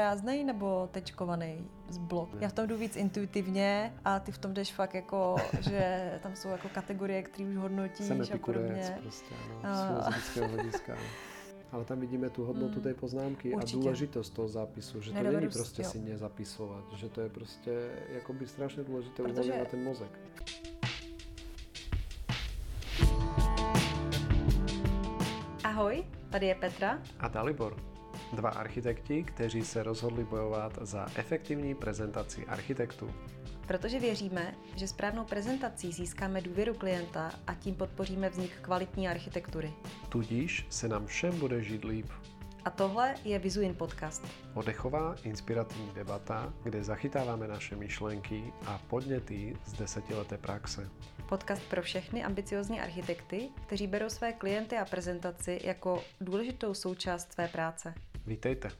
Prázdnej 0.00 0.44
nebo 0.44 0.88
tečkovaný 0.92 1.68
z 1.88 1.98
blok? 1.98 2.28
Já 2.40 2.48
v 2.48 2.52
tom 2.52 2.66
jdu 2.66 2.76
víc 2.76 2.96
intuitivně 2.96 3.94
a 4.04 4.20
ty 4.20 4.32
v 4.32 4.38
tom 4.38 4.54
jdeš 4.54 4.72
fakt 4.72 4.94
jako, 4.94 5.36
že 5.60 6.10
tam 6.22 6.36
jsou 6.36 6.48
jako 6.48 6.68
kategorie, 6.68 7.22
které 7.22 7.48
už 7.48 7.56
hodnotíš 7.56 8.06
Jsem 8.06 8.20
a 8.22 8.38
podobně. 8.38 8.98
prostě, 9.02 9.34
no, 9.64 9.74
z 9.74 9.86
filozofického 9.86 10.48
hlediska. 10.48 10.94
no. 10.94 11.00
Ale 11.72 11.84
tam 11.84 12.00
vidíme 12.00 12.30
tu 12.30 12.44
hodnotu 12.44 12.74
Mm, 12.74 12.82
té 12.82 12.94
poznámky 12.94 13.54
určitě. 13.54 13.78
a 13.78 13.80
důležitost 13.80 14.30
toho 14.30 14.48
zápisu, 14.48 15.00
že 15.00 15.10
to 15.10 15.14
Nedovedu 15.16 15.40
není 15.40 15.52
si- 15.52 15.58
prostě 15.58 15.82
jo. 15.82 15.88
si 15.90 15.98
nezapisovat, 15.98 16.84
že 16.96 17.08
to 17.08 17.20
je 17.20 17.28
prostě 17.28 17.90
jakoby 18.12 18.46
strašně 18.46 18.82
důležité 18.84 19.22
Protože- 19.22 19.40
uvolňovat 19.40 19.68
ten 19.68 19.84
mozek. 19.84 20.18
Ahoj, 25.64 26.04
tady 26.30 26.46
je 26.46 26.54
Petra. 26.54 26.98
A 27.20 27.28
Dalibor, 27.28 27.76
dva 28.32 28.50
architekti, 28.50 29.24
kteří 29.24 29.64
se 29.64 29.82
rozhodli 29.82 30.24
bojovat 30.24 30.78
za 30.80 31.06
efektivní 31.14 31.74
prezentaci 31.74 32.46
architektů. 32.46 33.10
Protože 33.66 34.00
věříme, 34.00 34.54
že 34.76 34.88
správnou 34.88 35.24
prezentací 35.24 35.92
získáme 35.92 36.40
důvěru 36.40 36.74
klienta 36.74 37.32
a 37.46 37.54
tím 37.54 37.74
podpoříme 37.74 38.28
vznik 38.28 38.50
kvalitní 38.62 39.08
architektury. 39.08 39.72
Tudíž 40.08 40.66
se 40.70 40.88
nám 40.88 41.06
všem 41.06 41.38
bude 41.38 41.62
žít 41.62 41.84
líp. 41.84 42.06
A 42.64 42.70
tohle 42.70 43.14
je 43.24 43.38
Vizuin 43.38 43.74
Podcast. 43.74 44.26
Odechová 44.54 45.14
inspirativní 45.24 45.90
debata, 45.94 46.52
kde 46.62 46.84
zachytáváme 46.84 47.48
naše 47.48 47.76
myšlenky 47.76 48.52
a 48.66 48.80
podněty 48.88 49.56
z 49.64 49.72
desetileté 49.72 50.38
praxe. 50.38 50.90
Podcast 51.28 51.62
pro 51.62 51.82
všechny 51.82 52.24
ambiciozní 52.24 52.80
architekty, 52.80 53.48
kteří 53.66 53.86
berou 53.86 54.08
své 54.08 54.32
klienty 54.32 54.76
a 54.76 54.84
prezentaci 54.84 55.60
jako 55.64 56.02
důležitou 56.20 56.74
součást 56.74 57.32
své 57.32 57.48
práce. 57.48 57.94
Vítejte. 58.26 58.70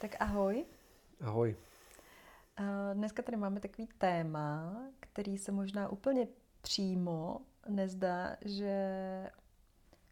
Tak 0.00 0.16
ahoj. 0.20 0.64
Ahoj. 1.20 1.56
Eh, 2.58 2.94
Dneska 2.94 3.22
tady 3.22 3.36
máme 3.36 3.60
takový 3.60 3.88
téma, 3.98 4.76
který 5.00 5.38
se 5.38 5.52
možná 5.52 5.88
úplně 5.88 6.28
přímo 6.62 7.40
nezdá, 7.68 8.36
že 8.44 9.30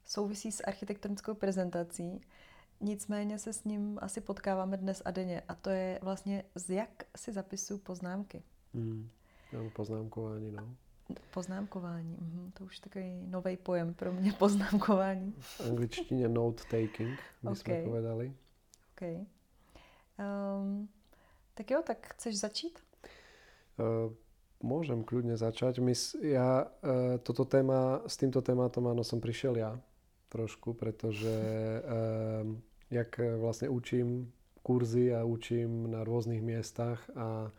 souvisí 0.04 0.52
s 0.52 0.64
architektonickou 0.64 1.34
prezentací. 1.34 2.20
Nicméně 2.80 3.38
se 3.38 3.52
s 3.52 3.64
ním 3.64 3.98
asi 4.02 4.20
potkáváme 4.20 4.76
dnes 4.76 5.02
a 5.04 5.10
denně. 5.10 5.42
A 5.48 5.54
to 5.54 5.70
je 5.70 5.98
vlastně, 6.02 6.44
z 6.54 6.70
jak 6.70 7.04
si 7.16 7.32
zapisuju 7.32 7.78
poznámky. 7.78 8.42
Hmm. 8.74 9.10
Mám 9.52 9.70
poznámkování, 9.70 10.52
no. 10.52 10.76
Poznámkování, 11.30 12.16
mhm, 12.20 12.50
to 12.58 12.64
už 12.64 12.78
takový 12.78 13.26
nový 13.26 13.56
pojem 13.56 13.94
pro 13.94 14.12
mě, 14.12 14.32
poznámkování. 14.38 15.34
V 15.38 15.60
angličtině 15.60 16.28
note 16.28 16.62
taking, 16.64 17.18
by 17.42 17.56
jsme 17.56 17.78
Ok. 17.78 17.84
povedali. 17.84 18.32
OK. 18.96 19.02
Um, 20.18 20.88
tak 21.54 21.70
jo, 21.70 21.82
tak 21.86 22.14
chceš 22.14 22.40
začít? 22.40 22.78
Uh, 23.74 24.14
môžem 24.62 25.02
kľudne 25.02 25.34
začať. 25.34 25.82
My, 25.82 25.92
s- 25.98 26.14
ja 26.22 26.62
uh, 26.62 27.18
toto 27.18 27.42
téma, 27.44 28.06
s 28.06 28.14
týmto 28.14 28.38
tématom 28.38 28.86
áno 28.86 29.02
som 29.02 29.18
prišiel 29.18 29.58
ja 29.58 29.74
trošku, 30.30 30.78
pretože 30.78 31.30
um, 31.82 32.62
jak 32.90 33.18
eh, 33.18 33.34
vlastne 33.34 33.66
učím 33.68 34.30
kurzy 34.62 35.10
a 35.14 35.26
učím 35.26 35.90
na 35.90 36.06
rôznych 36.06 36.38
miestach 36.42 37.02
a, 37.18 37.18
a 37.18 37.52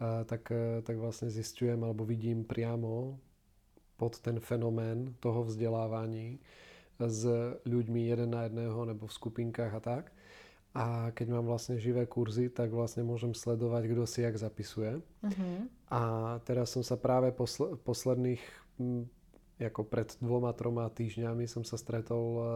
tak, 0.00 0.52
eh, 0.52 0.82
tak 0.84 0.96
vlastne 1.00 1.32
zistujem 1.32 1.80
alebo 1.80 2.04
vidím 2.04 2.44
priamo 2.44 3.16
pod 3.96 4.20
ten 4.20 4.36
fenomén 4.40 5.16
toho 5.24 5.44
vzdelávaní 5.44 6.36
s 7.00 7.24
ľuďmi 7.64 8.08
jeden 8.08 8.32
na 8.32 8.48
jedného 8.48 8.84
nebo 8.84 9.08
v 9.08 9.16
skupinkách 9.16 9.72
a 9.72 9.80
tak. 9.80 10.04
A 10.76 11.08
keď 11.16 11.32
mám 11.32 11.48
vlastne 11.48 11.80
živé 11.80 12.04
kurzy, 12.04 12.52
tak 12.52 12.68
vlastne 12.68 13.00
môžem 13.00 13.32
sledovať, 13.32 13.88
kto 13.88 14.04
si 14.04 14.20
jak 14.20 14.36
zapisuje. 14.36 15.00
Mhm. 15.24 15.72
A 15.88 16.00
teraz 16.44 16.76
som 16.76 16.84
sa 16.84 17.00
práve 17.00 17.32
posl- 17.32 17.80
posledných, 17.80 18.42
mm, 19.58 19.68
ako 19.72 19.88
pred 19.88 20.08
dvoma, 20.20 20.52
troma 20.52 20.88
týždňami 20.92 21.48
som 21.48 21.64
sa 21.64 21.80
stretol 21.80 22.24
eh, 22.36 22.46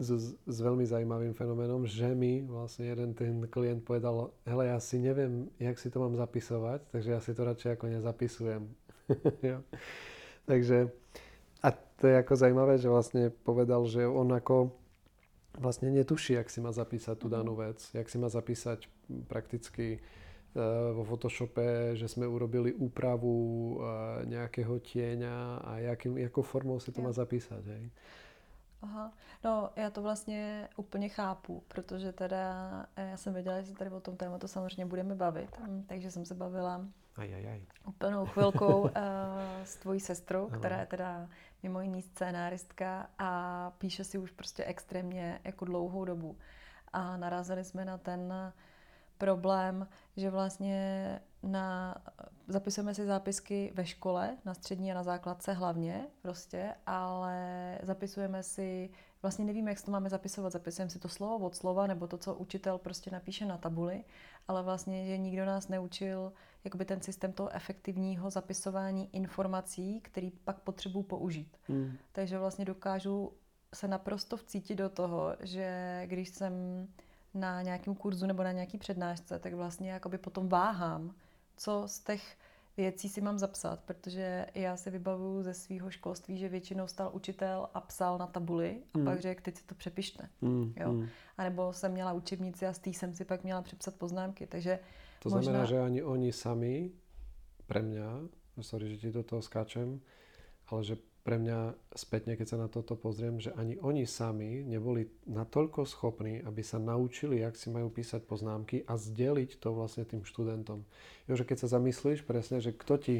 s, 0.00 0.36
s 0.36 0.58
veľmi 0.60 0.84
zaujímavým 0.84 1.32
fenoménom, 1.32 1.88
že 1.88 2.12
mi 2.12 2.44
vlastne 2.44 2.92
jeden 2.92 3.16
ten 3.16 3.44
klient 3.48 3.84
povedal, 3.84 4.32
hele, 4.44 4.68
ja 4.68 4.78
si 4.78 5.00
neviem, 5.00 5.48
jak 5.56 5.80
si 5.80 5.88
to 5.88 6.00
mám 6.00 6.14
zapisovať, 6.16 6.84
takže 6.92 7.08
ja 7.10 7.20
si 7.20 7.32
to 7.32 7.42
radšej 7.44 7.70
ako 7.76 7.84
nezapisujem. 7.88 8.62
Takže 10.50 10.90
a 11.62 11.68
to 11.70 12.04
je 12.10 12.18
ako 12.18 12.34
zaujímavé, 12.34 12.74
že 12.82 12.90
vlastne 12.90 13.30
povedal, 13.30 13.86
že 13.86 14.02
on 14.02 14.26
ako 14.34 14.74
vlastne 15.54 15.92
netuší, 15.94 16.34
jak 16.34 16.50
si 16.50 16.58
má 16.58 16.74
zapísať 16.74 17.14
tú 17.14 17.30
danú 17.30 17.54
vec, 17.54 17.78
jak 17.94 18.08
si 18.10 18.16
má 18.18 18.26
zapísať 18.26 18.88
prakticky 19.30 20.02
vo 20.92 21.04
Photoshope, 21.04 21.96
že 21.96 22.08
sme 22.08 22.26
urobili 22.28 22.72
úpravu 22.76 23.36
eh, 23.80 24.26
nejakého 24.26 24.78
tieňa 24.84 25.64
a 25.64 25.72
jakým, 25.78 26.18
jakou 26.18 26.42
formou 26.42 26.80
si 26.80 26.92
to 26.92 27.00
má 27.00 27.12
zapísať. 27.12 27.64
Hej? 27.64 27.90
Aha, 28.82 29.12
no 29.44 29.70
já 29.76 29.90
to 29.90 30.02
vlastně 30.02 30.68
úplně 30.76 31.08
chápu, 31.08 31.62
protože 31.68 32.12
teda 32.12 32.86
eh, 32.96 33.08
já 33.10 33.16
jsem 33.16 33.34
věděla, 33.34 33.60
že 33.60 33.66
se 33.66 33.74
tady 33.74 33.90
o 33.90 34.00
tom 34.00 34.16
tématu 34.16 34.48
samozřejmě 34.48 34.86
budeme 34.86 35.14
bavit, 35.14 35.58
mm, 35.60 35.84
takže 35.88 36.10
jsem 36.10 36.24
se 36.24 36.34
bavila 36.34 36.84
Aj, 37.16 37.34
aj, 37.34 37.46
aj. 37.48 37.60
úplnou 37.86 38.26
chvilkou 38.26 38.80
uh, 38.80 38.90
s 39.64 39.76
tvojí 39.76 40.00
sestrou, 40.00 40.48
Ano. 40.48 40.58
která 40.58 40.80
je 40.80 40.86
teda 40.86 41.28
mimo 41.62 41.80
jiný 41.80 42.02
scénáristka 42.02 43.06
a 43.18 43.70
píše 43.78 44.04
si 44.04 44.18
už 44.18 44.30
prostě 44.30 44.64
extrémně 44.64 45.40
jako 45.44 45.64
dlouhou 45.64 46.04
dobu. 46.04 46.36
A 46.92 47.16
narazili 47.16 47.64
jsme 47.64 47.84
na 47.84 47.98
ten 47.98 48.32
problém, 49.22 49.88
že 50.16 50.30
vlastně 50.30 51.20
na, 51.42 51.94
zapisujeme 52.48 52.94
si 52.94 53.06
zápisky 53.06 53.72
ve 53.74 53.86
škole, 53.86 54.36
na 54.44 54.54
střední 54.54 54.92
a 54.92 54.94
na 54.94 55.02
základce 55.02 55.52
hlavně 55.52 56.06
prostě, 56.22 56.74
ale 56.86 57.78
zapisujeme 57.82 58.42
si, 58.42 58.90
vlastně 59.22 59.44
nevíme, 59.44 59.70
jak 59.70 59.78
si 59.78 59.84
to 59.84 59.90
máme 59.90 60.10
zapisovat, 60.10 60.52
zapisujeme 60.52 60.90
si 60.90 60.98
to 60.98 61.08
slovo 61.08 61.46
od 61.46 61.56
slova, 61.56 61.86
nebo 61.86 62.06
to, 62.06 62.18
co 62.18 62.34
učitel 62.34 62.78
prostě 62.78 63.10
napíše 63.10 63.46
na 63.46 63.58
tabuli, 63.58 64.04
ale 64.48 64.62
vlastně, 64.62 65.06
že 65.06 65.18
nikdo 65.18 65.44
nás 65.44 65.68
neučil 65.68 66.32
jakoby 66.64 66.84
ten 66.84 67.00
systém 67.00 67.32
toho 67.32 67.54
efektivního 67.54 68.30
zapisování 68.30 69.08
informací, 69.12 70.00
který 70.00 70.30
pak 70.30 70.58
potřebuji 70.58 71.02
použít. 71.02 71.56
Mm. 71.68 71.96
Takže 72.12 72.38
vlastně 72.38 72.64
dokážu 72.64 73.32
se 73.74 73.88
naprosto 73.88 74.36
vcítit 74.36 74.78
do 74.78 74.88
toho, 74.88 75.36
že 75.40 76.02
když 76.06 76.28
jsem 76.28 76.86
na 77.34 77.62
nějakém 77.62 77.94
kurzu 77.94 78.26
nebo 78.26 78.42
na 78.42 78.52
nějaký 78.52 78.78
přednášce, 78.78 79.38
tak 79.38 79.54
vlastně 79.54 79.90
jakoby 79.90 80.18
potom 80.18 80.48
váhám, 80.48 81.14
co 81.56 81.82
z 81.86 81.98
těch 82.00 82.36
věcí 82.76 83.08
si 83.08 83.20
mám 83.20 83.38
zapsat, 83.38 83.80
protože 83.84 84.46
já 84.54 84.76
si 84.76 84.90
vybavuju 84.90 85.42
ze 85.42 85.54
svého 85.54 85.90
školství, 85.90 86.38
že 86.38 86.48
většinou 86.48 86.86
stal 86.88 87.10
učitel 87.12 87.68
a 87.74 87.80
psal 87.80 88.18
na 88.18 88.26
tabuli 88.26 88.82
a 88.94 88.98
Mm. 88.98 89.04
pak 89.04 89.20
řekl, 89.20 89.42
teď 89.42 89.56
si 89.56 89.64
to 89.64 89.74
přepište. 89.74 90.28
Mm, 90.40 90.72
Jo? 90.76 90.92
mm. 90.92 91.08
A 91.36 91.42
nebo 91.44 91.72
jsem 91.72 91.92
měla 91.92 92.12
učebnici 92.12 92.66
a 92.66 92.72
z 92.72 92.78
té 92.78 92.90
jsem 92.90 93.14
si 93.14 93.24
pak 93.24 93.42
měla 93.44 93.62
přepsat 93.62 93.94
poznámky. 93.94 94.46
Takže 94.46 94.78
To 95.22 95.28
možná... 95.28 95.42
znamená, 95.42 95.64
že 95.64 95.80
ani 95.80 96.02
oni 96.02 96.32
sami, 96.32 96.90
pre 97.66 97.82
mňa, 97.82 98.20
sorry, 98.60 98.88
že 98.90 98.96
ti 98.96 99.12
do 99.12 99.22
toho 99.22 99.42
skáčem, 99.42 100.00
ale 100.68 100.84
že 100.84 100.96
pre 101.22 101.38
mňa 101.38 101.78
spätne, 101.94 102.34
keď 102.34 102.46
sa 102.48 102.58
na 102.58 102.66
toto 102.66 102.98
pozriem, 102.98 103.38
že 103.38 103.54
ani 103.54 103.78
oni 103.78 104.06
sami 104.10 104.66
neboli 104.66 105.06
natoľko 105.26 105.86
schopní, 105.86 106.42
aby 106.42 106.62
sa 106.66 106.82
naučili, 106.82 107.38
jak 107.38 107.54
si 107.54 107.70
majú 107.70 107.94
písať 107.94 108.26
poznámky 108.26 108.82
a 108.90 108.98
zdeliť 108.98 109.62
to 109.62 109.70
vlastne 109.70 110.02
tým 110.02 110.26
študentom. 110.26 110.82
Jo, 111.30 111.34
že 111.38 111.46
keď 111.46 111.58
sa 111.62 111.78
zamyslíš 111.78 112.26
presne, 112.26 112.58
že 112.58 112.74
kto 112.74 112.98
ti 112.98 113.16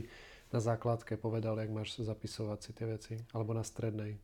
na 0.52 0.60
základke 0.60 1.16
povedal, 1.16 1.56
jak 1.62 1.70
máš 1.70 1.96
zapisovať 2.02 2.58
si 2.62 2.70
tie 2.74 2.86
veci, 2.86 3.14
alebo 3.32 3.54
na 3.54 3.62
strednej. 3.62 4.18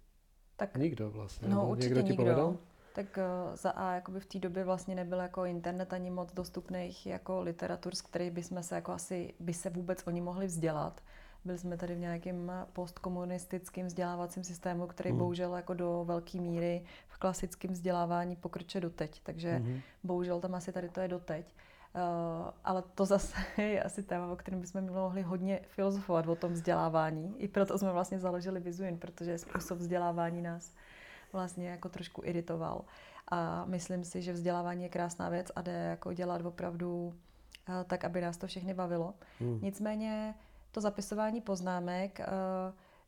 tak 0.58 0.76
Nikdo 0.76 1.10
vlastne. 1.10 1.48
No 1.48 1.56
Nebo 1.62 1.68
určitě 1.70 1.94
Niekto 1.94 2.02
ti 2.02 2.08
nikdo. 2.12 2.22
povedal? 2.24 2.56
Tak 2.92 3.18
eh, 3.18 3.56
za 3.56 3.70
A 3.70 3.94
jakoby 3.94 4.20
v 4.20 4.26
té 4.26 4.38
době 4.38 4.64
vlastně 4.64 4.94
nebyl 4.94 5.18
jako 5.18 5.44
internet 5.44 5.92
ani 5.92 6.10
moc 6.10 6.32
dostupných 6.32 7.06
jako 7.06 7.40
literatur, 7.42 7.94
z 7.94 8.02
kterých 8.02 8.30
bychom 8.30 8.62
se 8.62 8.74
jako 8.74 8.92
asi, 8.92 9.34
by 9.40 9.54
se 9.54 9.70
vůbec 9.70 10.02
oni 10.06 10.20
mohli 10.20 10.46
vzdělat. 10.46 11.00
Byli 11.48 11.58
jsme 11.58 11.76
tady 11.76 11.94
v 11.94 11.98
nějakém 11.98 12.52
postkomunistickém 12.72 13.86
vzdělávacím 13.86 14.44
systému, 14.44 14.86
který 14.86 15.10
Mhm. 15.10 15.18
bohužel 15.18 15.56
jako 15.56 15.74
do 15.74 16.04
velké 16.04 16.40
míry 16.40 16.82
v 17.08 17.18
klasickém 17.18 17.70
vzdělávání 17.72 18.36
pokročuje 18.36 18.80
doteď. 18.82 19.20
Takže 19.22 19.58
Mhm. 19.58 19.80
bohužel 20.04 20.40
tam 20.40 20.54
asi 20.54 20.72
tady 20.72 20.88
to 20.88 21.00
je 21.00 21.08
doteď. 21.08 21.54
Uh, 21.94 22.00
ale 22.64 22.82
to 22.94 23.04
zase 23.06 23.36
je 23.62 23.82
asi 23.82 24.02
téma, 24.02 24.32
o 24.32 24.36
kterém 24.36 24.60
bychom 24.60 24.92
mohli 24.92 25.22
hodně 25.22 25.60
filozofovat 25.68 26.26
o 26.26 26.36
tom 26.36 26.52
vzdělávání. 26.52 27.34
I 27.38 27.48
proto 27.48 27.78
jsme 27.78 27.92
vlastně 27.92 28.18
založili 28.18 28.60
Vizuin, 28.60 28.98
protože 28.98 29.38
způsob 29.38 29.78
vzdělávání 29.78 30.42
nás 30.42 30.74
vlastně 31.32 31.68
jako 31.68 31.88
trošku 31.88 32.22
iritoval. 32.24 32.84
A 33.28 33.64
myslím 33.64 34.04
si, 34.04 34.22
že 34.22 34.32
vzdělávání 34.32 34.82
je 34.82 34.88
krásná 34.88 35.28
věc 35.28 35.52
a 35.56 35.62
jde 35.62 35.72
jako 35.72 36.12
dělat 36.12 36.44
opravdu 36.46 37.14
eh, 37.68 37.84
tak, 37.84 38.04
aby 38.04 38.20
nás 38.20 38.36
to 38.36 38.46
všechny 38.46 38.74
bavilo. 38.74 39.14
Hmm. 39.40 39.58
Nicméně 39.62 40.34
to 40.72 40.80
zapisování 40.80 41.40
poznámek, 41.40 42.20
eh, 42.20 42.26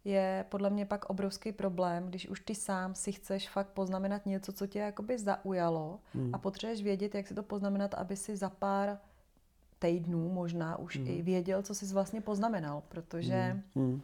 je 0.05 0.45
podle 0.49 0.71
mě 0.71 0.87
pak 0.87 1.11
obrovský 1.11 1.53
problém, 1.53 2.07
když 2.07 2.29
už 2.29 2.41
ty 2.41 2.55
sám 2.55 2.95
si 2.95 3.13
chceš 3.13 3.49
fakt 3.49 3.69
poznamenat 3.69 4.27
něco, 4.27 4.53
co 4.53 4.67
tě 4.67 4.79
jakoby 4.79 5.19
zaujalo 5.19 5.99
hmm. 6.15 6.31
a 6.35 6.39
potřebuješ 6.39 6.83
vědět, 6.83 7.15
jak 7.15 7.27
si 7.27 7.35
to 7.35 7.43
poznamenat, 7.43 7.95
aby 7.95 8.17
si 8.17 8.37
za 8.37 8.51
pár 8.51 8.99
týdnů 9.79 10.29
možná 10.29 10.79
už 10.79 10.97
hmm. 10.97 11.07
i 11.09 11.23
věděl, 11.23 11.63
co 11.63 11.75
jsi 11.75 11.95
vlastně 11.95 12.21
poznamenal, 12.21 12.83
protože... 12.89 13.35
Hmm. 13.35 13.63
Hmm. 13.75 14.01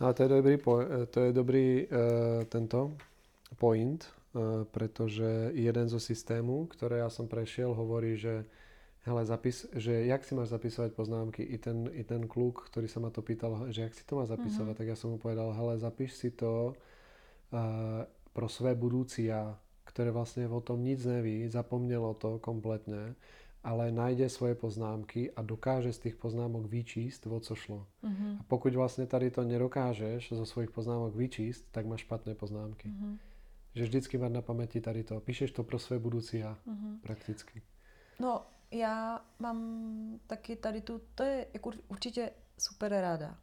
Ale 0.00 0.14
to 0.14 0.22
je 0.22 0.28
dobrý, 0.28 0.58
to 1.10 1.20
je 1.20 1.32
dobrý 1.32 1.86
uh, 1.86 2.44
tento 2.44 2.92
point, 3.58 4.02
uh, 4.34 4.42
pretože 4.64 5.54
jeden 5.54 5.86
zo 5.86 6.02
systému, 6.02 6.66
ktoré 6.66 7.06
ja 7.06 7.10
som 7.12 7.30
prešiel, 7.30 7.70
hovorí, 7.70 8.18
že 8.18 8.42
hele, 9.02 9.26
zapis, 9.26 9.66
že 9.74 10.06
jak 10.06 10.24
si 10.24 10.34
máš 10.34 10.48
zapisovať 10.48 10.92
poznámky. 10.92 11.42
I 11.42 11.58
ten, 11.58 11.90
I 11.92 12.04
ten 12.04 12.28
kluk, 12.28 12.70
ktorý 12.70 12.86
sa 12.88 13.00
ma 13.02 13.10
to 13.10 13.22
pýtal, 13.22 13.66
že 13.74 13.82
jak 13.82 13.94
si 13.94 14.06
to 14.06 14.16
má 14.16 14.24
zapisovať, 14.26 14.74
mm-hmm. 14.74 14.78
tak 14.78 14.86
ja 14.86 14.96
som 14.96 15.10
mu 15.10 15.18
povedal, 15.18 15.50
hele, 15.52 15.78
zapíš 15.78 16.14
si 16.14 16.30
to 16.30 16.74
uh, 17.52 18.06
pro 18.32 18.48
své 18.48 18.74
budúci 18.74 19.26
ja, 19.26 19.58
ktoré 19.84 20.14
vlastne 20.14 20.46
o 20.48 20.60
tom 20.62 20.80
nic 20.80 21.02
neví, 21.04 21.48
zapomnělo 21.50 22.14
to 22.14 22.38
kompletne, 22.38 23.18
ale 23.62 23.94
najde 23.94 24.26
svoje 24.26 24.54
poznámky 24.58 25.30
a 25.34 25.42
dokáže 25.42 25.92
z 25.94 25.98
tých 25.98 26.16
poznámok 26.18 26.66
vyčíst, 26.66 27.26
o 27.26 27.40
co 27.40 27.54
šlo. 27.54 27.86
Mm-hmm. 28.02 28.40
A 28.40 28.42
pokud 28.42 28.74
vlastně 28.74 29.06
tady 29.06 29.30
to 29.30 29.44
nedokážeš 29.44 30.32
zo 30.32 30.46
svojich 30.46 30.70
poznámok 30.70 31.14
vyčíst, 31.14 31.66
tak 31.70 31.86
máš 31.86 32.00
špatné 32.00 32.34
poznámky. 32.34 32.88
Mm-hmm. 32.88 33.18
Že 33.74 33.84
vždycky 33.84 34.18
mať 34.18 34.32
na 34.32 34.42
paměti 34.42 34.80
tady 34.80 35.04
to. 35.04 35.20
Píšeš 35.20 35.50
to 35.52 35.62
pro 35.62 35.78
své 35.78 35.98
budoucí 35.98 36.38
já, 36.38 36.58
mm-hmm. 36.66 37.00
prakticky. 37.02 37.62
No, 38.20 38.42
já 38.72 39.24
mám 39.38 40.20
taky 40.26 40.56
tady 40.56 40.80
tu, 40.80 41.00
to 41.14 41.22
je 41.22 41.46
jako 41.54 41.70
určitě 41.88 42.30
super 42.58 42.92
ráda. 42.92 43.36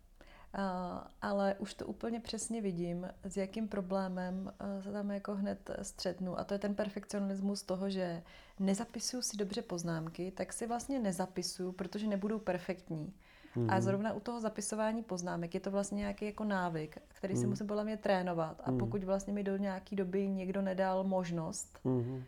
Ale 1.21 1.55
už 1.59 1.73
to 1.73 1.85
úplně 1.85 2.19
přesně 2.19 2.61
vidím, 2.61 3.07
s 3.23 3.37
jakým 3.37 3.67
problémem 3.67 4.53
se 4.81 4.91
tam 4.91 5.11
jako 5.11 5.35
hned 5.35 5.69
střetnu. 5.81 6.39
A 6.39 6.43
to 6.43 6.53
je 6.53 6.59
ten 6.59 6.75
perfekcionismus 6.75 7.63
toho, 7.63 7.89
že 7.89 8.23
nezapisuju 8.59 9.21
si 9.21 9.37
dobře 9.37 9.61
poznámky, 9.61 10.31
tak 10.31 10.53
si 10.53 10.67
vlastně 10.67 10.99
nezapisuju, 10.99 11.71
protože 11.71 12.07
nebudou 12.07 12.39
perfektní. 12.39 13.13
Mm-hmm. 13.55 13.71
A 13.71 13.73
mhm. 13.73 13.81
zrovna 13.81 14.13
u 14.13 14.19
toho 14.19 14.39
zapisování 14.39 15.03
poznámek 15.03 15.53
je 15.53 15.59
to 15.59 15.71
vlastně 15.71 15.97
nějaký 15.97 16.25
jako 16.25 16.43
návyk, 16.43 16.97
který 17.07 17.33
mm. 17.33 17.37
si 17.37 17.43
mhm. 17.43 17.49
musím 17.49 17.67
podle 17.67 17.83
mě 17.83 17.97
trénovat. 17.97 18.61
A 18.63 18.71
mm. 18.71 18.77
pokud 18.77 19.03
vlastně 19.03 19.33
mi 19.33 19.43
do 19.43 19.57
nějaké 19.57 19.95
doby 19.95 20.27
někdo 20.27 20.61
nedal 20.61 21.03
možnost, 21.03 21.79
mm. 21.83 22.01
uh, 22.01 22.23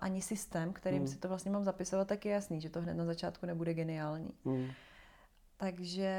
ani 0.00 0.22
systém, 0.22 0.72
kterým 0.72 1.00
mm. 1.00 1.06
si 1.06 1.18
to 1.18 1.28
vlastně 1.28 1.50
mám 1.50 1.64
zapisovat, 1.64 2.08
tak 2.08 2.24
je 2.24 2.32
jasný, 2.32 2.60
že 2.60 2.70
to 2.70 2.80
hned 2.80 2.94
na 2.94 3.04
začátku 3.04 3.46
nebude 3.46 3.74
geniální. 3.74 4.30
Mm. 4.44 4.66
Takže 5.56 6.12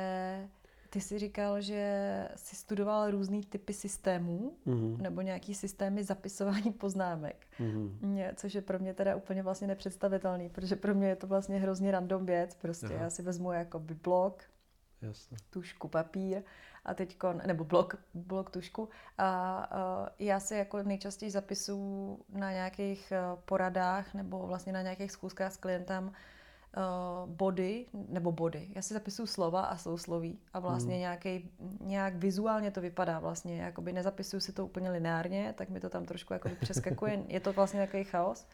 ty 0.93 1.01
jsi 1.01 1.19
říkal, 1.19 1.61
že 1.61 2.29
jsi 2.35 2.55
studoval 2.55 3.11
různý 3.11 3.43
typy 3.43 3.73
systémů, 3.73 4.53
mm. 4.65 4.97
nebo 5.01 5.21
nějaký 5.21 5.55
systémy 5.55 6.03
zapisování 6.03 6.71
poznámek, 6.71 7.47
mm. 7.59 7.99
což 8.35 8.53
je 8.53 8.61
pro 8.61 8.79
mě 8.79 8.93
teda 8.93 9.15
úplně 9.15 9.43
vlastně 9.43 9.67
nepředstavitelný, 9.67 10.49
protože 10.49 10.75
pro 10.75 10.95
mě 10.95 11.07
je 11.07 11.15
to 11.15 11.27
vlastně 11.27 11.59
hrozně 11.59 11.91
random 11.91 12.25
věc, 12.25 12.55
prostě 12.55 12.85
Aha. 12.85 13.03
já 13.03 13.09
si 13.09 13.21
vezmu 13.21 13.51
jako 13.51 13.79
blok, 13.79 14.43
Jasne. 15.01 15.38
tušku, 15.49 15.88
papír 15.88 16.43
a 16.85 16.94
teďko, 16.94 17.33
nebo 17.33 17.63
blok, 17.63 17.95
blok 18.13 18.49
tušku 18.49 18.89
a 19.17 20.01
uh, 20.01 20.07
já 20.19 20.39
si 20.39 20.55
jako 20.55 20.83
nejčastěji 20.83 21.31
zapisuju 21.31 22.19
na 22.29 22.51
nějakých 22.51 23.13
uh, 23.33 23.39
poradách 23.45 24.13
nebo 24.13 24.47
vlastně 24.47 24.73
na 24.73 24.81
nějakých 24.81 25.11
schůzkách 25.11 25.53
s 25.53 25.57
klientem 25.57 26.11
uh, 26.77 27.29
body, 27.29 27.85
nebo 28.07 28.31
body. 28.31 28.68
Já 28.75 28.81
si 28.81 28.94
zapisuju 28.94 29.25
slova 29.25 29.62
a 29.62 29.77
sousloví 29.77 30.39
a 30.53 30.59
vlastně 30.59 30.94
hmm. 30.94 31.00
nějaký, 31.00 31.50
nějak 31.81 32.15
vizuálně 32.15 32.71
to 32.71 32.81
vypadá 32.81 33.19
vlastně, 33.19 33.62
jakoby 33.62 33.94
nezapisuju 33.94 34.39
si 34.39 34.53
to 34.53 34.65
úplně 34.65 34.89
lineárně, 34.89 35.53
tak 35.57 35.69
mi 35.69 35.79
to 35.79 35.89
tam 35.89 36.06
trošku 36.06 36.33
jako 36.33 36.50
přeskakuje. 36.59 37.23
Je 37.27 37.39
to 37.39 37.53
vlastně 37.53 37.79
takový 37.79 38.03
chaos. 38.03 38.47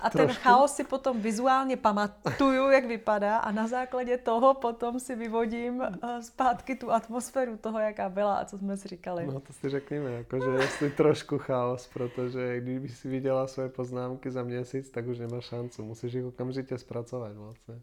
A 0.00 0.10
ten 0.10 0.28
chaos 0.28 0.76
si 0.76 0.84
potom 0.84 1.20
vizuálně 1.20 1.76
pamatuju, 1.76 2.70
jak 2.70 2.84
vypadá 2.84 3.36
a 3.36 3.52
na 3.52 3.66
základě 3.66 4.18
toho 4.18 4.54
potom 4.54 5.00
si 5.00 5.16
vyvodím 5.16 5.78
uh, 5.80 6.20
zpátky 6.20 6.76
tu 6.76 6.92
atmosféru 6.92 7.56
toho, 7.56 7.78
jaká 7.78 8.08
byla 8.08 8.36
a 8.36 8.44
co 8.44 8.58
jsme 8.58 8.76
si 8.76 8.88
říkali. 8.88 9.26
No 9.26 9.40
to 9.40 9.52
si 9.52 9.68
řekněme, 9.68 10.12
jakože 10.12 10.50
jestli 10.50 10.90
trošku 10.90 11.38
chaos, 11.38 11.88
protože 11.94 12.60
když 12.60 12.98
si 12.98 13.08
viděla 13.08 13.46
své 13.46 13.68
poznámky 13.68 14.30
za 14.30 14.42
měsíc, 14.42 14.90
tak 14.90 15.06
už 15.06 15.18
nemá 15.18 15.40
šancu. 15.40 15.84
Musíš 15.84 16.12
jich 16.12 16.24
okamžitě 16.24 16.78
zpracovat 16.78 17.36
vlastně. 17.36 17.80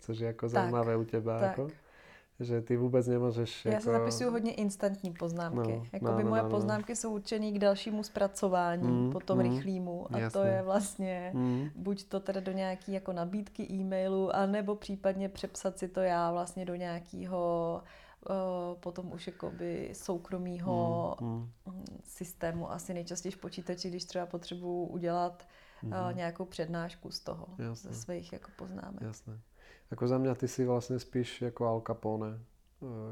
Což 0.00 0.18
je 0.18 0.26
jako 0.26 0.48
zajímavé 0.48 0.96
u 0.96 1.04
těba. 1.04 1.40
Tak. 1.40 1.48
Jako 1.48 1.68
že 2.40 2.62
ty 2.62 2.76
vůbec 2.76 3.06
nemůžeš... 3.06 3.64
Já 3.64 3.70
jako... 3.70 3.82
si 3.82 3.90
zapisuju 3.90 4.30
hodně 4.30 4.54
instantní 4.54 5.12
poznámky. 5.12 5.72
No, 5.72 5.86
Jakoby 5.92 6.24
no, 6.24 6.30
moje 6.30 6.42
no, 6.42 6.48
no. 6.48 6.54
poznámky 6.54 6.96
jsou 6.96 7.14
určené 7.14 7.52
k 7.52 7.58
dalšímu 7.58 8.02
zpracování, 8.02 8.88
mm, 8.88 9.12
potom 9.12 9.38
mm, 9.38 9.44
rychlému. 9.44 10.06
A 10.10 10.18
jasně. 10.18 10.40
to 10.40 10.46
je 10.46 10.62
vlastně 10.62 11.30
mm. 11.34 11.70
buď 11.76 12.04
to 12.04 12.20
teda 12.20 12.40
do 12.40 12.52
nějaký 12.52 12.92
jako 12.92 13.12
nabídky 13.12 13.62
e-mailu, 13.72 14.36
anebo 14.36 14.76
případně 14.76 15.28
přepsat 15.28 15.78
si 15.78 15.88
to 15.88 16.00
já 16.00 16.32
vlastně 16.32 16.64
do 16.64 16.74
nějakého 16.74 17.82
uh, 18.30 18.78
potom 18.80 19.12
už 19.12 19.26
jakoby 19.26 19.90
soukromého 19.92 21.16
mm, 21.20 21.50
mm. 21.66 21.84
systému. 22.04 22.72
Asi 22.72 22.94
nejčastěji 22.94 23.32
v 23.32 23.38
počítači, 23.38 23.88
když 23.88 24.04
třeba 24.04 24.26
potřebuji 24.26 24.86
udělat 24.86 25.48
mm. 25.82 25.92
nějakou 26.12 26.44
přednášku 26.44 27.10
z 27.10 27.20
toho, 27.20 27.46
Jasne. 27.58 27.92
ze 27.92 28.00
svých 28.00 28.32
jako 28.32 28.50
poznámek. 28.56 29.02
Jasné. 29.02 29.40
Jako 29.90 30.08
za 30.08 30.18
mě 30.18 30.34
ty 30.34 30.48
si 30.48 30.64
vlastně 30.64 30.98
spíš 30.98 31.42
jako 31.42 31.66
Al 31.66 31.82
Capone, 31.86 32.38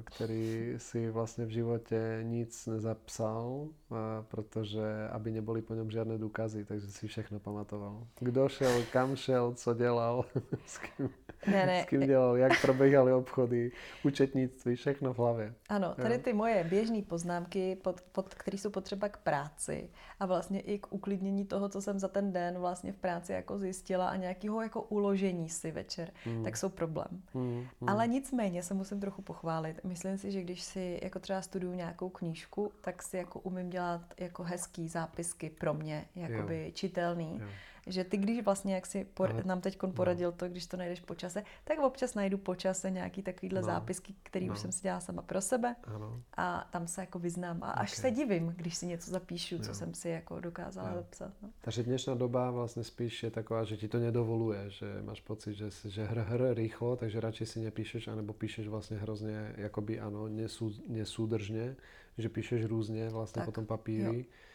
který 0.05 0.75
si 0.77 1.11
vlastně 1.11 1.45
v 1.45 1.49
životě 1.49 2.21
nic 2.23 2.67
nezapsal, 2.67 3.69
eh, 3.69 3.95
protože 4.29 5.09
aby 5.13 5.31
neboli 5.31 5.63
po 5.63 5.75
něm 5.75 5.91
žádné 5.91 6.19
důkazy, 6.19 6.65
takže 6.65 6.87
si 6.87 7.09
všechno 7.09 7.41
pamatoval. 7.41 8.07
Kdo 8.21 8.49
šel, 8.49 8.83
kam 8.93 9.17
šel, 9.17 9.55
co 9.55 9.75
dělal, 9.75 10.25
s 10.67 10.79
kým, 10.79 11.11
ne, 11.47 11.67
ne. 11.67 11.83
s 11.83 11.87
kým 11.87 12.01
dělal, 12.01 12.37
jak 12.37 12.61
probíhaly 12.61 13.13
obchody, 13.13 13.73
účetnictví, 14.05 14.77
všechno 14.77 15.15
v 15.15 15.19
hlavě. 15.19 15.55
Ano, 15.69 15.95
tady 15.95 16.19
ty 16.19 16.33
moje 16.33 16.65
běžné 16.65 17.03
poznámky, 17.03 17.77
pod, 17.83 18.01
pod, 18.01 18.35
které 18.35 18.59
jsou 18.59 18.71
potřeba 18.71 19.09
k 19.09 19.17
práci 19.17 19.91
a 20.21 20.27
vlastně 20.27 20.61
i 20.61 20.79
k 20.79 20.93
uklidnění 20.93 21.45
toho, 21.45 21.69
co 21.69 21.83
jsem 21.83 21.99
za 21.99 22.09
ten 22.09 22.33
den 22.33 22.59
vlastně 22.59 22.93
v 22.93 22.97
práci 22.97 23.33
jako 23.33 23.59
zjistila 23.59 24.09
a 24.09 24.17
nějakého 24.17 24.63
jako 24.63 24.83
uložení 24.83 25.49
si 25.49 25.71
večer, 25.71 26.11
hmm. 26.25 26.45
tak 26.45 26.57
jsou 26.57 26.69
problém. 26.69 27.23
Hmm. 27.35 27.67
Hmm. 27.81 27.89
Ale 27.89 28.09
nicméně 28.09 28.63
se 28.63 28.75
musím 28.75 29.01
trochu 29.01 29.23
pochválit. 29.23 29.54
Myslím 29.85 30.19
si, 30.19 30.31
že 30.33 30.43
když 30.43 30.63
si 30.63 31.01
jako 31.03 31.19
třeba 31.19 31.43
studuju 31.43 31.75
nějakou 31.75 32.09
knížku, 32.09 32.73
tak 32.81 33.03
si 33.03 33.17
jako 33.17 33.41
umím 33.41 33.71
dělat 33.71 34.15
jako 34.17 34.43
hezký 34.43 34.89
zápisky 34.89 35.51
pro 35.51 35.75
mě, 35.75 36.05
jakoby 36.17 36.65
jo. 36.65 36.71
čitelný. 36.75 37.39
Jo 37.43 37.49
že 37.87 38.05
ty, 38.05 38.17
když 38.17 38.45
vlastně, 38.45 38.75
jak 38.75 38.87
si 38.87 39.05
por, 39.15 39.47
nám 39.47 39.61
teď 39.61 39.83
no. 39.83 39.93
poradil 39.93 40.31
no. 40.31 40.37
to, 40.37 40.49
když 40.49 40.67
to 40.67 40.77
najdeš 40.77 41.01
po 41.01 41.15
čase, 41.15 41.43
tak 41.65 41.79
občas 41.79 42.15
najdu 42.15 42.39
po 42.39 42.55
čase 42.55 42.91
nějaký 42.91 43.23
takovýhle 43.23 43.61
no. 43.61 43.67
zápisky, 43.67 44.15
který 44.23 44.47
no. 44.47 44.53
už 44.53 44.59
jsem 44.59 44.73
si 44.73 44.83
dělala 44.83 45.01
sama 45.01 45.23
pro 45.23 45.41
sebe 45.41 45.77
ano. 45.85 46.23
a 46.37 46.69
tam 46.73 46.87
se 46.87 47.01
jako 47.01 47.19
vyznám 47.19 47.63
a 47.63 47.71
až 47.71 47.93
okay. 47.93 48.01
se 48.01 48.11
divím, 48.11 48.55
když 48.57 48.77
si 48.77 48.87
něco 48.87 49.11
zapíšu, 49.11 49.59
co 49.59 49.71
jo. 49.71 49.75
jsem 49.75 49.95
si 49.95 50.09
jako 50.09 50.41
dokázala 50.41 50.89
jo. 50.89 50.97
zapsat. 50.97 51.33
No. 51.43 51.51
Takže 51.61 51.83
dnešná 51.83 52.15
doba 52.15 52.51
vlastně 52.51 52.85
spíš 52.85 53.23
je 53.23 53.31
taková, 53.31 53.65
že 53.65 53.77
ti 53.77 53.89
to 53.89 53.99
nedovoluje, 53.99 54.71
že 54.71 55.03
máš 55.03 55.21
pocit, 55.21 55.55
že, 55.55 55.71
že 55.85 56.05
hr, 56.05 56.19
hr 56.19 56.55
rýchlo, 56.55 56.97
takže 56.97 57.21
radši 57.21 57.47
si 57.47 57.61
nepíšeš, 57.61 58.09
anebo 58.09 58.33
píšeš 58.33 58.69
vlastně 58.69 58.97
hrozně, 58.97 59.55
jakoby 59.57 60.01
ano, 60.01 60.29
nesú, 60.29 60.73
nesúdržně, 60.89 61.77
že 62.19 62.29
píšeš 62.29 62.65
různě 62.65 63.09
vlastně 63.09 63.41
tak. 63.41 63.47
potom 63.47 63.67
papíry. 63.67 64.19
Jo 64.19 64.25
Eh, 64.25 64.54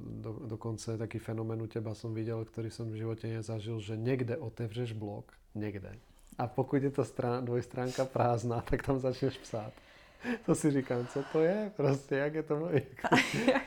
do, 0.00 0.32
dokonce 0.50 0.98
taký 0.98 1.18
fenomén 1.18 1.62
u 1.62 1.70
teba 1.70 1.94
som 1.94 2.10
videl, 2.10 2.42
ktorý 2.42 2.74
som 2.74 2.90
v 2.90 3.06
živote 3.06 3.30
nezažil, 3.30 3.78
že 3.78 3.94
niekde 3.94 4.34
otevřeš 4.34 4.98
blog, 4.98 5.30
niekde. 5.54 5.94
A 6.38 6.46
pokud 6.46 6.82
je 6.82 6.90
to 6.90 7.04
strán, 7.04 7.44
dvojstránka 7.44 8.04
prázdná, 8.04 8.60
tak 8.70 8.82
tam 8.82 8.98
začneš 8.98 9.38
psát. 9.38 9.72
To 10.46 10.54
si 10.54 10.70
říkám, 10.70 11.06
co 11.06 11.22
to 11.32 11.40
je? 11.42 11.72
Prostě 11.76 12.14
jak 12.14 12.34
je 12.34 12.42
to, 12.42 12.68
jak, 12.72 13.12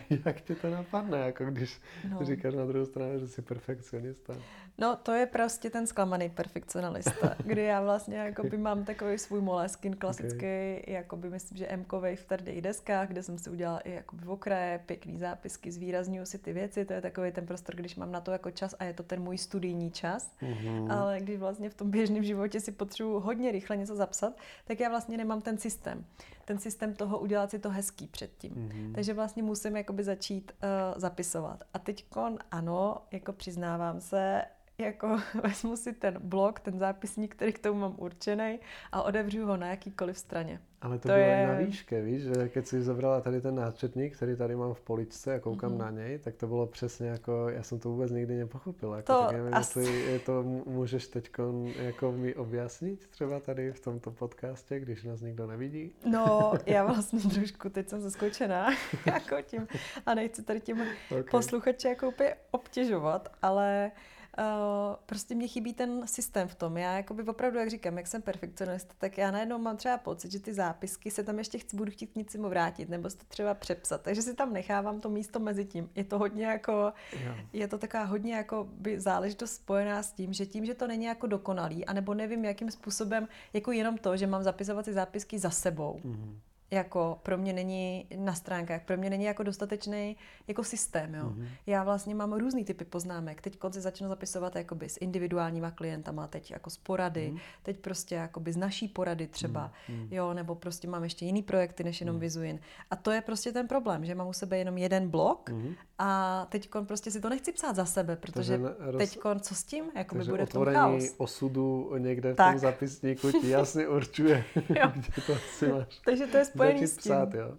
jak 0.26 0.42
ti 0.42 0.56
to 0.56 0.70
napadne, 0.70 1.18
jako 1.18 1.46
když 1.46 1.82
no. 2.10 2.26
říkáš 2.26 2.54
na 2.54 2.66
druhou 2.66 2.86
stranu, 2.86 3.20
že 3.20 3.28
jsi 3.28 3.42
perfekcionista. 3.42 4.36
No 4.78 4.96
to 4.96 5.12
je 5.12 5.26
prostě 5.26 5.70
ten 5.70 5.88
zklamaný 5.88 6.30
perfekcionalista, 6.30 7.36
kdy 7.46 7.64
já 7.64 7.82
vlastně 7.82 8.18
jakoby 8.18 8.58
mám 8.58 8.86
takový 8.86 9.18
svůj 9.18 9.42
moleskin 9.42 9.96
klasický, 9.96 10.38
okay. 10.38 10.84
jakoby 10.88 11.30
myslím, 11.30 11.58
že 11.58 11.68
m 11.68 11.86
v 12.16 12.24
tvrdých 12.24 12.62
deskách, 12.62 13.08
kde 13.08 13.24
jsem 13.24 13.38
si 13.38 13.50
udělala 13.50 13.80
i 13.80 13.92
jakoby 13.92 14.26
v 14.26 14.32
okraje, 14.32 14.80
pěkný 14.86 15.18
zápisky, 15.18 15.72
zvýrazňuju 15.72 16.26
si 16.26 16.38
ty 16.38 16.54
věci, 16.54 16.86
to 16.86 16.94
je 16.94 17.02
takový 17.02 17.32
ten 17.32 17.46
prostor, 17.46 17.76
když 17.76 17.96
mám 17.96 18.12
na 18.12 18.22
to 18.22 18.32
jako 18.32 18.52
čas 18.52 18.76
a 18.80 18.84
je 18.84 18.94
to 18.94 19.04
ten 19.04 19.22
můj 19.22 19.38
studijní 19.38 19.92
čas, 19.92 20.32
mm-hmm. 20.42 20.92
ale 20.92 21.20
když 21.20 21.40
vlastně 21.40 21.70
v 21.70 21.74
tom 21.74 21.92
běžném 21.92 22.24
životě 22.24 22.60
si 22.60 22.72
potřebuji 22.72 23.20
hodně 23.20 23.52
rychle 23.52 23.78
něco 23.78 23.96
zapsat, 23.96 24.34
tak 24.66 24.80
já 24.80 24.90
vlastně 24.90 25.18
nemám 25.18 25.42
ten 25.42 25.58
systém 25.58 26.06
ten 26.46 26.60
systém 26.60 26.94
toho 26.94 27.20
udělat 27.20 27.52
si 27.52 27.60
to 27.60 27.70
hezký 27.70 28.08
předtím. 28.08 28.52
Mm-hmm. 28.52 28.94
Takže 28.94 29.14
vlastně 29.14 29.44
musím 29.44 29.76
jakoby 29.76 30.04
začít 30.04 30.52
uh, 30.52 31.00
zapisovat. 31.00 31.64
A 31.74 31.80
teď 31.80 32.06
ano, 32.52 32.98
jako 33.12 33.34
přiznávám 33.34 34.02
se, 34.02 34.42
jako 34.78 35.20
vezmu 35.44 35.78
si 35.78 35.94
ten 35.94 36.20
blok, 36.20 36.60
ten 36.60 36.80
zápisník, 36.80 37.36
který 37.36 37.54
k 37.54 37.60
tomu 37.60 37.80
mám 37.80 37.96
určený 37.98 38.60
a 38.92 39.04
odevřu 39.04 39.46
ho 39.46 39.58
na 39.58 39.68
jakýkoliv 39.68 40.18
straně. 40.18 40.62
Ale 40.82 40.98
to, 40.98 41.02
to 41.02 41.08
bylo 41.08 41.18
je... 41.20 41.48
na 41.48 41.54
výške, 41.54 42.02
víš, 42.02 42.22
že 42.22 42.50
keď 42.50 42.68
si 42.68 42.82
zobrala 42.82 43.22
tady 43.22 43.42
ten 43.42 43.56
náčetník, 43.56 44.16
který 44.16 44.36
tady 44.36 44.56
mám 44.56 44.74
v 44.74 44.82
poličce 44.82 45.36
a 45.36 45.40
koukám 45.40 45.72
mm-hmm. 45.72 45.78
na 45.78 45.90
něj, 45.90 46.20
tak 46.20 46.36
to 46.36 46.48
bylo 46.48 46.68
přesně 46.68 47.08
jako, 47.08 47.50
já 47.50 47.64
jsem 47.64 47.80
to 47.80 47.90
vůbec 47.90 48.12
nikdy 48.12 48.38
nepochopil. 48.38 48.94
Jako, 48.94 49.14
to 49.14 49.22
tak 49.22 49.32
nevím, 49.32 49.54
asi... 49.54 49.80
jestli 49.80 50.12
je 50.12 50.20
to 50.20 50.44
můžeš 50.66 51.08
teď 51.08 51.32
jako 51.76 52.12
mi 52.12 52.36
objasnit 52.36 53.08
třeba 53.08 53.40
tady 53.40 53.72
v 53.72 53.80
tomto 53.80 54.12
podcastě, 54.12 54.80
když 54.80 55.04
nás 55.04 55.22
nikdo 55.22 55.48
nevidí. 55.48 55.96
No, 56.06 56.54
já 56.66 56.84
vlastně 56.94 57.20
trošku, 57.20 57.70
teď 57.70 57.90
jsem 57.90 58.02
zaskočená 58.02 58.68
jako 59.06 59.42
tím 59.42 59.68
a 60.06 60.14
nechci 60.14 60.44
tady 60.44 60.62
tím 60.62 60.82
okay. 61.12 61.24
posluchače 61.32 61.90
jako 61.90 62.08
úplně 62.08 62.36
obtěžovat, 62.52 63.30
ale 63.42 63.92
uh, 64.38 64.96
prostě 65.06 65.36
mě 65.36 65.48
chybí 65.48 65.74
ten 65.74 66.08
systém 66.08 66.48
v 66.48 66.56
tom. 66.56 66.78
Já 66.78 66.98
jakoby 66.98 67.24
opravdu, 67.24 67.60
jak 67.60 67.70
říkám, 67.70 67.98
jak 67.98 68.08
jsem 68.08 68.22
perfekcionista, 68.22 68.94
tak 68.98 69.18
já 69.18 69.32
najednou 69.32 69.58
mám 69.58 69.78
třeba 69.78 69.98
pocit, 69.98 70.32
že 70.32 70.40
ty 70.40 70.54
zápisky 70.54 71.12
se 71.12 71.24
tam 71.24 71.38
ještě 71.38 71.58
chci, 71.58 71.78
budu 71.78 71.92
chtít 71.92 72.16
nic 72.16 72.36
vrátit, 72.36 72.90
nebo 72.90 73.10
si 73.10 73.18
to 73.18 73.26
třeba 73.28 73.54
přepsat. 73.54 74.02
Takže 74.02 74.22
si 74.22 74.34
tam 74.34 74.54
nechávám 74.54 75.00
to 75.00 75.10
místo 75.10 75.40
mezi 75.40 75.66
tím. 75.66 75.90
Je 75.96 76.04
to 76.04 76.20
hodně 76.20 76.46
jako, 76.46 76.94
jo. 77.24 77.36
je 77.54 77.68
to 77.68 77.78
taková 77.78 78.04
hodně 78.04 78.36
jako 78.36 78.68
by 78.72 79.00
záležitost 79.00 79.54
spojená 79.54 80.04
s 80.04 80.12
tím, 80.12 80.34
že 80.34 80.46
tím, 80.46 80.66
že 80.66 80.74
to 80.74 80.88
není 80.88 81.06
jako 81.06 81.28
dokonalý, 81.28 81.86
anebo 81.86 82.14
nevím, 82.14 82.46
jakým 82.46 82.72
způsobem, 82.72 83.28
jako 83.54 83.72
jenom 83.72 83.98
to, 83.98 84.18
že 84.18 84.28
mám 84.28 84.44
zapisovat 84.44 84.86
ty 84.86 84.94
zápisky 84.94 85.40
za 85.40 85.50
sebou. 85.50 86.00
Mm-hmm 86.06 86.51
jako 86.72 87.20
pro 87.24 87.38
mě 87.38 87.54
není 87.54 88.08
na 88.16 88.34
stránkách, 88.34 88.82
pro 88.86 88.98
mě 88.98 89.10
není 89.10 89.24
jako 89.24 89.44
dostatečný 89.44 90.18
jako 90.48 90.64
systém. 90.64 91.16
Jo. 91.16 91.26
Mm-hmm. 91.26 91.48
Já 91.66 91.84
vlastně 91.84 92.16
mám 92.16 92.34
různý 92.34 92.66
typy 92.66 92.86
poznámek. 92.86 93.42
Teď 93.42 93.58
konci 93.58 93.82
začnu 93.82 94.08
zapisovat 94.08 94.56
jakoby 94.56 94.90
s 94.90 94.98
individuálníma 95.02 95.72
klientama, 95.72 96.28
teď 96.28 96.52
jako 96.52 96.70
z 96.70 96.78
porady, 96.78 97.32
mm-hmm. 97.34 97.40
teď 97.64 97.80
prostě 97.80 98.16
jakoby 98.16 98.54
z 98.54 98.58
naší 98.58 98.88
porady 98.88 99.28
třeba, 99.28 99.72
mm-hmm. 99.90 100.08
jo, 100.12 100.34
nebo 100.34 100.56
prostě 100.56 100.88
mám 100.88 101.04
ještě 101.04 101.26
jiný 101.26 101.44
projekty 101.44 101.84
než 101.84 102.02
jenom 102.02 102.16
mm-hmm. 102.16 102.20
Vizuin. 102.20 102.60
A 102.92 102.96
to 102.96 103.12
je 103.12 103.22
prostě 103.22 103.52
ten 103.52 103.68
problém, 103.68 104.06
že 104.06 104.16
mám 104.16 104.28
u 104.28 104.34
sebe 104.34 104.58
jenom 104.58 104.78
jeden 104.78 105.10
blok 105.10 105.50
mm-hmm. 105.50 105.76
a 106.00 106.46
teď 106.50 106.70
prostě 106.88 107.12
si 107.12 107.22
to 107.22 107.30
nechci 107.30 107.52
psát 107.52 107.76
za 107.76 107.86
sebe, 107.86 108.16
protože 108.16 108.58
roz... 108.80 108.98
teď 108.98 109.20
co 109.40 109.56
s 109.56 109.64
tím, 109.64 109.86
jako 109.96 110.16
by 110.16 110.24
bude 110.24 110.46
v 110.46 110.50
tom 110.50 110.66
chaos. 110.66 111.16
osudu 111.18 111.94
někde 111.98 112.34
v 112.34 112.36
tak. 112.36 112.52
tom 112.52 112.60
zapisníku 112.60 113.32
ti 113.32 113.50
jasně 113.50 113.88
určuje, 113.88 114.44
kde 114.68 115.22
to 115.28 115.34
asi 115.34 115.68
máš. 115.68 116.00
Takže 116.06 116.28
to 116.28 116.38
je 116.38 116.46
spojený 116.70 116.88
s 116.88 116.98
tím. 116.98 117.12
Psát, 117.12 117.34
jo. 117.34 117.58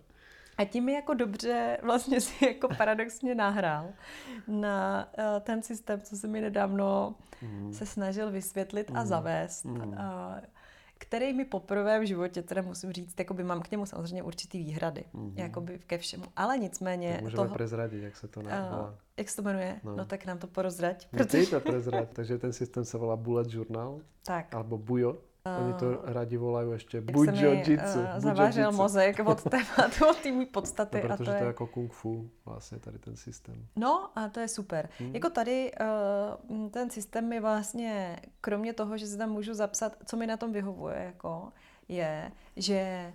A 0.59 0.64
tím 0.64 0.85
mi 0.85 0.92
jako 0.92 1.14
dobře 1.14 1.78
vlastně 1.82 2.21
si 2.21 2.47
jako 2.47 2.68
paradoxně 2.78 3.35
nahrál 3.35 3.88
na 4.49 5.09
uh, 5.18 5.40
ten 5.40 5.62
systém, 5.62 6.00
co 6.00 6.16
se 6.16 6.28
mi 6.28 6.40
nedávno 6.40 7.14
mm. 7.42 7.73
se 7.73 7.87
snažil 7.87 8.30
vysvětlit 8.30 8.90
mm. 8.90 8.97
a 8.97 9.00
mhm. 9.00 9.09
zavést. 9.09 9.64
Mm. 9.64 9.76
Uh, 9.76 9.94
který 10.99 11.32
mi 11.32 11.44
poprvé 11.44 12.00
v 12.00 12.06
životě, 12.06 12.42
teda 12.42 12.62
musím 12.62 12.92
říct, 12.92 13.18
jakoby 13.18 13.44
mám 13.44 13.62
k 13.62 13.71
němu 13.71 13.87
samozřejmě 13.87 14.23
určitý 14.23 14.59
výhrady, 14.59 15.04
mm-hmm. 15.14 15.32
jakoby 15.37 15.78
ke 15.87 15.99
všemu, 15.99 16.25
ale 16.37 16.59
nicméně... 16.59 17.12
Tak 17.12 17.23
můžeme 17.23 17.42
toho, 17.42 17.54
prezradit, 17.54 18.02
jak 18.02 18.16
se 18.16 18.28
to 18.28 18.40
jmenuje. 18.40 18.62
Uh, 18.71 18.94
jak 19.16 19.28
se 19.28 19.37
to 19.37 19.42
jmenuje? 19.42 19.80
No. 19.85 19.97
no 19.97 20.04
tak 20.04 20.26
nám 20.26 20.38
to 20.38 20.47
porozrať. 20.47 21.09
Protože... 21.11 21.38
ty 21.38 21.47
to 21.47 21.61
prezrať, 21.61 22.09
takže 22.12 22.38
ten 22.38 22.52
systém 22.52 22.85
se 22.85 22.99
volá 22.99 23.16
Bullet 23.16 23.54
Journal. 23.54 24.00
Tak. 24.25 24.54
Alebo 24.54 24.78
Bujo. 24.78 25.18
Oni 25.44 25.75
to 25.75 26.00
rádi 26.04 26.37
volají 26.37 26.70
ještě 26.72 27.00
bujojitsu. 27.00 27.99
Uh, 27.99 28.06
zavážel 28.16 28.72
mozek 28.72 29.18
od 29.25 29.42
tématu, 29.42 30.06
od 30.11 30.16
té 30.16 30.46
podstaty. 30.52 31.02
No, 31.02 31.02
protože 31.02 31.12
a 31.12 31.16
to, 31.16 31.30
je... 31.30 31.38
to 31.38 31.44
je 31.44 31.46
jako 31.46 31.66
kung 31.66 31.92
fu 31.92 32.30
vlastně 32.44 32.78
tady 32.78 32.99
ten 32.99 33.16
systém. 33.16 33.66
No 33.76 34.18
a 34.18 34.28
to 34.28 34.40
je 34.40 34.49
super. 34.49 34.88
Hmm. 34.99 35.14
Jako 35.14 35.30
tady 35.30 35.72
uh, 36.50 36.70
ten 36.70 36.90
systém 36.90 37.32
je 37.32 37.40
vlastně, 37.40 38.20
kromě 38.40 38.72
toho, 38.72 38.96
že 38.96 39.06
si 39.06 39.18
tam 39.18 39.30
můžu 39.30 39.54
zapsat, 39.54 39.96
co 40.06 40.16
mi 40.16 40.26
na 40.26 40.37
tom 40.37 40.52
vyhovuje, 40.52 40.96
jako, 40.96 41.52
je, 41.88 42.32
že 42.56 43.12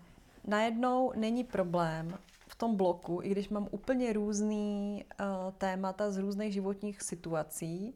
najednou 0.48 1.12
není 1.16 1.44
problém 1.44 2.18
v 2.48 2.56
tom 2.56 2.76
bloku, 2.76 3.20
i 3.24 3.30
když 3.30 3.50
mám 3.50 3.68
úplně 3.72 4.14
různý 4.14 5.06
uh, 5.20 5.26
témata 5.58 6.12
z 6.12 6.18
různých 6.18 6.54
životních 6.54 7.02
situací, 7.02 7.96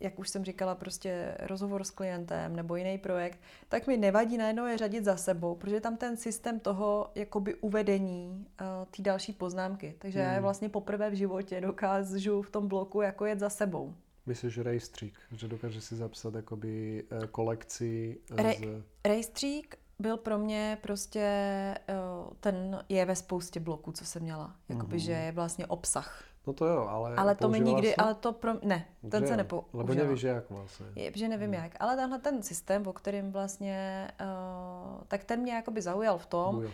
jak 0.00 0.18
už 0.18 0.28
jsem 0.28 0.44
říkala, 0.44 0.74
prostě 0.74 1.36
rozhovor 1.40 1.84
s 1.84 1.90
klientem 1.90 2.56
nebo 2.56 2.76
jiný 2.76 2.98
projekt, 2.98 3.40
tak 3.68 3.86
mi 3.86 3.96
nevadí 3.96 4.38
najednou 4.38 4.66
je 4.66 4.78
řadit 4.78 5.04
za 5.04 5.16
sebou, 5.16 5.54
protože 5.54 5.80
tam 5.80 5.96
ten 5.96 6.16
systém 6.16 6.60
toho 6.60 7.10
jakoby 7.14 7.54
uvedení 7.54 8.46
uh, 8.60 8.66
té 8.96 9.02
další 9.02 9.32
poznámky. 9.32 9.94
Takže 9.98 10.18
hmm. 10.18 10.28
já 10.28 10.34
je 10.34 10.40
vlastně 10.40 10.68
poprvé 10.68 11.10
v 11.10 11.14
životě 11.14 11.60
dokážu 11.60 12.42
v 12.42 12.50
tom 12.50 12.68
bloku 12.68 13.00
jako 13.00 13.26
jet 13.26 13.38
za 13.38 13.50
sebou. 13.50 13.94
Myslíš 14.26 14.58
rejstřík, 14.58 15.18
že 15.32 15.48
dokáže 15.48 15.80
si 15.80 15.96
zapsat 15.96 16.34
jakoby 16.34 17.04
uh, 17.12 17.24
kolekci 17.24 18.18
Re- 18.30 18.54
z... 18.54 18.82
Rejstřík 19.04 19.78
byl 19.98 20.16
pro 20.16 20.38
mě 20.38 20.78
prostě, 20.82 21.24
ten 22.40 22.84
je 22.88 23.04
ve 23.04 23.16
spoustě 23.16 23.60
bloků, 23.60 23.92
co 23.92 24.04
jsem 24.04 24.22
měla. 24.22 24.56
Jakoby, 24.68 24.96
uh-huh. 24.96 25.00
že 25.00 25.12
je 25.12 25.32
vlastně 25.32 25.66
obsah. 25.66 26.24
No 26.48 26.54
to 26.54 26.66
jo, 26.66 26.86
ale 26.88 27.14
Ale 27.14 27.34
to 27.34 27.48
mi 27.48 27.60
nikdy, 27.60 27.96
ale 27.96 28.14
to 28.14 28.32
pro 28.32 28.52
ne, 28.62 28.86
ten 29.10 29.26
se 29.26 29.36
nepoužívá. 29.36 29.68
Lebo 29.72 29.94
nevíš 29.94 30.22
jak 30.22 30.50
vlastně. 30.50 30.86
Je, 30.94 31.12
že 31.14 31.28
nevím 31.28 31.52
hmm. 31.52 31.62
jak, 31.62 31.76
ale 31.80 31.96
tenhle 31.96 32.18
ten 32.18 32.42
systém, 32.42 32.86
o 32.86 32.92
kterým 32.92 33.32
vlastně, 33.32 34.08
uh, 34.20 35.00
tak 35.08 35.24
ten 35.24 35.40
mě 35.40 35.52
jakoby 35.52 35.82
zaujal 35.82 36.18
v 36.18 36.26
tom, 36.26 36.54
Bujo. 36.54 36.70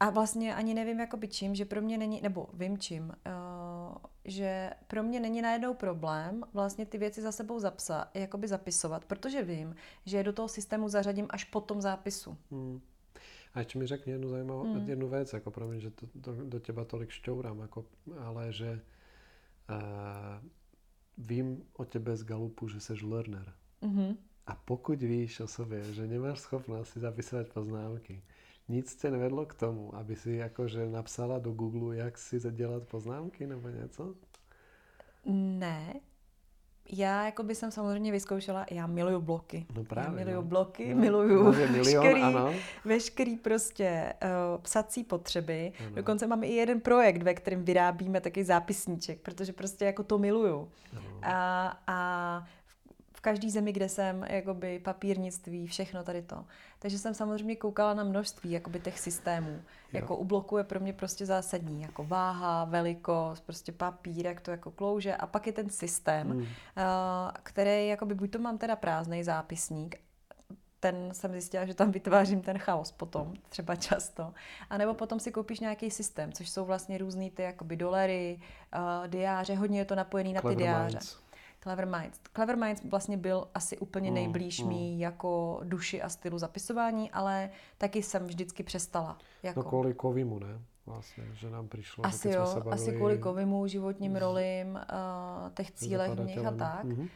a 0.00 0.10
vlastně 0.10 0.54
ani 0.54 0.74
nevím 0.74 1.00
jakoby 1.00 1.28
čím, 1.28 1.54
že 1.54 1.64
pro 1.64 1.80
mě 1.80 1.98
není, 1.98 2.20
nebo 2.20 2.46
vím 2.52 2.78
čím, 2.78 3.04
uh, 3.04 3.96
že 4.24 4.70
pro 4.86 5.02
mě 5.02 5.20
není 5.20 5.42
najednou 5.42 5.74
problém 5.74 6.42
vlastně 6.52 6.86
ty 6.86 6.98
věci 6.98 7.22
za 7.22 7.32
sebou 7.32 7.60
zapsat, 7.60 8.08
jakoby 8.14 8.48
zapisovat, 8.48 9.04
protože 9.04 9.42
vím, 9.42 9.74
že 10.06 10.16
je 10.16 10.24
do 10.24 10.32
toho 10.32 10.48
systému 10.48 10.88
zařadím 10.88 11.26
až 11.30 11.44
po 11.44 11.60
tom 11.60 11.80
zápisu. 11.80 12.36
Hmm. 12.50 12.80
A 13.54 13.58
ještě 13.58 13.78
mi 13.78 13.86
řekni 13.86 14.12
jednu 14.12 14.28
zajímavou, 14.28 14.62
hmm. 14.62 14.88
jednu 14.88 15.08
věc, 15.08 15.32
jako 15.32 15.50
pro 15.50 15.68
mě, 15.68 15.80
že 15.80 15.90
to, 15.90 16.06
to, 16.20 16.34
do 16.44 16.58
těba 16.58 16.84
tolik 16.84 17.10
šťourám, 17.10 17.60
jako, 17.60 17.84
ale 18.20 18.52
že 18.52 18.80
vím 21.18 21.62
o 21.72 21.84
tebe 21.84 22.16
z 22.16 22.24
Galupu, 22.24 22.68
že 22.68 22.80
jsi 22.80 22.92
learner. 23.02 23.52
Mm-hmm. 23.82 24.16
A 24.46 24.54
pokud 24.54 25.02
víš 25.02 25.40
o 25.40 25.46
sobě, 25.46 25.92
že 25.92 26.06
nemáš 26.06 26.38
schopnost 26.38 26.88
si 26.88 27.00
zapisovat 27.00 27.48
poznámky, 27.48 28.22
nic 28.68 28.96
tě 28.96 29.10
nevedlo 29.10 29.46
k 29.46 29.54
tomu, 29.54 29.94
aby 29.94 30.16
si 30.16 30.32
jakože 30.32 30.86
napsala 30.86 31.38
do 31.38 31.52
Google, 31.52 31.96
jak 31.96 32.18
si 32.18 32.38
zadělat 32.38 32.88
poznámky 32.88 33.46
nebo 33.46 33.68
něco? 33.68 34.14
Ne, 35.58 36.00
já 36.92 37.24
jako 37.24 37.42
by 37.42 37.54
jsem 37.54 37.70
samozřejmě 37.70 38.12
vyzkoušela, 38.12 38.66
já 38.70 38.86
miluju 38.86 39.20
bloky. 39.20 39.66
No 39.74 39.84
právě, 39.84 40.10
já 40.10 40.24
miluju 40.24 40.36
no. 40.36 40.42
bloky, 40.42 40.94
no, 40.94 41.00
miluju 41.00 41.44
no, 41.44 41.52
milion, 41.52 41.74
veškerý, 41.78 42.22
ano. 42.22 42.54
veškerý 42.84 43.36
prostě 43.36 44.12
uh, 44.22 44.62
psací 44.62 45.04
potřeby. 45.04 45.72
Ano. 45.80 45.94
Dokonce 45.94 46.26
mám 46.26 46.44
i 46.44 46.48
jeden 46.48 46.80
projekt, 46.80 47.22
ve 47.22 47.34
kterém 47.34 47.64
vyrábíme 47.64 48.20
taky 48.20 48.44
zápisníček, 48.44 49.20
protože 49.20 49.52
prostě 49.52 49.84
jako 49.84 50.02
to 50.02 50.18
miluju. 50.18 50.68
Ano. 50.96 51.18
A, 51.22 51.78
a 51.86 52.46
v 53.18 53.20
každé 53.20 53.50
zemi, 53.50 53.72
kde 53.72 53.88
jsem, 53.88 54.24
jakoby 54.28 54.78
papírnictví, 54.78 55.66
všechno 55.66 56.04
tady 56.04 56.22
to. 56.22 56.44
Takže 56.78 56.98
jsem 56.98 57.14
samozřejmě 57.14 57.56
koukala 57.56 57.94
na 57.94 58.04
množství 58.04 58.50
jakoby 58.50 58.80
těch 58.80 58.98
systémů. 58.98 59.50
Jo. 59.50 59.62
Jako 59.92 60.16
u 60.16 60.24
bloku 60.24 60.56
je 60.56 60.64
pro 60.64 60.80
mě 60.80 60.92
prostě 60.92 61.26
zásadní, 61.26 61.82
jako 61.82 62.04
váha, 62.04 62.64
velikost, 62.64 63.40
prostě 63.40 63.72
papír, 63.72 64.26
jak 64.26 64.40
to 64.40 64.50
jako 64.50 64.70
klouže 64.70 65.16
a 65.16 65.26
pak 65.26 65.46
je 65.46 65.52
ten 65.52 65.70
systém, 65.70 66.30
hmm. 66.30 66.40
uh, 66.40 66.46
který 67.42 67.88
jakoby 67.88 68.14
buď 68.14 68.30
to 68.30 68.38
mám 68.38 68.58
teda 68.58 68.76
prázdný 68.76 69.24
zápisník, 69.24 69.96
ten 70.80 71.08
jsem 71.12 71.32
zjistila, 71.32 71.66
že 71.66 71.74
tam 71.74 71.90
vytvářím 71.90 72.40
ten 72.40 72.58
chaos 72.58 72.92
potom, 72.92 73.34
třeba 73.48 73.76
často. 73.76 74.32
A 74.70 74.78
nebo 74.78 74.94
potom 74.94 75.20
si 75.20 75.32
koupíš 75.32 75.60
nějaký 75.60 75.90
systém, 75.90 76.32
což 76.32 76.50
jsou 76.50 76.64
vlastně 76.64 76.98
různý 76.98 77.30
ty 77.30 77.42
jakoby 77.42 77.76
dolery, 77.76 78.40
uh, 78.76 79.08
diáře, 79.08 79.54
hodně 79.54 79.78
je 79.78 79.84
to 79.84 79.94
napojený 79.94 80.32
na 80.32 80.40
ty 80.40 80.56
diáře. 80.56 80.96
Minds. 80.96 81.27
Clever 81.60 81.86
Minds. 81.86 82.20
Clever 82.34 82.56
Minds 82.56 82.82
vlastně 82.84 83.16
byl 83.16 83.48
asi 83.54 83.78
úplně 83.78 84.10
mm, 84.10 84.14
nejblíž 84.14 84.60
mm, 84.60 84.68
mý 84.68 85.00
jako 85.00 85.60
duši 85.64 86.02
a 86.02 86.08
stylu 86.08 86.38
zapisování, 86.38 87.10
ale 87.10 87.50
taky 87.78 88.02
jsem 88.02 88.26
vždycky 88.26 88.62
přestala. 88.62 89.18
Jako. 89.42 89.60
No 89.60 89.68
kvůli 89.68 89.94
kovimu, 89.94 90.38
ne? 90.38 90.60
Vlastně, 90.88 91.24
že 91.34 91.50
nám 91.50 91.68
přišlo, 91.68 92.06
asi 92.06 92.32
že 92.32 92.36
jo, 92.36 92.46
se 92.46 92.54
bavili... 92.54 92.74
asi 92.74 92.92
kvůli 92.92 93.18
kovimu, 93.18 93.66
životním 93.66 94.16
rolím, 94.16 94.74
uh, 94.74 95.52
těch 95.54 95.70
cílech 95.70 96.12
v 96.12 96.24
nich 96.24 96.46
a 96.46 96.50
tak, 96.50 96.84
mm-hmm. 96.84 97.00
uh, 97.00 97.08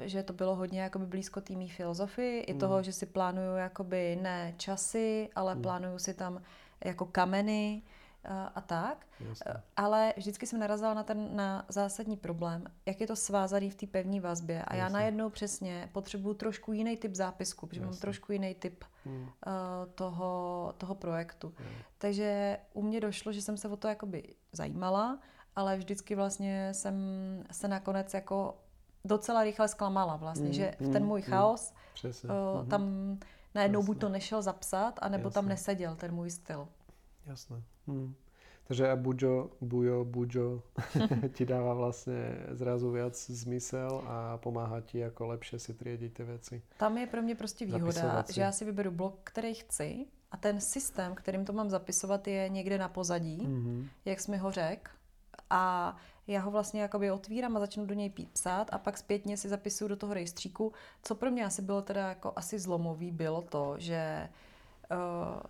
že 0.00 0.22
to 0.22 0.32
bylo 0.32 0.54
hodně 0.54 0.80
jakoby 0.80 1.06
blízko 1.06 1.40
týmí 1.40 1.68
filozofii, 1.68 2.40
i 2.40 2.52
mm. 2.52 2.58
toho, 2.58 2.82
že 2.82 2.92
si 2.92 3.06
plánuju 3.06 3.56
jakoby 3.56 4.18
ne 4.22 4.54
časy, 4.56 5.28
ale 5.34 5.54
mm. 5.54 5.62
plánuju 5.62 5.98
si 5.98 6.14
tam 6.14 6.42
jako 6.84 7.04
kameny, 7.04 7.82
a 8.54 8.60
tak. 8.60 9.06
Jasně. 9.28 9.52
Ale 9.76 10.14
vždycky 10.16 10.46
jsem 10.46 10.60
narazila 10.60 10.94
na 10.94 11.02
ten 11.02 11.36
na 11.36 11.64
zásadní 11.68 12.16
problém, 12.16 12.64
jak 12.86 13.00
je 13.00 13.06
to 13.06 13.16
svázaný 13.16 13.70
v 13.70 13.74
té 13.74 13.86
pevné 13.86 14.20
vazbě. 14.20 14.64
A 14.64 14.74
Jasně. 14.74 14.80
já 14.80 14.88
najednou 14.88 15.30
přesně 15.30 15.88
potřebuju 15.92 16.34
trošku 16.34 16.72
jiný 16.72 16.96
typ 16.96 17.14
zápisku, 17.14 17.66
protože 17.66 17.80
Jasně. 17.80 17.90
mám 17.90 18.00
trošku 18.00 18.32
jiný 18.32 18.54
typ 18.54 18.84
hmm. 19.04 19.22
uh, 19.22 19.28
toho, 19.94 20.74
toho 20.78 20.94
projektu. 20.94 21.54
Hmm. 21.58 21.68
Takže 21.98 22.58
u 22.72 22.82
mě 22.82 23.00
došlo, 23.00 23.32
že 23.32 23.42
jsem 23.42 23.56
se 23.56 23.68
o 23.68 23.76
to 23.76 23.88
jakoby 23.88 24.34
zajímala, 24.52 25.18
ale 25.56 25.76
vždycky 25.76 26.14
vlastně 26.14 26.74
jsem 26.74 26.96
se 27.50 27.68
nakonec 27.68 28.14
jako 28.14 28.58
docela 29.04 29.44
rychle 29.44 29.68
zklamala 29.68 30.16
vlastně, 30.16 30.46
Mm, 30.46 30.52
že 30.52 30.74
v 30.80 30.92
ten 30.92 31.04
můj 31.04 31.20
mm. 31.20 31.26
chaos 31.26 31.74
Přesně. 31.94 32.28
uh, 32.28 32.60
Mhm. 32.60 32.68
tam 32.70 33.18
najednou 33.54 33.80
Jasně. 33.80 33.86
buď 33.86 33.98
to 34.00 34.08
nešel 34.08 34.42
zapsat, 34.42 34.98
anebo 35.02 35.30
tam 35.30 35.44
Jasně. 35.44 35.48
neseděl 35.52 35.96
ten 35.96 36.14
můj 36.14 36.30
styl. 36.30 36.68
Jasné. 37.26 37.62
Hmm. 37.86 38.14
Takže 38.68 38.90
a 38.90 38.96
Bujo, 38.96 39.50
Bujo, 39.60 40.04
Bujo 40.04 40.62
ti 41.34 41.44
dáva 41.44 41.74
vlastne 41.74 42.46
zrazu 42.56 42.90
viac 42.90 43.12
zmysel 43.30 44.00
a 44.06 44.38
pomáha 44.38 44.80
ti 44.80 44.98
jako 44.98 45.26
lepšie 45.26 45.58
si 45.58 45.74
triediť 45.74 46.12
ty 46.14 46.22
věci. 46.24 46.62
Tam 46.78 46.98
je 46.98 47.06
pro 47.06 47.22
mě 47.22 47.34
prostě 47.34 47.66
výhoda, 47.66 48.24
že 48.32 48.40
já 48.40 48.52
si 48.52 48.64
vyberu 48.64 48.90
blok, 48.90 49.20
který 49.24 49.54
chci 49.54 50.06
a 50.30 50.36
ten 50.36 50.60
systém, 50.60 51.14
kterým 51.14 51.44
to 51.44 51.52
mám 51.52 51.70
zapisovat, 51.70 52.28
je 52.28 52.48
někde 52.48 52.78
na 52.78 52.88
pozadí, 52.88 53.38
Mm-hmm. 53.46 53.88
jak 54.04 54.20
jsi 54.20 54.30
mi 54.30 54.36
ho 54.36 54.50
řekl. 54.50 54.90
A 55.50 55.96
já 56.26 56.40
ho 56.40 56.50
vlastně 56.50 56.82
jakoby 56.82 57.10
otvírám 57.10 57.56
a 57.56 57.60
začnu 57.60 57.86
do 57.86 57.94
něj 57.94 58.12
psát 58.32 58.68
a 58.72 58.78
pak 58.78 58.98
zpětně 58.98 59.36
si 59.36 59.48
zapisuju 59.48 59.88
do 59.88 59.96
toho 59.96 60.14
rejstříku. 60.14 60.72
Co 61.02 61.14
pro 61.14 61.30
mě 61.30 61.44
asi 61.44 61.62
bylo 61.62 61.82
teda 61.82 62.08
jako 62.08 62.32
asi 62.36 62.58
zlomový, 62.58 63.10
bylo 63.10 63.42
to, 63.42 63.74
že 63.78 64.28
uh, 64.90 65.42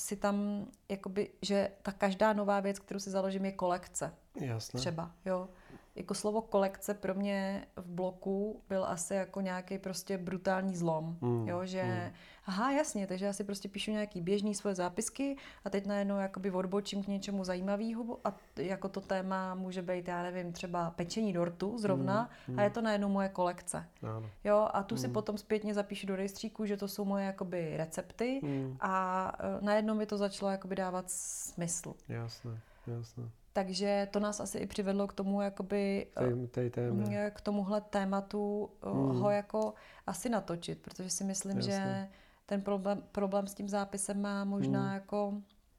si 0.00 0.16
tam, 0.16 0.66
jakoby, 0.88 1.30
že 1.42 1.70
ta 1.82 1.92
každá 1.92 2.32
nová 2.32 2.60
věc, 2.60 2.78
kterou 2.78 3.00
si 3.00 3.10
založím, 3.10 3.44
je 3.44 3.52
kolekce 3.52 4.14
Jasné. 4.34 4.80
třeba, 4.80 5.10
jo. 5.24 5.48
Jako 5.94 6.14
slovo 6.14 6.42
kolekce 6.42 6.94
pro 6.94 7.14
mě 7.14 7.66
v 7.76 7.86
bloku 7.86 8.62
byl 8.68 8.84
asi 8.84 9.14
jako 9.14 9.40
nějaký 9.40 9.78
prostě 9.78 10.18
brutální 10.18 10.76
zlom, 10.76 11.16
Mm, 11.20 11.48
jo, 11.48 11.64
že 11.64 11.82
mm. 11.82 12.12
aha, 12.46 12.70
jasně, 12.72 13.06
takže 13.06 13.26
já 13.26 13.32
si 13.32 13.44
prostě 13.44 13.68
píšu 13.68 13.90
nějaký 13.90 14.20
běžný 14.20 14.54
svoje 14.54 14.74
zápisky 14.74 15.36
a 15.64 15.70
teď 15.70 15.86
najednou 15.86 16.16
jakoby 16.18 16.50
odbočím 16.50 17.04
k 17.04 17.06
něčemu 17.06 17.44
zajímavému 17.44 18.18
a 18.24 18.34
jako 18.56 18.88
to 18.88 19.00
téma 19.00 19.54
může 19.54 19.82
být, 19.82 20.08
já 20.08 20.22
nevím, 20.22 20.52
třeba 20.52 20.90
pečení 20.90 21.32
dortu 21.32 21.78
zrovna 21.78 22.30
Mm, 22.48 22.58
a 22.58 22.62
je 22.62 22.70
to 22.70 22.80
najednou 22.82 23.08
moje 23.08 23.28
kolekce. 23.28 23.84
Áno. 24.02 24.30
Jo, 24.44 24.68
a 24.72 24.82
tu 24.82 24.96
si 24.96 25.08
potom 25.08 25.38
zpětně 25.38 25.74
zapíšu 25.74 26.06
do 26.06 26.16
rejstříku, 26.16 26.66
že 26.66 26.76
to 26.76 26.88
jsou 26.88 27.04
moje 27.04 27.24
jakoby 27.26 27.76
recepty 27.76 28.40
Mm, 28.42 28.76
a 28.80 29.32
e, 29.40 29.64
najednou 29.64 29.94
mi 29.94 30.06
to 30.06 30.16
začalo 30.16 30.50
jakoby 30.50 30.76
dávat 30.76 31.04
smysl. 31.10 31.94
jasné, 32.08 32.60
jasné. 32.86 33.30
Takže 33.52 34.08
to 34.10 34.20
nás 34.20 34.40
asi 34.40 34.58
i 34.58 34.66
přivedlo 34.66 35.06
k 35.06 35.12
tomu, 35.12 35.40
jakoby, 35.42 36.06
Tej, 36.18 36.46
tej 36.48 36.70
téme. 36.70 37.04
eh, 37.16 37.30
k 37.30 37.40
tomuhle 37.40 37.80
tématu 37.80 38.70
eh, 38.82 38.88
Mm. 38.88 39.08
ho 39.18 39.30
jako 39.30 39.74
asi 40.06 40.28
natočit, 40.28 40.78
protože 40.82 41.10
si 41.10 41.24
myslím, 41.24 41.56
Jasně. 41.56 41.72
že 41.72 42.08
ten 42.46 42.62
problém, 42.62 43.02
problém 43.12 43.46
s 43.46 43.54
tím 43.54 43.68
zápisem 43.68 44.20
má 44.22 44.44
možná 44.44 44.86
Mm. 44.88 44.94
jako 44.94 45.34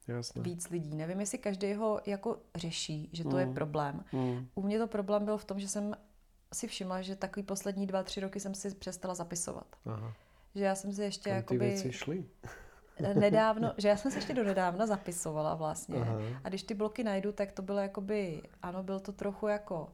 Jasné. 0.07 0.41
víc 0.41 0.69
lidí. 0.69 0.95
Nevím, 0.95 1.19
jestli 1.19 1.37
každý 1.37 1.73
ho 1.73 2.01
jako 2.05 2.37
řeší, 2.55 3.09
že 3.13 3.23
to 3.23 3.37
je 3.37 3.45
Mm. 3.45 3.53
problém. 3.53 4.03
Mm, 4.11 4.47
U 4.55 4.61
mě 4.61 4.79
to 4.79 4.87
problém 4.87 5.25
byl 5.25 5.37
v 5.37 5.45
tom, 5.45 5.59
že 5.59 5.67
jsem 5.67 5.95
si 6.53 6.67
všimla, 6.67 7.01
že 7.01 7.15
takový 7.15 7.43
poslední 7.43 7.87
dva, 7.87 8.03
tři 8.03 8.19
roky 8.19 8.39
jsem 8.39 8.55
si 8.55 8.75
přestala 8.75 9.13
zapisovat. 9.15 9.65
aha. 9.85 10.13
Že 10.55 10.63
já 10.63 10.75
jsem 10.75 10.93
si 10.93 11.01
ještě 11.01 11.29
Kam 11.29 11.33
ty 11.33 11.37
jakoby 11.37 11.57
věci 11.59 11.91
šly? 11.91 12.25
Nedávno, 13.13 13.73
že 13.77 13.87
já 13.87 13.97
jsem 13.97 14.11
se 14.11 14.17
ještě 14.17 14.33
do 14.33 14.43
nedávna 14.43 14.85
zapisovala 14.87 15.55
vlastně. 15.55 15.95
Aha. 16.01 16.15
A 16.43 16.49
když 16.49 16.63
ty 16.63 16.73
bloky 16.73 17.03
najdu, 17.03 17.31
tak 17.31 17.51
to 17.51 17.61
bylo 17.61 17.79
jakoby, 17.79 18.41
ano, 18.61 18.83
byl 18.83 18.99
to 18.99 19.11
trochu 19.11 19.47
jako 19.47 19.89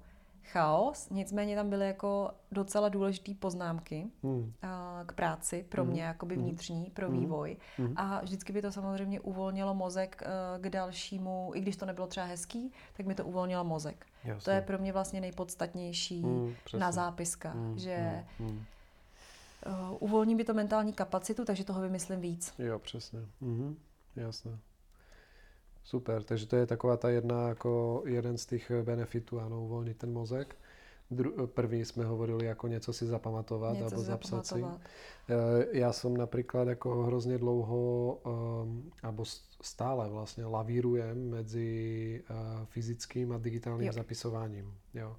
chaos, 0.51 1.09
nicméně 1.09 1.55
tam 1.55 1.69
byly 1.69 1.87
jako 1.87 2.31
docela 2.51 2.89
důležité 2.89 3.33
poznámky 3.39 4.07
Mm, 4.23 4.53
a, 4.61 5.03
k 5.05 5.11
práci 5.13 5.65
pro 5.69 5.83
Mhm. 5.83 5.91
mě, 5.93 6.03
jakoby 6.03 6.35
Mhm. 6.37 6.45
vnitřní, 6.45 6.85
pro 6.93 7.09
Mhm. 7.09 7.19
vývoj. 7.19 7.57
Mhm. 7.77 7.93
A 7.95 8.21
vždycky 8.21 8.53
by 8.53 8.61
to 8.61 8.71
samozřejmě 8.71 9.19
uvolnilo 9.19 9.73
mozek 9.73 10.23
eh, 10.25 10.59
k 10.59 10.69
dalšímu, 10.69 11.51
i 11.55 11.61
když 11.61 11.77
to 11.77 11.85
nebylo 11.85 12.07
třeba 12.07 12.25
hezký, 12.25 12.71
tak 12.97 13.05
mi 13.05 13.15
to 13.15 13.25
uvolnilo 13.25 13.63
mozek. 13.63 14.05
jasné. 14.23 14.43
To 14.45 14.51
je 14.51 14.61
pro 14.61 14.77
mě 14.77 14.93
vlastně 14.93 15.21
nejpodstatnější 15.21 16.21
Mm, 16.25 16.53
přesně. 16.63 16.79
na 16.79 16.91
zápiskách, 16.91 17.55
Mm, 17.55 17.79
že 17.79 18.23
mm, 18.39 18.47
mm. 18.47 18.63
Uh, 19.65 19.97
uvolní 19.99 20.35
mi 20.35 20.43
to 20.43 20.53
mentální 20.53 20.93
kapacitu, 20.93 21.45
takže 21.45 21.63
toho 21.63 21.81
vymyslím 21.81 22.19
víc. 22.21 22.53
Jo, 22.59 22.79
přesně. 22.79 23.19
Mhm, 23.41 23.75
jasné. 24.15 24.57
Super, 25.83 26.23
takže 26.23 26.47
to 26.47 26.55
je 26.55 26.65
taková 26.65 26.97
ta 26.97 27.09
jedna, 27.09 27.47
jako 27.47 28.03
jeden 28.05 28.37
z 28.37 28.45
těch 28.45 28.71
benefitů, 28.83 29.39
ano, 29.39 29.63
uvolnit 29.63 29.97
ten 29.97 30.13
mozek. 30.13 30.55
Dru- 31.11 31.47
prvý 31.47 31.85
jsme 31.85 32.05
hovorili, 32.05 32.45
jako 32.45 32.67
něco 32.67 32.93
si 32.93 33.05
zapamatovat 33.05 33.73
Něco 33.73 33.85
alebo 33.85 34.01
si 34.01 34.05
zapsat 34.05 34.45
si. 34.45 34.63
Eh, 34.63 35.79
Ja 35.79 35.91
som 35.95 36.11
napríklad 36.15 36.67
ako 36.75 37.07
hrozne 37.07 37.39
dlouho, 37.39 37.79
um, 38.27 38.91
alebo 39.03 39.23
s- 39.23 39.47
stále 39.63 40.07
vlastne 40.11 40.43
lavírujem 40.43 41.15
medzi 41.31 41.69
uh, 42.27 42.67
fyzickým 42.75 43.31
a 43.31 43.39
digitálnym 43.39 43.87
Jo. 43.87 43.95
zapisovaním. 43.95 44.67
Jo. 44.93 45.15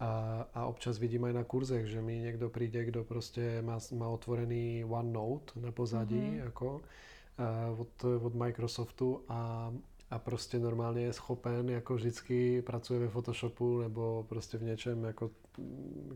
A, 0.00 0.44
a 0.54 0.66
občas 0.66 0.98
vidím 0.98 1.24
aj 1.24 1.32
na 1.32 1.44
kurzech, 1.44 1.86
že 1.86 2.02
mi 2.02 2.18
niekto 2.18 2.48
príde, 2.50 2.84
kto 2.90 3.04
proste 3.04 3.62
má, 3.62 3.78
má 3.94 4.08
otvorený 4.08 4.84
OneNote 4.84 5.60
na 5.60 5.70
pozadí, 5.72 6.42
Mhm. 6.42 6.46
ako 6.50 6.66
uh, 6.76 7.80
od, 7.80 8.04
od 8.04 8.34
Microsoftu 8.34 9.22
a, 9.28 9.72
a 10.10 10.18
prostě 10.18 10.58
normálně 10.58 11.02
je 11.02 11.12
schopen, 11.12 11.70
jako 11.70 11.94
vždycky 11.94 12.62
pracuje 12.62 13.00
ve 13.00 13.08
Photoshopu 13.08 13.80
nebo 13.80 14.26
prostě 14.28 14.58
v 14.58 14.62
něčem, 14.62 15.04
jako 15.04 15.30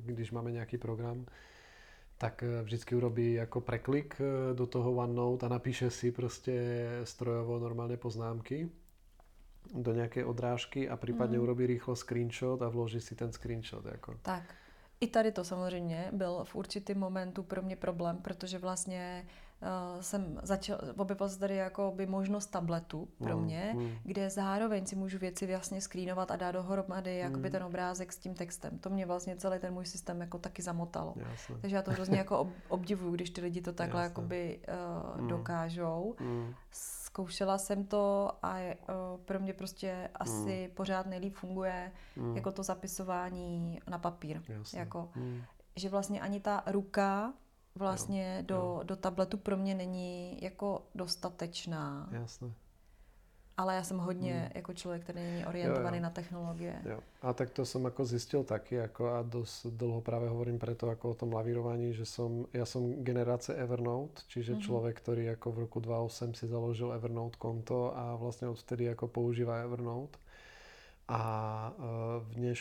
když 0.07 0.31
máme 0.31 0.53
nějaký 0.53 0.79
program, 0.79 1.27
tak 2.19 2.43
eh, 2.43 2.63
vždycky 2.63 2.95
urobí 2.95 3.33
jako 3.33 3.61
preklik 3.61 4.17
eh, 4.21 4.55
do 4.55 4.67
toho 4.67 4.93
OneNote 4.93 5.47
a 5.47 5.49
napíše 5.49 5.91
si 5.91 6.13
prostě 6.13 6.87
strojovo 7.05 7.59
normálně 7.59 7.97
poznámky 7.97 8.69
do 9.75 9.93
nějaké 9.95 10.25
odrážky 10.25 10.89
a 10.89 10.97
případně 10.97 11.37
Mhm. 11.37 11.43
urobí 11.45 11.67
rýchlo 11.67 11.97
screenshot 11.97 12.63
a 12.63 12.69
vloží 12.69 13.01
si 13.01 13.15
ten 13.15 13.33
screenshot. 13.33 13.85
Jako. 13.85 14.15
Tak. 14.23 14.43
I 15.01 15.07
tady 15.07 15.33
to 15.33 15.45
samozřejmě 15.45 16.09
byl 16.13 16.41
v 16.45 16.55
určitém 16.55 16.99
momentu 16.99 17.43
pro 17.43 17.63
mě 17.63 17.77
problém, 17.77 18.17
protože 18.17 18.59
vlastně 18.59 19.27
uh, 19.63 20.01
jsem 20.01 20.41
začal, 20.43 20.79
objevila 20.97 21.29
se 21.29 21.39
tady 21.39 21.57
jako 21.57 21.93
by 21.97 22.07
možnost 22.07 22.47
tabletu 22.47 23.09
pro 23.19 23.37
Mm, 23.37 23.45
mě, 23.45 23.73
mm. 23.77 23.91
kde 24.05 24.31
zároveň 24.31 24.87
si 24.87 24.97
můžu 24.97 25.19
věci 25.19 25.47
jasně 25.47 25.81
skrýnovat 25.81 26.31
a 26.31 26.37
dát 26.37 26.53
dohromady 26.53 27.17
jakoby 27.19 27.49
Mm. 27.49 27.53
ten 27.53 27.63
obrázek 27.63 28.13
s 28.13 28.19
tím 28.19 28.35
textem. 28.35 28.79
To 28.79 28.91
mě 28.91 29.07
vlastně 29.07 29.37
celý 29.37 29.59
ten 29.59 29.75
můj 29.75 29.87
systém 29.87 30.21
jako 30.21 30.39
taky 30.39 30.63
zamotalo. 30.63 31.15
Jasné. 31.31 31.57
Takže 31.61 31.77
já 31.77 31.83
to 31.83 31.91
hrozně 31.91 32.19
jako 32.19 32.39
ob- 32.39 32.53
obdivuju, 32.69 33.13
když 33.15 33.31
ty 33.31 33.41
lidi 33.41 33.61
to 33.61 33.73
takhle 33.73 34.03
Jasné. 34.03 34.11
jakoby 34.11 34.59
uh, 35.15 35.21
Mm. 35.21 35.29
dokážou. 35.29 36.15
Mm. 36.21 36.55
Zkoušela 37.19 37.59
jsem 37.59 37.85
to 37.85 38.33
a 38.43 38.59
je, 38.59 38.77
uh, 38.77 39.21
pro 39.25 39.41
mě 39.41 39.53
prostě 39.53 40.11
asi 40.15 40.71
pořád 40.75 41.07
nejlíp 41.07 41.35
funguje 41.37 41.93
Mm. 42.17 42.37
jako 42.37 42.53
to 42.53 42.63
zapisování 42.63 43.81
na 43.91 43.99
papír. 43.99 44.43
Jasné. 44.49 44.79
Jako, 44.79 45.09
Mm. 45.17 45.43
že 45.77 45.89
vlastně 45.89 46.21
ani 46.21 46.41
ta 46.41 46.63
ruka 46.67 47.33
vlastně 47.75 48.37
Jo, 48.41 48.45
do, 48.47 48.55
jo. 48.55 48.81
do 48.85 48.97
tabletu 48.97 49.37
pro 49.37 49.57
mě 49.57 49.75
není 49.75 50.39
jako 50.43 50.83
dostatečná. 50.95 52.09
Jasné. 52.13 52.53
Ale 53.59 53.75
já 53.75 53.83
jsem 53.83 53.99
hodně 53.99 54.35
Hmm. 54.39 54.51
jako 54.55 54.73
člověk, 54.75 55.03
který 55.03 55.19
není 55.19 55.43
orientovaný 55.47 55.99
jo. 55.99 56.03
na 56.03 56.11
technologie. 56.11 56.75
Jo. 56.87 56.99
A 57.23 57.33
tak 57.35 57.51
to 57.51 57.67
som 57.67 57.83
ako 57.83 58.07
zistil 58.07 58.47
taky, 58.47 58.79
ako 58.79 59.19
a 59.19 59.27
dosť 59.27 59.75
dlho 59.75 59.99
práve 59.99 60.31
hovorím 60.31 60.63
preto 60.63 60.87
ako 60.87 61.11
o 61.11 61.19
tom 61.19 61.35
lavírovaní, 61.35 61.91
že 61.91 62.07
som, 62.07 62.47
ja 62.55 62.63
som 62.63 63.03
generácie 63.03 63.59
Evernote, 63.59 64.23
čiže 64.31 64.55
Mhm. 64.55 64.59
mm-hmm. 64.63 64.67
človek, 64.71 64.95
ktorý 65.03 65.25
ako 65.35 65.47
v 65.51 65.59
roku 65.67 65.79
2008 65.83 66.39
si 66.39 66.47
založil 66.47 66.95
Evernote 66.95 67.35
konto 67.35 67.91
a 67.91 68.15
vlastne 68.15 68.47
odvtedy 68.47 68.87
ako 68.95 69.11
používa 69.11 69.67
Evernote. 69.67 70.15
A 71.09 71.21
uh, 71.75 72.21
v 72.21 72.53
než, 72.53 72.61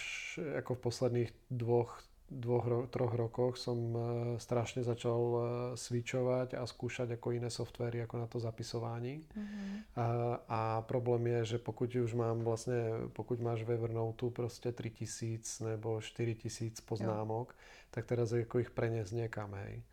ako 0.57 0.73
v 0.73 0.81
posledných 0.81 1.31
dvoch, 1.51 1.99
dvoch 2.32 2.68
ro- 2.68 2.88
troch 2.88 3.13
rokoch 3.13 3.58
som 3.58 3.96
uh, 3.96 4.02
strašne 4.38 4.84
začal 4.84 5.22
uh, 5.22 5.42
switchovať 5.76 6.54
a 6.60 6.68
skúšať 6.68 7.16
ako 7.16 7.32
iné 7.32 7.50
softwary 7.50 8.04
ako 8.04 8.16
na 8.18 8.28
to 8.28 8.40
zapisování. 8.40 9.24
Mhm. 9.36 9.78
A, 9.96 10.06
a 10.48 10.62
problém 10.82 11.28
je, 11.28 11.46
že 11.46 11.58
pokud 11.58 11.96
už 11.96 12.13
mám 12.13 12.40
vlastně, 12.40 12.84
pokud 13.13 13.40
máš 13.40 13.63
v 13.63 13.72
Evernote 13.72 14.30
prostě 14.30 14.72
3000 14.72 15.63
nebo 15.63 16.02
4000 16.02 16.82
poznámok, 16.82 17.56
jo. 17.58 17.60
tak 17.92 18.06
teraz 18.06 18.32
jako 18.32 18.60
ich 18.60 18.72
preniesť 18.72 19.13
někam, 19.13 19.54
hej. 19.54 19.84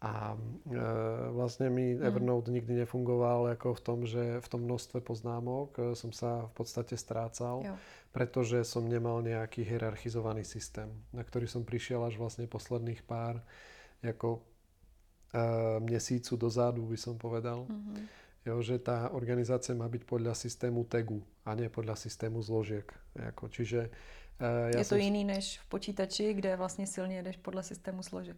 A 0.00 0.38
e, 0.72 1.30
vlastně 1.30 1.70
mi 1.70 1.94
Hmm. 1.94 2.06
Evernote 2.06 2.50
nikdy 2.50 2.74
nefungoval 2.74 3.46
jako 3.46 3.74
v 3.74 3.80
tom, 3.80 4.06
že 4.06 4.40
v 4.40 4.48
tom 4.48 4.60
množstve 4.60 5.00
poznámok 5.00 5.78
e, 5.78 5.94
som 5.94 6.12
sa 6.12 6.48
v 6.48 6.52
podstate 6.56 6.96
strácal, 6.96 7.60
Jo. 7.64 7.76
Pretože 8.12 8.64
som 8.66 8.88
nemal 8.88 9.22
nejaký 9.22 9.62
hierarchizovaný 9.62 10.42
systém, 10.44 10.90
na 11.14 11.22
ktorý 11.22 11.46
som 11.46 11.62
prišiel 11.62 12.02
až 12.02 12.18
vlastne 12.18 12.50
posledných 12.50 13.06
pár 13.06 13.42
jako 14.02 14.42
e, 15.34 15.80
měsíců 15.80 16.36
dozadu, 16.36 16.86
by 16.86 16.96
som 16.96 17.18
povedal. 17.18 17.66
Mhm. 17.70 18.08
Jo, 18.40 18.56
že 18.64 18.80
tá 18.80 19.12
organizácia 19.12 19.76
má 19.76 19.84
byť 19.84 20.08
podľa 20.08 20.32
systému 20.32 20.88
tagu 20.88 21.20
a 21.44 21.52
nie 21.52 21.68
podľa 21.68 21.92
systému 21.96 22.40
zložiek. 22.40 22.88
Jako, 23.12 23.48
čiže 23.52 23.92
uh, 24.40 24.72
ja 24.72 24.80
je 24.80 24.88
to 24.88 24.96
som... 24.96 25.04
jiný 25.04 25.24
než 25.24 25.60
v 25.60 25.66
počítači, 25.68 26.34
kde 26.34 26.56
vlastně 26.56 26.86
silně 26.86 27.22
jdeš 27.22 27.36
podle 27.36 27.62
systému 27.62 28.02
složek. 28.02 28.36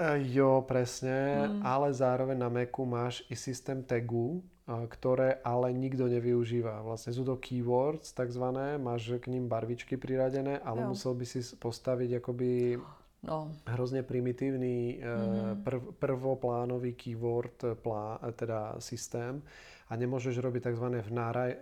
Uh, 0.00 0.16
jo, 0.16 0.64
presne, 0.68 1.48
Mm. 1.48 1.60
ale 1.66 1.92
zároveň 1.92 2.38
na 2.38 2.48
Macu 2.48 2.84
máš 2.84 3.22
i 3.30 3.36
systém 3.36 3.82
tagu 3.84 4.42
ktoré 4.64 5.44
ale 5.44 5.76
nikto 5.76 6.08
nevyužíva. 6.08 6.80
Vlastne 6.80 7.12
sú 7.12 7.20
to 7.20 7.36
keywords 7.36 8.16
takzvané, 8.16 8.80
máš 8.80 9.12
k 9.20 9.28
ním 9.28 9.44
barvičky 9.44 10.00
priradené, 10.00 10.56
ale 10.64 10.88
jo. 10.88 10.96
musel 10.96 11.12
by 11.12 11.24
si 11.28 11.44
postaviť 11.60 12.24
akoby 12.24 12.80
no. 13.28 13.52
hrozne 13.68 14.00
primitívny 14.00 15.04
mm-hmm. 15.04 15.68
prv, 15.68 15.82
prvoplánový 16.00 16.96
keyword 16.96 17.76
plá, 17.84 18.16
teda 18.32 18.80
systém 18.80 19.44
a 19.88 19.92
nemôžeš 20.00 20.40
robiť 20.40 20.72
tzv. 20.72 20.86
Vnáraj, 21.12 21.60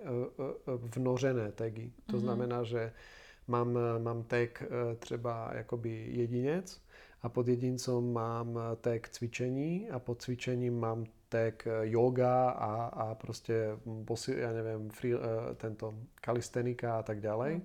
vnožené 0.94 1.50
tagy. 1.58 1.90
To 2.06 2.14
mm-hmm. 2.14 2.22
znamená, 2.22 2.62
že 2.62 2.94
mám, 3.50 3.74
mám 3.98 4.22
tag 4.30 4.62
třeba 5.02 5.50
jakoby 5.58 5.90
jedinec, 6.22 6.78
a 7.22 7.28
pod 7.28 7.48
jedincom 7.48 8.12
mám 8.12 8.58
tag 8.80 9.08
cvičení 9.08 9.90
a 9.90 9.98
pod 9.98 10.22
cvičením 10.22 10.74
mám 10.74 11.06
tag 11.32 11.64
yoga 11.88 12.52
a, 12.52 12.72
a 12.92 13.04
prostě, 13.16 13.80
posi, 14.04 14.36
ja 14.36 14.52
neviem, 14.52 14.92
free, 14.92 15.16
eh, 15.16 15.54
tento 15.56 15.94
kalistenika 16.20 17.00
a 17.00 17.02
tak 17.02 17.24
ďalej. 17.24 17.64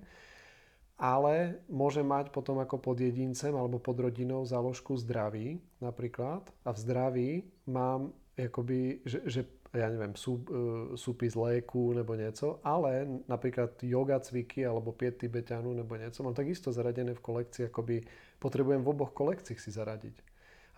Ale 0.98 1.62
môže 1.70 2.02
mať 2.02 2.34
potom 2.34 2.58
ako 2.58 2.82
pod 2.82 2.98
jedincem 2.98 3.54
alebo 3.54 3.78
pod 3.78 4.02
rodinou 4.02 4.42
záložku 4.42 4.98
zdraví 4.98 5.62
napríklad 5.78 6.42
a 6.66 6.74
v 6.74 6.78
zdraví 6.78 7.30
mám 7.70 8.10
jakoby, 8.34 9.06
že, 9.06 9.22
že 9.22 9.40
ja 9.70 9.86
neviem, 9.94 10.16
sú, 10.18 10.42
uh, 10.48 10.98
súpis 10.98 11.38
léku 11.38 11.94
nebo 11.94 12.18
niečo, 12.18 12.58
ale 12.66 13.06
napríklad 13.30 13.78
yoga 13.84 14.18
cviky 14.18 14.66
alebo 14.66 14.90
5 14.90 15.22
tibetanu 15.22 15.70
nebo 15.70 15.94
niečo 15.94 16.26
mám 16.26 16.34
takisto 16.34 16.74
zaradené 16.74 17.14
v 17.14 17.22
kolekcii, 17.22 17.70
akoby 17.70 18.02
potrebujem 18.42 18.82
v 18.82 18.90
oboch 18.90 19.14
kolekciách 19.14 19.60
si 19.60 19.70
zaradiť. 19.70 20.16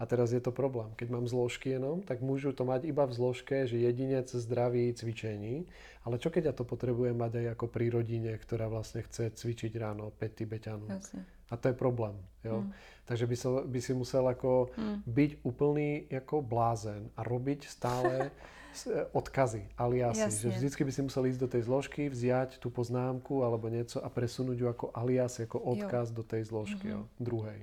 A 0.00 0.08
teraz 0.08 0.32
je 0.32 0.40
to 0.40 0.48
problém. 0.48 0.88
Keď 0.96 1.12
mám 1.12 1.28
zložky 1.28 1.76
jenom, 1.76 2.00
tak 2.00 2.24
môžu 2.24 2.56
to 2.56 2.64
mať 2.64 2.88
iba 2.88 3.04
v 3.04 3.12
zložke, 3.12 3.68
že 3.68 3.76
jedinec 3.76 4.32
zdraví 4.32 4.88
cvičení. 4.96 5.68
Ale 6.08 6.16
čo 6.16 6.32
keď 6.32 6.42
ja 6.50 6.54
to 6.56 6.64
potrebujem 6.64 7.12
mať 7.12 7.44
aj 7.44 7.46
ako 7.52 7.66
pri 7.68 7.92
rodine, 7.92 8.32
ktorá 8.32 8.72
vlastne 8.72 9.04
chce 9.04 9.28
cvičiť 9.28 9.76
ráno 9.76 10.08
5 10.16 10.40
tibetanov. 10.40 10.88
Jasne. 10.88 11.20
A 11.52 11.54
to 11.60 11.68
je 11.68 11.76
problém. 11.76 12.16
Jo? 12.40 12.64
Mm. 12.64 12.72
Takže 13.04 13.24
by, 13.28 13.36
so, 13.36 13.50
by 13.68 13.80
si 13.84 13.92
musel 13.92 14.24
ako 14.24 14.72
mm. 14.72 14.96
byť 15.04 15.30
úplný 15.44 16.08
ako 16.08 16.40
blázen 16.40 17.12
a 17.12 17.20
robiť 17.20 17.68
stále 17.68 18.32
e, 18.88 19.04
odkazy, 19.12 19.68
aliasy. 19.76 20.24
Jasne. 20.32 20.40
Že 20.48 20.50
vždycky 20.56 20.82
by 20.88 20.92
si 20.96 21.00
musel 21.04 21.28
ísť 21.28 21.40
do 21.44 21.48
tej 21.52 21.62
zložky, 21.68 22.08
vziať 22.08 22.56
tú 22.56 22.72
poznámku 22.72 23.44
alebo 23.44 23.68
niečo 23.68 24.00
a 24.00 24.08
presunúť 24.08 24.56
ju 24.56 24.66
ako 24.72 24.86
alias, 24.96 25.36
ako 25.44 25.60
odkaz 25.60 26.08
jo. 26.08 26.16
do 26.16 26.24
tej 26.24 26.48
zložky 26.48 26.88
mm-hmm. 26.88 27.04
jo, 27.04 27.20
druhej. 27.20 27.60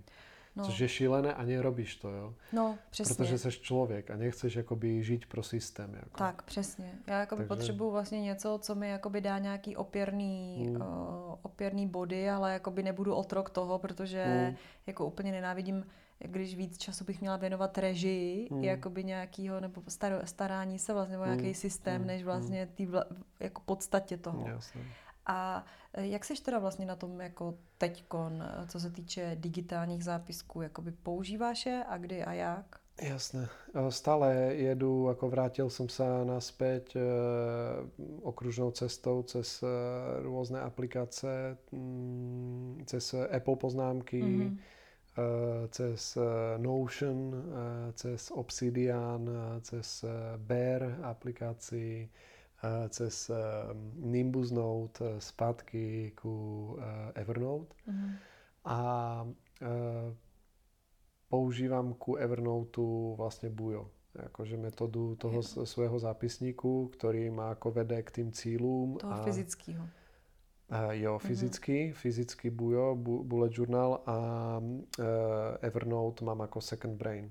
No. 0.58 0.66
Což 0.66 0.80
je 0.80 0.88
šílené 0.88 1.34
a 1.34 1.44
nerobíš 1.44 1.96
to, 1.96 2.10
jo? 2.10 2.34
No, 2.54 2.78
přesně. 2.90 3.16
Protože 3.16 3.38
jsi 3.38 3.52
člověk 3.52 4.12
a 4.12 4.18
nechceš 4.18 4.56
jakoby 4.56 5.04
žít 5.04 5.26
pro 5.26 5.44
systém. 5.44 5.94
Jako. 5.94 6.18
Tak, 6.18 6.42
přesně. 6.42 6.92
Já 7.08 7.20
jakoby 7.20 7.44
Takže... 7.44 7.48
potřebuju 7.48 7.92
vlastně 7.92 8.22
něco, 8.22 8.60
co 8.62 8.76
mi 8.76 8.90
jakoby 8.90 9.22
dá 9.22 9.38
nějaký 9.40 9.76
opěrný, 9.76 10.68
mm. 10.70 10.76
uh, 10.76 10.82
opěrný 11.42 11.88
body, 11.88 12.30
ale 12.30 12.54
jakoby 12.54 12.84
nebudu 12.84 13.16
otrok 13.16 13.50
toho, 13.50 13.80
protože 13.80 14.26
mm. 14.50 14.56
jako 14.88 15.06
úplně 15.06 15.32
nenávidím 15.32 15.86
když 16.20 16.56
víc 16.56 16.78
času 16.78 17.06
bych 17.06 17.22
měla 17.22 17.38
věnovat 17.38 17.78
režii, 17.78 18.48
mm. 18.52 18.64
jakoby 18.64 19.04
nějakýho, 19.04 19.60
nebo 19.60 19.82
star, 19.88 20.22
starání 20.26 20.80
se 20.80 20.94
vlastně, 20.94 21.18
nebo 21.18 21.26
mm. 21.26 21.32
nějaký 21.32 21.54
systém, 21.54 22.02
mm. 22.02 22.08
než 22.08 22.24
vlastně 22.24 22.66
tý 22.66 22.86
vla, 22.86 23.06
jako 23.40 23.62
podstatě 23.66 24.18
toho. 24.18 24.48
Jasně. 24.48 24.82
A 25.28 25.66
e, 25.94 26.08
jak 26.08 26.26
seš 26.26 26.40
teda 26.40 26.60
vlastně 26.60 26.86
na 26.86 26.96
tom 26.96 27.22
jako 27.22 27.54
teďkon, 27.78 28.44
e, 28.44 28.68
co 28.68 28.80
se 28.80 28.90
týče 28.90 29.38
digitálních 29.40 30.04
zápisků, 30.04 30.62
jakoby 30.62 30.92
používáš 30.92 31.66
je 31.66 31.84
a 31.88 31.98
kdy 31.98 32.24
a 32.24 32.34
jak? 32.34 32.76
Jasné. 33.02 33.50
E, 33.76 33.92
stále 33.92 34.34
jedu, 34.56 35.10
ako 35.10 35.30
vrátil 35.30 35.70
som 35.70 35.90
sa 35.90 36.24
naspäť 36.26 36.98
okružnou 38.24 38.72
cestou 38.72 39.22
cez 39.24 39.62
rôzne 40.24 40.60
aplikácie, 40.64 41.58
mm, 41.72 42.90
cez 42.90 43.14
Apple 43.14 43.56
poznámky, 43.56 44.22
mm-hmm. 44.24 44.58
cez 45.70 46.18
Notion, 46.58 47.34
cez 47.94 48.32
Obsidian, 48.34 49.30
cez 49.62 50.06
Bear 50.38 51.06
aplikácii, 51.06 52.10
cez 52.90 53.32
Nimbus 54.02 54.52
Note 54.52 55.22
zpátky 55.22 56.12
ku 56.18 56.74
Evernote. 57.14 57.76
Mm-hmm. 57.86 58.12
A 58.68 58.80
používam 61.30 61.94
ku 61.94 62.16
Evernoteu 62.16 63.16
vlastne 63.20 63.52
Bujo. 63.52 63.92
Akože 64.18 64.58
metódu 64.58 65.14
toho 65.16 65.46
je. 65.46 65.70
svojho 65.70 66.00
zápisníku, 66.00 66.90
ktorý 66.98 67.30
má 67.30 67.54
ako 67.54 67.72
vede 67.72 68.02
k 68.02 68.10
tým 68.12 68.30
cílům. 68.32 68.98
Toho 68.98 69.14
a, 69.14 69.24
fyzického. 69.24 69.84
A 70.70 70.94
jo, 70.94 71.20
fyzicky, 71.20 71.92
mm-hmm. 71.92 71.94
fyzicky 71.94 72.50
Bujo, 72.50 72.96
bu, 72.96 73.24
Bullet 73.24 73.54
Journal 73.54 74.02
a 74.06 74.18
uh, 74.60 75.62
Evernote 75.62 76.26
mám 76.26 76.42
ako 76.42 76.62
second 76.62 76.98
brain. 76.98 77.30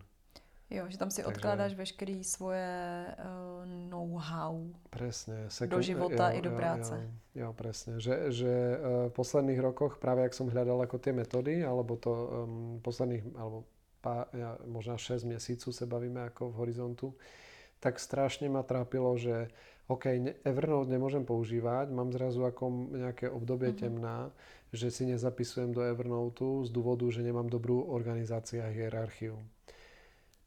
Jo, 0.67 0.91
že 0.91 0.99
tam 0.99 1.15
si 1.15 1.23
Takže... 1.23 1.31
odkládáš 1.31 1.73
veškerý 1.79 2.27
svoje 2.27 2.67
uh, 3.07 3.63
know-how 3.87 4.67
presne, 4.91 5.47
sekund... 5.47 5.79
do 5.79 5.79
života 5.79 6.35
jo, 6.35 6.37
i 6.37 6.41
do 6.43 6.51
jo, 6.51 6.59
práce. 6.59 6.95
Jo, 7.39 7.47
jo 7.47 7.49
presne. 7.55 7.93
Že, 8.03 8.15
že 8.35 8.51
uh, 8.51 9.07
v 9.07 9.13
posledných 9.15 9.63
rokoch, 9.63 10.03
práve 10.03 10.27
ak 10.27 10.35
som 10.35 10.51
hľadal 10.51 10.83
ako 10.83 10.99
tie 10.99 11.15
metódy, 11.15 11.63
alebo 11.63 11.95
to 11.95 12.11
um, 12.11 12.83
posledných, 12.83 13.23
alebo 13.39 13.63
pá, 14.03 14.27
ja, 14.35 14.59
možná 14.67 14.99
6 14.99 15.23
mesícov 15.31 15.71
sa 15.71 15.87
bavíme 15.87 16.27
ako 16.35 16.51
v 16.51 16.59
horizontu, 16.59 17.15
tak 17.79 18.03
strašne 18.03 18.51
ma 18.51 18.67
trápilo, 18.67 19.15
že 19.15 19.47
OK, 19.87 20.11
Evernote 20.43 20.91
nemôžem 20.91 21.23
používať, 21.23 21.95
mám 21.95 22.11
zrazu 22.11 22.43
ako 22.43 22.91
nejaké 22.91 23.31
obdobie 23.31 23.71
mm-hmm. 23.71 23.87
temná, 23.87 24.35
že 24.75 24.91
si 24.91 25.07
nezapisujem 25.07 25.71
do 25.71 25.87
Evernote 25.87 26.67
z 26.67 26.75
dôvodu, 26.75 27.07
že 27.07 27.23
nemám 27.23 27.47
dobrú 27.47 27.87
organizáciu 27.87 28.67
a 28.67 28.75
hierarchiu 28.75 29.39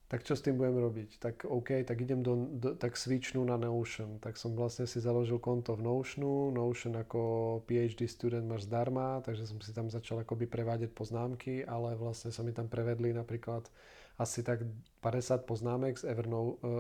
tak 0.10 0.26
čo 0.26 0.34
s 0.34 0.42
tým 0.42 0.58
budem 0.58 0.74
robiť? 0.82 1.22
Tak 1.22 1.46
OK, 1.46 1.86
tak 1.86 2.02
idem 2.02 2.26
do, 2.26 2.50
do 2.50 2.74
tak 2.74 2.98
switchnú 2.98 3.46
na 3.46 3.62
Notion. 3.62 4.18
Tak 4.18 4.42
som 4.42 4.58
vlastne 4.58 4.90
si 4.90 4.98
založil 4.98 5.38
konto 5.38 5.78
v 5.78 5.86
Notionu. 5.86 6.50
Notion 6.50 6.98
ako 6.98 7.22
PhD 7.70 8.10
student 8.10 8.42
máš 8.50 8.66
zdarma, 8.66 9.22
takže 9.22 9.46
som 9.46 9.62
si 9.62 9.70
tam 9.70 9.86
začal 9.86 10.26
akoby 10.26 10.50
prevádět 10.50 10.98
poznámky, 10.98 11.62
ale 11.62 11.94
vlastne 11.94 12.34
sa 12.34 12.42
mi 12.42 12.50
tam 12.50 12.66
prevedli 12.66 13.14
napríklad 13.14 13.70
asi 14.18 14.42
tak 14.42 14.66
50 15.06 15.46
poznámek 15.46 15.94
z 16.02 16.04
eh, 16.04 16.18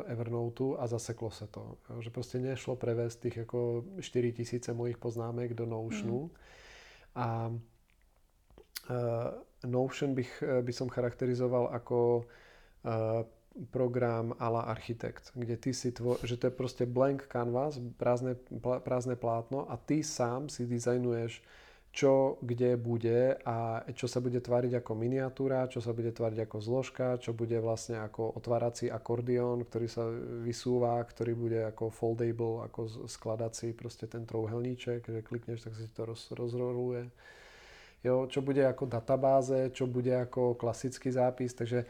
Evernoteu 0.09 0.75
a 0.81 0.87
zaseklo 0.89 1.31
se 1.31 1.47
to. 1.47 1.77
Že 2.01 2.09
prostě 2.09 2.39
nešlo 2.39 2.75
prevést 2.75 3.15
tých 3.21 3.37
ako 3.37 3.85
4000 4.01 4.73
mojich 4.73 4.97
poznámek 4.97 5.53
do 5.53 5.65
Notionu. 5.65 6.21
Mm. 6.21 6.29
A 7.15 7.53
uh, 8.89 9.69
Notion 9.69 10.13
bych, 10.13 10.43
eh, 10.43 10.61
by 10.61 10.73
som 10.73 10.89
charakterizoval 10.89 11.69
ako 11.71 12.25
program 13.71 14.33
ala 14.39 14.61
architekt, 14.61 15.31
kde 15.35 15.57
ty 15.57 15.73
si 15.73 15.91
tvo, 15.91 16.17
že 16.23 16.37
to 16.37 16.47
je 16.47 16.51
prostě 16.51 16.85
blank 16.85 17.27
canvas, 17.27 17.79
prázdne, 17.97 18.35
prázdne 18.79 19.15
plátno 19.15 19.71
a 19.71 19.77
ty 19.77 20.03
sám 20.03 20.49
si 20.49 20.65
dizajnuješ 20.65 21.43
čo 21.89 22.37
kde 22.45 22.77
bude 22.77 23.33
a 23.45 23.81
čo 23.97 24.05
sa 24.05 24.21
bude 24.21 24.37
tvariť 24.37 24.77
ako 24.77 24.91
miniatúra, 24.93 25.65
čo 25.65 25.81
sa 25.81 25.89
bude 25.89 26.13
tvariť 26.13 26.45
ako 26.45 26.57
zložka, 26.61 27.17
čo 27.17 27.33
bude 27.33 27.57
vlastne 27.57 27.97
ako 27.97 28.37
otvárací 28.37 28.93
akordión, 28.93 29.65
ktorý 29.65 29.87
sa 29.89 30.05
vysúva, 30.45 31.01
ktorý 31.01 31.33
bude 31.33 31.59
ako 31.65 31.89
foldable, 31.89 32.61
ako 32.69 33.09
skladací 33.09 33.73
prostě 33.73 34.07
ten 34.07 34.25
trouhelníček, 34.25 35.09
že 35.09 35.21
klikneš, 35.21 35.61
tak 35.61 35.75
si 35.75 35.87
to 35.87 36.05
roz, 36.05 36.31
rozroluje. 36.31 37.09
Jo, 38.03 38.27
čo 38.29 38.41
bude 38.41 38.63
ako 38.63 38.85
databáze, 38.85 39.69
čo 39.73 39.87
bude 39.87 40.15
ako 40.15 40.55
klasický 40.55 41.11
zápis, 41.11 41.53
takže 41.53 41.83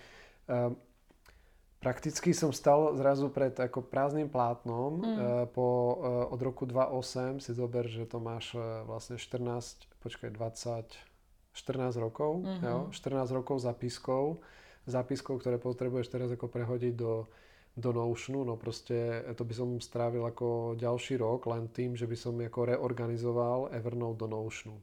prakticky 1.79 2.35
som 2.35 2.51
stal 2.51 2.93
zrazu 2.99 3.31
pred 3.31 3.55
ako 3.55 3.87
prázdnym 3.87 4.27
plátnom 4.27 4.99
mm. 4.99 5.55
po, 5.55 5.67
eh, 6.03 6.35
od 6.35 6.39
roku 6.43 6.67
2008 6.67 7.43
si 7.43 7.51
zober, 7.55 7.87
že 7.87 8.03
to 8.05 8.19
máš 8.19 8.53
eh, 8.53 8.61
vlastne 8.83 9.15
14, 9.15 9.87
počkaj, 10.03 10.29
20, 10.35 11.55
14 11.55 11.97
rokov, 11.97 12.43
mm-hmm. 12.45 12.63
jo? 12.63 12.77
14 12.91 13.31
rokov 13.35 13.63
zápiskov, 13.63 14.43
zápiskov, 14.85 15.41
ktoré 15.41 15.57
potrebuješ 15.57 16.11
teraz 16.11 16.29
ako 16.29 16.51
prehodiť 16.51 16.93
do, 16.93 17.27
do 17.73 17.89
Notionu, 17.95 18.43
no 18.43 18.59
proste 18.59 19.23
to 19.33 19.43
by 19.47 19.53
som 19.55 19.69
strávil 19.79 20.23
ako 20.27 20.75
ďalší 20.77 21.17
rok 21.19 21.47
len 21.47 21.71
tým, 21.71 21.95
že 21.95 22.05
by 22.05 22.15
som 22.15 22.35
ako 22.37 22.75
reorganizoval 22.75 23.71
Evernote 23.73 24.19
do 24.19 24.27
Notionu. 24.29 24.77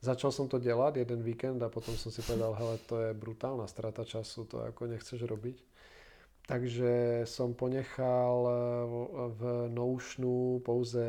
Začal 0.00 0.32
som 0.32 0.48
to 0.48 0.56
delať 0.56 1.04
jeden 1.04 1.20
víkend 1.20 1.60
a 1.60 1.68
potom 1.68 1.92
som 1.92 2.08
si 2.08 2.24
povedal, 2.24 2.56
hele, 2.56 2.80
to 2.88 2.96
je 3.04 3.10
brutálna 3.12 3.68
strata 3.68 4.00
času, 4.00 4.48
to 4.48 4.64
ako 4.64 4.88
nechceš 4.88 5.28
robiť. 5.28 5.60
Takže 6.48 7.22
som 7.28 7.52
ponechal 7.52 8.36
eh, 8.42 8.54
v 9.36 9.40
Notionu 9.68 10.64
pouze 10.64 11.04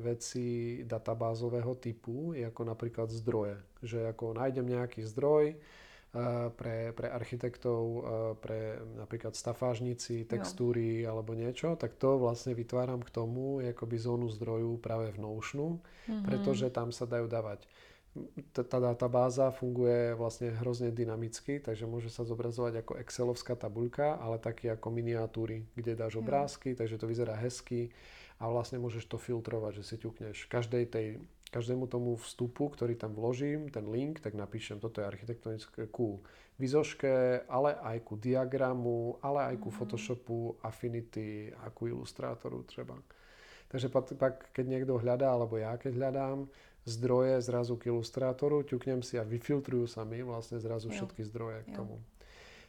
veci 0.00 0.80
databázového 0.88 1.76
typu, 1.76 2.32
ako 2.32 2.62
napríklad 2.64 3.12
zdroje. 3.12 3.60
Že 3.84 4.16
ako 4.16 4.40
nájdem 4.40 4.66
nejaký 4.66 5.04
zdroj, 5.04 5.60
pre, 6.58 6.90
pre 6.90 7.06
architektov, 7.06 8.02
pre 8.42 8.82
napríklad 8.98 9.38
stafážnici, 9.38 10.26
textúry 10.26 11.06
jo. 11.06 11.14
alebo 11.14 11.38
niečo, 11.38 11.78
tak 11.78 11.94
to 11.94 12.18
vlastne 12.18 12.50
vytváram 12.50 12.98
k 12.98 13.14
tomu 13.14 13.62
akoby 13.62 13.94
zónu 13.94 14.26
zdrojů 14.26 14.82
práve 14.82 15.14
v 15.14 15.22
Notionu, 15.22 15.78
mm-hmm. 15.78 16.26
pretože 16.26 16.66
tam 16.74 16.90
sa 16.90 17.06
dajú 17.06 17.30
dávať 17.30 17.62
tá 18.50 18.78
databáza 18.82 19.54
funguje 19.54 20.18
vlastne 20.18 20.50
hrozne 20.58 20.90
dynamicky, 20.90 21.62
takže 21.62 21.86
môže 21.86 22.10
sa 22.10 22.26
zobrazovať 22.26 22.82
ako 22.82 22.92
Excelovská 22.98 23.54
tabuľka, 23.54 24.18
ale 24.18 24.42
taky 24.42 24.66
ako 24.66 24.90
miniatúry, 24.90 25.62
kde 25.78 25.94
dáš 25.94 26.18
obrázky, 26.18 26.74
takže 26.74 26.98
to 26.98 27.06
vyzerá 27.06 27.38
hezky 27.38 27.94
a 28.42 28.50
vlastne 28.50 28.82
môžeš 28.82 29.06
to 29.06 29.14
filtrovať, 29.14 29.82
že 29.82 29.94
si 29.94 29.96
ťukneš 30.02 30.50
každej 30.50 30.84
tej 30.90 31.06
každému 31.50 31.90
tomu 31.90 32.14
vstupu, 32.14 32.70
ktorý 32.70 32.94
tam 32.94 33.10
vložím, 33.10 33.74
ten 33.74 33.82
link, 33.90 34.22
tak 34.22 34.38
napíšem, 34.38 34.78
toto 34.78 35.02
je 35.02 35.10
architektonické 35.10 35.90
ku 35.90 36.22
vizoške, 36.62 37.42
ale 37.50 37.74
aj 37.74 38.06
ku 38.06 38.14
diagramu, 38.14 39.18
ale 39.18 39.50
aj 39.50 39.56
ku 39.58 39.74
mm. 39.74 39.76
Photoshopu, 39.76 40.54
Affinity 40.62 41.50
a 41.50 41.74
ku 41.74 41.90
ilustrátoru 41.90 42.62
třeba. 42.62 42.94
Takže 43.68 43.88
pak, 43.88 44.14
pak, 44.18 44.34
keď 44.52 44.66
niekto 44.66 44.98
hľadá, 44.98 45.30
alebo 45.30 45.54
ja 45.58 45.78
keď 45.78 45.94
hľadám 45.94 46.50
zdroje 46.84 47.40
zrazu 47.40 47.76
k 47.76 47.92
ilustrátoru, 47.92 48.62
ťuknem 48.62 49.02
si 49.02 49.18
a 49.18 49.24
vyfiltrujú 49.24 49.86
sa 49.86 50.04
mi 50.04 50.22
vlastne 50.22 50.58
zrazu 50.60 50.88
jo. 50.88 50.94
všetky 50.96 51.24
zdroje 51.28 51.58
k 51.68 51.76
tomu. 51.76 52.00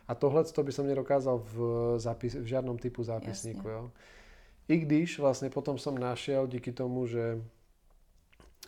A 0.08 0.15
tohle 0.15 0.43
to 0.43 0.63
by 0.63 0.71
som 0.71 0.88
nedokázal 0.88 1.39
v, 1.39 1.56
zapis, 1.95 2.36
v 2.36 2.43
žiadnom 2.43 2.76
typu 2.76 3.04
zápisníku. 3.04 3.67
Jo. 3.67 3.91
I 4.67 4.78
když 4.78 5.19
vlastně 5.19 5.50
potom 5.50 5.78
som 5.78 5.95
našiel 6.00 6.47
díky 6.47 6.71
tomu, 6.71 7.08
že 7.08 7.41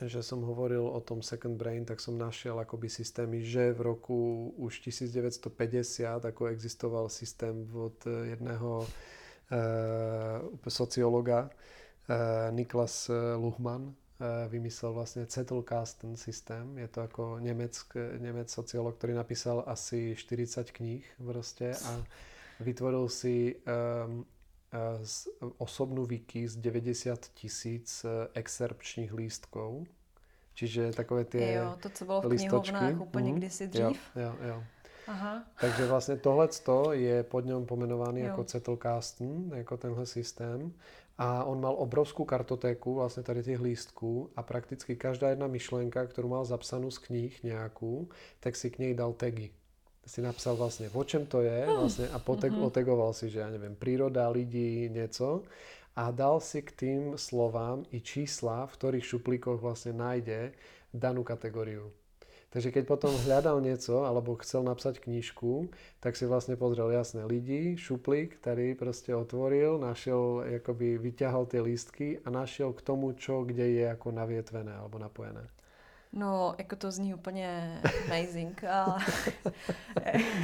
že 0.01 0.25
som 0.25 0.41
hovoril 0.41 0.81
o 0.81 0.97
tom 1.05 1.21
Second 1.21 1.53
Brain, 1.53 1.85
tak 1.85 2.01
som 2.01 2.17
našiel 2.17 2.57
akoby 2.57 2.89
systémy, 2.89 3.45
že 3.45 3.77
v 3.77 3.93
roku 3.93 4.49
už 4.57 4.81
1950 4.89 6.25
ako 6.25 6.49
existoval 6.49 7.09
systém 7.13 7.69
od 7.73 7.93
jedného 8.25 8.83
e, 8.83 8.87
sociologa 10.65 11.45
e, 11.45 11.49
Niklas 12.51 13.11
Luhmann, 13.37 13.93
e, 13.93 14.02
vymyslel 14.47 14.93
vlastně 14.93 15.25
Zettelkasten 15.29 16.17
systém. 16.17 16.77
Je 16.77 16.87
to 16.87 17.01
jako 17.01 17.39
Němec, 17.39 17.85
Němec 18.17 18.51
sociolog, 18.51 18.97
který 18.97 19.13
napísal 19.13 19.63
asi 19.67 20.15
40 20.15 20.71
knih 20.71 21.13
prostě 21.25 21.71
a 21.85 22.03
vytvoril 22.59 23.09
si 23.09 23.55
um, 24.07 24.25
osobnú 25.57 26.05
wiki 26.05 26.47
z 26.47 26.55
90 26.57 27.19
tisíc 27.33 28.05
e, 28.05 28.27
excerpčních 28.33 29.13
lístkov. 29.13 29.87
Čiže 30.53 30.91
takové 30.91 31.25
ty 31.25 31.53
Jo, 31.53 31.77
to, 31.81 31.89
co 31.89 32.05
bylo 32.05 32.21
v 32.21 32.25
listočky. 32.25 32.71
knihovnách 32.71 33.01
úplně 33.01 33.31
mm-hmm. 33.31 33.37
kdysi 33.37 33.67
dřív. 33.67 34.01
Jo, 34.15 34.21
jo, 34.21 34.35
jo. 34.47 34.63
Aha. 35.07 35.43
Takže 35.61 35.85
vlastně 35.87 36.15
tohle 36.17 36.49
je 36.91 37.23
pod 37.23 37.45
něm 37.45 37.65
pomenovaný 37.65 38.21
jo. 38.21 38.27
jako 38.27 38.43
Zettelkasten, 38.43 39.51
jako 39.53 39.77
tenhle 39.77 40.05
systém. 40.05 40.73
A 41.17 41.43
on 41.43 41.61
mal 41.61 41.75
obrovskou 41.77 42.25
kartotéku 42.25 42.93
vlastně 42.93 43.23
tady 43.23 43.43
těch 43.43 43.61
lístků 43.61 44.29
a 44.35 44.43
prakticky 44.43 44.95
každá 44.95 45.29
jedna 45.29 45.47
myšlenka, 45.47 46.05
kterou 46.05 46.27
mal 46.27 46.45
zapsanou 46.45 46.91
z 46.91 46.97
knih 46.97 47.43
nějakou, 47.43 48.07
tak 48.39 48.55
si 48.55 48.69
k 48.69 48.79
něj 48.79 48.93
dal 48.93 49.13
tagy 49.13 49.51
si 50.03 50.19
napsal 50.19 50.59
vlastne, 50.59 50.91
o 50.91 51.03
čem 51.03 51.23
to 51.23 51.39
je 51.41 51.63
hm. 51.63 51.75
vlastne, 51.79 52.05
a 52.11 52.19
poteg, 52.19 52.51
mm-hmm. 52.51 52.67
otegoval 52.67 53.11
si, 53.15 53.31
že 53.31 53.39
ja 53.39 53.47
neviem, 53.47 53.75
príroda, 53.75 54.27
lidi, 54.27 54.91
nieco 54.91 55.47
a 55.95 56.11
dal 56.11 56.43
si 56.43 56.59
k 56.59 56.71
tým 56.75 57.01
slovám 57.15 57.87
i 57.93 58.01
čísla, 58.01 58.67
v 58.67 58.75
ktorých 58.75 59.05
šuplíkoch 59.05 59.61
vlastne 59.61 59.95
nájde 59.95 60.51
danú 60.91 61.23
kategóriu. 61.23 61.93
Takže 62.53 62.69
keď 62.69 62.83
potom 62.85 63.09
hľadal 63.25 63.65
nieco, 63.65 64.05
alebo 64.05 64.37
chcel 64.37 64.61
napsať 64.61 65.01
knížku, 65.01 65.73
tak 65.97 66.13
si 66.13 66.29
vlastne 66.29 66.53
pozrel 66.53 66.93
jasné 66.93 67.25
lidi, 67.25 67.73
šuplík, 67.73 68.37
ktorý 68.37 68.77
proste 68.77 69.09
otvoril, 69.09 69.81
našiel, 69.81 70.45
akoby 70.61 71.01
vyťahol 71.01 71.49
tie 71.49 71.65
lístky 71.65 72.21
a 72.21 72.29
našiel 72.29 72.69
k 72.77 72.85
tomu, 72.85 73.17
čo 73.17 73.41
kde 73.41 73.81
je 73.81 73.85
ako 73.89 74.13
navietvené 74.13 74.69
alebo 74.69 75.01
napojené. 75.01 75.49
No, 76.13 76.55
jako 76.57 76.75
to 76.75 76.91
zní 76.91 77.13
úplně 77.13 77.81
amazing. 78.05 78.63
A 78.63 78.97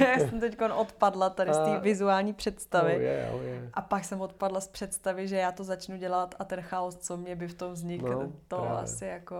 já 0.00 0.18
jsem 0.18 0.40
teď 0.40 0.58
odpadla 0.74 1.30
tady 1.30 1.54
z 1.54 1.58
té 1.58 1.80
vizuální 1.80 2.32
představy. 2.32 2.96
Oh 2.96 3.02
yeah, 3.02 3.34
oh 3.34 3.42
yeah. 3.42 3.64
A 3.74 3.82
pak 3.82 4.04
jsem 4.04 4.20
odpadla 4.20 4.60
z 4.60 4.68
představy, 4.68 5.28
že 5.28 5.36
já 5.36 5.52
to 5.52 5.64
začnu 5.64 5.96
dělat 5.96 6.34
a 6.38 6.44
ten 6.44 6.60
chaos, 6.60 6.96
co 6.96 7.16
mě 7.16 7.36
by 7.36 7.48
v 7.48 7.54
tom 7.54 7.72
vznikl, 7.72 8.06
no, 8.06 8.32
to 8.48 8.56
právě. 8.56 8.82
asi 8.82 9.06
jako... 9.06 9.36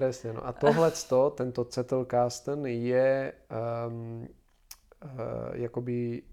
Presne, 0.00 0.32
no 0.32 0.40
a 0.48 0.56
tohle, 0.56 0.88
tento 1.36 1.68
Zettelkasten 1.68 2.64
je 2.64 3.36
um, 3.52 4.24
uh, 4.24 5.52
jakoby 5.60 6.24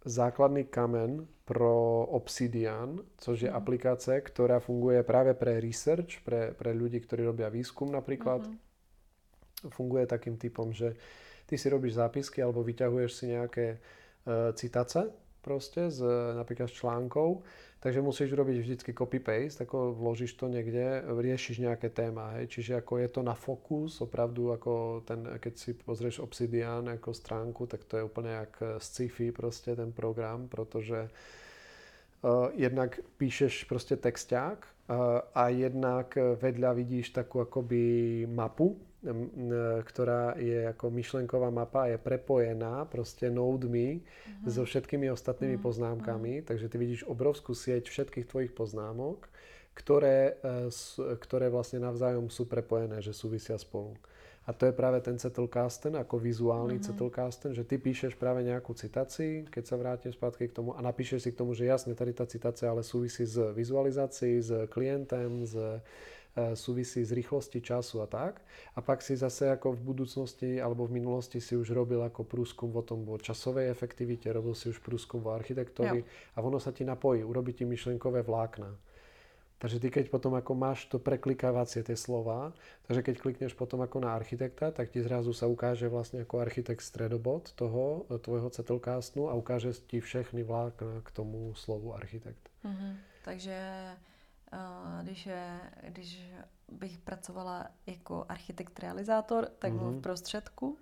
základný 0.00 0.72
kamen 0.72 1.28
pro 1.44 2.08
Obsidian, 2.16 2.96
což 3.20 3.44
je 3.44 3.50
mm. 3.52 3.56
aplikace, 3.60 4.24
ktorá 4.24 4.56
funguje 4.56 5.04
práve 5.04 5.36
pre 5.36 5.60
research, 5.60 6.24
pre, 6.24 6.56
pre 6.56 6.72
ľudí, 6.72 7.04
ktorí 7.04 7.28
robia 7.28 7.52
výskum 7.52 7.92
napríklad. 7.92 8.48
Mm-hmm. 8.48 9.68
Funguje 9.68 10.08
takým 10.08 10.40
typom, 10.40 10.72
že 10.72 10.96
ty 11.44 11.60
si 11.60 11.68
robíš 11.68 12.00
zápisky 12.00 12.40
alebo 12.40 12.64
vyťahuješ 12.64 13.10
si 13.12 13.36
nejaké 13.36 13.76
uh, 13.76 14.56
citace 14.56 15.12
proste 15.44 15.92
z 15.92 16.00
napríklad 16.36 16.68
z 16.68 16.84
článkov 16.84 17.44
Takže 17.80 18.04
musíš 18.04 18.36
robiť 18.36 18.56
vždycky 18.60 18.90
copy-paste, 18.92 19.64
ako 19.64 19.96
vložíš 19.96 20.36
to 20.36 20.52
niekde, 20.52 21.00
riešiš 21.00 21.64
nejaké 21.64 21.88
téma, 21.88 22.36
hej. 22.36 22.52
Čiže 22.52 22.84
ako 22.84 23.00
je 23.00 23.08
to 23.08 23.20
na 23.24 23.32
fokus, 23.32 24.04
opravdu 24.04 24.52
ako 24.52 25.00
ten, 25.08 25.24
keď 25.40 25.54
si 25.56 25.72
pozrieš 25.72 26.20
Obsidian 26.20 26.84
ako 26.92 27.16
stránku, 27.16 27.64
tak 27.64 27.88
to 27.88 27.96
je 27.96 28.04
úplne 28.04 28.36
jak 28.36 28.52
sci-fi 28.84 29.32
proste 29.32 29.72
ten 29.72 29.96
program, 29.96 30.44
protože 30.44 31.08
uh, 31.08 32.52
jednak 32.52 33.00
píšeš 33.16 33.64
proste 33.64 33.96
texták 33.96 34.60
uh, 34.60 35.24
a 35.32 35.48
jednak 35.48 36.12
vedľa 36.20 36.76
vidíš 36.76 37.16
takú 37.16 37.40
akoby 37.40 38.28
mapu, 38.28 38.76
ktorá 39.88 40.36
je 40.36 40.68
ako 40.76 40.92
myšlenková 40.92 41.48
mapa 41.48 41.88
a 41.88 41.96
je 41.96 41.98
prepojená 41.98 42.84
proste 42.84 43.32
nodemi 43.32 44.04
uh-huh. 44.04 44.52
so 44.52 44.62
všetkými 44.68 45.08
ostatnými 45.08 45.56
uh-huh. 45.56 45.66
poznámkami, 45.66 46.32
uh-huh. 46.40 46.46
takže 46.52 46.68
ty 46.68 46.76
vidíš 46.76 47.08
obrovskú 47.08 47.56
sieť 47.56 47.88
všetkých 47.88 48.28
tvojich 48.28 48.52
poznámok, 48.52 49.24
ktoré, 49.72 50.36
e, 50.44 50.68
ktoré 51.16 51.48
vlastne 51.48 51.80
navzájom 51.80 52.28
sú 52.28 52.44
prepojené, 52.44 53.00
že 53.00 53.16
súvisia 53.16 53.56
spolu. 53.56 53.96
A 54.48 54.56
to 54.56 54.66
je 54.68 54.74
práve 54.74 55.00
ten 55.04 55.16
Zettelkasten, 55.16 55.96
ako 55.96 56.20
vizuálny 56.20 56.76
uh-huh. 56.76 56.92
Zettelkasten, 56.92 57.56
že 57.56 57.64
ty 57.64 57.80
píšeš 57.80 58.20
práve 58.20 58.44
nejakú 58.44 58.76
citácii, 58.76 59.48
keď 59.48 59.64
sa 59.64 59.80
vrátim 59.80 60.12
zpátky 60.12 60.52
k 60.52 60.56
tomu 60.60 60.76
a 60.76 60.80
napíšeš 60.84 61.24
si 61.24 61.30
k 61.32 61.40
tomu, 61.40 61.56
že 61.56 61.72
jasne, 61.72 61.96
tady 61.96 62.12
tá 62.12 62.28
citácia 62.28 62.68
ale 62.68 62.84
súvisí 62.84 63.24
s 63.24 63.40
vizualizácií, 63.56 64.44
s 64.44 64.68
klientem, 64.68 65.48
s 65.48 65.56
súvisí 66.54 67.02
s 67.04 67.12
rýchlosti 67.12 67.60
času 67.60 68.02
a 68.02 68.06
tak. 68.06 68.40
A 68.76 68.80
pak 68.80 69.02
si 69.02 69.16
zase 69.16 69.50
ako 69.50 69.74
v 69.74 69.80
budúcnosti 69.82 70.62
alebo 70.62 70.86
v 70.86 71.02
minulosti 71.02 71.42
si 71.42 71.56
už 71.56 71.74
robil 71.74 72.02
ako 72.02 72.24
průskum 72.24 72.70
o 72.76 72.82
tom 72.82 73.08
o 73.08 73.18
časovej 73.18 73.70
efektivite, 73.70 74.32
robil 74.32 74.54
si 74.54 74.68
už 74.68 74.78
průskum 74.78 75.26
o 75.26 75.30
architektovi 75.30 76.04
a 76.36 76.38
ono 76.40 76.60
sa 76.60 76.70
ti 76.72 76.84
napojí, 76.84 77.24
urobí 77.24 77.52
ti 77.52 77.64
myšlenkové 77.64 78.22
vlákna. 78.22 78.76
Takže 79.60 79.76
ty 79.76 79.88
keď 79.92 80.08
potom 80.08 80.32
ako 80.40 80.56
máš 80.56 80.88
to 80.88 80.96
preklikávacie 80.96 81.84
tie 81.84 81.92
slova, 81.92 82.56
takže 82.88 83.04
keď 83.04 83.14
klikneš 83.20 83.52
potom 83.52 83.84
ako 83.84 84.00
na 84.00 84.16
architekta, 84.16 84.72
tak 84.72 84.88
ti 84.88 85.04
zrazu 85.04 85.36
sa 85.36 85.52
ukáže 85.52 85.84
vlastne 85.92 86.24
ako 86.24 86.40
architekt 86.40 86.80
stredobod 86.80 87.52
toho 87.60 88.08
e, 88.08 88.16
tvojho 88.16 88.48
cetelkástnu 88.48 89.28
a 89.28 89.36
ukáže 89.36 89.76
ti 89.84 90.00
všechny 90.00 90.48
vlákna 90.48 91.04
k 91.04 91.08
tomu 91.12 91.52
slovu 91.52 91.92
architekt. 91.92 92.40
Mm-hmm. 92.64 92.92
Takže 93.20 93.56
když, 95.02 95.26
je, 95.26 95.60
když 95.88 96.32
bych 96.68 96.98
pracovala 96.98 97.66
jako 97.86 98.26
architekt 98.28 98.78
realizátor, 98.78 99.48
tak 99.58 99.72
mm-hmm. 99.72 99.98
v 99.98 100.00
prostředku 100.00 100.78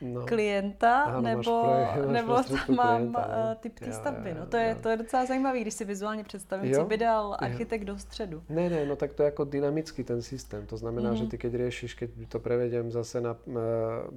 no. 0.00 0.26
klienta, 0.26 1.02
ano, 1.02 1.20
nebo, 1.20 1.42
pro, 1.94 2.12
nebo 2.12 2.42
tam 2.42 2.76
mám 2.76 2.96
klienta, 2.96 3.48
no. 3.48 3.54
typ 3.60 3.78
té 3.78 3.92
stavby. 3.92 4.34
no. 4.34 4.46
To, 4.46 4.56
je, 4.56 4.74
to 4.74 4.88
je 4.88 4.96
docela 4.96 5.26
zajímavé, 5.26 5.60
když 5.60 5.74
si 5.74 5.84
vizuálně 5.84 6.24
představím, 6.24 6.72
jo? 6.72 6.80
co 6.80 6.84
by 6.84 6.96
dal 6.96 7.36
architekt 7.38 7.88
jo. 7.88 7.94
do 7.94 7.98
středu. 7.98 8.42
Ne, 8.48 8.70
ne, 8.70 8.86
no 8.86 8.96
tak 8.96 9.12
to 9.12 9.22
je 9.22 9.24
jako 9.24 9.44
dynamický 9.44 10.04
ten 10.04 10.22
systém. 10.22 10.66
To 10.66 10.76
znamená, 10.76 11.12
mm-hmm. 11.12 11.24
že 11.24 11.26
ty 11.26 11.38
keď 11.38 11.54
riešiš, 11.54 11.94
keď 11.94 12.10
to 12.28 12.38
prevedem 12.40 12.90
zase 12.90 13.20
na 13.20 13.32
uh, 13.32 13.58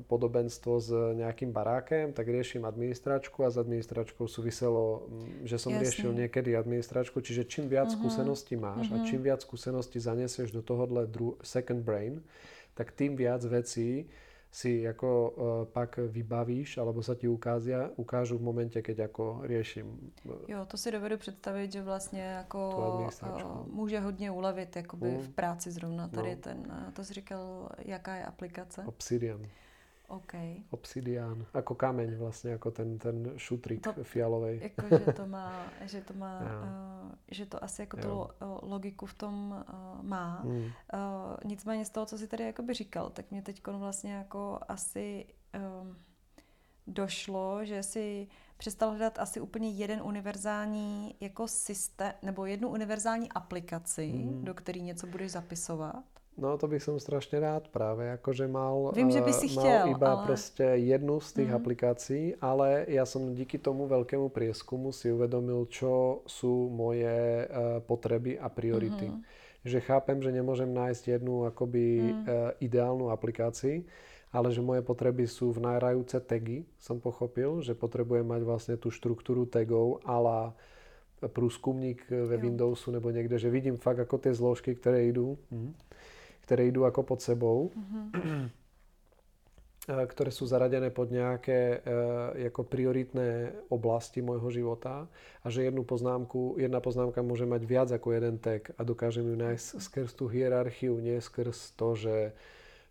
podobenstvo 0.07 0.79
s 0.79 0.89
nejakým 1.13 1.51
barákem, 1.51 2.13
tak 2.13 2.27
riešim 2.27 2.65
administračku 2.65 3.43
a 3.43 3.49
s 3.51 3.57
administračkou 3.57 4.27
súviselo, 4.27 5.07
že 5.43 5.59
som 5.59 5.75
Jasne. 5.75 5.83
riešil 5.83 6.11
niekedy 6.13 6.55
administračku, 6.55 7.21
čiže 7.21 7.45
čím 7.45 7.67
viac 7.67 7.91
mm-hmm. 7.91 7.99
skúseností 7.99 8.55
máš 8.55 8.87
mm-hmm. 8.87 8.95
a 8.95 9.03
mhm. 9.03 9.07
čím 9.07 9.21
viac 9.21 9.39
skúseností 9.43 9.99
zanesieš 9.99 10.51
do 10.51 10.61
tohohle 10.61 11.05
dru- 11.07 11.37
second 11.43 11.83
brain, 11.83 12.23
tak 12.77 12.91
tým 12.93 13.17
viac 13.17 13.41
vecí 13.45 14.05
si 14.51 14.87
ako 14.87 15.09
uh, 15.09 15.33
pak 15.69 15.97
vybavíš, 15.97 16.77
alebo 16.77 17.03
sa 17.03 17.15
ti 17.15 17.27
ukázia, 17.27 17.91
ukážu 17.95 18.37
v 18.37 18.47
momente, 18.47 18.81
keď 18.81 18.97
jako 19.11 19.41
rieším. 19.43 20.11
E, 20.25 20.51
jo, 20.51 20.65
to 20.65 20.77
si 20.77 20.91
dovedu 20.91 21.17
představit, 21.17 21.71
že 21.71 21.81
vlastně 21.81 22.23
jako 22.23 22.59
uh, 23.17 23.73
může 23.73 23.99
hodně 23.99 24.31
ulevit 24.31 24.75
jakoby 24.75 25.11
mm. 25.11 25.19
v 25.19 25.29
práci 25.29 25.71
zrovna. 25.71 26.07
Tady 26.07 26.35
no. 26.35 26.41
ten, 26.41 26.91
to 26.93 27.03
jsi 27.03 27.13
říkal, 27.13 27.69
jaká 27.79 28.15
je 28.15 28.25
aplikace? 28.25 28.83
Obsidian. 28.85 29.41
OK. 30.07 30.33
Obsidián. 30.71 31.45
Ako 31.53 31.75
kameň 31.75 32.15
vlastně, 32.17 32.51
jako 32.51 32.71
ten, 32.71 32.97
ten 32.97 33.33
šutrik 33.37 33.83
To- 33.83 34.03
fialovej. 34.03 34.59
Jako, 34.63 34.97
že 35.05 35.13
to 35.13 35.25
má, 35.27 35.65
že 35.85 36.01
to 36.01 36.13
má, 36.13 36.39
uh, 36.39 37.11
že 37.31 37.45
to 37.45 37.63
asi 37.63 37.81
jako 37.81 37.97
tu 37.97 38.07
Jo. 38.07 38.15
lo- 38.41 38.47
uh, 38.63 38.69
logiku 38.71 39.05
v 39.05 39.13
tom 39.13 39.63
uh, 39.69 40.03
má. 40.05 40.41
Mm. 40.43 40.57
Uh, 40.59 40.69
nicméně 41.45 41.85
z 41.85 41.89
toho, 41.89 42.05
co 42.05 42.17
jsi 42.17 42.27
tady 42.27 42.43
jakoby 42.43 42.73
říkal, 42.73 43.09
tak 43.09 43.31
mě 43.31 43.41
teď 43.41 43.67
vlastně 43.67 44.13
jako 44.13 44.59
asi 44.67 45.25
um, 45.81 45.95
došlo, 46.87 47.65
že 47.65 47.83
si 47.83 48.27
přestal 48.57 48.89
hledat 48.89 49.19
asi 49.19 49.39
úplně 49.41 49.69
jeden 49.69 50.01
univerzální 50.03 51.15
jako 51.19 51.47
systém, 51.47 52.13
nebo 52.21 52.45
jednu 52.45 52.69
univerzální 52.69 53.31
aplikaci, 53.31 54.07
Mhm. 54.13 54.45
do 54.45 54.53
který 54.53 54.81
něco 54.81 55.07
budeš 55.07 55.31
zapisovat. 55.31 56.03
No 56.37 56.53
to 56.57 56.69
bych 56.69 56.85
som 56.85 57.01
strašne 57.01 57.41
rád 57.41 57.65
práve, 57.73 58.13
akože 58.13 58.45
mal, 58.45 58.93
Vím, 58.93 59.09
že 59.09 59.25
by 59.25 59.33
eh, 59.33 59.39
si 59.41 59.47
mal 59.57 59.65
chtěl, 59.65 59.85
iba 59.89 60.07
ale- 60.13 60.25
proste 60.25 60.63
jednu 60.77 61.17
z 61.19 61.29
tých 61.33 61.49
Mhm. 61.49 61.57
aplikácií, 61.57 62.23
ale 62.37 62.85
ja 62.87 63.05
som 63.09 63.33
díky 63.33 63.57
tomu 63.57 63.89
veľkému 63.89 64.29
prieskumu 64.29 64.93
si 64.93 65.09
uvedomil, 65.09 65.65
čo 65.65 66.21
sú 66.29 66.69
moje 66.69 67.09
eh, 67.09 67.49
potreby 67.81 68.37
a 68.37 68.53
priority. 68.53 69.09
Mhm. 69.09 69.21
Že 69.65 69.79
chápem, 69.81 70.21
že 70.21 70.31
nemôžem 70.31 70.69
nájsť 70.69 71.03
jednu 71.17 71.43
akoby 71.45 71.83
Mm. 71.99 72.23
eh, 72.23 72.31
ideálnu 72.61 73.09
aplikácii, 73.09 73.81
ale 74.29 74.53
že 74.53 74.61
moje 74.61 74.85
potreby 74.85 75.25
sú 75.25 75.49
v 75.51 75.59
najrajúce 75.65 76.21
tagy, 76.21 76.63
som 76.77 77.01
pochopil, 77.01 77.65
že 77.65 77.73
potrebujem 77.73 78.23
mať 78.23 78.41
vlastne 78.45 78.75
tú 78.77 78.93
štruktúru 78.93 79.49
tagov 79.49 80.05
ala 80.05 80.53
průzkumník 81.27 82.05
ve 82.09 82.35
Jo. 82.35 82.41
Windowsu 82.41 82.91
nebo 82.91 83.09
někde, 83.09 83.39
že 83.39 83.49
vidím 83.49 83.77
fakt 83.77 83.97
jako 83.97 84.17
ty 84.17 84.33
zložky, 84.33 84.75
které 84.75 85.03
jdou, 85.03 85.37
mhm, 85.51 85.73
které 86.47 86.63
jdou 86.71 86.83
jako 86.87 87.03
pod 87.03 87.21
sebou, 87.21 87.71
Mhm. 87.75 88.49
eh, 89.87 90.05
ktoré 90.07 90.31
sú 90.31 90.47
zaradené 90.47 90.89
pod 90.91 91.11
nejaké 91.11 91.79
eh, 91.79 91.81
jako 92.51 92.63
prioritné 92.63 93.51
oblasti 93.69 94.19
môjho 94.23 94.47
života 94.51 95.07
a 95.43 95.47
že 95.51 95.63
jednu 95.63 95.83
poznámku, 95.83 96.55
jedna 96.59 96.79
poznámka 96.79 97.19
môže 97.23 97.43
mať 97.47 97.61
viac 97.63 97.89
ako 97.91 98.11
jeden 98.11 98.35
tag 98.39 98.67
a 98.75 98.81
dokážem 98.83 99.27
ju 99.27 99.35
nájsť 99.35 99.65
skrz 99.79 100.11
tú 100.15 100.27
hierarchiu, 100.27 100.99
nie 100.99 101.19
skrz 101.19 101.75
to, 101.75 101.95
že 101.95 102.17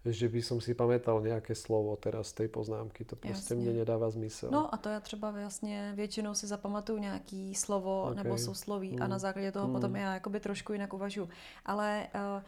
že 0.06 0.30
by 0.30 0.38
som 0.38 0.62
si 0.62 0.70
pamätal 0.70 1.18
nejaké 1.18 1.50
slovo 1.58 1.90
teraz 1.98 2.30
z 2.30 2.46
tej 2.46 2.48
poznámky. 2.54 3.02
To 3.04 3.16
prostě 3.18 3.54
Jasně. 3.58 3.62
mne 3.66 3.72
nedáva 3.82 4.06
zmysel. 4.10 4.50
No 4.54 4.70
a 4.74 4.76
to 4.78 4.88
já 4.88 5.00
třeba 5.00 5.30
vlastně 5.34 5.92
většinou 5.98 6.34
si 6.34 6.46
zapamatuju 6.46 6.98
nějaký 6.98 7.54
slovo 7.54 8.02
Ok. 8.02 8.14
nebo 8.14 8.38
sousloví 8.38 8.94
a 9.00 9.04
Mm. 9.04 9.10
na 9.10 9.18
základě 9.18 9.52
toho 9.52 9.66
Mm. 9.66 9.72
potom 9.74 9.96
já 9.96 10.14
jakoby 10.14 10.40
trošku 10.40 10.72
jinak 10.72 10.92
uvažuji. 10.94 11.28
Ale 11.66 12.06
uh, 12.14 12.42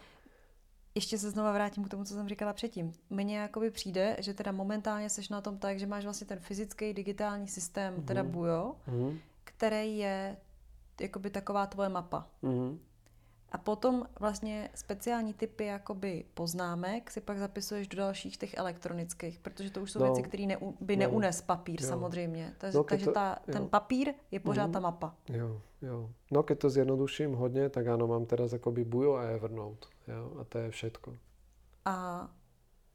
ještě 0.99 1.19
se 1.19 1.31
znova 1.31 1.53
vrátím 1.53 1.85
k 1.85 1.89
tomu, 1.89 2.05
co 2.05 2.15
jsem 2.15 2.29
říkala 2.29 2.53
předtím. 2.53 2.93
Mně 3.11 3.39
jakoby 3.39 3.71
přijde, 3.71 4.17
že 4.19 4.35
teda 4.35 4.53
momentálně 4.53 5.11
seš 5.11 5.29
na 5.29 5.41
tom 5.41 5.59
tak, 5.59 5.79
že 5.79 5.87
máš 5.87 6.05
vlastně 6.05 6.27
ten 6.27 6.39
fyzický 6.39 6.93
digitální 6.95 7.49
systém, 7.49 8.03
teda 8.03 8.23
Mhm. 8.23 8.33
Bujo, 8.33 8.75
Mhm. 8.87 9.19
který 9.45 9.99
je 9.99 10.37
jakoby 11.01 11.31
taková 11.31 11.67
tvoje 11.67 11.89
mapa. 11.89 12.27
Mhm. 12.43 12.79
A 13.53 13.59
potom 13.59 14.05
vlastně 14.21 14.71
speciální 14.75 15.35
typy 15.35 15.65
jakoby 15.65 16.25
poznámek 16.35 17.11
si 17.11 17.21
pak 17.21 17.39
zapisuješ 17.39 17.89
do 17.89 17.97
dalších 17.97 18.37
těch 18.37 18.55
elektronických, 18.55 19.39
protože 19.39 19.71
to 19.71 19.81
už 19.81 19.93
jsou 19.93 19.99
No. 20.01 20.07
věci, 20.07 20.23
které 20.23 20.47
neu, 20.47 20.73
by 20.81 20.97
No. 20.97 21.01
neunes 21.01 21.43
papír 21.43 21.81
Jo. 21.83 21.89
samozřejmě. 21.89 22.53
Takže, 22.59 22.79
No, 22.79 22.85
takže 22.85 23.05
to- 23.07 23.13
ta, 23.13 23.39
ten 23.47 23.63
jo. 23.63 23.69
papír 23.69 24.15
je 24.31 24.41
pořád 24.41 24.65
Mhm. 24.65 24.73
ta 24.73 24.81
mapa. 24.81 25.15
Jo, 25.29 25.61
jo. 25.83 26.11
No 26.31 26.43
keď 26.43 26.59
to 26.59 26.71
zjednoduším 26.71 27.33
hodně, 27.35 27.69
tak 27.69 27.87
áno, 27.87 28.07
mám 28.07 28.27
teraz 28.27 28.53
akoby 28.53 28.85
Bujo 28.85 29.15
a 29.15 29.23
Evernote. 29.23 29.87
Jo, 30.09 30.33
a 30.41 30.45
to 30.45 30.59
je 30.59 30.71
všetko. 30.71 31.09
A 31.85 32.29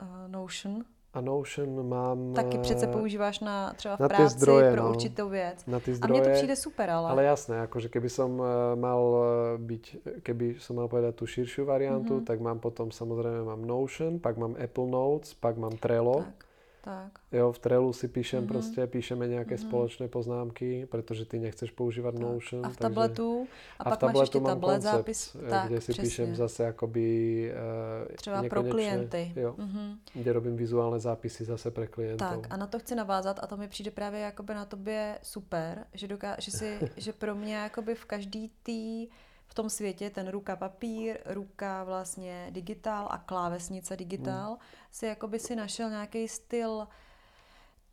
uh, 0.02 0.28
Notion 0.28 0.84
A 1.13 1.21
Notion 1.21 1.88
mám 1.89 2.34
taky 2.34 2.58
přece 2.58 2.86
eh, 2.86 2.91
používáš 2.91 3.39
na 3.39 3.73
třeba 3.73 3.95
v 3.97 3.99
na 3.99 4.08
práci 4.10 4.34
zdroje, 4.38 4.71
pro 4.73 4.84
no. 4.84 4.89
určitou 4.89 5.30
věc. 5.30 5.65
na 5.65 5.80
ty 5.80 5.91
A 5.91 5.95
zdroje. 5.95 6.21
mně 6.21 6.30
to 6.30 6.34
přijde 6.36 6.56
super, 6.56 6.89
ale... 6.89 7.10
Ale 7.10 7.23
jasné, 7.23 7.62
akože 7.62 7.89
keby 7.93 8.10
som 8.10 8.41
eh, 8.41 8.73
mal 8.76 9.02
eh, 9.13 9.58
byť, 9.62 9.84
keby 10.26 10.58
som 10.58 10.82
mal 10.82 10.89
povedať 10.89 11.13
tú 11.13 11.26
širšiu 11.30 11.65
variantu, 11.69 12.17
Mhm. 12.17 12.26
tak 12.26 12.41
mám 12.41 12.58
potom 12.60 12.89
samozrejme 12.89 13.45
mám 13.45 13.62
Notion, 13.62 14.17
pak 14.19 14.38
mám 14.38 14.58
Apple 14.58 14.88
Notes, 14.89 15.34
pak 15.38 15.54
mám 15.58 15.78
Trello. 15.78 16.26
Tak, 16.26 16.45
tak. 16.86 17.12
Jo, 17.32 17.52
v 17.52 17.60
Trellu 17.60 17.93
si 17.93 18.08
píšem 18.08 18.39
Mhm. 18.39 18.48
prostě, 18.48 18.88
píšeme 18.88 19.28
nějaké 19.28 19.56
Mhm. 19.56 19.63
společné 19.67 20.08
poznámky, 20.08 20.86
protože 20.91 21.26
ty 21.26 21.39
nechceš 21.39 21.72
používat 21.72 22.12
tak. 22.12 22.22
Notion. 22.22 22.65
A 22.65 22.69
v 22.69 22.72
takže- 22.72 22.80
tabletu, 22.82 23.48
a, 23.80 23.84
a 23.84 23.89
pak 23.89 23.98
v 23.98 24.00
tabletu 24.00 24.17
máš 24.19 24.24
ještě 24.28 24.39
mám 24.39 24.48
tablet 24.48 24.74
koncept, 24.74 24.91
zápis. 24.93 25.36
eh, 25.48 25.50
Tak, 25.50 25.67
kde 25.67 25.82
si 25.82 25.91
přesně. 25.91 26.04
píšem 26.04 26.36
zase 26.36 26.63
jakoby 26.63 27.52
eh, 28.12 28.15
Třeba 28.15 28.36
pro 28.38 28.43
nekonečně, 28.43 28.72
klienty. 28.72 29.34
Jo, 29.36 29.56
Mhm. 29.58 29.98
kde 30.13 30.34
robím 30.34 30.56
vizuálne 30.58 31.00
zápisy 31.00 31.46
zase 31.46 31.72
pre 31.72 31.88
klientov. 31.88 32.30
Tak 32.30 32.48
a 32.54 32.58
na 32.58 32.67
to 32.67 32.80
chci 32.80 32.96
navázat 32.96 33.39
a 33.43 33.48
to 33.48 33.58
mi 33.58 33.67
přijde 33.67 33.91
právě 33.91 34.19
jakoby 34.19 34.54
na 34.54 34.65
tobě 34.65 35.19
super, 35.24 35.86
že, 35.93 36.08
doká- 36.08 36.36
že, 36.39 36.52
si, 36.52 36.80
že 36.98 37.13
pro 37.13 37.36
mě 37.36 37.56
jakoby 37.56 37.96
v 37.96 38.06
každý 38.06 38.52
tý 38.63 39.08
v 39.47 39.53
tom 39.53 39.69
světě 39.69 40.10
ten 40.10 40.27
ruka 40.27 40.56
papír, 40.56 41.17
ruka 41.25 41.84
vlastně 41.84 42.47
digitál 42.49 43.08
a 43.12 43.17
klávesnice 43.17 43.97
digitál 43.97 44.49
Hmm. 44.49 44.60
si 44.91 45.06
jakoby 45.06 45.39
si 45.39 45.56
našel 45.56 45.89
nějaký 45.89 46.27
styl 46.27 46.88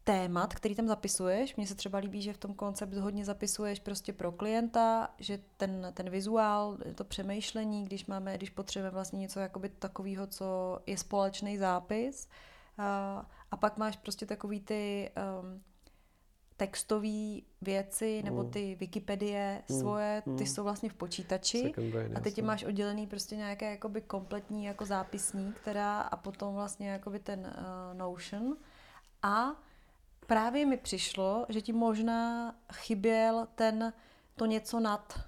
témat, 0.05 0.55
který 0.55 0.75
tam 0.75 0.87
zapisuješ. 0.89 1.57
Mně 1.57 1.67
se 1.67 1.75
třeba 1.75 1.99
líbí, 1.99 2.23
že 2.23 2.33
v 2.33 2.39
tom 2.39 2.55
koncept 2.55 2.95
hodně 2.95 3.25
zapisuješ 3.25 3.81
prostě 3.81 4.13
pro 4.13 4.33
klienta, 4.33 5.15
že 5.19 5.41
ten, 5.57 5.93
ten 5.95 6.11
vizuál, 6.11 6.79
to 6.95 7.05
přemýšlení, 7.05 7.85
když 7.85 8.07
máme, 8.07 8.37
když 8.37 8.51
potřebujeme 8.51 8.95
vlastně 8.95 9.19
něco 9.19 9.41
jakoby 9.41 9.69
takového, 9.69 10.27
co 10.27 10.79
je 10.87 10.99
společný 10.99 11.59
zápis. 11.59 12.29
A, 12.79 13.27
a 13.51 13.57
pak 13.57 13.79
máš 13.79 13.97
prostě 13.97 14.27
takový 14.27 14.61
ty 14.61 15.11
um, 15.43 15.63
textové 16.61 17.41
věci 17.63 18.23
nebo 18.23 18.43
Mm. 18.43 18.51
ty 18.51 18.77
Wikipedie 18.81 19.63
Mm, 19.69 19.79
svoje, 19.81 20.23
ty 20.25 20.31
mm. 20.31 20.47
jsou 20.47 20.63
vlastně 20.65 20.91
v 20.91 20.95
počítači. 20.95 21.73
A 22.15 22.21
teď 22.21 22.43
máš 22.43 22.65
oddělený 22.65 23.07
prostě 23.07 23.37
nějaké 23.37 23.71
jakoby 23.71 24.01
kompletní 24.01 24.65
jako 24.65 24.85
zápisník, 24.85 25.57
která 25.57 26.01
a 26.01 26.17
potom 26.17 26.55
vlastně 26.55 26.91
jakoby 26.91 27.19
ten 27.19 27.41
uh, 27.41 27.99
Notion. 27.99 28.57
A 29.23 29.53
právě 30.27 30.67
mi 30.67 30.77
přišlo, 30.77 31.47
že 31.49 31.61
ti 31.63 31.73
možná 31.73 32.55
chyběl 32.73 33.49
ten 33.55 33.93
to 34.37 34.47
něco 34.47 34.81
nad, 34.81 35.21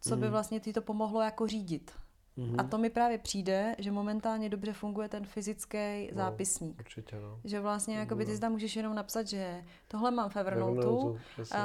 co 0.00 0.16
by 0.16 0.28
vlastně 0.30 0.60
ti 0.60 0.72
to 0.72 0.82
pomohlo 0.82 1.20
jako 1.20 1.46
řídit. 1.46 1.92
Mhm. 2.38 2.54
A 2.58 2.62
to 2.62 2.78
mi 2.78 2.90
právě 2.90 3.18
přijde, 3.18 3.74
že 3.78 3.90
momentálně 3.90 4.48
dobře 4.48 4.72
funguje 4.72 5.08
ten 5.08 5.26
fyzický 5.26 6.08
No, 6.12 6.16
zápisník. 6.16 6.78
Určitě, 6.78 7.16
no. 7.20 7.38
Že 7.44 7.60
vlastně 7.60 7.96
jakoby 7.98 8.24
ty 8.26 8.32
No. 8.32 8.38
tam 8.38 8.52
můžeš 8.52 8.76
jenom 8.76 8.94
napsat, 8.94 9.26
že 9.28 9.64
tohle 9.88 10.10
mám 10.10 10.30
v 10.30 10.36
Evernote 10.36 10.78
Evernote, 10.80 11.20
přesně. 11.32 11.58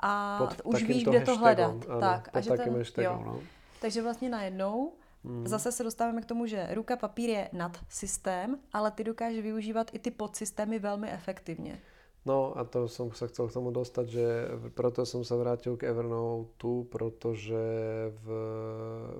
a 0.00 0.38
Pod 0.38 0.60
už 0.64 0.82
víš, 0.82 1.04
kde 1.04 1.20
to 1.20 1.36
hledat. 1.36 1.74
Ano, 1.88 2.00
tak, 2.00 2.28
a 2.32 2.40
že 2.40 2.50
ten, 2.50 2.76
hashtagom, 2.76 3.18
jo. 3.20 3.22
no. 3.26 3.40
Takže 3.80 4.02
vlastně 4.02 4.28
najednou 4.28 4.92
Mhm. 5.24 5.46
zase 5.48 5.72
se 5.72 5.84
dostáváme 5.84 6.22
k 6.22 6.24
tomu, 6.26 6.46
že 6.46 6.68
ruka 6.74 6.96
papír 6.96 7.30
je 7.30 7.48
nad 7.52 7.78
systém, 7.88 8.58
ale 8.72 8.90
ty 8.90 9.04
dokážeš 9.04 9.40
využívat 9.42 9.90
i 9.94 9.98
ty 9.98 10.10
podsystémy 10.10 10.78
velmi 10.78 11.10
efektivně. 11.10 11.78
No 12.22 12.54
a 12.54 12.62
to 12.62 12.86
som 12.86 13.10
sa 13.10 13.26
chcel 13.26 13.50
k 13.50 13.56
tomu 13.58 13.74
dostať, 13.74 14.06
že 14.06 14.26
proto 14.78 15.02
som 15.02 15.26
sa 15.26 15.34
vrátil 15.34 15.74
k 15.74 15.90
Evernote, 15.90 16.86
protože 16.86 17.58
v, 18.14 18.26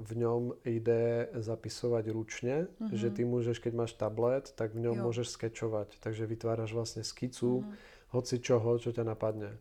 v 0.06 0.10
ňom 0.22 0.54
ide 0.62 1.26
zapisovať 1.34 2.04
ručne, 2.14 2.70
Mhm. 2.78 2.94
že 2.94 3.10
ty 3.10 3.26
môžeš, 3.26 3.58
keď 3.58 3.72
máš 3.74 3.92
tablet, 3.98 4.54
tak 4.54 4.70
v 4.78 4.86
ňom 4.86 4.96
Jo. 4.96 5.02
môžeš 5.02 5.34
skečovať. 5.34 5.98
Takže 5.98 6.30
vytváraš 6.30 6.70
vlastne 6.70 7.02
skicu 7.02 7.66
Mhm. 7.66 7.72
hoci 8.14 8.38
čoho, 8.38 8.78
čo 8.78 8.94
ťa 8.94 9.02
napadne. 9.02 9.58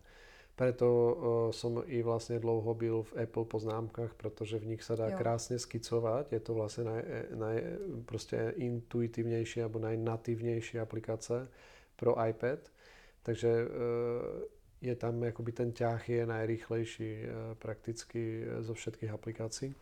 Preto 0.54 0.86
uh, 0.86 1.14
som 1.50 1.82
i 1.90 2.04
vlastne 2.06 2.38
dlouho 2.38 2.74
byl 2.78 3.02
v 3.04 3.26
Apple 3.26 3.46
poznámkach, 3.50 4.14
protože 4.14 4.60
v 4.62 4.66
nich 4.78 4.84
sa 4.86 4.94
dá 4.94 5.10
Jo. 5.10 5.18
krásne 5.18 5.58
skicovať. 5.58 6.32
Je 6.32 6.40
to 6.40 6.54
vlastne 6.54 6.84
naj, 6.86 7.02
naj, 7.34 7.58
prostě 8.06 8.54
intuitivnější 8.62 9.62
alebo 9.66 9.80
najnativnější 9.80 10.78
aplikace 10.80 11.48
pro 11.98 12.14
iPad. 12.28 12.71
Takže 13.24 13.50
uh, 13.50 13.70
je 14.82 14.96
tam 14.96 15.22
akoby 15.24 15.52
ten 15.52 15.70
ťah 15.72 16.02
je 16.10 16.26
najrýchlejší 16.26 17.12
uh, 17.22 17.30
prakticky 17.62 18.42
eh, 18.42 18.64
zo 18.66 18.74
všetkých 18.74 19.12
aplikácií. 19.14 19.74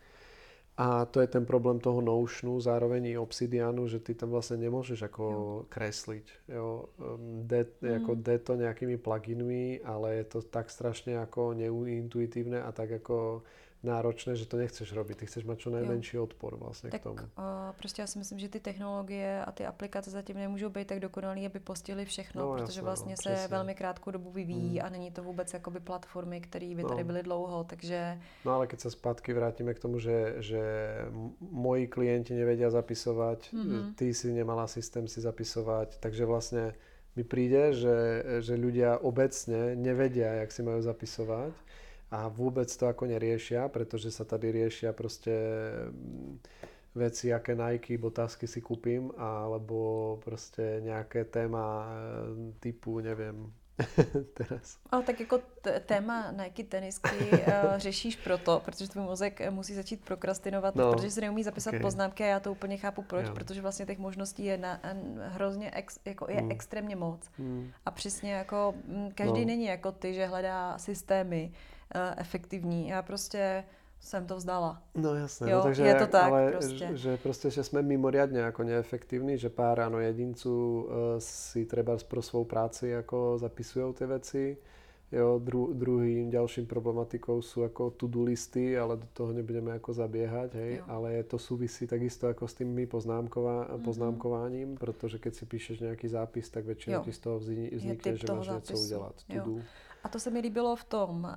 A 0.80 1.04
to 1.04 1.20
je 1.20 1.26
ten 1.28 1.44
problém 1.44 1.76
toho 1.76 2.00
Notionu, 2.00 2.56
zároveň 2.60 3.12
i 3.12 3.18
Obsidianu, 3.18 3.84
že 3.84 4.00
ty 4.00 4.14
tam 4.16 4.32
vlastne 4.32 4.56
nemôžeš 4.64 5.02
ako 5.12 5.24
Jo. 5.24 5.64
kresliť. 5.68 6.26
Jo. 6.48 6.88
Jde, 7.44 7.66
jako 7.82 8.14
Mm. 8.14 8.22
jde 8.22 8.38
to 8.38 8.52
nejakými 8.56 8.96
pluginmi, 8.96 9.80
ale 9.84 10.14
je 10.14 10.24
to 10.24 10.38
tak 10.42 10.70
strašne 10.70 11.20
ako 11.20 11.52
neuintuitívne 11.52 12.62
a 12.64 12.72
tak 12.72 12.92
ako 12.96 13.42
náročné, 13.82 14.36
že 14.36 14.44
to 14.44 14.60
nechceš 14.60 14.92
robiť. 14.92 15.16
Ty 15.18 15.24
chceš 15.26 15.44
mať 15.44 15.58
čo 15.58 15.70
najmenší 15.70 16.16
jo. 16.16 16.22
odpor 16.22 16.56
vlastně 16.56 16.90
tak, 16.90 17.00
k 17.00 17.04
tomu. 17.04 17.16
Uh, 17.16 17.72
prostě 17.78 18.02
já 18.02 18.06
si 18.06 18.18
myslím, 18.18 18.38
že 18.38 18.48
ty 18.48 18.60
technologie 18.60 19.44
a 19.44 19.52
ty 19.52 19.66
aplikace 19.66 20.10
zatím 20.10 20.36
nemůžou 20.36 20.68
být 20.68 20.88
tak 20.88 21.00
dokonalý, 21.00 21.46
aby 21.46 21.60
postihly 21.60 22.04
všechno, 22.04 22.42
no, 22.42 22.52
protože 22.52 22.80
jasné, 22.80 22.82
vlastně 22.82 23.12
no, 23.12 23.16
se 23.22 23.32
přesně. 23.32 23.48
velmi 23.48 23.74
krátkou 23.74 24.10
dobu 24.10 24.30
vyvíjí 24.30 24.78
hmm. 24.78 24.86
a 24.86 24.88
není 24.88 25.10
to 25.10 25.22
vůbec 25.22 25.52
jakoby 25.52 25.80
platformy, 25.80 26.40
které 26.40 26.74
by 26.74 26.82
no. 26.82 26.88
tady 26.88 27.04
byly 27.04 27.22
dlouho, 27.22 27.64
takže... 27.64 28.18
No 28.44 28.52
ale 28.52 28.66
keď 28.66 28.80
se 28.80 28.90
zpátky 28.90 29.32
vrátíme 29.32 29.74
k 29.74 29.78
tomu, 29.78 29.98
že, 29.98 30.34
že 30.38 30.62
moji 31.40 31.86
klienti 31.86 32.34
nevedia 32.34 32.70
zapisovat, 32.70 33.38
mm-hmm. 33.52 33.94
ty 33.94 34.14
si 34.14 34.32
nemala 34.32 34.66
systém 34.66 35.08
si 35.08 35.20
zapisovat, 35.20 35.96
takže 35.98 36.24
vlastně 36.24 36.74
mi 37.16 37.24
príde, 37.26 37.74
že, 37.74 37.98
že 38.38 38.54
ľudia 38.54 39.02
obecne 39.02 39.74
nevedia, 39.74 40.46
jak 40.46 40.50
si 40.54 40.62
majú 40.62 40.78
zapisovať 40.78 41.52
a 42.10 42.26
vôbec 42.26 42.66
to 42.66 42.90
ako 42.90 43.06
neriešia, 43.06 43.70
pretože 43.70 44.10
sa 44.10 44.26
tady 44.26 44.50
riešia 44.50 44.90
proste 44.90 45.30
mm, 45.86 46.42
veci, 46.98 47.30
aké 47.30 47.54
Nike, 47.54 47.94
botázky 47.98 48.50
si 48.50 48.58
kúpim, 48.58 49.14
alebo 49.14 50.18
proste 50.26 50.82
nejaké 50.82 51.22
téma 51.30 51.86
e, 51.86 51.90
typu, 52.58 52.98
neviem, 52.98 53.46
teraz. 54.38 54.78
Ale 54.90 55.02
tak 55.02 55.20
jako 55.20 55.40
téma 55.86 56.30
Nike 56.30 56.64
tenisky 56.64 57.30
uh, 57.32 57.38
řešíš 57.76 58.16
proto, 58.16 58.62
protože 58.64 58.88
tvůj 58.88 59.04
mozek 59.04 59.50
musí 59.50 59.74
začít 59.74 60.04
prokrastinovat, 60.04 60.74
no, 60.74 60.92
protože 60.92 61.10
si 61.10 61.20
neumí 61.20 61.42
zapisat 61.42 61.70
okay. 61.70 61.80
poznámky 61.80 62.24
a 62.24 62.26
já 62.26 62.40
to 62.40 62.52
úplně 62.52 62.76
chápu 62.76 63.02
proč, 63.02 63.26
jo. 63.26 63.34
protože 63.34 63.62
vlastně 63.62 63.86
těch 63.86 63.98
možností 63.98 64.44
je 64.44 64.58
na, 64.58 64.80
hrozně 65.28 65.70
ex, 65.70 65.98
jako 66.04 66.30
je 66.30 66.36
hmm. 66.36 66.50
extrémně 66.50 66.96
moc. 66.96 67.30
Hmm. 67.38 67.70
A 67.86 67.90
přesně 67.90 68.32
jako 68.32 68.74
mm, 68.86 69.10
každý 69.14 69.40
no. 69.40 69.46
není 69.46 69.64
jako 69.64 69.92
ty, 69.92 70.14
že 70.14 70.26
hledá 70.26 70.78
systémy, 70.78 71.52
Eh, 71.52 71.79
efektivní. 72.16 72.88
Já 72.88 73.02
prostě 73.02 73.64
jsem 74.00 74.26
to 74.26 74.36
vzdala. 74.36 74.82
No 74.94 75.14
jasné, 75.14 75.50
jo, 75.50 75.56
no, 75.58 75.62
takže 75.62 75.82
je 75.82 75.94
to 75.94 76.06
tak 76.06 76.24
ale 76.24 76.50
prostě. 76.50 76.90
Že 76.92 77.16
prostě, 77.16 77.50
že 77.50 77.64
jsme 77.64 77.82
mimoriadně 77.82 78.40
jako 78.40 78.62
neefektivní, 78.62 79.38
že 79.38 79.48
pár 79.48 79.80
ano 79.80 80.00
jedinců 80.00 80.82
uh, 80.82 80.90
si 81.18 81.64
třeba 81.64 81.96
pro 82.08 82.22
svou 82.22 82.44
práci 82.44 82.88
jako 82.88 83.38
zapisují 83.38 83.94
ty 83.94 84.06
věci. 84.06 84.56
Jo, 85.12 85.42
dru, 85.42 85.74
druhým 85.74 86.30
ďalším 86.30 86.70
problematikou 86.70 87.42
sú 87.42 87.66
ako 87.66 87.90
to-do 87.90 88.22
listy, 88.22 88.78
ale 88.78 88.94
do 88.94 89.06
toho 89.10 89.34
nebudeme 89.34 89.74
jako 89.74 89.90
zabiehať, 89.92 90.54
hej, 90.54 90.76
jo. 90.78 90.84
ale 90.86 91.22
to 91.26 91.34
súvisí 91.38 91.86
takisto 91.90 92.30
jako 92.30 92.46
s 92.48 92.54
tými 92.54 92.86
poznámková, 92.86 93.66
mm-hmm. 93.66 93.82
poznámkováním, 93.82 94.78
protože 94.78 95.18
keď 95.18 95.34
si 95.34 95.46
píšeš 95.46 95.80
nějaký 95.80 96.08
zápis, 96.08 96.50
tak 96.50 96.64
většinou 96.64 97.02
ti 97.02 97.12
z 97.12 97.18
toho 97.18 97.38
vznikne, 97.38 98.16
že 98.16 98.26
máš 98.32 98.48
něco 98.48 98.78
udělat. 98.78 99.14
To-do. 99.26 99.58
A 100.02 100.08
to 100.08 100.20
se 100.20 100.30
mi 100.30 100.40
líbilo 100.40 100.76
v 100.76 100.84
tom, 100.84 101.36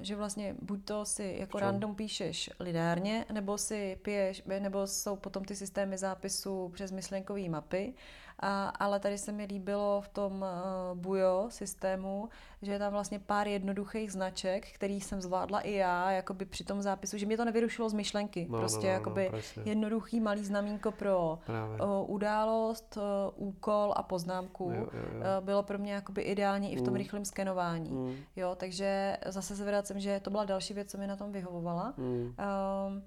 že 0.00 0.16
vlastně 0.16 0.56
buď 0.62 0.84
to 0.84 1.04
si 1.04 1.36
jako 1.40 1.58
random 1.58 1.94
píšeš 1.94 2.50
lidárně, 2.60 3.26
nebo 3.32 3.58
si 3.58 3.98
piješ, 4.02 4.42
nebo 4.58 4.86
jsou 4.86 5.16
potom 5.16 5.44
ty 5.44 5.56
systémy 5.56 5.98
zápisu 5.98 6.68
přes 6.68 6.90
myšlenkové 6.90 7.48
mapy, 7.48 7.94
a, 8.40 8.68
ale 8.68 9.00
tady 9.00 9.18
se 9.18 9.32
mi 9.32 9.44
líbilo 9.44 10.00
v 10.00 10.08
tom 10.08 10.32
uh, 10.32 10.98
Bujo 10.98 11.46
systému, 11.48 12.28
že 12.62 12.72
je 12.72 12.78
tam 12.78 12.92
vlastně 12.92 13.18
pár 13.18 13.48
jednoduchých 13.48 14.12
značek, 14.12 14.72
který 14.72 15.00
jsem 15.00 15.20
zvládla 15.20 15.60
i 15.60 15.72
já, 15.72 16.10
jakoby 16.10 16.44
při 16.44 16.64
tom 16.64 16.82
zápisu, 16.82 17.18
že 17.18 17.26
mě 17.26 17.36
to 17.36 17.44
nevyrušilo 17.44 17.88
z 17.88 17.92
myšlenky. 17.92 18.46
No, 18.50 18.58
prostě 18.58 18.86
no, 18.86 18.92
no, 18.92 18.92
jakoby 18.92 19.30
no, 19.32 19.62
jednoduchý 19.64 20.20
malý 20.20 20.44
znamínko 20.44 20.92
pro 20.92 21.38
uh, 21.48 22.10
událost, 22.10 22.98
uh, 23.36 23.48
úkol 23.48 23.92
a 23.96 24.02
poznámku. 24.02 24.70
Jo, 24.70 24.80
jo, 24.80 24.88
jo. 24.92 25.20
Uh, 25.20 25.44
bylo 25.44 25.62
pro 25.62 25.78
mě 25.78 25.92
jakoby 25.92 26.22
ideální 26.22 26.72
i 26.72 26.76
v 26.76 26.82
tom 26.82 26.92
mm. 26.92 26.98
rychlém 26.98 27.24
skenování. 27.24 27.90
Mm. 27.90 28.16
Jo, 28.36 28.54
takže 28.54 29.16
zase 29.26 29.56
se 29.56 29.64
vracím, 29.64 30.00
že 30.00 30.20
to 30.20 30.30
byla 30.30 30.44
další 30.44 30.74
věc, 30.74 30.90
co 30.90 30.98
mi 30.98 31.06
na 31.06 31.16
tom 31.16 31.32
vyhovovala. 31.32 31.94
Mm. 31.96 32.22
Uh, 32.22 33.02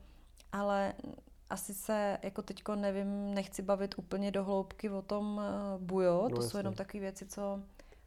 ale 0.51 0.93
asi 1.53 1.73
se 1.73 2.17
jako 2.23 2.41
teďko 2.41 2.75
nevím, 2.75 3.33
nechci 3.33 3.61
bavit 3.61 3.95
úplně 3.97 4.31
do 4.31 4.43
hloubky 4.43 4.89
o 4.89 5.01
tom 5.01 5.35
uh, 5.35 5.81
bujo, 5.81 6.21
no, 6.23 6.29
to 6.29 6.35
jasný. 6.35 6.49
jsou 6.49 6.57
jenom 6.57 6.73
takové 6.73 7.01
věci, 7.01 7.25
co 7.25 7.59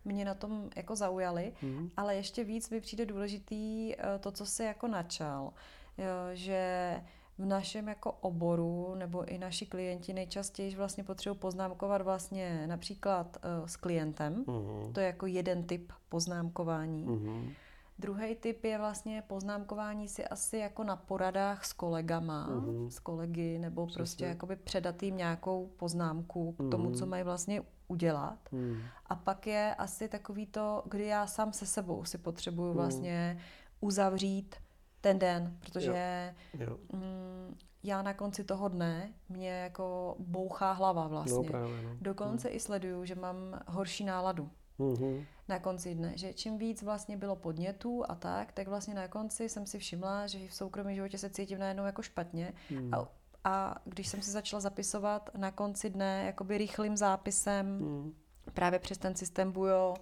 mě 0.04 0.24
na 0.24 0.34
tom 0.34 0.70
jako 0.76 0.96
zaujaly, 0.96 1.52
mm. 1.62 1.90
ale 1.96 2.16
ještě 2.16 2.44
víc 2.44 2.70
mi 2.70 2.80
přijde 2.80 3.06
důležitý 3.06 3.94
uh, 3.96 4.02
to, 4.20 4.32
co 4.32 4.46
se 4.46 4.64
jako 4.64 4.88
načal, 4.88 5.52
jo, 5.98 6.06
že 6.32 7.02
v 7.38 7.44
našem 7.44 7.88
jako 7.88 8.12
oboru 8.12 8.94
nebo 8.94 9.24
i 9.24 9.38
naši 9.38 9.66
klienti 9.66 10.12
nejčastěji 10.12 10.76
vlastně 10.76 11.04
potřebují 11.04 11.38
poznámkovat 11.38 12.02
vlastně 12.02 12.66
například 12.66 13.36
s 13.66 13.76
klientem, 13.76 14.44
mm. 14.46 14.92
to 14.92 15.00
je 15.00 15.06
jako 15.06 15.26
jeden 15.26 15.64
typ 15.64 15.92
poznámkování. 16.08 17.04
Mm. 17.04 17.52
Druhý 17.98 18.34
typ 18.34 18.64
je 18.64 18.78
vlastně 18.78 19.22
poznámkování 19.26 20.08
si 20.08 20.24
asi 20.24 20.58
jako 20.58 20.84
na 20.84 20.96
poradách 20.96 21.64
s 21.64 21.72
kolegama, 21.72 22.48
uh-huh. 22.50 22.88
s 22.88 22.98
kolegy, 22.98 23.58
nebo 23.58 23.86
Přesně. 23.86 23.98
prostě 23.98 24.24
jakoby 24.24 24.56
předat 24.56 25.02
jim 25.02 25.16
nějakou 25.16 25.66
poznámku 25.76 26.52
k 26.52 26.70
tomu, 26.70 26.90
uh-huh. 26.90 26.98
co 26.98 27.06
mají 27.06 27.22
vlastně 27.22 27.62
udělat. 27.88 28.38
Uh-huh. 28.52 28.78
A 29.06 29.14
pak 29.14 29.46
je 29.46 29.74
asi 29.74 30.08
takový 30.08 30.46
to, 30.46 30.82
kdy 30.86 31.06
já 31.06 31.26
sám 31.26 31.52
se 31.52 31.66
sebou 31.66 32.04
si 32.04 32.18
potřebuju 32.18 32.72
uh-huh. 32.72 32.76
vlastně 32.76 33.38
uzavřít 33.80 34.56
ten 35.00 35.18
den, 35.18 35.56
protože 35.60 36.34
jo. 36.54 36.66
Jo. 36.66 36.78
Mm, 36.92 37.56
já 37.82 38.02
na 38.02 38.14
konci 38.14 38.44
toho 38.44 38.68
dne 38.68 39.12
mě 39.28 39.50
jako 39.50 40.16
bouchá 40.18 40.72
hlava 40.72 41.08
vlastně. 41.08 41.36
No, 41.36 41.44
právě, 41.44 41.82
no. 41.82 41.90
Dokonce 42.00 42.48
uh-huh. 42.48 42.56
i 42.56 42.60
sleduju, 42.60 43.04
že 43.04 43.14
mám 43.14 43.36
horší 43.66 44.04
náladu 44.04 44.50
mm-hmm. 44.78 45.24
na 45.48 45.58
konci 45.58 45.94
dne. 45.94 46.12
Že 46.16 46.32
čím 46.32 46.58
víc 46.58 46.82
vlastně 46.82 47.16
bylo 47.16 47.36
podnětů 47.36 48.04
a 48.08 48.14
tak, 48.14 48.52
tak 48.52 48.68
vlastně 48.68 48.94
na 48.94 49.08
konci 49.08 49.48
jsem 49.48 49.66
si 49.66 49.78
všimla, 49.78 50.26
že 50.26 50.48
v 50.48 50.54
soukromém 50.54 50.94
životě 50.94 51.18
se 51.18 51.30
cítím 51.30 51.58
najednou 51.58 51.84
jako 51.84 52.02
špatně. 52.02 52.52
Mm. 52.70 52.94
A, 52.94 53.08
a 53.44 53.74
když 53.84 54.08
jsem 54.08 54.22
si 54.22 54.30
začala 54.30 54.60
zapisovat 54.60 55.30
na 55.36 55.50
konci 55.50 55.90
dne 55.90 56.22
jakoby 56.26 56.58
rychlým 56.58 56.96
zápisem 56.96 57.66
mm. 57.66 58.14
právě 58.54 58.78
přes 58.78 58.98
ten 58.98 59.14
systém 59.14 59.52
Bujo, 59.52 59.94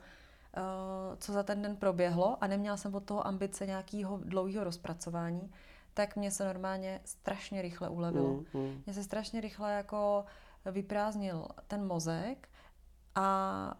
uh, 0.57 1.17
co 1.19 1.33
za 1.33 1.43
ten 1.43 1.63
den 1.63 1.77
proběhlo 1.77 2.45
a 2.45 2.47
neměla 2.47 2.77
jsem 2.77 2.95
od 2.95 3.05
toho 3.05 3.27
ambice 3.27 3.67
nějakého 3.67 4.21
dlouhého 4.25 4.65
rozpracování, 4.65 5.53
tak 5.95 6.17
mě 6.17 6.31
se 6.31 6.45
normálně 6.45 7.01
strašně 7.05 7.63
rychle 7.63 7.89
ulevilo. 7.89 8.33
Mm, 8.33 8.45
mm. 8.55 8.83
Mě 8.87 8.95
se 8.95 9.03
strašně 9.03 9.41
rychle 9.41 9.73
jako 9.73 10.25
vyprázdnil 10.73 11.49
ten 11.67 11.87
mozek 11.87 12.49
a 13.15 13.77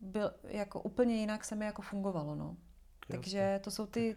byl, 0.00 0.32
jako 0.44 0.80
úplně 0.80 1.16
jinak 1.16 1.44
se 1.44 1.54
mi 1.54 1.64
jako 1.64 1.82
fungovalo, 1.82 2.34
no. 2.34 2.56
Jasně. 3.08 3.16
Takže 3.16 3.60
to 3.64 3.70
jsou 3.70 3.86
ty 3.86 4.16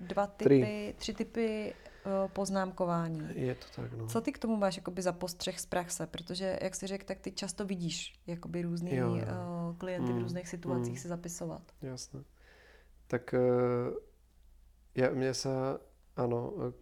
dva 0.00 0.26
typy, 0.26 0.60
tři, 0.60 0.94
tři 0.98 1.14
typy 1.14 1.74
uh, 2.06 2.30
poznámkování. 2.32 3.20
Je 3.34 3.54
to 3.54 3.66
tak, 3.76 3.92
no. 3.92 4.06
Co 4.06 4.20
ty 4.20 4.32
k 4.32 4.38
tomu 4.38 4.56
máš 4.56 4.76
jakoby 4.76 5.02
za 5.02 5.12
postřeh 5.12 5.60
z 5.60 5.66
praxe? 5.66 6.06
Protože, 6.06 6.58
jak 6.62 6.74
jsi 6.74 6.86
řekl, 6.86 7.04
tak 7.04 7.20
ty 7.20 7.32
často 7.32 7.64
vidíš 7.64 8.20
jakoby 8.26 8.62
různý 8.62 8.94
jo, 8.94 9.14
jo. 9.14 9.22
Uh, 9.22 9.76
klienty 9.76 10.12
mm, 10.12 10.18
v 10.18 10.22
různých 10.22 10.48
situacích 10.48 10.94
mm, 10.94 10.98
si 10.98 11.08
zapisovat. 11.08 11.62
Jasné. 11.82 12.24
Tak 13.06 13.34
uh, 13.36 14.00
ja, 14.94 15.10
mne 15.10 15.34
sa, 15.34 15.76
áno, 16.16 16.40
uh, 16.54 16.72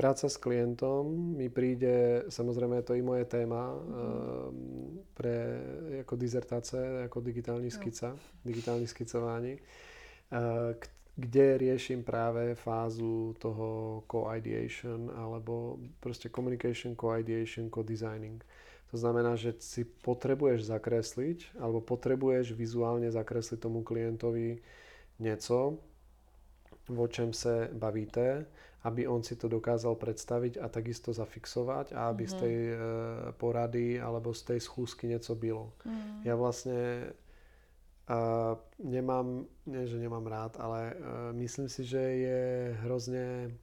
Práca 0.00 0.32
s 0.32 0.40
klientom 0.40 1.12
mi 1.36 1.52
príde, 1.52 2.24
samozrejme 2.32 2.80
je 2.80 2.86
to 2.88 2.94
i 2.96 3.04
moje 3.04 3.28
téma 3.28 3.76
mm. 3.76 5.12
pre 5.12 5.60
jako 6.00 6.16
dizertace, 6.16 7.04
jako 7.04 7.20
digitální 7.20 7.70
skica, 7.70 8.08
no. 8.08 8.18
digitální 8.44 8.86
skicování, 8.86 9.58
eh, 9.60 10.74
kde 11.16 11.58
riešim 11.58 12.00
práve 12.04 12.54
fázu 12.54 13.36
toho 13.38 14.00
co-ideation 14.08 15.12
alebo 15.14 15.76
proste 16.00 16.32
communication, 16.32 16.96
co-ideation, 16.96 17.68
co-designing. 17.68 18.40
To 18.90 18.96
znamená, 18.96 19.36
že 19.36 19.52
si 19.60 19.84
potrebuješ 19.84 20.64
zakresliť 20.64 21.60
alebo 21.60 21.84
potrebuješ 21.84 22.56
vizuálne 22.56 23.12
zakresliť 23.12 23.60
tomu 23.60 23.84
klientovi 23.84 24.64
něco, 25.20 25.78
o 26.96 27.08
čem 27.08 27.32
se 27.32 27.68
bavíte 27.72 28.46
aby 28.82 29.08
on 29.08 29.22
si 29.22 29.36
to 29.36 29.48
dokázal 29.48 29.94
predstaviť 29.94 30.56
a 30.58 30.68
takisto 30.68 31.12
zafixovať 31.12 31.92
a 31.92 32.08
aby 32.08 32.24
mm-hmm. 32.24 32.38
z 32.38 32.42
tej 32.42 32.56
e, 32.56 32.76
porady 33.36 34.00
alebo 34.00 34.34
z 34.34 34.42
tej 34.42 34.60
schůzky 34.60 35.06
něco 35.06 35.34
bylo. 35.34 35.72
Mm. 35.84 36.24
Ja 36.24 36.34
vlastne 36.36 37.12
a 38.10 38.18
nemám, 38.82 39.46
nie 39.70 39.86
že 39.86 40.02
nemám 40.02 40.26
rád, 40.26 40.58
ale 40.58 40.98
uh, 40.98 40.98
myslím 41.30 41.68
si, 41.70 41.86
že 41.86 41.98
je 41.98 42.76
hrozně 42.82 43.54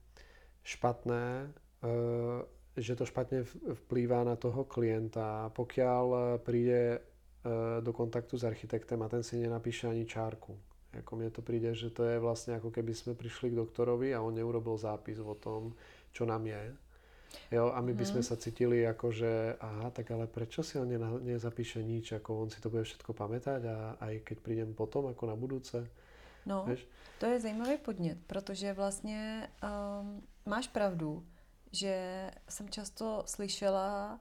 špatné, 0.63 1.51
uh, 1.83 2.47
že 2.77 2.95
to 2.95 3.05
špatně 3.05 3.43
vplývá 3.73 4.23
na 4.23 4.35
toho 4.35 4.63
klienta, 4.63 5.51
pokiaľ 5.51 6.39
príde 6.39 6.99
uh, 6.99 7.83
do 7.83 7.93
kontaktu 7.93 8.37
s 8.37 8.43
architektem 8.43 9.01
a 9.01 9.09
ten 9.09 9.23
si 9.23 9.35
nenapíše 9.35 9.87
ani 9.87 10.05
čárku. 10.05 10.55
Jako 10.97 11.11
mne 11.15 11.29
to 11.29 11.41
príde, 11.45 11.69
že 11.77 11.93
to 11.93 12.03
je 12.03 12.17
vlastne 12.17 12.57
ako 12.57 12.73
keby 12.73 12.93
sme 12.97 13.13
prišli 13.13 13.53
k 13.53 13.59
doktorovi 13.61 14.17
a 14.17 14.21
on 14.25 14.33
neurobil 14.33 14.77
zápis 14.77 15.21
o 15.21 15.37
tom, 15.37 15.77
čo 16.11 16.25
nám 16.25 16.45
je. 16.49 16.73
Jo, 17.51 17.71
a 17.75 17.79
my 17.81 17.93
by 17.93 18.05
sme 18.05 18.21
mhm. 18.23 18.27
sa 18.27 18.35
cítili 18.35 18.87
ako, 18.87 19.11
že 19.11 19.55
aha, 19.59 19.91
tak 19.91 20.11
ale 20.11 20.27
prečo 20.27 20.63
si 20.63 20.79
on 20.79 20.89
nezapíše 21.23 21.83
nič, 21.83 22.17
ako 22.17 22.47
on 22.47 22.49
si 22.49 22.59
to 22.59 22.71
bude 22.71 22.83
všetko 22.83 23.13
pamätať 23.13 23.61
a 23.67 23.77
aj 23.99 24.13
keď 24.25 24.37
prídem 24.41 24.71
potom, 24.73 25.07
ako 25.11 25.23
na 25.27 25.35
budúce. 25.35 25.85
No, 26.47 26.63
Víš? 26.63 26.87
to 27.19 27.25
je 27.25 27.39
zajímavý 27.39 27.77
podnět, 27.77 28.17
protože 28.27 28.73
vlastně 28.73 29.49
um, 29.63 30.23
máš 30.45 30.67
pravdu, 30.67 31.23
že 31.71 32.31
jsem 32.49 32.69
často 32.69 33.23
slyšela, 33.25 34.19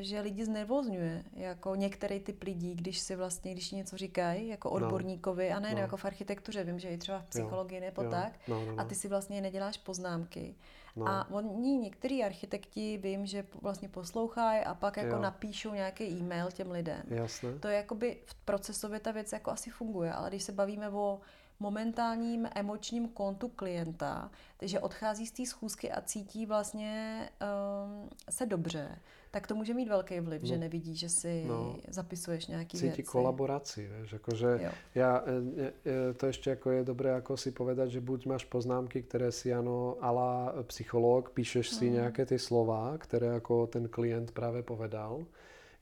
že 0.00 0.20
lidi 0.20 0.44
znervozňuje, 0.44 1.24
jako 1.32 1.74
některý 1.74 2.20
typ 2.20 2.42
lidí, 2.42 2.74
když 2.74 2.98
si 2.98 3.16
vlastně, 3.16 3.52
když 3.52 3.70
něco 3.70 3.96
říkají, 3.96 4.48
jako 4.48 4.68
no. 4.68 4.74
odborníkovi, 4.74 5.50
no. 5.50 5.56
a 5.56 5.60
ne 5.60 5.74
no. 5.74 5.80
jako 5.80 5.96
v 5.96 6.04
architektuře, 6.04 6.64
vím, 6.64 6.78
že 6.78 6.88
i 6.88 6.98
třeba 6.98 7.20
v 7.20 7.26
psychologii 7.26 7.78
jo. 7.78 7.84
nebo 7.84 8.02
jo. 8.02 8.10
tak, 8.10 8.32
no, 8.48 8.66
no, 8.66 8.72
no. 8.72 8.80
a 8.80 8.84
ty 8.84 8.94
si 8.94 9.08
vlastně 9.08 9.40
neděláš 9.40 9.78
poznámky. 9.78 10.54
No. 10.96 11.08
A 11.08 11.30
oni, 11.30 11.78
některý 11.78 12.24
architekti, 12.24 12.98
vím, 12.98 13.26
že 13.26 13.46
vlastně 13.62 13.88
poslouchají 13.88 14.64
a 14.64 14.74
pak 14.74 14.96
jako 14.96 15.16
jo. 15.16 15.22
napíšou 15.22 15.74
nějaký 15.74 16.04
e-mail 16.04 16.50
těm 16.50 16.70
lidem. 16.70 17.02
Jasné. 17.08 17.58
To 17.58 17.68
je 17.68 17.76
jakoby 17.76 18.18
v 18.26 18.34
procesově 18.34 19.00
ta 19.00 19.10
věc 19.10 19.32
jako 19.32 19.50
asi 19.50 19.70
funguje, 19.70 20.12
ale 20.12 20.28
když 20.28 20.42
se 20.42 20.52
bavíme 20.52 20.90
o 20.90 21.20
momentálním 21.60 22.48
emočním 22.54 23.08
kontu 23.08 23.48
klienta, 23.48 24.30
takže 24.56 24.80
odchází 24.80 25.26
z 25.26 25.32
té 25.32 25.46
schůzky 25.46 25.92
a 25.92 26.00
cítí 26.00 26.46
vlastně 26.46 27.28
um, 27.40 28.10
se 28.30 28.46
dobře, 28.46 28.98
tak 29.32 29.46
to 29.46 29.54
může 29.54 29.74
mít 29.74 29.88
velký 29.88 30.20
vliv, 30.20 30.42
no, 30.42 30.48
že 30.48 30.58
nevidí, 30.58 30.96
že 30.96 31.08
si 31.08 31.44
no, 31.48 31.76
zapisuješ 31.88 32.46
nějaký 32.46 32.76
cítí 32.76 32.86
věci. 32.86 33.02
kolaboraci, 33.02 33.88
vieš, 33.88 34.12
akože 34.12 34.60
ja, 34.94 35.24
e, 35.24 35.72
e, 35.88 36.12
to 36.12 36.28
ešte 36.28 36.52
ako 36.52 36.68
je 36.70 36.82
dobré 36.84 37.16
ako 37.16 37.40
si 37.40 37.48
povedať, 37.48 37.96
že 37.96 38.04
buď 38.04 38.28
máš 38.28 38.44
poznámky, 38.44 39.02
které 39.08 39.32
si 39.32 39.48
ano, 39.48 39.96
ala 40.04 40.52
psycholog, 40.68 41.32
píšeš 41.32 41.80
si 41.80 41.88
mm. 41.88 41.92
nějaké 41.92 42.28
ty 42.28 42.36
slova, 42.38 43.00
které 43.00 43.32
ako 43.32 43.66
ten 43.72 43.88
klient 43.88 44.36
práve 44.36 44.60
povedal, 44.62 45.24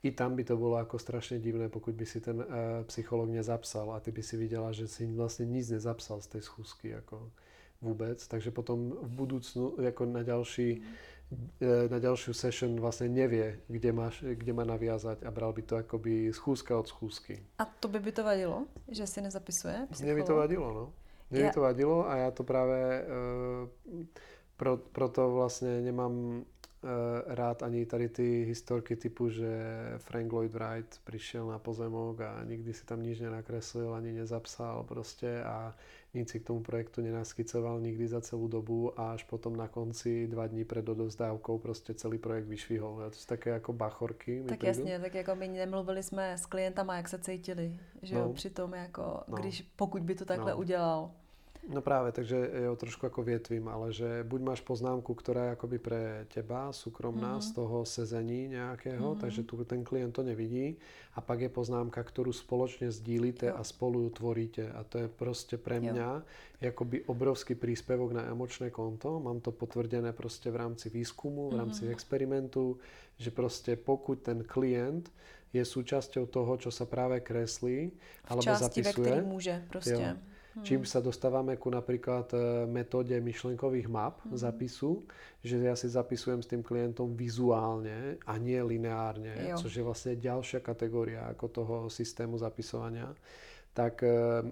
i 0.03 0.11
tam 0.11 0.35
by 0.35 0.43
to 0.43 0.57
bylo 0.57 0.77
jako 0.77 0.99
strašně 0.99 1.39
divné, 1.39 1.69
pokud 1.69 1.95
by 1.95 2.05
si 2.05 2.21
ten 2.21 2.39
uh, 2.39 2.45
psycholog 2.87 3.29
nezapsal 3.29 3.91
a 3.91 3.99
ty 3.99 4.11
by 4.11 4.23
si 4.23 4.37
viděla, 4.37 4.71
že 4.71 4.87
si 4.87 5.05
vlastně 5.05 5.45
nic 5.45 5.69
nezapsal 5.69 6.21
z 6.21 6.27
té 6.27 6.41
schůzky 6.41 6.89
jako 6.89 7.31
vůbec, 7.81 8.27
takže 8.27 8.51
potom 8.51 8.95
v 9.01 9.11
budoucnu 9.11 9.75
jako 9.81 10.05
na 10.05 10.23
další 10.23 10.73
mm 10.73 10.85
E, 10.85 11.20
na 11.61 11.99
ďalšiu 11.99 12.33
session 12.33 12.75
vlastne 12.79 13.07
nevie, 13.07 13.63
kde, 13.67 13.91
máš, 13.91 14.19
kde 14.23 14.51
má 14.53 14.67
naviazať 14.67 15.23
a 15.23 15.31
bral 15.31 15.53
by 15.53 15.61
to 15.61 15.75
akoby 15.75 16.33
schůzka 16.33 16.79
od 16.79 16.87
schůzky. 16.87 17.43
A 17.57 17.65
to 17.65 17.87
by 17.87 17.99
by 17.99 18.11
to 18.11 18.23
vadilo, 18.23 18.65
že 18.87 19.07
si 19.07 19.21
nezapisuje 19.21 19.87
psycholog? 19.91 20.01
Mně 20.01 20.15
by 20.15 20.23
to 20.23 20.35
vadilo, 20.35 20.73
no. 20.73 20.93
Mně 21.31 21.43
by 21.43 21.51
to 21.51 21.61
vadilo 21.61 22.09
a 22.09 22.15
já 22.15 22.31
to 22.31 22.43
právě 22.43 23.05
uh, 23.91 24.05
pro, 24.57 24.77
proto 24.77 25.31
vlastně 25.31 25.81
nemám 25.81 26.11
uh, 26.11 26.43
rád 27.25 27.63
ani 27.63 27.85
tady 27.85 28.09
ty 28.09 28.43
historky 28.43 28.95
typu, 28.95 29.29
že 29.29 29.63
Frank 29.97 30.33
Lloyd 30.33 30.53
Wright 30.53 30.99
přišel 31.03 31.47
na 31.47 31.59
pozemok 31.59 32.21
a 32.21 32.43
nikdy 32.43 32.73
si 32.73 32.85
tam 32.85 33.03
nič 33.03 33.19
nenakreslil, 33.19 33.93
ani 33.93 34.11
nezapsal 34.11 34.83
prostě 34.83 35.43
a 35.43 35.75
nic 36.13 36.29
si 36.29 36.39
k 36.39 36.47
tomu 36.47 36.59
projektu 36.59 37.01
nenaskicoval 37.01 37.79
nikdy 37.79 38.07
za 38.07 38.21
celou 38.21 38.47
dobu 38.47 38.99
a 38.99 39.11
až 39.11 39.23
potom 39.23 39.55
na 39.55 39.67
konci 39.67 40.27
dva 40.27 40.47
dní 40.47 40.65
před 40.65 40.89
odovzdávkou 40.89 41.57
prostě 41.57 41.93
celý 41.93 42.17
projekt 42.17 42.45
vyšvihol. 42.45 42.95
To 43.09 43.11
jsou 43.11 43.27
také 43.27 43.49
jako 43.49 43.73
bachorky. 43.73 44.43
Tak 44.47 44.63
jasně, 44.63 44.99
tak 44.99 45.15
jako 45.15 45.35
my 45.35 45.47
nemluvili 45.47 46.03
jsme 46.03 46.37
s 46.37 46.45
klientama, 46.45 46.97
jak 46.97 47.09
se 47.09 47.19
cítili, 47.19 47.79
že 48.01 48.15
no. 48.15 48.21
jo, 48.21 48.33
přitom 48.33 48.73
jako, 48.73 49.23
no. 49.27 49.37
když, 49.37 49.61
pokud 49.75 50.01
by 50.01 50.15
to 50.15 50.25
takhle 50.25 50.51
no. 50.51 50.57
udělal. 50.57 51.11
No 51.69 51.85
práve, 51.85 52.09
takže 52.09 52.49
jo, 52.65 52.73
trošku 52.73 53.05
ako 53.05 53.21
vietvím, 53.21 53.69
ale 53.69 53.93
že 53.93 54.25
buď 54.25 54.41
máš 54.41 54.61
poznámku, 54.65 55.13
ktorá 55.13 55.45
je 55.45 55.53
akoby 55.53 55.77
pre 55.77 56.01
teba 56.33 56.73
súkromná 56.73 57.37
mm-hmm. 57.37 57.45
z 57.45 57.49
toho 57.53 57.77
sezení 57.85 58.49
nejakého, 58.49 59.13
mm-hmm. 59.13 59.21
takže 59.21 59.45
tu 59.45 59.61
ten 59.61 59.85
klient 59.85 60.09
to 60.09 60.25
nevidí 60.25 60.81
a 61.13 61.21
pak 61.21 61.45
je 61.45 61.53
poznámka, 61.53 62.01
ktorú 62.01 62.33
spoločne 62.33 62.89
sdílíte 62.89 63.53
jo. 63.53 63.57
a 63.57 63.61
spolu 63.61 64.01
ju 64.01 64.09
tvoríte 64.09 64.73
a 64.73 64.81
to 64.81 65.05
je 65.05 65.07
prostě 65.07 65.57
pre 65.57 65.77
mňa 65.77 66.09
jo. 66.17 66.21
jakoby 66.65 67.05
obrovský 67.05 67.53
príspevok 67.53 68.11
na 68.11 68.25
emočné 68.25 68.73
konto, 68.73 69.21
mám 69.21 69.37
to 69.37 69.53
potvrdené 69.53 70.13
prostě 70.13 70.49
v 70.49 70.55
rámci 70.55 70.89
výskumu, 70.89 71.49
v 71.49 71.55
rámci 71.55 71.85
mm-hmm. 71.85 71.91
experimentu, 71.91 72.77
že 73.17 73.31
prostě 73.31 73.75
pokud 73.75 74.17
ten 74.21 74.43
klient 74.43 75.13
je 75.53 75.61
súčasťou 75.61 76.25
toho, 76.31 76.57
čo 76.57 76.71
sa 76.71 76.87
práve 76.87 77.19
kreslí, 77.19 77.91
alebo 78.23 78.43
části, 78.43 78.83
zapisuje. 78.83 79.11
ve 79.11 79.21
může 79.21 79.63
prostě. 79.67 79.91
Jo, 79.91 80.30
Hmm. 80.51 80.67
Čím 80.67 80.83
sa 80.83 80.99
dostávame 80.99 81.55
ku 81.55 81.71
napríklad 81.71 82.27
e, 82.35 82.67
metóde 82.67 83.15
myšlenkových 83.23 83.87
map 83.87 84.19
hmm. 84.27 84.35
zapisu, 84.35 85.07
že 85.39 85.63
ja 85.63 85.79
si 85.79 85.87
zapisujem 85.87 86.43
s 86.43 86.51
tým 86.51 86.59
klientom 86.59 87.15
vizuálne 87.15 88.19
a 88.27 88.35
nie 88.35 88.59
lineárne, 88.59 89.55
jo. 89.55 89.57
což 89.63 89.71
je 89.79 89.83
vlastne 89.83 90.13
ďalšia 90.19 90.59
kategória 90.59 91.23
ako 91.31 91.45
toho 91.47 91.75
systému 91.87 92.35
zapisovania, 92.35 93.15
tak, 93.71 94.03
e, 94.03 94.51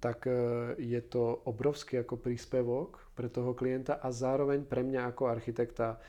tak 0.00 0.24
e, 0.24 0.40
je 0.80 1.00
to 1.04 1.44
obrovský 1.44 2.00
ako 2.00 2.16
príspevok 2.24 3.12
pre 3.12 3.28
toho 3.28 3.52
klienta 3.52 4.00
a 4.00 4.08
zároveň 4.08 4.64
pre 4.64 4.80
mňa 4.80 5.12
ako 5.12 5.28
architekta 5.28 6.00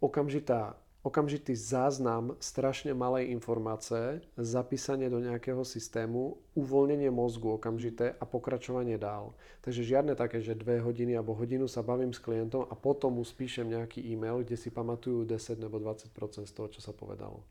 okamžitá 0.00 0.83
okamžitý 1.04 1.52
záznam 1.52 2.32
strašne 2.40 2.96
malej 2.96 3.28
informácie, 3.28 4.24
zapísanie 4.40 5.12
do 5.12 5.20
nejakého 5.20 5.60
systému, 5.60 6.40
uvoľnenie 6.56 7.12
mozgu 7.12 7.60
okamžité 7.60 8.16
a 8.16 8.24
pokračovanie 8.24 8.96
dál. 8.96 9.36
Takže 9.60 9.84
žiadne 9.84 10.16
také, 10.16 10.40
že 10.40 10.56
dve 10.56 10.80
hodiny 10.80 11.12
alebo 11.12 11.36
hodinu 11.36 11.68
sa 11.68 11.84
bavím 11.84 12.16
s 12.16 12.24
klientom 12.24 12.64
a 12.66 12.74
potom 12.74 13.20
mu 13.20 13.24
spíšem 13.24 13.68
nejaký 13.68 14.00
e-mail, 14.00 14.40
kde 14.40 14.56
si 14.56 14.72
pamatujú 14.72 15.28
10 15.28 15.60
nebo 15.60 15.76
20% 15.76 16.08
z 16.48 16.52
toho, 16.56 16.68
čo 16.72 16.80
sa 16.80 16.96
povedalo. 16.96 17.44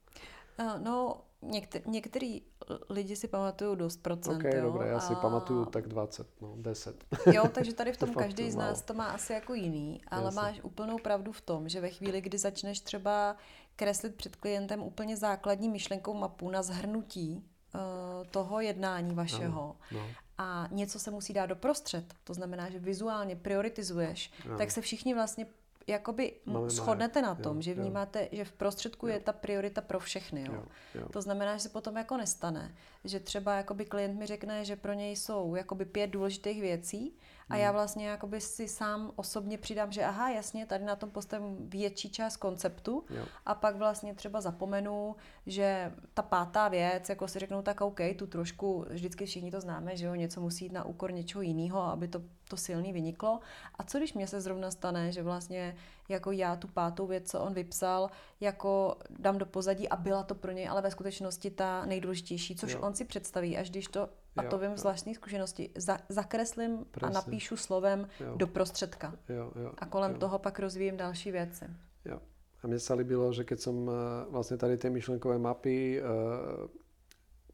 No, 0.58 1.26
někter- 1.52 1.82
některý 1.88 2.42
lidi 2.90 3.16
si 3.16 3.28
pamatují 3.28 3.78
dost 3.78 3.98
procent, 3.98 4.36
okay, 4.36 4.58
jo. 4.58 4.64
dobré, 4.64 4.88
já 4.88 5.00
si 5.00 5.14
a... 5.14 5.16
pamatuju 5.16 5.66
tak 5.66 5.88
20, 5.88 6.28
no, 6.42 6.54
10. 6.58 7.04
Jo, 7.34 7.48
takže 7.54 7.74
tady 7.74 7.94
v 7.94 7.98
tom 8.04 8.14
každý 8.14 8.52
z 8.52 8.56
nás 8.56 8.82
to 8.82 8.94
má 8.94 9.06
asi 9.06 9.34
jako 9.34 9.54
jiný, 9.54 10.02
ale 10.08 10.24
Jasne. 10.24 10.42
máš 10.42 10.62
úplnou 10.64 10.98
pravdu 10.98 11.32
v 11.32 11.42
tom, 11.42 11.70
že 11.70 11.82
ve 11.82 11.90
chvíli, 11.90 12.22
kdy 12.22 12.38
začneš 12.38 12.80
třeba 12.80 13.36
kreslit 13.76 14.16
před 14.16 14.36
klientem 14.36 14.82
úplně 14.82 15.18
základní 15.18 15.70
myšlenkou 15.70 16.14
mapu 16.14 16.50
na 16.50 16.62
zhrnutí 16.62 17.44
uh, 17.76 17.82
toho 18.28 18.60
jednání 18.60 19.16
vašeho, 19.16 19.76
no, 19.92 20.00
no. 20.00 20.08
a 20.38 20.68
něco 20.72 21.00
se 21.00 21.12
musí 21.12 21.34
dát 21.34 21.46
doprostřed, 21.46 22.14
to 22.24 22.34
znamená, 22.34 22.70
že 22.70 22.80
vizuálně 22.80 23.36
prioritizuješ, 23.36 24.32
no. 24.50 24.58
tak 24.58 24.72
se 24.72 24.82
všichni 24.82 25.14
vlastně 25.14 25.48
jakoby 25.88 26.34
Máme 26.46 26.70
shodnete 26.70 27.22
na 27.22 27.36
tom, 27.36 27.56
jo, 27.56 27.62
že 27.62 27.74
vnímáte, 27.74 28.22
jo. 28.22 28.28
že 28.32 28.46
v 28.46 28.52
prostředku 28.52 29.08
jo. 29.08 29.14
je 29.14 29.20
ta 29.20 29.34
priorita 29.34 29.82
pro 29.82 30.00
všechny. 30.00 30.42
Jo? 30.42 30.54
Jo, 30.54 30.64
jo. 30.96 31.10
To 31.10 31.22
znamená, 31.22 31.54
že 31.54 31.60
se 31.60 31.70
potom 31.70 31.98
jako 31.98 32.18
nestane, 32.18 32.76
že 33.04 33.20
třeba 33.20 33.56
jakoby 33.58 33.86
klient 33.86 34.20
mi 34.20 34.26
řekne, 34.26 34.66
že 34.66 34.76
pro 34.76 34.94
něj 34.94 35.16
jsou 35.16 35.56
jakoby 35.56 35.86
pět 35.86 36.08
důležitých 36.08 36.62
věcí 36.62 37.18
a 37.50 37.56
já 37.56 37.68
hmm. 37.68 37.74
vlastně 37.74 38.08
jakoby 38.08 38.42
si 38.42 38.68
sám 38.68 39.12
osobně 39.16 39.58
přidám, 39.58 39.92
že 39.92 40.04
aha, 40.04 40.30
jasně, 40.30 40.66
tady 40.66 40.86
na 40.86 40.96
tom 40.96 41.12
postavím 41.12 41.70
větší 41.70 42.10
část 42.10 42.38
konceptu 42.38 43.06
jo. 43.10 43.26
a 43.46 43.56
pak 43.56 43.76
vlastně 43.76 44.14
třeba 44.14 44.42
zapomenu, 44.42 45.16
že 45.46 45.92
ta 46.14 46.22
pátá 46.22 46.68
věc, 46.68 47.10
jako 47.10 47.28
si 47.28 47.40
řeknu, 47.40 47.62
tak 47.62 47.82
OK, 47.82 48.00
tu 48.18 48.28
trošku, 48.28 48.86
vždycky 48.90 49.26
všichni 49.26 49.52
to 49.52 49.62
známe, 49.62 49.98
že 49.98 50.06
jo, 50.06 50.16
něco 50.16 50.42
musí 50.42 50.66
jít 50.66 50.72
na 50.72 50.86
úkor 50.86 51.12
něčeho 51.14 51.42
jiného, 51.42 51.82
aby 51.82 52.08
to, 52.08 52.22
to 52.48 52.58
silný 52.58 52.94
vyniklo. 52.94 53.40
A 53.76 53.84
co 53.84 53.98
když 53.98 54.14
mě 54.14 54.28
se 54.28 54.42
zrovna 54.42 54.72
stane, 54.72 55.12
že 55.12 55.24
vlastně 55.24 55.76
jako 56.10 56.32
já 56.32 56.56
tu 56.56 56.68
pátou 56.68 57.08
věc, 57.08 57.32
co 57.32 57.40
on 57.40 57.54
vypsal, 57.54 58.10
jako 58.40 58.98
dám 59.10 59.38
do 59.38 59.46
pozadí 59.46 59.90
a 59.90 59.96
byla 59.96 60.24
to 60.24 60.36
pro 60.36 60.52
něj 60.52 60.68
ale 60.68 60.82
ve 60.82 60.92
skutečnosti 60.92 61.52
ta 61.52 61.86
nejdůležitější, 61.86 62.56
což 62.56 62.74
jo. 62.74 62.82
on 62.82 62.96
si 62.96 63.06
představí, 63.06 63.58
až 63.58 63.70
když 63.70 63.88
to 63.88 64.10
a 64.38 64.44
jo, 64.44 64.50
to 64.50 64.58
vím 64.58 64.78
z 64.78 64.84
vlastní 64.84 65.16
zkušenosti, 65.16 65.70
za, 65.76 65.98
zakreslím 66.10 66.86
Presne. 66.92 67.08
a 67.08 67.12
napíšu 67.14 67.58
slovem 67.58 68.08
jo. 68.20 68.34
do 68.36 68.48
prostředka. 68.48 69.14
Jo, 69.30 69.52
jo, 69.56 69.72
a 69.78 69.86
kolem 69.86 70.12
jo. 70.12 70.18
toho 70.18 70.40
pak 70.40 70.60
rozvíjím 70.60 70.98
další 70.98 71.32
věci. 71.32 71.66
Jo. 72.06 72.20
A 72.64 72.68
mně 72.68 72.80
se 72.80 72.94
líbilo, 72.94 73.34
že 73.34 73.44
keď 73.44 73.60
som 73.60 73.90
eh, 73.90 73.94
vlastně 74.30 74.58
tady 74.58 74.78
ty 74.78 74.90
myšlenkové 74.90 75.38
mapy, 75.38 76.02
uh, 76.02 76.68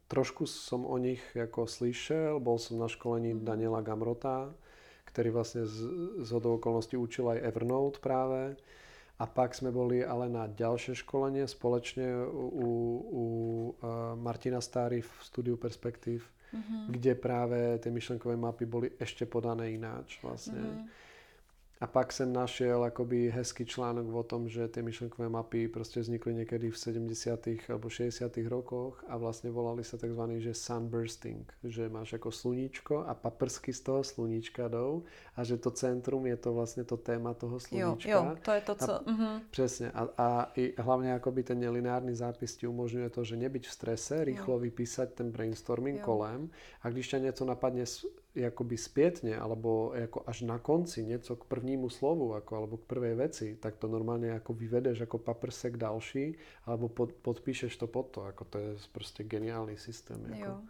trošku 0.08 0.46
som 0.46 0.86
o 0.86 0.98
nich 0.98 1.22
jako 1.34 1.66
slyšel, 1.66 2.40
bol 2.40 2.58
som 2.58 2.78
na 2.78 2.88
školení 2.88 3.34
mm. 3.34 3.44
Daniela 3.44 3.80
Gamrota, 3.80 4.54
který 5.04 5.30
vlastně 5.30 5.66
z, 5.66 5.88
z 6.18 6.30
hodou 6.30 6.54
okolností 6.54 6.96
učil 6.96 7.28
aj 7.30 7.38
Evernote 7.42 7.98
práve. 7.98 8.56
A 9.18 9.26
pak 9.26 9.54
jsme 9.54 9.70
boli 9.70 10.04
ale 10.04 10.28
na 10.28 10.46
ďalšie 10.46 10.94
školenie 10.94 11.48
společně 11.48 12.08
u, 12.32 13.04
u 13.12 13.22
uh, 13.68 13.88
Martina 14.14 14.60
Stáry 14.60 15.00
v 15.00 15.12
studiu 15.22 15.56
Perspektiv 15.56 16.24
mm-hmm. 16.54 16.84
kde 16.88 17.14
právě 17.14 17.78
ty 17.78 17.90
myšlenkové 17.90 18.36
mapy 18.36 18.66
byly 18.66 18.90
ještě 19.00 19.26
podané 19.26 19.70
jináč 19.70 20.22
vlastně. 20.22 20.60
Mm-hmm. 20.60 20.88
A 21.80 21.86
pak 21.86 22.12
jsem 22.12 22.32
našel 22.32 22.84
akoby 22.84 23.30
hezký 23.30 23.66
článok 23.66 24.14
o 24.14 24.22
tom, 24.22 24.48
že 24.48 24.68
ty 24.68 24.82
myšlenkové 24.82 25.28
mapy 25.28 25.68
prostě 25.68 26.00
vznikly 26.00 26.34
někdy 26.34 26.70
v 26.70 26.78
70. 26.78 27.48
alebo 27.68 27.88
60. 27.88 28.36
rokoch 28.48 29.04
a 29.08 29.16
vlastně 29.16 29.50
volali 29.50 29.84
se 29.84 29.98
takzvaný, 29.98 30.40
že 30.40 30.54
sunbursting, 30.54 31.52
že 31.64 31.88
máš 31.88 32.12
jako 32.12 32.30
sluníčko 32.30 32.98
a 32.98 33.14
paprsky 33.14 33.72
z 33.72 33.80
toho 33.80 34.04
sluníčka 34.04 34.68
jdou 34.68 35.02
a 35.36 35.44
že 35.44 35.56
to 35.56 35.70
centrum 35.70 36.26
je 36.26 36.36
to 36.36 36.54
vlastně 36.54 36.84
to 36.84 36.96
téma 36.96 37.34
toho 37.34 37.60
sluníčka. 37.60 38.10
Jo, 38.10 38.24
jo 38.24 38.36
to 38.42 38.50
je 38.50 38.60
to, 38.60 38.74
co... 38.74 38.94
A, 38.94 39.02
mm-hmm. 39.02 39.40
Přesně. 39.50 39.90
A, 39.90 40.08
a 40.18 40.52
i 40.56 40.74
hlavně 40.78 41.14
akoby 41.14 41.42
ten 41.42 41.60
nelineárny 41.60 42.14
zápis 42.14 42.56
ti 42.56 42.66
umožňuje 42.66 43.10
to, 43.10 43.24
že 43.24 43.36
nebyť 43.36 43.68
v 43.68 43.72
strese, 43.72 44.24
rýchlo 44.24 44.54
jo. 44.54 44.60
vypísať 44.60 45.12
ten 45.12 45.30
brainstorming 45.30 45.98
jo. 45.98 46.04
kolem 46.04 46.50
a 46.82 46.90
když 46.90 47.08
ťa 47.08 47.18
něco 47.18 47.44
napadne 47.44 47.84
jakoby 48.34 48.76
zpětně, 48.76 49.36
alebo 49.36 49.92
jako 49.94 50.22
až 50.26 50.42
na 50.42 50.58
konci 50.58 51.04
něco 51.04 51.36
k 51.36 51.44
prvnímu 51.44 51.90
slovu, 51.90 52.34
jako, 52.34 52.56
alebo 52.56 52.76
k 52.76 52.84
prvej 52.84 53.14
veci, 53.14 53.56
tak 53.60 53.76
to 53.76 53.88
normálně 53.88 54.28
jako 54.28 54.52
vyvedeš 54.52 54.98
jako 54.98 55.18
paprsek 55.18 55.76
další, 55.76 56.34
alebo 56.64 56.88
pod, 56.88 57.12
podpíšeš 57.12 57.76
to 57.76 57.86
pod 57.86 58.06
to. 58.06 58.26
Jako 58.26 58.44
to 58.44 58.58
je 58.58 58.76
prostě 58.92 59.24
geniální 59.24 59.76
systém. 59.76 60.26
Jako. 60.30 60.44
Jo. 60.44 60.60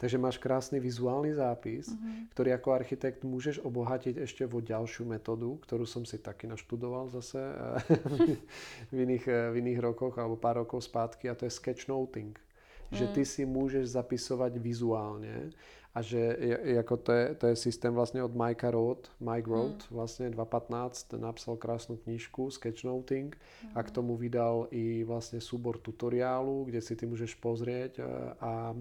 Takže 0.00 0.16
máš 0.16 0.40
krásny 0.40 0.80
vizuálny 0.80 1.36
zápis, 1.36 1.92
mm-hmm. 1.92 2.32
ktorý 2.32 2.56
ako 2.56 2.68
architekt 2.72 3.20
môžeš 3.20 3.60
obohatiť 3.60 4.24
ešte 4.24 4.48
vo 4.48 4.64
ďalšiu 4.64 5.04
metódu, 5.04 5.60
ktorú 5.60 5.84
som 5.84 6.08
si 6.08 6.16
taky 6.16 6.48
naštudoval 6.48 7.12
zase 7.12 7.36
eh, 7.36 8.32
v 8.96 8.96
iných, 8.96 9.24
eh, 9.28 9.52
v 9.52 9.60
iných 9.60 9.80
rokoch 9.84 10.16
alebo 10.16 10.40
pár 10.40 10.64
rokov 10.64 10.88
zpátky 10.88 11.28
a 11.28 11.36
to 11.36 11.44
je 11.44 11.52
sketchnoting. 11.52 12.32
Mm. 12.32 12.96
Že 12.96 13.06
ty 13.12 13.22
si 13.28 13.42
môžeš 13.44 13.92
zapisovať 13.92 14.56
vizuálne 14.56 15.52
a 15.94 16.02
že 16.02 16.36
jako 16.62 16.96
to 16.96 17.12
je, 17.12 17.34
to 17.34 17.46
je 17.46 17.56
systém 17.56 17.94
vlastně 17.94 18.22
od 18.22 18.34
Mike 18.34 18.70
Roth, 18.70 19.10
Mike 19.20 19.50
Roth, 19.50 19.90
mm. 19.90 19.96
vlastně 19.96 20.30
2015 20.30 21.12
napsal 21.12 21.56
krásnou 21.56 21.96
knížku 21.96 22.50
Sketchnoting 22.50 23.36
mm. 23.64 23.70
a 23.74 23.82
k 23.82 23.90
tomu 23.90 24.16
vydal 24.16 24.66
i 24.70 25.04
vlastně 25.04 25.40
súbor 25.40 25.78
tutoriálu, 25.78 26.64
kde 26.64 26.80
si 26.80 26.96
ty 26.96 27.06
můžeš 27.06 27.34
pozrieť 27.34 27.98
eh, 27.98 28.04
a, 28.40 28.74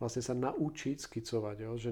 vlastne 0.00 0.22
sa 0.26 0.34
naučiť 0.34 1.00
skicovať. 1.00 1.56
Jo? 1.64 1.72
Že 1.78 1.90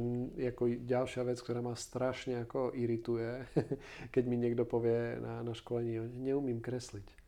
ako 0.53 0.63
ďalšia 0.85 1.23
vec, 1.23 1.39
ktorá 1.39 1.63
ma 1.63 1.79
strašne 1.79 2.43
ako 2.45 2.75
irituje, 2.75 3.47
keď 4.15 4.25
mi 4.27 4.37
niekto 4.37 4.67
povie 4.67 5.23
na, 5.23 5.41
na 5.41 5.55
školení, 5.55 6.03
neumím 6.21 6.61
kresliť. 6.61 7.22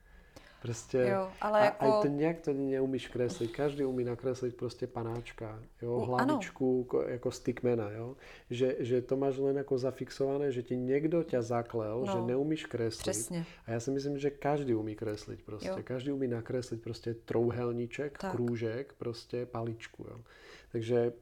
Prostě, 0.64 0.98
jo, 0.98 1.28
ale 1.40 1.60
a, 1.60 1.64
jako... 1.64 1.84
a 1.84 2.02
to 2.02 2.08
nějak 2.08 2.40
to 2.40 2.52
neumíš 2.52 3.08
kreslit. 3.08 3.52
Každý 3.52 3.84
umí 3.84 4.04
nakreslit 4.04 4.56
prostě 4.56 4.86
panáčka, 4.86 5.62
jo, 5.82 5.98
hlavičku 5.98 6.88
ano. 6.92 7.02
jako 7.08 7.30
stickmana, 7.30 7.90
jo. 7.90 8.16
Že, 8.50 8.76
že 8.78 9.02
to 9.02 9.16
máš 9.16 9.38
len 9.38 9.56
jako 9.56 9.78
zafixované, 9.78 10.52
že 10.52 10.62
ti 10.62 10.76
někdo 10.76 11.22
ťa 11.22 11.42
zaklel, 11.42 12.04
no, 12.06 12.12
že 12.12 12.26
neumíš 12.26 12.66
kreslit. 12.66 13.02
Přesně. 13.02 13.46
A 13.66 13.70
já 13.70 13.80
si 13.80 13.90
myslím, 13.90 14.18
že 14.18 14.30
každý 14.30 14.74
umí 14.74 14.94
kreslit 14.94 15.42
prostě. 15.42 15.68
Jo. 15.68 15.78
Každý 15.84 16.12
umí 16.12 16.28
nakreslit 16.28 16.82
prostě 16.82 17.14
trouhelníček, 17.14 18.18
tak. 18.18 18.32
krůžek, 18.32 18.94
prostě 18.98 19.46
paličku, 19.46 20.06
jo. 20.10 20.20
Takže 20.72 21.12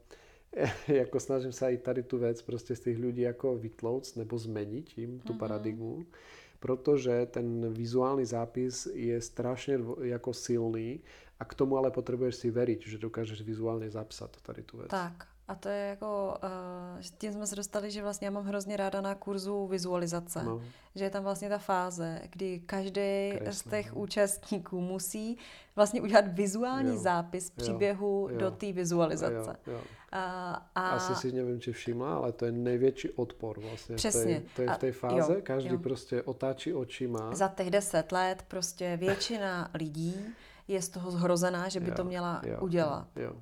jako 0.89 1.21
snažím 1.21 1.53
se 1.53 1.73
i 1.73 1.79
tady 1.79 2.03
tu 2.03 2.19
věc 2.19 2.43
prostě 2.43 2.77
z 2.77 2.81
těch 2.81 2.99
lidí 2.99 3.23
jako 3.23 3.57
vytlouct 3.57 4.17
nebo 4.17 4.39
změnit 4.39 4.99
jim 4.99 5.21
tu 5.21 5.33
mm-hmm. 5.33 5.39
paradigmu, 5.39 6.07
protože 6.63 7.27
ten 7.27 7.73
vizuální 7.73 8.25
zápis 8.25 8.89
je 8.95 9.21
strašně 9.21 9.79
jako 10.03 10.35
silný 10.35 11.01
a 11.41 11.45
k 11.45 11.55
tomu 11.55 11.77
ale 11.77 11.91
potřebuješ 11.91 12.35
si 12.35 12.51
věřit, 12.51 12.83
že 12.83 12.99
dokážeš 12.99 13.43
vizuálně 13.43 13.91
zapsat 13.91 14.41
tady 14.43 14.63
tu 14.63 14.77
věc. 14.77 14.89
Tak, 14.91 15.27
a 15.49 15.55
to 15.55 15.69
je 15.69 15.89
jako, 15.89 16.35
uh, 16.45 17.03
tím 17.19 17.33
jsme 17.33 17.47
se 17.47 17.57
dostali, 17.57 17.91
že 17.91 18.03
vlastně 18.03 18.27
já 18.27 18.31
mám 18.31 18.45
hrozně 18.45 18.77
ráda 18.77 19.01
na 19.01 19.15
kurzu 19.15 19.67
vizualizace. 19.67 20.43
No. 20.45 20.63
Že 20.95 21.05
je 21.05 21.11
tam 21.11 21.23
vlastně 21.23 21.49
ta 21.49 21.59
fáze, 21.59 22.21
kdy 22.31 22.61
každý 22.67 23.33
z 23.51 23.63
těch 23.71 23.93
no. 23.93 24.01
účastníků 24.01 24.81
musí 24.81 25.39
vlastně 25.77 26.01
udělat 26.03 26.25
vizuální 26.29 26.95
jo. 26.95 26.99
zápis 26.99 27.51
příběhu 27.51 28.29
jo. 28.31 28.39
do 28.39 28.51
té 28.51 28.73
vizualizace. 28.73 29.57
Jo. 29.67 29.73
Jo. 29.73 29.81
A, 30.13 30.53
a... 30.75 30.89
Asi 30.89 31.15
si 31.15 31.33
nevím, 31.33 31.61
či 31.61 31.73
všimla, 31.73 32.15
ale 32.15 32.33
to 32.33 32.45
je 32.45 32.53
největší 32.53 33.11
odpor 33.11 33.61
vlastně. 33.61 33.97
Přesně. 33.97 34.43
To 34.57 34.63
je, 34.63 34.69
to 34.69 34.71
je 34.71 34.75
v 34.75 34.79
té 34.79 34.93
fáze, 34.93 35.35
jo. 35.35 35.41
každý 35.43 35.71
jo. 35.73 35.79
prostě 35.79 36.23
otáčí 36.23 36.75
očima. 36.75 37.35
Za 37.35 37.49
těch 37.49 37.71
deset 37.71 38.13
let 38.13 38.45
prostě 38.49 38.97
většina 38.97 39.71
lidí 39.75 40.27
je 40.69 40.83
z 40.83 40.89
toho 40.89 41.11
zhrozená, 41.11 41.69
že 41.69 41.81
by 41.81 41.89
jo. 41.89 41.95
to 41.97 42.05
měla 42.05 42.43
jo. 42.45 42.59
udělat. 42.61 43.07
Jo 43.17 43.33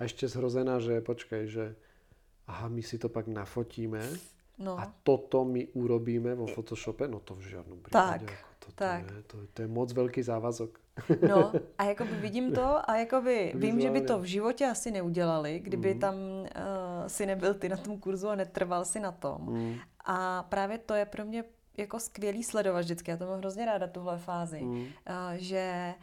a 0.00 0.08
ešte 0.08 0.24
zhrozená, 0.24 0.80
že 0.80 1.04
počkaj, 1.04 1.42
že 1.44 1.76
aha, 2.48 2.72
my 2.72 2.80
si 2.80 2.96
to 2.96 3.12
pak 3.12 3.28
nafotíme 3.28 4.00
no. 4.58 4.80
a 4.80 4.88
toto 5.04 5.44
my 5.44 5.68
urobíme 5.76 6.34
vo 6.34 6.48
Photoshope, 6.48 7.08
no 7.08 7.20
to 7.20 7.34
v 7.34 7.40
žádném 7.40 7.78
případě. 7.82 8.26
Tak, 8.26 8.30
jako 8.30 8.50
to, 8.58 8.72
tak. 8.72 9.06
To, 9.06 9.14
je, 9.14 9.22
to, 9.22 9.36
to 9.54 9.62
je 9.62 9.68
moc 9.68 9.92
velký 9.92 10.22
závazok. 10.22 10.80
No 11.28 11.52
a 11.78 11.84
jakoby 11.84 12.10
vidím 12.10 12.52
to 12.52 12.90
a 12.90 12.96
jakoby 12.96 13.52
vím, 13.54 13.80
že 13.80 13.90
by 13.90 14.00
to 14.00 14.18
v 14.18 14.24
životě 14.24 14.66
asi 14.66 14.90
neudělali, 14.90 15.60
kdyby 15.60 15.94
mm. 15.94 16.00
tam 16.00 16.14
uh, 16.14 16.46
si 17.06 17.26
nebyl 17.26 17.54
ty 17.54 17.68
na 17.68 17.76
tom 17.76 17.98
kurzu 17.98 18.28
a 18.28 18.34
netrval 18.34 18.84
si 18.84 19.00
na 19.00 19.12
tom. 19.12 19.38
Mm. 19.40 19.74
A 20.04 20.42
právě 20.42 20.78
to 20.78 20.94
je 20.94 21.04
pro 21.04 21.24
mě 21.24 21.44
jako 21.76 22.00
skvělý 22.00 22.42
sledovat 22.44 22.80
vždycky, 22.80 23.10
já 23.10 23.16
to 23.16 23.26
mám 23.26 23.38
hrozně 23.38 23.66
ráda, 23.66 23.86
tuhle 23.86 24.18
fázi, 24.18 24.60
mm. 24.60 24.80
uh, 24.80 24.86
že 25.36 25.94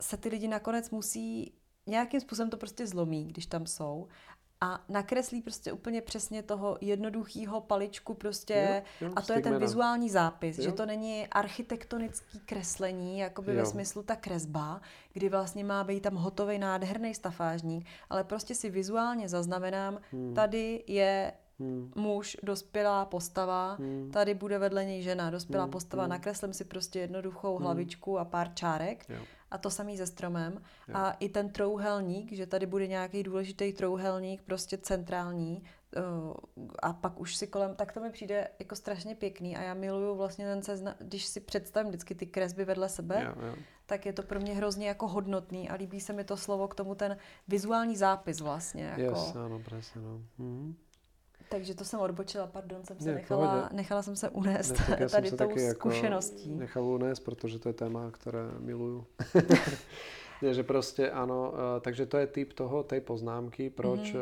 se 0.00 0.16
ty 0.16 0.28
lidi 0.28 0.48
nakonec 0.48 0.90
musí 0.90 1.52
nějakým 1.88 2.20
způsobem 2.20 2.50
to 2.50 2.56
prostě 2.56 2.86
zlomí, 2.86 3.24
když 3.24 3.46
tam 3.46 3.66
jsou 3.66 4.08
a 4.60 4.84
nakreslí 4.88 5.42
prostě 5.42 5.72
úplně 5.72 6.02
přesně 6.02 6.42
toho 6.42 6.78
jednoduchého 6.80 7.60
paličku 7.60 8.14
prostě 8.14 8.82
jo, 9.00 9.08
jo, 9.08 9.12
a 9.16 9.22
to 9.22 9.32
je 9.32 9.40
ten 9.42 9.58
vizuální 9.58 10.10
zápis, 10.10 10.58
jo. 10.58 10.64
že 10.64 10.72
to 10.72 10.86
není 10.86 11.26
architektonický 11.26 12.40
kreslení, 12.40 13.18
jakoby 13.18 13.50
jo. 13.50 13.56
ve 13.56 13.66
smyslu 13.66 14.02
ta 14.02 14.16
kresba, 14.16 14.80
kdy 15.12 15.28
vlastně 15.28 15.64
má 15.64 15.84
být 15.84 16.00
tam 16.00 16.14
hotový 16.14 16.58
nádherný 16.58 17.14
stafážník, 17.14 17.86
ale 18.10 18.24
prostě 18.24 18.54
si 18.54 18.70
vizuálně 18.70 19.28
zaznamenám, 19.28 20.00
hmm. 20.12 20.34
tady 20.34 20.84
je 20.86 21.32
Hmm. 21.60 21.92
Muž, 21.96 22.36
dospělá 22.42 23.04
postava, 23.04 23.74
hmm. 23.74 24.10
tady 24.12 24.34
bude 24.34 24.58
vedle 24.58 24.84
něj 24.84 25.02
žena, 25.02 25.30
dospělá 25.30 25.64
hmm. 25.64 25.70
postava, 25.70 26.02
hmm. 26.02 26.10
nakreslím 26.10 26.52
si 26.52 26.64
prostě 26.64 26.98
jednoduchou 26.98 27.56
hmm. 27.56 27.64
hlavičku 27.64 28.18
a 28.18 28.24
pár 28.24 28.54
čárek 28.54 29.06
jo 29.08 29.18
a 29.50 29.58
to 29.58 29.70
samý 29.70 29.96
se 29.96 30.06
stromem. 30.06 30.52
Jo. 30.88 30.94
A 30.96 31.10
i 31.10 31.28
ten 31.28 31.48
trouhelník, 31.48 32.32
že 32.32 32.46
tady 32.46 32.66
bude 32.66 32.86
nějaký 32.86 33.22
důležitý 33.22 33.72
trouhelník, 33.72 34.42
prostě 34.42 34.78
centrální, 34.78 35.62
uh, 35.96 36.34
a 36.82 36.92
pak 36.92 37.20
už 37.20 37.36
si 37.36 37.46
kolem, 37.46 37.74
tak 37.74 37.92
to 37.92 38.00
mi 38.00 38.10
přijde 38.10 38.48
jako 38.58 38.76
strašně 38.76 39.14
pěkný 39.14 39.56
a 39.56 39.62
já 39.62 39.74
miluju 39.74 40.14
vlastně 40.14 40.44
ten 40.44 40.62
seznam, 40.62 40.94
když 40.98 41.26
si 41.26 41.40
představím 41.40 41.88
vždycky 41.88 42.14
ty 42.14 42.26
kresby 42.26 42.64
vedle 42.64 42.88
sebe, 42.88 43.22
jo, 43.24 43.46
jo. 43.46 43.54
tak 43.86 44.06
je 44.06 44.12
to 44.12 44.22
pro 44.22 44.40
mě 44.40 44.54
hrozně 44.54 44.88
jako 44.88 45.08
hodnotný 45.08 45.70
a 45.70 45.74
líbí 45.74 46.00
se 46.00 46.12
mi 46.12 46.24
to 46.24 46.36
slovo 46.36 46.68
k 46.68 46.74
tomu 46.74 46.94
ten 46.94 47.16
vizuální 47.48 47.96
zápis 47.96 48.40
vlastně. 48.40 48.84
Jako. 48.84 49.02
Yes, 49.02 49.36
ano, 49.36 49.58
přesně, 49.58 50.00
no. 50.00 50.22
Mhm. 50.38 50.76
Takže 51.48 51.74
to 51.74 51.84
jsem 51.84 52.00
odbočila, 52.00 52.46
pardon, 52.46 52.84
jsem 52.84 53.00
se 53.00 53.14
nechala, 53.14 53.68
nechala 53.72 54.02
jsem 54.02 54.16
se 54.16 54.28
unést 54.28 54.88
ne, 54.88 55.08
tady 55.08 55.30
tou 55.30 55.58
jako 55.58 55.70
zkušeností. 55.70 56.50
Jako 56.50 56.60
nechal 56.60 56.84
unést, 56.84 57.20
protože 57.20 57.58
to 57.58 57.68
je 57.68 57.72
téma, 57.72 58.10
které 58.10 58.50
miluju. 58.58 59.06
Nie, 60.42 60.54
že 60.54 60.62
prostě 60.62 61.10
ano, 61.10 61.52
eh, 61.54 61.80
takže 61.80 62.06
to 62.06 62.16
je 62.16 62.26
typ 62.26 62.52
toho, 62.52 62.82
tej 62.82 63.00
poznámky, 63.00 63.70
proč 63.70 64.12
mm. 64.12 64.18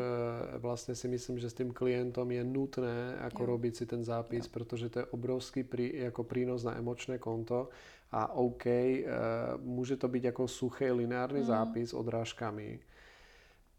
vlastně 0.57 0.95
si 0.95 1.07
myslím, 1.07 1.39
že 1.39 1.49
s 1.49 1.53
tím 1.53 1.73
klientem 1.73 2.31
je 2.31 2.43
nutné 2.43 3.17
jako 3.21 3.43
jo. 3.43 3.47
robit 3.47 3.75
si 3.75 3.85
ten 3.85 4.03
zápis, 4.03 4.45
jo. 4.45 4.49
protože 4.53 4.89
to 4.89 4.99
je 4.99 5.05
obrovský 5.05 5.63
prí, 5.63 5.91
jako 5.95 6.23
prínos 6.23 6.63
na 6.63 6.77
emočné 6.77 7.17
konto 7.17 7.69
a 8.11 8.33
OK, 8.33 8.65
uh, 8.65 9.11
může 9.61 9.97
to 9.97 10.07
být 10.07 10.23
jako 10.23 10.47
suchý 10.47 10.91
lineárny 10.91 11.39
mm. 11.39 11.45
zápis 11.45 11.93
odrážkami, 11.93 12.79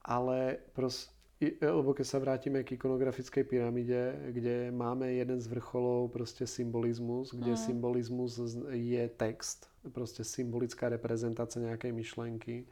ale 0.05 0.57
prostě 0.72 1.17
lebo 1.62 1.95
keď 1.95 2.07
sa 2.07 2.18
vrátime 2.18 2.66
k 2.66 2.74
ikonografickej 2.74 3.45
pyramide, 3.47 4.34
kde 4.34 4.74
máme 4.74 5.12
jeden 5.12 5.41
z 5.41 5.47
vrcholov 5.47 6.11
prostě 6.11 6.47
symbolizmus, 6.47 7.34
kde 7.34 7.51
mm. 7.51 7.57
symbolizmus 7.57 8.41
je 8.70 9.09
text, 9.09 9.70
prostě 9.93 10.24
symbolická 10.24 10.89
reprezentace 10.89 11.61
nějaké 11.61 11.93
myšlenky. 11.93 12.66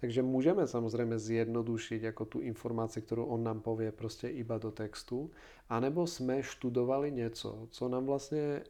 Takže 0.00 0.22
můžeme 0.22 0.66
samozřejmě 0.66 1.18
zjednodušit 1.18 2.02
jako 2.02 2.24
tu 2.24 2.40
informaci, 2.40 3.02
kterou 3.02 3.24
on 3.24 3.44
nám 3.44 3.60
povie 3.60 3.92
prostě 3.92 4.28
iba 4.28 4.58
do 4.58 4.70
textu. 4.70 5.30
A 5.68 5.80
nebo 5.80 6.06
jsme 6.06 6.42
študovali 6.42 7.12
něco, 7.12 7.68
co 7.70 7.88
nám 7.88 8.06
vlastně 8.06 8.38
e, 8.40 8.62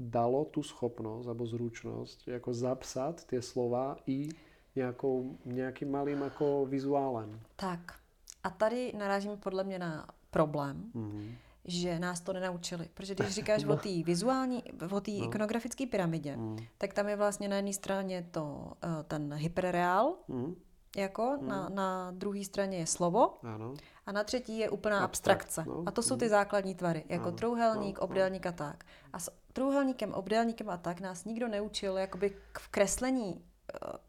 dalo 0.00 0.44
tu 0.44 0.62
schopnost 0.62 1.26
nebo 1.26 1.46
zručnost 1.46 2.28
jako 2.28 2.54
zapsat 2.54 3.26
ty 3.26 3.42
slova 3.42 3.96
i 4.06 4.28
nějakou, 4.76 5.38
nějakým 5.44 5.90
malým 5.90 6.20
jako 6.20 6.66
vizuálem. 6.66 7.40
Tak. 7.56 8.01
A 8.44 8.50
tady 8.50 8.92
narážíme 8.98 9.36
podle 9.36 9.64
mě 9.64 9.78
na 9.78 10.06
problém, 10.30 10.90
mm-hmm. 10.94 11.34
že 11.64 11.98
nás 11.98 12.20
to 12.20 12.32
nenaučili. 12.32 12.88
Protože 12.94 13.14
když 13.14 13.34
říkáš 13.34 13.64
no. 13.64 13.74
o 13.74 13.76
té 13.76 14.02
vizuální, 14.02 14.62
o 14.90 15.00
té 15.00 15.10
no. 15.10 15.24
ikonografické 15.24 15.86
pyramidě, 15.86 16.36
mm. 16.36 16.58
tak 16.78 16.92
tam 16.92 17.08
je 17.08 17.16
vlastně 17.16 17.48
na 17.48 17.56
jedné 17.56 17.72
straně 17.72 18.28
to, 18.30 18.72
eh, 18.84 19.02
ten 19.02 19.34
hyperreál, 19.34 20.14
mm. 20.28 20.54
jako 20.96 21.38
mm. 21.40 21.48
Na, 21.48 21.68
na 21.68 22.10
druhé 22.10 22.44
straně 22.44 22.78
je 22.78 22.86
slovo 22.86 23.34
ano. 23.42 23.74
a 24.06 24.12
na 24.12 24.24
třetí 24.24 24.58
je 24.58 24.70
úplná 24.70 25.04
Abstrakt, 25.04 25.40
abstrakce. 25.40 25.70
No. 25.70 25.82
A 25.86 25.90
to 25.90 26.02
jsou 26.02 26.16
ty 26.16 26.24
mm. 26.24 26.30
základní 26.30 26.74
tvary, 26.74 27.04
jako 27.08 27.28
ano. 27.28 27.36
trouhelník, 27.36 27.98
no. 27.98 28.04
obdélník 28.04 28.46
a 28.46 28.52
tak. 28.52 28.84
A 29.12 29.18
s 29.18 29.30
trouhelníkem, 29.52 30.14
obdélníkem 30.14 30.70
a 30.70 30.76
tak 30.76 31.00
nás 31.00 31.24
nikdo 31.24 31.48
neučil 31.48 31.98
jakoby 31.98 32.36
v 32.58 32.68
kreslení 32.68 33.44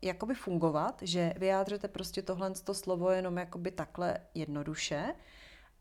jakoby 0.02 0.36
fungovat, 0.36 1.02
že 1.02 1.34
vyjádřete 1.38 1.88
prostě 1.88 2.22
tohle 2.22 2.52
to 2.52 2.74
slovo 2.74 3.12
jenom 3.12 3.38
jakoby 3.38 3.72
takhle 3.72 4.18
jednoduše 4.34 5.16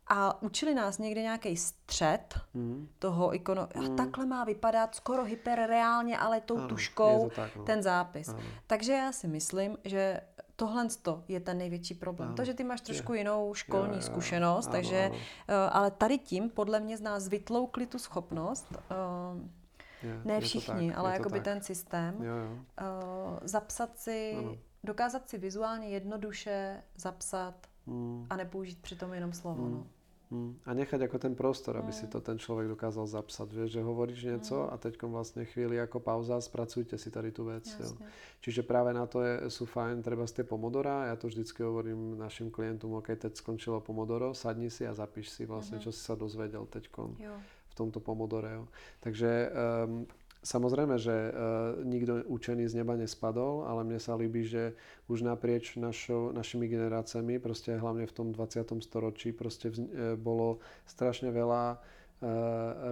a 0.06 0.42
učili 0.42 0.74
nás 0.74 0.98
někde 0.98 1.22
nějaký 1.22 1.56
střed 1.56 2.40
mm. 2.54 2.88
toho 2.98 3.34
ikonu. 3.34 3.62
Mm. 3.76 3.84
A 3.84 3.96
takhle 3.96 4.26
má 4.26 4.44
vypadat 4.44 4.94
skoro 4.94 5.24
hyperreálně, 5.24 6.18
ale 6.18 6.40
tou 6.40 6.58
ano, 6.58 6.68
tuškou 6.68 7.30
tak, 7.36 7.56
no. 7.56 7.64
ten 7.64 7.82
zápis. 7.82 8.28
Ano. 8.28 8.38
Takže 8.66 8.92
já 8.92 9.12
si 9.12 9.28
myslím, 9.28 9.78
že 9.84 10.20
tohle 10.56 10.88
je 11.28 11.40
ten 11.40 11.58
největší 11.58 11.94
problém. 11.94 12.28
Ano. 12.28 12.36
To, 12.36 12.44
že 12.44 12.54
ty 12.54 12.64
máš 12.64 12.80
trošku 12.80 13.12
Je. 13.12 13.20
jinou 13.20 13.54
školní 13.54 13.88
Jo, 13.88 13.96
jo, 13.96 14.02
zkušenost, 14.02 14.66
Ano, 14.66 14.72
takže, 14.72 15.04
ano. 15.04 15.16
eh, 15.48 15.54
ale 15.54 15.90
tady 15.90 16.18
tím 16.18 16.50
podle 16.50 16.80
mě 16.80 16.96
z 16.96 17.00
nás 17.00 17.28
vytloukli 17.28 17.86
tu 17.86 17.98
schopnost, 17.98 18.66
eh, 18.72 19.61
Je, 20.02 20.20
ne 20.24 20.40
všichni, 20.40 20.88
tak, 20.90 20.98
ale 20.98 21.12
jakoby 21.12 21.38
tak. 21.40 21.44
ten 21.44 21.58
systém, 21.62 22.14
Jo, 22.22 22.34
jo. 22.36 22.52
eh, 22.78 23.48
zapsat 23.48 23.98
si, 23.98 24.34
Ano. 24.38 24.56
dokázat 24.84 25.28
si 25.28 25.38
vizuálně 25.38 25.88
jednoduše 25.88 26.82
zapsat 26.96 27.54
Mm. 27.86 28.26
a 28.30 28.36
nepoužít 28.36 28.78
přitom 28.82 29.12
jenom 29.12 29.32
slovo. 29.32 29.62
Mm. 29.62 29.72
No. 29.72 29.86
Mm. 30.32 30.56
A 30.64 30.72
nechať 30.72 31.00
ako 31.02 31.18
ten 31.18 31.34
prostor, 31.36 31.76
aby 31.76 31.92
Mm. 31.92 31.98
si 31.98 32.06
to 32.08 32.20
ten 32.24 32.38
človek 32.40 32.64
dokázal 32.68 33.04
zapsať. 33.04 33.52
Vieš, 33.52 33.70
že 33.76 33.82
hovoríš 33.84 34.24
niečo 34.24 34.64
a 34.72 34.80
teď 34.80 34.96
vlastne 35.04 35.44
chvíli 35.44 35.76
ako 35.76 36.00
pauza, 36.00 36.40
spracujte 36.40 36.96
si 36.96 37.10
tady 37.12 37.36
tú 37.36 37.44
vec. 37.52 37.68
Jo. 37.68 37.92
Čiže 38.40 38.62
práve 38.64 38.96
na 38.96 39.04
to 39.04 39.20
je, 39.20 39.50
sú 39.52 39.68
fajn 39.68 40.00
treba 40.00 40.24
z 40.24 40.40
tie 40.40 40.44
pomodora. 40.48 41.12
Ja 41.12 41.20
to 41.20 41.28
vždycky 41.28 41.60
hovorím 41.60 42.16
našim 42.16 42.48
klientom, 42.48 42.96
ok, 42.96 43.12
teď 43.12 43.36
skončilo 43.36 43.84
pomodoro, 43.84 44.32
sadni 44.32 44.70
si 44.72 44.86
a 44.88 44.94
zapíš 44.96 45.28
si 45.36 45.44
vlastne, 45.44 45.76
Mhm. 45.76 45.84
čo 45.84 45.90
si 45.92 46.00
sa 46.00 46.16
dozvedel 46.16 46.64
teď 46.64 46.88
Jo. 47.20 47.36
V 47.72 47.74
tomto 47.74 48.04
pomodore. 48.04 48.52
Jo. 48.52 48.64
Takže 49.00 49.48
um, 49.48 50.04
samozrejme, 50.44 51.00
že 51.00 51.32
uh, 51.32 51.80
nikto 51.80 52.20
učený 52.28 52.68
z 52.68 52.84
neba 52.84 52.98
nespadol, 53.00 53.64
ale 53.64 53.88
mne 53.88 53.96
sa 53.96 54.12
líbí, 54.12 54.44
že 54.44 54.76
už 55.08 55.24
naprieč 55.24 55.80
našo, 55.80 56.36
našimi 56.36 56.68
generáciami, 56.68 57.40
proste 57.40 57.80
hlavne 57.80 58.04
v 58.04 58.12
tom 58.12 58.28
20. 58.34 58.84
storočí, 58.84 59.32
proste 59.32 59.70
vz, 59.70 59.80
e, 59.80 59.88
bolo 60.18 60.58
strašne 60.84 61.30
veľa 61.30 61.64
e, 61.72 61.76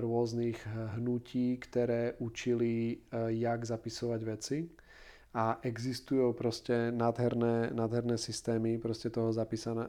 rôznych 0.01 0.59
hnutí, 0.97 1.59
ktoré 1.59 2.15
učili, 2.23 2.97
e, 2.97 3.35
jak 3.37 3.61
zapisovať 3.67 4.21
veci 4.25 4.59
a 5.31 5.63
existujú 5.63 6.35
proste 6.35 6.91
nádherné, 6.91 7.71
nádherné 7.71 8.19
systémy 8.19 8.83
proste 8.83 9.15
toho 9.15 9.31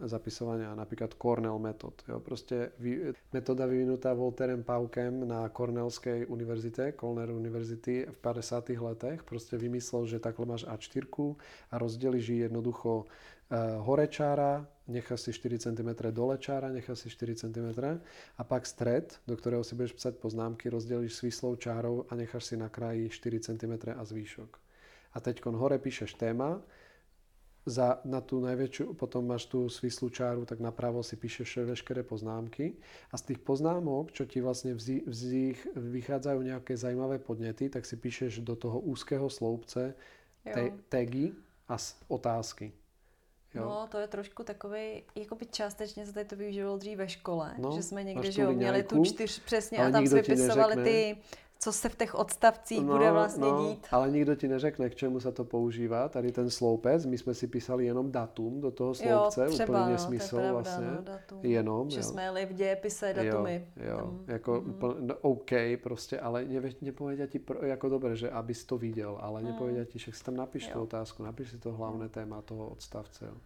zapisovania, 0.06 0.78
napríklad 0.78 1.18
Cornell 1.18 1.58
metod. 1.58 1.98
Jo, 2.06 2.22
proste 2.22 2.78
vy, 2.78 3.18
metóda 3.34 3.66
vyvinutá 3.66 4.14
Volterem 4.14 4.62
Paukem 4.62 5.26
na 5.26 5.50
Cornellskej 5.50 6.30
univerzite, 6.30 6.94
Cornell 6.94 7.34
University 7.34 8.06
v 8.06 8.18
50. 8.22 8.70
letech, 8.70 9.26
proste 9.26 9.58
vymyslel, 9.58 10.06
že 10.06 10.22
takhle 10.22 10.46
máš 10.46 10.62
A4 10.70 11.10
a 11.72 11.78
rozdelíš 11.78 12.30
ji 12.30 12.38
jednoducho 12.46 13.10
uh, 13.10 13.82
hore 13.82 14.08
čára, 14.08 14.62
necháš 14.88 15.22
si 15.22 15.34
4 15.34 15.58
cm 15.58 15.90
dole 16.14 16.38
čára, 16.38 16.70
necháš 16.70 17.00
si 17.00 17.10
4 17.10 17.36
cm 17.36 17.68
a 18.38 18.44
pak 18.46 18.66
stred, 18.70 19.18
do 19.26 19.34
ktorého 19.34 19.66
si 19.66 19.74
budeš 19.74 19.98
psať 19.98 20.22
poznámky, 20.22 20.70
rozdelíš 20.70 21.18
svislou 21.18 21.58
čárou 21.58 22.06
a 22.10 22.16
necháš 22.16 22.54
si 22.54 22.56
na 22.62 22.70
kraji 22.70 23.10
4 23.10 23.40
cm 23.40 23.74
a 23.98 24.06
zvýšok 24.06 24.71
a 25.14 25.20
teď 25.20 25.46
hore 25.46 25.78
píšeš 25.78 26.14
téma, 26.14 26.62
za, 27.66 28.02
na 28.10 28.22
tú 28.26 28.42
najväčšiu, 28.42 28.98
potom 28.98 29.30
máš 29.30 29.46
tú 29.46 29.70
svislú 29.70 30.10
čáru, 30.10 30.50
tak 30.50 30.58
napravo 30.58 31.06
si 31.06 31.14
píšeš 31.14 31.62
veškeré 31.62 32.02
poznámky 32.02 32.74
a 33.14 33.16
z 33.22 33.34
tých 33.34 33.40
poznámok, 33.46 34.10
čo 34.10 34.26
ti 34.26 34.42
vlastne 34.42 34.74
vzí, 34.74 35.06
vzí, 35.06 35.54
vychádzajú 35.78 36.40
nejaké 36.42 36.74
zajímavé 36.74 37.22
podnety, 37.22 37.70
tak 37.70 37.86
si 37.86 38.02
píšeš 38.02 38.42
do 38.42 38.58
toho 38.58 38.82
úzkého 38.82 39.30
sloupce 39.30 39.94
te, 40.42 40.74
tagy 40.90 41.38
a 41.70 41.78
otázky. 42.10 42.74
Jo? 43.54 43.66
No, 43.66 43.88
to 43.92 44.00
je 44.00 44.08
trošku 44.08 44.44
takový, 44.44 45.04
jakoby 45.16 45.46
částečně 45.46 46.06
se 46.06 46.14
tady 46.14 46.26
to 46.26 46.36
využívalo 46.36 46.78
dřív 46.78 46.98
ve 46.98 47.10
škole, 47.10 47.54
No, 47.58 47.72
že 47.76 47.84
jsme 47.84 48.04
někde, 48.04 48.32
že 48.32 48.42
jo, 48.42 48.52
měli 48.54 48.84
tu 48.84 49.06
čtyř 49.06 49.40
přesně 49.40 49.78
a 49.78 49.92
tam 49.92 50.04
ti 50.08 50.14
vypisovali 50.16 50.84
ty, 50.84 51.18
co 51.62 51.72
se 51.72 51.90
v 51.90 51.96
těch 51.96 52.16
odstavcích 52.16 52.82
bude 52.82 53.12
vlastně 53.12 53.48
dít. 53.62 53.88
Ale 53.92 54.12
nikto 54.12 54.36
ti 54.36 54.48
neřekne, 54.48 54.90
k 54.90 54.96
čemu 54.96 55.20
sa 55.20 55.30
to 55.32 55.46
používa. 55.46 56.10
Tady 56.10 56.32
ten 56.32 56.50
sloupec, 56.50 57.06
my 57.06 57.18
jsme 57.18 57.34
si 57.34 57.48
písali 57.48 57.86
jenom 57.86 58.12
datum 58.12 58.62
do 58.62 58.72
toho 58.72 58.94
sloupce, 58.94 59.42
jo, 59.42 59.50
třeba, 59.50 59.86
úplně 59.86 59.98
no, 59.98 60.14
je 60.14 60.20
pravda, 60.30 60.54
vlastně. 60.54 60.86
no, 60.86 61.02
datum. 61.02 61.40
Jenom, 61.46 61.90
že 61.90 62.00
jo. 62.00 62.04
jsme 62.04 62.24
jeli 62.24 62.46
v 62.46 62.54
dějepise 62.54 63.14
datumy. 63.14 63.68
Jo, 63.78 63.90
jo. 63.90 63.98
Tam, 63.98 64.24
jako 64.28 64.52
mhm. 64.62 64.70
úplne, 64.70 64.96
no, 65.00 65.16
OK 65.22 65.52
prostě, 65.84 66.20
ale 66.20 66.46
ne, 66.46 66.70
nepovedia 66.82 67.28
ti, 67.28 67.40
pro, 67.40 67.66
jako 67.66 67.90
dobre, 67.90 68.16
že 68.16 68.30
aby 68.30 68.54
si 68.54 68.66
to 68.66 68.78
viděl, 68.78 69.18
ale 69.22 69.42
nepovedia 69.42 69.86
ti, 69.86 70.00
však 70.00 70.16
si 70.16 70.24
tam 70.24 70.36
napíš 70.36 70.68
tu 70.68 70.78
Jo. 70.80 70.84
otázku, 70.84 71.24
napíš 71.24 71.50
si 71.50 71.58
to 71.58 71.74
hlavné 71.74 72.10
téma 72.10 72.42
toho 72.42 72.68
odstavce. 72.68 73.26
Jo. 73.26 73.38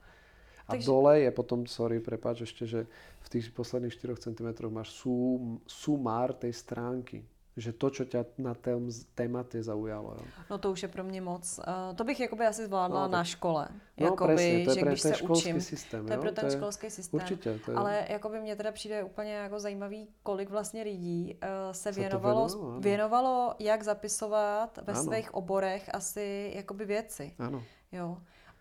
A 0.67 0.71
Takže- 0.71 0.87
dole 0.87 1.19
je 1.19 1.31
potom, 1.31 1.67
sorry, 1.67 1.99
prepáč 1.99 2.41
ešte, 2.41 2.65
že 2.65 2.87
v 3.19 3.27
tých 3.29 3.51
posledných 3.51 3.93
4 3.93 4.15
cm 4.17 4.49
máš 4.71 4.89
sum, 4.89 5.61
sumár 5.67 6.33
tej 6.33 6.53
stránky. 6.53 7.25
Že 7.55 7.71
to, 7.79 7.87
čo 7.89 8.03
ťa 8.03 8.35
na 8.37 8.51
tém 8.51 8.91
témate 9.15 9.63
zaujalo. 9.63 10.19
Jo. 10.19 10.23
No 10.51 10.57
to 10.59 10.71
už 10.75 10.83
je 10.83 10.89
pro 10.91 11.03
mě 11.03 11.21
moc. 11.21 11.59
Uh, 11.63 11.95
to 11.95 12.03
bych 12.03 12.19
jakoby 12.19 12.45
asi 12.47 12.65
zvládla 12.65 12.99
No, 12.99 13.05
tak- 13.07 13.11
na 13.11 13.23
škole. 13.23 13.67
No 13.97 14.05
jakoby, 14.11 14.35
presne, 14.35 14.63
to 14.65 14.69
je 14.71 14.75
že 14.75 14.81
pre 14.81 14.91
když 14.91 15.01
ten 15.01 15.11
se 15.11 15.17
školský 15.17 15.49
učím, 15.49 15.61
systém. 15.61 16.05
to 16.05 16.11
je 16.11 16.15
jo? 16.15 16.21
pro 16.21 16.31
ten 16.31 16.51
školský 16.51 16.89
systém. 16.89 17.19
Určitě. 17.19 17.59
To 17.65 17.71
je, 17.71 17.77
Ale 17.77 18.05
jakoby 18.09 18.39
mě 18.39 18.55
teda 18.55 18.71
přijde 18.71 19.03
úplně 19.03 19.33
jako 19.33 19.59
zajímavý, 19.59 20.07
kolik 20.23 20.49
vlastně 20.49 20.83
lidí 20.83 21.39
uh, 21.43 21.71
se 21.71 21.89
to 21.91 21.99
věnovalo, 21.99 22.47
věnovalo, 22.47 22.71
ano. 22.71 22.79
věnovalo, 22.79 23.55
jak 23.59 23.83
zapisovat 23.83 24.79
ve 24.83 24.93
Ano. 24.93 25.03
svých 25.03 25.33
oborech 25.33 25.89
asi 25.95 26.51
jakoby 26.55 26.85
věci. 26.85 27.35
Áno. 27.39 27.63
Jo. 27.91 28.17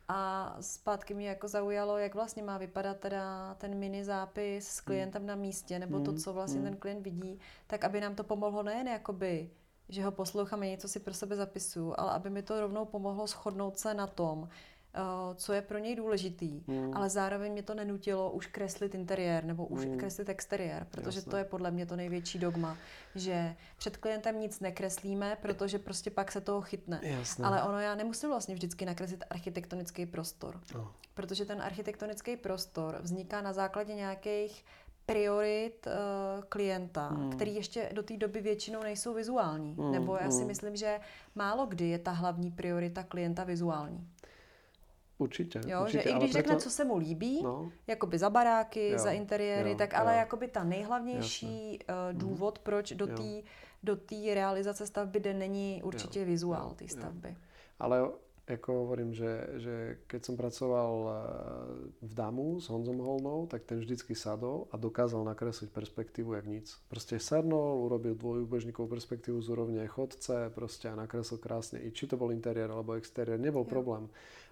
A 0.09 0.57
zpátky 0.61 1.15
mě 1.15 1.29
jako 1.29 1.49
zaujalo, 1.49 1.99
jak 1.99 2.15
vlastně 2.15 2.43
má 2.43 2.59
vypadat 2.59 3.01
teda 3.01 3.55
ten 3.55 3.75
mini 3.79 4.05
zápis 4.05 4.69
s 4.69 4.81
klientem 4.81 5.27
na 5.27 5.35
místě, 5.35 5.79
nebo 5.79 6.01
to, 6.01 6.11
Mm, 6.11 6.17
co 6.19 6.33
vlastně 6.33 6.61
mm. 6.61 6.67
ten 6.67 6.77
klient 6.77 7.03
vidí, 7.03 7.41
tak 7.67 7.85
aby 7.85 8.01
nám 8.01 8.15
to 8.15 8.25
pomohlo 8.25 8.63
nejen 8.63 8.89
jakoby, 8.89 9.51
že 9.89 10.05
ho 10.05 10.13
poslouchám 10.13 10.63
a 10.63 10.65
něco 10.65 10.89
si 10.89 11.01
pro 11.01 11.15
sebe 11.15 11.37
zapisuju, 11.37 11.95
ale 11.99 12.13
aby 12.13 12.31
mi 12.31 12.43
to 12.43 12.61
rovnou 12.61 12.85
pomohlo 12.85 13.27
shodnout 13.27 13.79
se 13.79 13.95
na 13.95 14.07
tom, 14.07 14.49
co 15.35 15.53
je 15.53 15.63
pro 15.63 15.79
něj 15.79 15.97
důležitý, 15.97 16.63
Mm. 16.67 16.91
ale 16.97 17.11
zároveň 17.11 17.53
mě 17.53 17.63
to 17.63 17.75
nenutilo 17.75 18.31
už 18.31 18.47
kreslit 18.47 18.95
interiér 18.95 19.45
nebo 19.45 19.67
už 19.67 19.85
Mm. 19.87 19.99
kreslit 19.99 20.29
exteriér, 20.29 20.87
protože 20.91 21.19
Jasné. 21.19 21.31
to 21.31 21.37
je 21.37 21.45
podle 21.45 21.71
mě 21.71 21.87
to 21.87 21.97
největší 21.97 22.39
dogma, 22.39 22.77
že 23.15 23.57
před 23.77 23.97
klientem 23.97 24.41
nic 24.41 24.61
nekreslíme, 24.61 25.37
protože 25.43 25.79
prostě 25.79 26.11
pak 26.11 26.33
se 26.33 26.41
toho 26.41 26.61
chytne. 26.61 27.01
Jasné. 27.03 27.47
Ale 27.47 27.63
ono 27.63 27.81
já 27.81 27.95
nemusím 27.95 28.29
vlastně 28.31 28.55
vždycky 28.55 28.87
nakreslit 28.87 29.25
architektonický 29.31 30.07
prostor, 30.07 30.61
No. 30.75 30.93
protože 31.15 31.45
ten 31.45 31.63
architektonický 31.63 32.37
prostor 32.37 32.99
vzniká 33.03 33.41
na 33.41 33.53
základě 33.53 33.95
nějakých 33.95 34.65
priorit 35.07 35.87
uh, 35.87 36.43
klienta, 36.49 37.09
Hmm. 37.09 37.31
který 37.33 37.55
ještě 37.55 37.91
do 37.93 38.03
té 38.03 38.17
doby 38.17 38.41
většinou 38.41 38.83
nejsou 38.83 39.15
vizuální. 39.15 39.75
Hmm, 39.75 39.93
Nebo 39.93 40.17
já 40.17 40.31
si 40.31 40.39
hmm. 40.39 40.47
myslím, 40.47 40.77
že 40.77 41.01
málo 41.35 41.67
kdy 41.67 41.89
je 41.89 41.99
ta 41.99 42.11
hlavní 42.11 42.51
priorita 42.51 43.03
klienta 43.03 43.45
vizuální. 43.45 44.09
Určitě. 45.25 45.61
Jo, 45.67 45.83
určitě, 45.83 46.03
že 46.03 46.11
i 46.11 46.15
když 46.15 46.33
řekne, 46.33 46.55
preto- 46.55 46.63
co 46.63 46.71
se 46.71 46.85
mu 46.85 46.97
líbí, 46.97 47.43
No, 47.43 47.73
jakoby 47.87 48.19
za 48.19 48.31
baráky, 48.31 48.89
Jo, 48.91 48.99
za 48.99 49.11
interiéry, 49.11 49.71
jo, 49.71 49.77
tak 49.77 49.95
ale 49.95 50.13
jo. 50.13 50.19
jakoby 50.19 50.49
ta 50.49 50.65
nejhlavnější 50.65 51.79
uh, 51.89 52.19
důvod, 52.19 52.59
proč 52.59 52.93
do 52.93 53.07
Jo. 53.07 53.17
té 53.17 53.31
do 53.85 53.97
realizace 54.35 54.87
stavby 54.87 55.21
jde, 55.21 55.35
není 55.35 55.83
určitě 55.85 56.21
Jo, 56.21 56.27
vizuál 56.27 56.69
jo, 56.69 56.75
té 56.75 56.85
jo. 56.85 56.89
stavby. 56.89 57.37
ale 57.79 58.09
ako 58.45 58.85
hovorím, 58.85 59.17
že, 59.17 59.49
že 59.57 59.75
keď 60.05 60.21
som 60.21 60.37
pracoval 60.37 60.93
eh, 61.01 61.13
v 62.05 62.13
Damu 62.13 62.61
s 62.61 62.69
Honzom 62.69 63.01
Holnou, 63.01 63.49
tak 63.49 63.65
ten 63.65 63.81
vždycky 63.81 64.13
sadol 64.13 64.69
a 64.69 64.77
dokázal 64.77 65.25
nakresliť 65.25 65.73
perspektívu 65.73 66.37
jak 66.37 66.45
nic. 66.47 66.69
Proste 66.93 67.17
sadnul, 67.17 67.89
urobil 67.89 68.13
dvojúbežníkovú 68.13 68.85
perspektívu 68.85 69.41
z 69.41 69.49
úrovne 69.49 69.81
chodce 69.89 70.53
proste 70.53 70.93
a 70.93 70.95
nakreslil 70.97 71.41
krásne. 71.41 71.81
I 71.81 71.89
či 71.89 72.05
to 72.05 72.21
bol 72.21 72.37
interiér 72.37 72.69
alebo 72.69 73.01
exteriér, 73.01 73.41
nebol 73.41 73.65
Jo. 73.65 73.71
problém. 73.73 74.05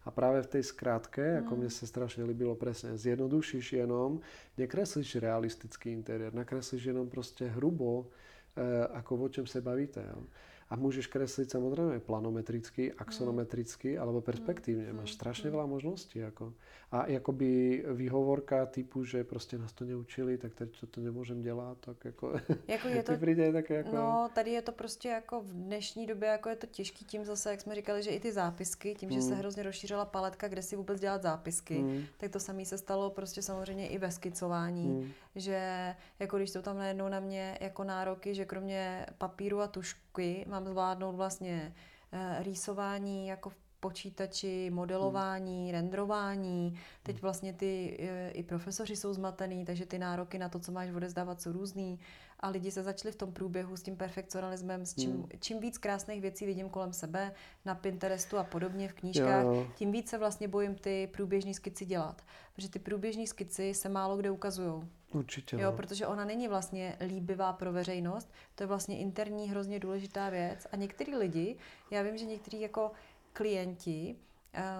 A 0.04 0.10
práve 0.10 0.42
v 0.42 0.58
tej 0.58 0.62
skratke, 0.66 1.38
ako 1.38 1.54
Mm. 1.54 1.58
mne 1.62 1.70
sa 1.70 1.86
strašne 1.86 2.26
líbilo 2.26 2.58
presne, 2.58 2.98
zjednodušíš 2.98 3.72
jenom, 3.72 4.18
nekreslíš 4.58 5.22
realistický 5.22 5.94
interiér, 5.94 6.34
nakreslíš 6.34 6.90
jenom 6.90 7.06
proste 7.06 7.46
hrubo, 7.48 8.10
e, 8.56 8.66
ako 8.98 9.16
o 9.16 9.28
čem 9.28 9.46
se 9.46 9.60
bavíte. 9.60 10.02
Jo. 10.02 10.26
A 10.72 10.76
môžeš 10.80 11.12
kresliť 11.12 11.52
samozrejme 11.52 12.00
planometricky, 12.00 12.96
axonometricky 12.96 14.00
alebo 14.00 14.24
perspektívne. 14.24 14.88
Mm, 14.88 15.04
Máš 15.04 15.20
strašne 15.20 15.52
mm. 15.52 15.54
veľa 15.54 15.66
možností. 15.68 16.24
Ako. 16.24 16.56
A 16.92 17.08
jakoby 17.08 17.84
výhovorka 17.92 18.66
typu, 18.66 19.04
že 19.04 19.24
prostě 19.24 19.58
nás 19.58 19.72
to 19.72 19.84
neučili, 19.84 20.38
tak 20.38 20.54
teď 20.54 20.80
to, 20.80 20.86
to 20.86 21.00
nemôžem 21.00 21.42
dělat, 21.42 21.78
tak 21.80 22.04
jako, 22.04 22.40
Jako 22.68 22.88
je 22.96 23.02
to 23.02 23.16
přijde 23.16 23.52
také 23.52 23.74
jako... 23.74 23.96
No, 23.96 24.28
tady 24.34 24.50
je 24.50 24.62
to 24.62 24.72
prostě 24.72 25.08
jako 25.08 25.40
v 25.40 25.52
dnešní 25.52 26.06
době 26.06 26.28
jako 26.28 26.48
je 26.48 26.56
to 26.56 26.66
těžký 26.66 27.04
tím 27.04 27.24
zase, 27.24 27.50
jak 27.50 27.60
jsme 27.60 27.74
říkali, 27.74 28.02
že 28.02 28.10
i 28.10 28.20
ty 28.20 28.32
zápisky, 28.32 28.94
tím, 28.94 29.10
že 29.10 29.22
se 29.22 29.32
Mm. 29.32 29.38
hrozně 29.38 29.62
rozšířila 29.62 30.04
paletka, 30.04 30.48
kde 30.48 30.62
si 30.62 30.76
vůbec 30.76 31.00
dělat 31.00 31.22
zápisky, 31.22 31.78
Mm, 31.78 32.04
tak 32.16 32.30
to 32.30 32.40
samé 32.40 32.64
se 32.64 32.78
stalo 32.78 33.10
prostě 33.10 33.42
samozřejmě 33.42 33.88
i 33.88 33.98
ve 33.98 34.10
skicování, 34.10 34.88
mm, 34.88 35.10
že 35.34 35.94
jako 36.18 36.36
když 36.36 36.50
jsou 36.50 36.62
tam 36.62 36.78
najednou 36.78 37.08
na 37.08 37.20
mě 37.20 37.58
jako 37.60 37.84
nároky, 37.84 38.34
že 38.34 38.44
kromě 38.44 39.06
papíru 39.18 39.60
a 39.60 39.68
tušky 40.12 40.44
mám 40.48 40.66
zvládnout 40.66 41.16
vlastně 41.16 41.74
eh, 42.12 42.42
rýsování 42.42 43.26
jako 43.26 43.50
v 43.50 43.56
počítači, 43.80 44.70
modelování, 44.70 45.72
renderování. 45.72 46.78
Teď 47.02 47.22
vlastně 47.22 47.52
ty 47.52 47.96
eh, 48.00 48.30
i 48.30 48.42
profesoři 48.42 48.96
jsou 48.96 49.12
zmatený, 49.12 49.64
takže 49.64 49.86
ty 49.86 49.98
nároky 49.98 50.38
na 50.38 50.48
to, 50.48 50.58
co 50.58 50.72
máš 50.72 50.90
odezdávat, 50.90 51.42
jsou 51.42 51.52
různý. 51.52 51.98
a 52.40 52.48
lidi 52.48 52.70
se 52.70 52.82
začali 52.82 53.12
v 53.12 53.16
tom 53.16 53.32
průběhu 53.32 53.76
s 53.76 53.82
tím 53.82 53.96
perfekcionalismem, 53.96 54.86
s 54.86 54.94
čím, 54.94 55.12
hmm. 55.12 55.28
čím 55.40 55.60
víc 55.60 55.78
krásných 55.78 56.20
věcí 56.20 56.46
vidím 56.46 56.68
kolem 56.68 56.92
sebe, 56.92 57.32
na 57.64 57.74
Pinterestu 57.74 58.38
a 58.38 58.44
podobně 58.44 58.88
v 58.88 58.92
knížkách, 58.92 59.44
jo, 59.44 59.54
jo. 59.54 59.66
tím 59.74 59.92
víc 59.92 60.08
se 60.08 60.18
vlastně 60.18 60.48
bojím 60.48 60.74
ty 60.74 61.08
průběžní 61.12 61.54
skici 61.54 61.86
dělat. 61.86 62.22
Protože 62.54 62.68
ty 62.68 62.78
průběžní 62.78 63.26
skici 63.26 63.74
se 63.74 63.88
málo 63.88 64.16
kde 64.16 64.30
ukazují. 64.30 64.82
Určitě. 65.12 65.56
Jo, 65.56 65.70
no. 65.70 65.76
protože 65.76 66.06
ona 66.06 66.24
není 66.24 66.48
vlastně 66.48 66.96
líbivá 67.06 67.52
pro 67.52 67.72
veřejnost, 67.72 68.32
to 68.54 68.62
je 68.62 68.66
vlastně 68.66 68.98
interní 68.98 69.50
hrozně 69.50 69.80
důležitá 69.80 70.30
věc. 70.30 70.66
A 70.72 70.76
některý 70.76 71.16
lidi, 71.16 71.56
já 71.90 72.02
vím, 72.02 72.18
že 72.18 72.24
některý 72.24 72.60
jako 72.60 72.92
klienti 73.32 74.16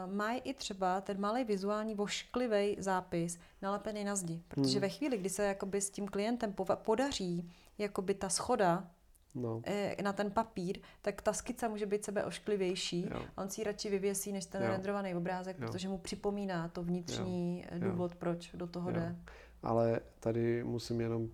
uh, 0.06 0.14
mají 0.14 0.40
i 0.40 0.54
třeba 0.54 1.00
ten 1.00 1.20
malý 1.20 1.44
vizuální 1.44 1.94
vošklivý 1.94 2.76
zápis 2.78 3.38
nalepený 3.62 4.04
na 4.04 4.16
zdi. 4.16 4.42
Protože 4.48 4.72
hmm. 4.72 4.80
ve 4.80 4.88
chvíli, 4.88 5.18
kdy 5.18 5.28
se 5.28 5.44
jakoby 5.44 5.80
s 5.80 5.90
tím 5.90 6.08
klientem 6.08 6.54
podaří 6.74 7.52
jakoby 7.78 8.14
ta 8.14 8.28
schoda 8.28 8.90
no. 9.34 9.62
Eh, 9.64 10.02
na 10.02 10.12
ten 10.12 10.30
papír, 10.30 10.78
tak 11.02 11.22
ta 11.22 11.32
skica 11.32 11.68
může 11.68 11.86
být 11.86 12.04
sebe 12.04 12.24
ošklivější 12.24 13.08
jo. 13.10 13.22
a 13.36 13.42
on 13.42 13.48
si 13.50 13.60
ji 13.60 13.64
radši 13.64 13.90
vyvěsí 13.90 14.32
než 14.32 14.46
ten 14.46 14.62
jo. 14.62 14.68
rendrovaný 14.68 15.14
obrázek, 15.14 15.56
jo. 15.60 15.66
protože 15.66 15.88
mu 15.88 15.98
připomíná 15.98 16.68
to 16.68 16.82
vnitřní 16.82 17.64
jo. 17.72 17.90
důvod, 17.90 18.14
proč 18.14 18.50
do 18.54 18.66
toho 18.66 18.90
jo. 18.90 18.96
jde. 18.96 19.16
Ale 19.62 20.00
tady 20.20 20.64
musím 20.64 21.00
jenom 21.00 21.30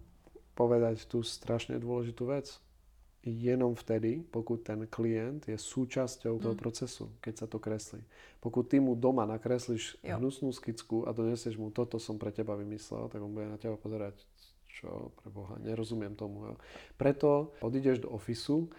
povedať 0.58 1.06
tu 1.06 1.22
strašne 1.22 1.78
dôležitú 1.78 2.26
vec. 2.26 2.50
Jenom 3.22 3.74
vtedy, 3.74 4.26
pokud 4.30 4.62
ten 4.62 4.86
klient 4.90 5.46
je 5.46 5.58
súčasťou 5.58 6.38
toho 6.38 6.54
mm. 6.54 6.62
procesu, 6.62 7.10
keď 7.22 7.34
sa 7.34 7.46
to 7.46 7.58
kreslí. 7.58 8.02
Pokud 8.40 8.62
ty 8.62 8.80
mu 8.80 8.94
doma 8.94 9.26
nakreslíš 9.26 9.98
jo. 10.02 10.16
hnusnú 10.18 10.50
skicku 10.54 11.06
a 11.06 11.12
donesieš 11.12 11.58
mu, 11.58 11.70
toto 11.70 11.98
som 11.98 12.16
pre 12.16 12.30
teba 12.30 12.54
vymyslel, 12.54 13.10
tak 13.10 13.20
on 13.22 13.34
bude 13.34 13.50
na 13.50 13.58
teba 13.58 13.74
pozerať, 13.74 14.22
čo 14.70 15.12
pre 15.18 15.28
Boha, 15.34 15.58
nerozumiem 15.58 16.14
tomu. 16.14 16.46
Jo. 16.46 16.54
Preto 16.94 17.52
odídeš 17.60 18.06
do 18.06 18.14
ofisu, 18.14 18.70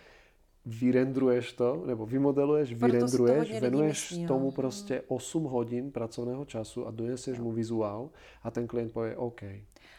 vyrendruješ 0.66 1.54
to, 1.54 1.84
nebo 1.86 2.06
vymodeluješ, 2.06 2.70
Proto 2.70 2.86
vyrendruješ, 2.86 3.62
venuješ 3.62 4.12
myslí, 4.12 4.28
tomu 4.28 4.46
no. 4.46 4.52
prostě 4.52 5.02
8 5.08 5.44
hodin 5.44 5.92
pracovného 5.92 6.46
času 6.46 6.88
a 6.88 6.92
donesieš 6.92 7.38
jo. 7.38 7.44
mu 7.44 7.52
vizuál 7.52 8.10
a 8.44 8.52
ten 8.52 8.68
klient 8.68 8.94
povie 8.94 9.18
OK. 9.18 9.42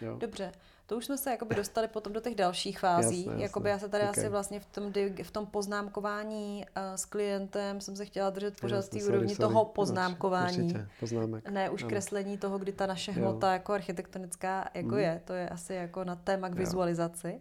Jo. 0.01 0.17
Dobře, 0.19 0.53
to 0.91 0.97
už 0.97 1.07
jsme 1.07 1.19
se 1.19 1.31
jakoby 1.31 1.55
dostali 1.55 1.89
potom 1.89 2.13
do 2.13 2.21
těch 2.21 2.35
dalších 2.35 2.79
fází. 2.79 3.19
Jasné, 3.19 3.33
jasné. 3.33 3.43
Jakoby 3.43 3.71
já 3.71 3.79
se 3.79 3.89
tady 3.89 4.05
okay. 4.05 4.25
asi 4.25 4.29
vlastně 4.29 4.61
v 4.61 4.67
tom, 4.67 4.93
v 5.23 5.31
tom 5.31 5.47
poznámkování 5.47 6.65
uh, 6.77 6.83
s 6.97 7.05
klientem 7.05 7.81
jsem 7.81 7.97
se 7.97 8.05
chtěla 8.05 8.31
držet 8.31 8.61
pořád 8.61 8.89
té 8.89 9.05
úrovni 9.05 9.35
sorry. 9.35 9.49
toho 9.49 9.65
poznámkování. 9.65 10.63
Určitě, 10.63 10.89
poznámek. 11.01 11.51
Ne 11.51 11.71
už 11.71 11.83
ano. 11.83 11.89
kreslení 11.89 12.39
toho, 12.39 12.59
kdy 12.59 12.73
ta 12.73 12.87
naše 12.87 13.13
hmota 13.13 13.47
jo. 13.47 13.53
jako 13.53 13.73
architektonická 13.73 14.71
jako 14.75 14.95
mm. 14.95 14.99
je. 14.99 15.21
To 15.25 15.33
je 15.33 15.49
asi 15.49 15.75
jako 15.75 16.05
na 16.05 16.17
téma 16.17 16.49
k 16.49 16.55
vizualizaci. 16.55 17.41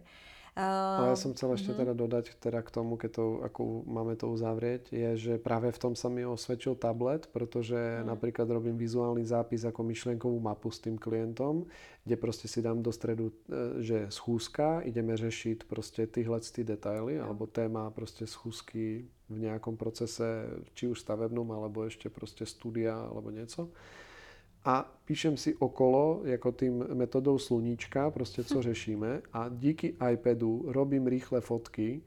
Jo. 0.58 0.66
Ale 0.66 1.14
ja 1.14 1.18
som 1.18 1.30
chcel 1.30 1.54
ešte 1.54 1.70
uh-huh. 1.70 1.80
teda 1.86 1.92
dodať 1.94 2.24
teda 2.42 2.60
k 2.66 2.70
tomu, 2.74 2.98
keď 2.98 3.10
to, 3.22 3.24
ako 3.46 3.86
máme 3.86 4.18
to 4.18 4.26
uzavrieť, 4.26 4.90
je, 4.90 5.10
že 5.14 5.34
práve 5.38 5.70
v 5.70 5.78
tom 5.78 5.94
sa 5.94 6.10
mi 6.10 6.26
osvedčil 6.26 6.74
tablet, 6.74 7.30
pretože 7.30 7.78
uh-huh. 7.78 8.06
napríklad 8.06 8.50
robím 8.50 8.74
vizuálny 8.74 9.22
zápis 9.22 9.62
ako 9.62 9.86
myšlienkovú 9.86 10.38
mapu 10.42 10.74
s 10.74 10.82
tým 10.82 10.98
klientom, 10.98 11.70
kde 12.02 12.16
proste 12.18 12.50
si 12.50 12.58
dám 12.58 12.82
do 12.82 12.90
stredu, 12.90 13.30
e, 13.30 13.82
že 13.84 13.98
schúzka, 14.10 14.82
ideme 14.82 15.14
řešiť 15.14 15.70
proste 15.70 16.10
tyhle 16.10 16.42
ty 16.42 16.66
detaily, 16.66 17.22
uh-huh. 17.22 17.30
alebo 17.30 17.46
téma 17.46 17.86
proste 17.94 18.26
schúzky 18.26 19.06
v 19.30 19.36
nejakom 19.46 19.78
procese, 19.78 20.50
či 20.74 20.90
už 20.90 20.98
stavebnom, 21.06 21.46
alebo 21.54 21.86
ešte 21.86 22.10
proste 22.10 22.42
studia, 22.42 22.98
alebo 22.98 23.30
niečo 23.30 23.70
a 24.64 24.92
píšem 25.04 25.36
si 25.36 25.54
okolo, 25.54 26.20
jako 26.24 26.52
tým 26.52 26.84
metodou 26.94 27.38
sluníčka, 27.38 28.10
prostě 28.10 28.44
co 28.44 28.62
řešíme 28.68 29.22
a 29.32 29.48
díky 29.48 29.94
iPadu 30.12 30.64
robím 30.66 31.06
rýchle 31.06 31.40
fotky, 31.40 32.02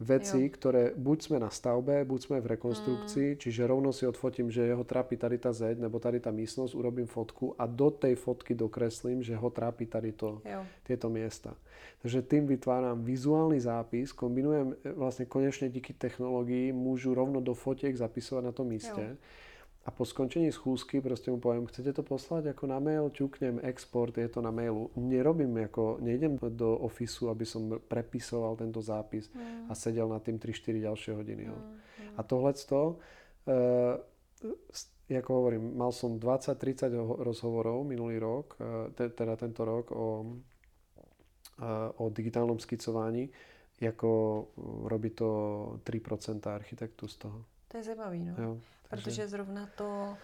veci, 0.00 0.42
jo. 0.42 0.50
ktoré 0.50 0.82
buď 0.98 1.18
sme 1.22 1.38
na 1.38 1.50
stavbe, 1.54 2.02
buď 2.02 2.20
sme 2.26 2.38
v 2.42 2.58
rekonstrukcii, 2.58 3.28
mm. 3.34 3.38
čiže 3.38 3.62
rovno 3.62 3.94
si 3.94 4.02
odfotím, 4.02 4.50
že 4.50 4.66
jeho 4.66 4.82
trápi 4.82 5.14
tady 5.14 5.38
ta 5.38 5.54
zeď, 5.54 5.78
nebo 5.78 6.02
tady 6.02 6.18
ta 6.20 6.34
místnosť, 6.34 6.74
urobím 6.74 7.06
fotku 7.06 7.54
a 7.54 7.66
do 7.66 7.90
tej 7.94 8.18
fotky 8.18 8.58
dokreslím, 8.58 9.22
že 9.22 9.38
ho 9.38 9.50
trápi 9.50 9.86
tady 9.86 10.12
to, 10.12 10.42
jo. 10.42 10.66
tieto 10.82 11.06
miesta. 11.06 11.54
Takže 12.02 12.26
tým 12.26 12.46
vytváram 12.46 13.00
vizuálny 13.06 13.60
zápis, 13.62 14.12
kombinujem 14.12 14.74
e, 14.82 14.92
vlastne 14.92 15.30
konečne 15.30 15.70
díky 15.70 15.94
technológii, 15.94 16.74
môžu 16.74 17.14
rovno 17.14 17.38
do 17.38 17.54
fotiek 17.54 17.94
zapisovať 17.94 18.42
na 18.44 18.52
tom 18.52 18.68
míste. 18.68 19.14
Jo 19.14 19.42
a 19.86 19.90
po 19.90 20.04
skončení 20.04 20.52
schůzky 20.52 21.00
prostě 21.00 21.30
mu 21.30 21.40
poviem, 21.40 21.66
chcete 21.66 21.92
to 21.92 22.02
poslať 22.02 22.44
jako 22.44 22.66
na 22.66 22.78
mail, 22.78 23.10
ťuknem 23.10 23.60
export, 23.62 24.18
je 24.18 24.28
to 24.28 24.42
na 24.42 24.50
mailu. 24.50 24.90
Nerobím 24.96 25.56
jako, 25.56 25.98
nejdem 26.00 26.38
do 26.48 26.76
ofisu, 26.76 27.28
aby 27.28 27.46
som 27.46 27.78
prepisoval 27.88 28.56
tento 28.56 28.82
zápis 28.82 29.30
mm. 29.34 29.66
a 29.68 29.74
sedel 29.74 30.08
na 30.08 30.18
tým 30.18 30.38
3-4 30.38 30.80
ďalšie 30.80 31.14
hodiny. 31.14 31.44
Mm. 31.46 31.76
A 32.16 32.22
tohleto, 32.22 32.96
e, 33.46 33.54
jako 35.08 35.34
hovorím, 35.34 35.76
mal 35.76 35.92
som 35.92 36.18
20-30 36.18 37.20
rozhovorov 37.20 37.84
minulý 37.84 38.18
rok, 38.18 38.56
e, 38.96 39.08
teda 39.10 39.36
tento 39.36 39.64
rok 39.64 39.92
o, 39.92 40.24
e, 41.60 41.92
o 41.96 42.08
digitálnom 42.08 42.58
skicovaní, 42.58 43.28
jako 43.80 44.48
robí 44.84 45.10
to 45.10 45.28
3% 45.84 46.50
architektu 46.50 47.08
z 47.08 47.16
toho. 47.16 47.44
To 47.74 47.78
je 47.78 47.84
zajímavý, 47.84 48.24
no. 48.24 48.34
Jo. 48.38 48.58
Protože 48.90 49.28
zrovna 49.28 49.68
to 49.76 50.16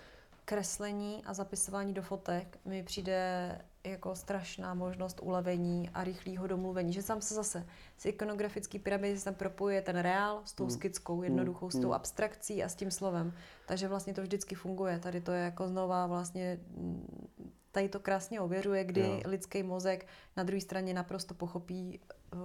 kreslení 0.45 1.23
a 1.27 1.35
zapisování 1.35 1.95
do 1.95 2.03
fotek 2.03 2.59
mi 2.65 2.83
přijde 2.83 3.59
jako 3.85 4.15
strašná 4.15 4.75
možnost 4.75 5.21
ulevení 5.23 5.91
a 5.95 6.05
rychlého 6.05 6.47
domluvení. 6.47 6.93
Že 6.93 7.03
sám 7.03 7.21
se 7.21 7.35
zase 7.35 7.67
z 7.97 8.07
ikonografický 8.07 8.79
pyramidy 8.79 9.19
se 9.19 9.25
tam 9.25 9.35
propojuje 9.35 9.83
ten 9.83 9.99
reál 9.99 10.43
s 10.45 10.53
tou 10.53 10.65
mm. 10.65 10.71
skickou, 10.71 11.17
mm. 11.17 11.25
jednoduchou, 11.25 11.67
mm. 11.67 11.71
s 11.71 11.75
tou 11.81 11.89
mm. 11.89 11.93
abstrakcí 11.93 12.65
a 12.65 12.69
s 12.69 12.75
tím 12.75 12.91
slovem. 12.91 13.33
Takže 13.67 13.89
vlastně 13.89 14.15
to 14.15 14.23
vždycky 14.23 14.55
funguje. 14.55 14.99
Tady 14.99 15.21
to 15.21 15.33
je 15.33 15.45
jako 15.45 15.69
znova 15.69 16.07
vlastně 16.07 16.61
tady 17.73 17.89
to 17.89 18.01
krásně 18.01 18.41
ověřuje, 18.41 18.85
kdy 18.85 19.01
jo. 19.01 19.21
lidský 19.25 19.63
mozek 19.63 20.07
na 20.37 20.43
druhé 20.43 20.61
straně 20.61 20.95
naprosto 20.95 21.35
pochopí, 21.35 22.01
uh, 22.35 22.41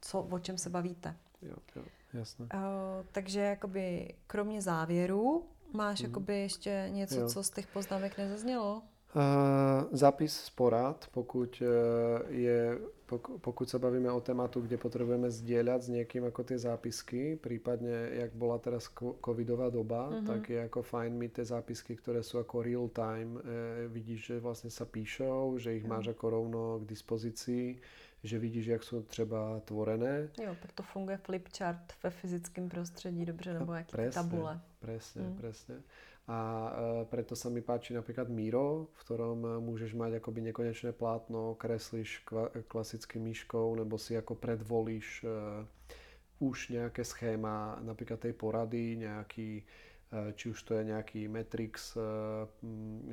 co, 0.00 0.20
o 0.20 0.38
čem 0.38 0.58
se 0.58 0.70
bavíte. 0.70 1.16
Jo, 1.42 1.56
jo. 1.76 1.82
Jasné. 2.16 2.46
Uh, 2.54 3.04
takže 3.12 3.40
jakoby 3.40 4.14
kromě 4.26 4.62
závěru 4.62 5.44
máš 5.72 6.00
mm. 6.00 6.06
jakoby 6.06 6.38
ještě 6.38 6.88
něco, 6.90 7.20
jo. 7.20 7.28
co 7.28 7.42
z 7.42 7.50
těch 7.50 7.66
poznámek 7.66 8.18
nezaznělo? 8.18 8.82
Uh, 9.16 9.22
zapis 9.92 10.34
z 10.34 10.50
porad, 10.50 11.08
pokud, 11.10 11.62
uh, 11.62 11.68
je, 12.28 12.78
pok, 13.06 13.40
pokud 13.40 13.64
sa 13.64 13.78
bavíme 13.78 14.12
o 14.12 14.20
tématu, 14.20 14.60
kde 14.60 14.76
potrebujeme 14.76 15.32
zdieľať 15.32 15.80
s 15.80 15.88
niekým 15.88 16.28
ako 16.28 16.44
tie 16.44 16.58
zápisky, 16.60 17.40
prípadne 17.40 18.12
jak 18.12 18.36
bola 18.36 18.60
teraz 18.60 18.92
covidová 19.24 19.72
doba, 19.72 20.12
mm-hmm. 20.12 20.26
tak 20.28 20.40
je 20.52 20.60
ako 20.68 20.80
fajn 20.84 21.12
mít 21.16 21.32
tie 21.32 21.48
zápisky, 21.48 21.96
ktoré 21.96 22.20
sú 22.20 22.44
ako 22.44 22.60
real 22.60 22.92
time. 22.92 23.40
Uh, 23.40 23.88
vidíš, 23.88 24.20
že 24.20 24.36
vlastne 24.36 24.68
sa 24.68 24.84
píšou, 24.84 25.56
že 25.56 25.80
ich 25.80 25.86
mm. 25.88 25.96
máš 25.96 26.12
ako 26.12 26.24
rovno 26.36 26.62
k 26.84 26.84
dispozícii 26.84 27.66
že 28.22 28.38
vidíš, 28.38 28.66
jak 28.66 28.82
jsou 28.82 29.02
třeba 29.02 29.60
tvorené. 29.60 30.28
Jo, 30.42 30.56
proto 30.62 30.82
funguje 30.82 31.16
flipchart 31.16 31.92
ve 32.02 32.10
fyzickém 32.10 32.68
prostředí 32.68 33.24
dobře, 33.24 33.58
nebo 33.58 33.72
jaký 33.72 33.92
presne, 33.92 34.22
tabule. 34.22 34.60
Presne, 34.78 35.22
mm. 35.22 35.36
presne. 35.36 35.74
A 36.26 36.38
e, 36.74 37.04
preto 37.06 37.38
sa 37.38 37.46
mi 37.46 37.62
páči 37.62 37.94
napríklad 37.94 38.26
Miro, 38.26 38.90
v 38.90 38.96
ktorom 38.98 39.62
môžeš 39.62 39.94
mať 39.94 40.18
akoby 40.18 40.50
nekonečné 40.50 40.90
plátno, 40.90 41.54
kreslíš 41.54 42.26
kva, 42.26 42.50
klasickým 42.66 43.22
myškou, 43.30 43.78
nebo 43.78 43.94
si 43.94 44.18
ako 44.18 44.34
predvolíš 44.34 45.22
e, 45.22 45.30
už 46.42 46.74
nejaké 46.74 47.06
schéma 47.06 47.78
napríklad 47.86 48.18
tej 48.18 48.34
porady, 48.34 49.06
nejaký 49.06 49.62
či 50.38 50.54
už 50.54 50.62
to 50.62 50.78
je 50.78 50.86
nejaký 50.86 51.26
Matrix, 51.26 51.98
e, 51.98 52.00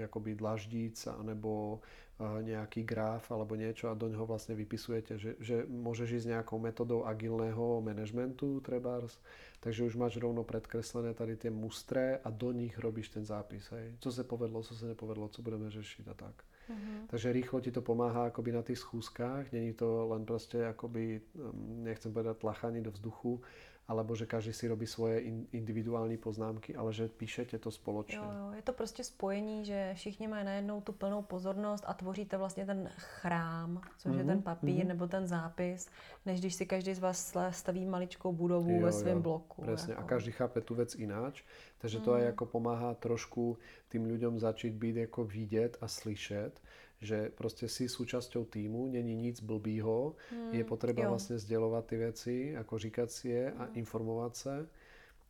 akoby 0.06 0.38
dlaždíc, 0.38 1.10
anebo 1.10 1.82
nejaký 2.22 2.86
graf 2.86 3.32
alebo 3.34 3.58
niečo 3.58 3.90
a 3.90 3.98
do 3.98 4.06
ňoho 4.06 4.30
vlastne 4.30 4.54
vypisujete, 4.54 5.18
že, 5.18 5.32
že 5.42 5.66
môžeš 5.66 6.24
ísť 6.24 6.28
nejakou 6.38 6.62
metodou 6.62 7.04
agilného 7.10 7.82
managementu 7.82 8.62
trebárs, 8.62 9.18
takže 9.60 9.84
už 9.84 9.96
máš 9.98 10.22
rovno 10.22 10.46
predkreslené 10.46 11.14
tady 11.14 11.36
tie 11.36 11.52
mustré 11.52 12.22
a 12.24 12.30
do 12.30 12.52
nich 12.54 12.78
robíš 12.78 13.10
ten 13.10 13.26
zápis. 13.26 13.66
Hej. 13.72 13.98
Co 14.00 14.12
se 14.12 14.24
povedlo, 14.24 14.64
co 14.64 14.76
se 14.76 14.86
nepovedlo, 14.86 15.28
co 15.28 15.42
budeme 15.42 15.72
řešiť 15.72 16.08
a 16.08 16.14
tak. 16.14 16.36
Uh-huh. 16.70 17.08
Takže 17.08 17.34
rýchlo 17.34 17.60
ti 17.60 17.72
to 17.72 17.82
pomáhá 17.82 18.26
akoby 18.26 18.52
na 18.52 18.62
tých 18.62 18.80
schůzkách, 18.80 19.52
není 19.52 19.74
to 19.74 20.08
len 20.08 20.26
proste 20.26 20.68
akoby, 20.68 21.22
hm, 21.36 21.84
nechcem 21.84 22.14
povedať 22.14 22.38
tlachaní 22.38 22.84
do 22.84 22.92
vzduchu, 22.92 23.42
alebo 23.88 24.16
že 24.16 24.26
každý 24.26 24.54
si 24.54 24.68
robí 24.68 24.88
svoje 24.88 25.20
individuální 25.52 26.18
poznámky, 26.18 26.76
ale 26.76 26.94
že 26.94 27.08
píšete 27.08 27.60
to 27.60 27.72
společně. 27.72 28.18
Jo, 28.18 28.32
jo, 28.40 28.52
je 28.56 28.62
to 28.62 28.74
prostě 28.74 29.04
spojení, 29.04 29.66
že 29.66 29.92
všichni 29.96 30.28
mají 30.28 30.46
najednou 30.46 30.82
tu 30.82 30.92
plnou 30.92 31.22
pozornost 31.22 31.84
a 31.88 31.94
tvoříte 31.94 32.38
vlastně 32.38 32.66
ten 32.66 32.90
chrám, 32.98 33.82
což 33.98 34.12
mm-hmm, 34.12 34.18
je 34.18 34.24
ten 34.24 34.36
mhm, 34.36 34.44
papír 34.44 34.84
mm-hmm. 34.84 34.88
nebo 34.88 35.08
ten 35.08 35.28
zápis, 35.28 35.90
než 36.26 36.40
když 36.40 36.54
si 36.54 36.66
každý 36.66 36.94
z 36.94 37.00
vás 37.00 37.36
staví 37.52 37.86
maličkou 37.86 38.34
budovu 38.34 38.72
jo, 38.72 38.86
ve 38.86 38.92
svém 38.92 39.22
bloku. 39.22 39.62
Presne, 39.62 39.92
jako. 39.92 40.04
a 40.04 40.08
každý 40.08 40.32
chápe 40.32 40.62
tu 40.62 40.76
věc 40.76 40.96
ináč, 40.96 41.44
takže 41.78 41.98
mm. 41.98 42.04
to 42.04 42.14
aj 42.14 42.22
mhm. 42.22 42.28
jako 42.28 42.46
pomáhá 42.46 42.94
trošku 42.94 43.58
tým 43.90 44.06
ľuďom 44.06 44.40
začít 44.40 44.74
být 44.74 44.96
jako 44.96 45.26
vidět 45.26 45.78
a 45.82 45.88
slyšet, 45.88 46.62
že 47.04 47.32
prostě 47.36 47.68
si 47.68 47.90
súčasťou 47.90 48.46
týmu, 48.46 48.88
není 48.88 49.16
nic 49.16 49.42
blbýho, 49.42 50.16
hmm, 50.32 50.54
je 50.54 50.64
potřeba 50.64 51.10
vlastně 51.10 51.38
sdělovat 51.38 51.86
ty 51.86 51.98
věci, 51.98 52.52
jako 52.54 52.80
říkat 52.80 53.12
si 53.12 53.30
je 53.30 53.52
a 53.52 53.66
informovat 53.66 54.36
se 54.36 54.68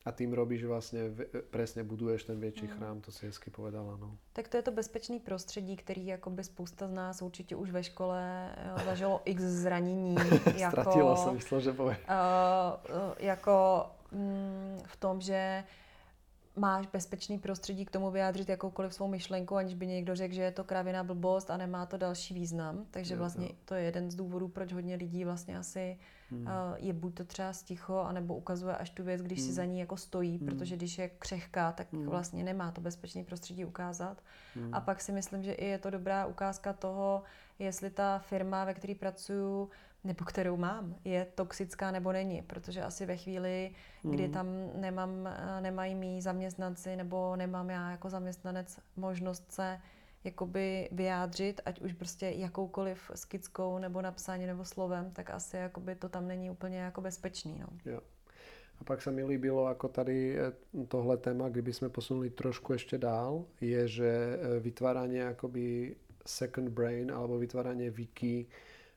a 0.06 0.12
tým 0.12 0.34
robíš 0.34 0.64
vlastně, 0.64 1.02
přesně 1.50 1.84
buduješ 1.84 2.24
ten 2.24 2.40
větší 2.40 2.68
hmm. 2.68 2.78
chrám, 2.78 3.02
to 3.02 3.12
si 3.12 3.26
hezky 3.26 3.50
povedala. 3.50 3.98
No. 3.98 4.18
Tak 4.34 4.48
to 4.48 4.58
je 4.58 4.64
to 4.64 4.72
bezpečný 4.72 5.20
prostředí, 5.20 5.76
který 5.76 6.06
jakoby 6.06 6.44
spousta 6.44 6.88
z 6.88 6.92
nás 6.92 7.22
určitě 7.22 7.56
už 7.56 7.72
ve 7.72 7.84
škole 7.84 8.50
eh, 8.58 8.86
zažilo 8.86 9.22
x 9.26 9.42
zranění. 9.42 10.16
jako, 10.58 10.72
Ztratila 10.72 11.16
jsem, 11.16 11.34
myslel, 11.34 11.62
že. 11.62 11.72
Uh, 11.72 11.78
uh, 11.82 11.96
jako 13.20 13.86
mm, 14.12 14.82
v 14.86 14.96
tom, 14.98 15.22
že 15.22 15.64
máš 16.56 16.88
bezpečný 16.88 17.40
prostředí 17.40 17.86
k 17.86 17.92
tomu 17.92 18.12
vyjádřit 18.12 18.50
jakoukoliv 18.50 18.94
svou 18.94 19.08
myšlenku, 19.08 19.56
aniž 19.56 19.74
by 19.74 19.88
někdo 19.88 20.16
řekl, 20.16 20.34
že 20.34 20.42
je 20.42 20.52
to 20.52 20.64
krávěná 20.64 21.04
blbost 21.04 21.50
a 21.50 21.58
nemá 21.58 21.86
to 21.86 21.98
další 21.98 22.34
význam. 22.34 22.86
Takže 22.92 23.16
vlastně 23.16 23.50
to 23.66 23.76
je 23.76 23.84
jeden 23.84 24.12
z 24.12 24.16
důvodů, 24.16 24.48
proč 24.48 24.74
hodně 24.74 24.96
lidí 24.96 25.26
vlastně 25.26 25.58
asi 25.58 25.98
hmm. 26.32 26.42
uh, 26.42 26.50
je 26.78 26.94
buď 26.94 27.16
to 27.16 27.24
třeba 27.24 27.54
sticho, 27.54 28.00
anebo 28.00 28.36
ukazuje 28.36 28.76
až 28.76 28.90
tu 28.90 29.04
věc, 29.04 29.22
když 29.22 29.40
hmm. 29.40 29.48
si 29.48 29.54
za 29.54 29.66
ní 29.66 29.80
jako 29.80 29.98
stojí, 29.98 30.38
hmm. 30.38 30.48
protože 30.48 30.76
když 30.76 30.98
je 30.98 31.10
křehká, 31.10 31.72
tak 31.72 31.94
hmm. 31.94 32.06
vlastně 32.06 32.44
nemá 32.44 32.72
to 32.72 32.82
bezpečný 32.82 33.24
prostředí 33.24 33.66
ukázat. 33.66 34.22
Hmm. 34.56 34.74
A 34.74 34.82
pak 34.82 35.02
si 35.02 35.12
myslím, 35.12 35.44
že 35.44 35.54
i 35.54 35.66
je 35.66 35.78
to 35.78 35.90
dobrá 35.90 36.26
ukázka 36.26 36.74
toho, 36.74 37.24
jestli 37.60 37.90
ta 37.90 38.20
firma, 38.20 38.66
ve 38.66 38.74
které 38.74 38.96
pracuju, 38.96 39.70
nebo 40.04 40.26
kterou 40.26 40.58
mám, 40.58 40.96
je 41.06 41.28
toxická 41.36 41.92
nebo 41.92 42.12
není, 42.12 42.42
protože 42.42 42.82
asi 42.82 43.06
ve 43.06 43.18
chvíli, 43.18 43.72
kdy 44.02 44.24
hmm. 44.24 44.34
tam 44.34 44.48
nemám, 44.76 45.28
eh, 45.28 45.62
nemají 45.62 45.96
mý 45.96 46.22
zaměstnanci 46.22 46.96
nebo 46.96 47.36
nemám 47.36 47.70
já 47.70 47.92
jako 47.92 48.10
zaměstnanec 48.10 48.80
možnost 48.96 49.52
se 49.52 49.80
jakoby 50.24 50.90
vyjádřit, 50.92 51.62
ať 51.66 51.82
už 51.82 51.94
prostě 51.94 52.26
jakoukoliv 52.26 53.12
skickou 53.16 53.78
nebo 53.78 54.02
napsání 54.02 54.46
nebo 54.46 54.66
slovem, 54.66 55.12
tak 55.12 55.30
asi 55.30 55.58
jakoby 55.58 55.96
to 55.96 56.10
tam 56.10 56.28
není 56.28 56.50
úplně 56.50 56.78
jako 56.78 57.02
bezpečný. 57.02 57.60
No. 57.60 57.68
Jo. 57.92 58.02
A 58.80 58.84
pak 58.84 59.02
se 59.02 59.12
mi 59.12 59.24
líbilo, 59.24 59.70
jako 59.70 59.88
tady 59.88 60.40
eh, 60.40 60.52
tohle 60.88 61.18
téma, 61.18 61.50
kdyby 61.50 61.74
jsme 61.74 61.90
posunuli 61.90 62.30
trošku 62.30 62.74
ještě 62.74 62.98
dál, 62.98 63.46
je, 63.62 63.88
že 63.88 64.40
eh, 64.40 64.60
vytvárání 64.60 65.16
jakoby 65.16 65.96
second 66.26 66.70
brain 66.70 67.12
alebo 67.12 67.38
vytvárání 67.38 67.90
wiki 67.90 68.48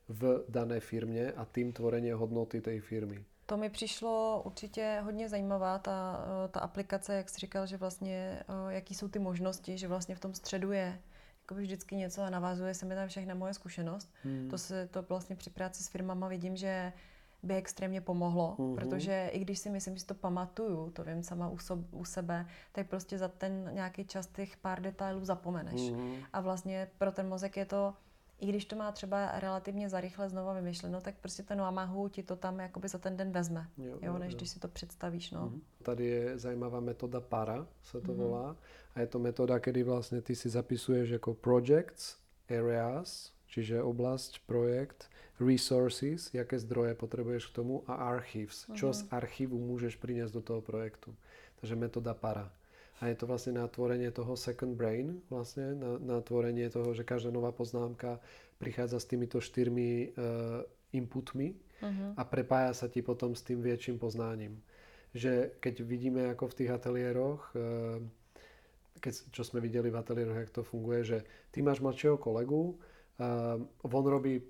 v 0.08 0.44
dané 0.48 0.80
firmě 0.80 1.32
a 1.32 1.44
tým 1.44 1.72
tvorení 1.72 2.10
hodnoty 2.10 2.60
té 2.60 2.80
firmy. 2.80 3.24
To 3.46 3.56
mi 3.56 3.70
přišlo 3.70 4.42
určitě 4.44 5.00
hodně 5.04 5.28
zajímavá, 5.28 5.78
ta, 5.78 6.26
eh, 6.44 6.48
ta 6.48 6.60
aplikace, 6.60 7.14
jak 7.14 7.28
jsi 7.28 7.38
říkal, 7.38 7.66
že 7.66 7.76
vlastně, 7.76 8.42
jaký 8.68 8.94
jsou 8.94 9.08
ty 9.08 9.18
možnosti, 9.18 9.78
že 9.78 9.88
vlastně 9.88 10.14
v 10.14 10.20
tom 10.20 10.34
středu 10.34 10.72
je 10.72 10.98
jakoby 11.46 11.62
vždycky 11.62 11.96
něco 11.96 12.22
a 12.22 12.30
navazuje 12.30 12.74
se 12.74 12.86
mi 12.86 12.94
tam 12.94 13.08
všechna 13.08 13.34
moje 13.34 13.54
zkušenost. 13.54 14.14
Hmm. 14.22 14.48
To 14.50 14.58
se 14.58 14.88
to 14.90 15.02
vlastně 15.02 15.36
při 15.36 15.50
práci 15.50 15.82
s 15.82 15.88
firmama 15.88 16.28
vidím, 16.28 16.56
že 16.56 16.92
by 17.42 17.54
extrémně 17.54 18.00
pomohlo, 18.00 18.56
hmm. 18.58 18.74
protože 18.76 19.30
i 19.32 19.38
když 19.38 19.58
si 19.58 19.70
myslím, 19.70 19.96
že 19.96 20.04
to 20.04 20.14
pamatuju, 20.14 20.90
to 20.90 21.04
vím 21.04 21.22
sama 21.22 21.48
u, 21.48 21.58
sob, 21.58 21.78
u 21.90 22.04
sebe, 22.04 22.46
tak 22.72 22.88
prostě 22.88 23.18
za 23.18 23.28
ten 23.28 23.70
nějaký 23.72 24.04
čas 24.04 24.26
těch 24.26 24.56
pár 24.56 24.82
detailů 24.82 25.24
zapomeneš. 25.24 25.80
Hmm. 25.80 26.16
A 26.32 26.40
vlastně 26.40 26.88
pro 26.98 27.12
ten 27.12 27.28
mozek 27.28 27.56
je 27.56 27.66
to 27.66 27.94
i 28.40 28.46
když 28.46 28.64
to 28.64 28.76
má 28.76 28.92
třeba 28.92 29.40
relativně 29.40 29.88
zarychle 29.88 30.28
znova 30.28 30.52
vymyšleno, 30.52 31.00
tak 31.00 31.14
prostě 31.20 31.42
ten 31.42 31.58
Wamahu 31.58 32.08
ti 32.08 32.22
to 32.22 32.36
tam 32.36 32.58
jakoby 32.58 32.88
za 32.88 32.98
ten 32.98 33.16
den 33.16 33.32
vezme, 33.32 33.68
jo, 33.78 33.98
jo, 34.02 34.18
než 34.18 34.32
jo. 34.32 34.36
když 34.36 34.50
si 34.50 34.58
to 34.60 34.68
představíš. 34.68 35.30
No. 35.30 35.48
Mm-hmm. 35.48 35.60
Tady 35.82 36.04
je 36.04 36.38
zajímavá 36.38 36.80
metoda 36.80 37.20
PARA, 37.20 37.66
se 37.82 38.00
to 38.00 38.12
mm-hmm. 38.12 38.16
volá. 38.16 38.56
A 38.94 39.00
je 39.00 39.06
to 39.06 39.18
metoda, 39.18 39.58
kdy 39.58 39.82
vlastně 39.82 40.22
ty 40.22 40.34
si 40.34 40.48
zapisuješ 40.48 41.10
jako 41.10 41.34
projects, 41.34 42.16
areas, 42.48 43.32
čiže 43.46 43.82
oblast, 43.82 44.38
projekt, 44.46 45.10
resources, 45.40 46.34
jaké 46.34 46.58
zdroje 46.58 46.94
potřebuješ 46.94 47.46
k 47.46 47.54
tomu 47.54 47.82
a 47.86 47.94
archives, 47.94 48.68
mm-hmm. 48.68 48.74
čo 48.74 48.92
z 48.92 49.04
archivu 49.10 49.58
můžeš 49.58 49.96
přinést 49.96 50.32
do 50.32 50.40
toho 50.40 50.60
projektu. 50.60 51.14
Takže 51.60 51.76
metoda 51.76 52.14
PARA. 52.14 52.52
A 53.00 53.06
je 53.06 53.14
to 53.14 53.26
vlastně 53.26 53.52
na 53.52 53.68
tvorenie 53.68 54.10
toho 54.10 54.36
second 54.36 54.76
brain, 54.76 55.20
vlastně 55.30 55.74
na, 55.74 55.98
na 55.98 56.20
tvorenie 56.20 56.70
toho, 56.70 56.94
že 56.94 57.04
každá 57.04 57.30
nová 57.30 57.52
poznámka 57.52 58.20
prichádza 58.58 59.00
s 59.00 59.04
týmito 59.04 59.40
štyrmi 59.40 60.08
uh, 60.08 60.64
inputmi 60.92 61.52
uh-huh. 61.52 62.14
a 62.16 62.24
prepája 62.24 62.72
sa 62.72 62.88
ti 62.88 63.04
potom 63.04 63.36
s 63.36 63.44
tým 63.44 63.60
väčším 63.60 64.00
poznáním. 64.00 64.64
Že 65.12 65.60
keď 65.60 65.74
vidíme 65.84 66.20
jako 66.32 66.48
v 66.48 66.54
tých 66.54 66.70
ateliéroch, 66.72 67.52
uh, 67.52 68.00
keď, 69.00 69.12
čo 69.28 69.44
sme 69.44 69.60
videli 69.60 69.92
v 69.92 70.00
ateliéroch, 70.00 70.36
jak 70.36 70.56
to 70.56 70.62
funguje, 70.64 71.04
že 71.04 71.18
ty 71.52 71.60
máš 71.60 71.84
mladšieho 71.84 72.16
kolegu, 72.16 72.80
uh, 73.20 73.60
on 73.92 74.04
robí 74.08 74.40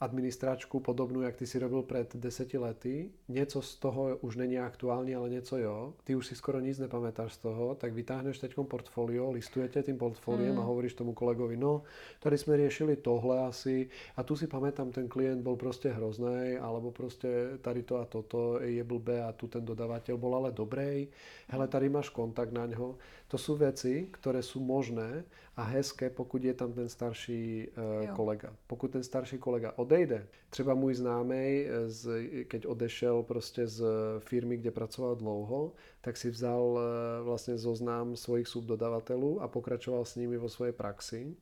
administračku 0.00 0.80
podobnou, 0.80 1.20
jak 1.20 1.36
ty 1.36 1.46
si 1.46 1.58
robil 1.58 1.82
před 1.82 2.16
deseti 2.16 2.58
lety. 2.58 3.10
Něco 3.28 3.62
z 3.62 3.76
toho 3.76 4.16
už 4.16 4.36
není 4.36 4.58
aktuální, 4.58 5.14
ale 5.14 5.30
něco 5.30 5.56
jo. 5.56 5.94
Ty 6.04 6.14
už 6.14 6.26
si 6.26 6.34
skoro 6.34 6.60
nic 6.60 6.78
nepamätáš 6.78 7.32
z 7.34 7.38
toho, 7.38 7.74
tak 7.74 7.92
vytáhneš 7.92 8.38
teď 8.38 8.54
portfolio, 8.68 9.30
listujete 9.30 9.82
tím 9.82 9.98
portfoliem 9.98 10.54
mm. 10.54 10.60
a 10.60 10.62
hovoríš 10.62 10.94
tomu 10.94 11.12
kolegovi, 11.12 11.56
no, 11.56 11.82
tady 12.20 12.38
jsme 12.38 12.56
řešili 12.56 12.96
tohle 12.96 13.46
asi 13.46 13.88
a 14.16 14.22
tu 14.22 14.36
si 14.36 14.46
pamätám, 14.46 14.90
ten 14.90 15.08
klient 15.08 15.42
byl 15.42 15.56
prostě 15.56 15.88
hrozný, 15.88 16.56
alebo 16.60 16.90
prostě 16.90 17.28
tady 17.60 17.82
to 17.82 17.96
a 17.96 18.04
toto 18.04 18.62
je 18.62 18.84
blbé 18.84 19.22
a 19.22 19.32
tu 19.32 19.46
ten 19.46 19.64
dodavatel 19.64 20.18
byl 20.18 20.34
ale 20.34 20.52
dobrý. 20.52 21.08
Hele, 21.48 21.68
tady 21.68 21.88
máš 21.88 22.08
kontakt 22.08 22.52
na 22.52 22.66
něho. 22.66 22.96
To 23.34 23.38
jsou 23.38 23.56
věci, 23.56 24.08
které 24.10 24.42
jsou 24.42 24.60
možné 24.60 25.24
a 25.56 25.62
hezké, 25.62 26.10
pokud 26.10 26.44
je 26.44 26.54
tam 26.54 26.72
ten 26.72 26.88
starší 26.88 27.68
uh, 27.68 28.14
kolega. 28.16 28.56
Pokud 28.66 28.90
ten 28.90 29.02
starší 29.02 29.38
kolega 29.38 29.72
odejde, 29.76 30.26
třeba 30.50 30.74
můj 30.74 30.94
známý, 30.94 31.66
eh, 31.66 32.44
keď 32.44 32.66
odešel 32.66 33.22
prostě 33.22 33.66
z 33.66 33.84
firmy, 34.18 34.56
kde 34.56 34.70
pracoval 34.70 35.16
dlouho, 35.16 35.72
tak 36.00 36.16
si 36.16 36.30
vzal 36.30 36.62
uh, 36.62 36.80
vlastně 37.24 37.58
zoznam 37.58 38.16
svojich 38.16 38.48
subdodavatelů 38.48 39.42
a 39.42 39.48
pokračoval 39.48 40.04
s 40.04 40.16
nimi 40.16 40.36
vo 40.38 40.48
svojej 40.48 40.72
praxi. 40.72 41.36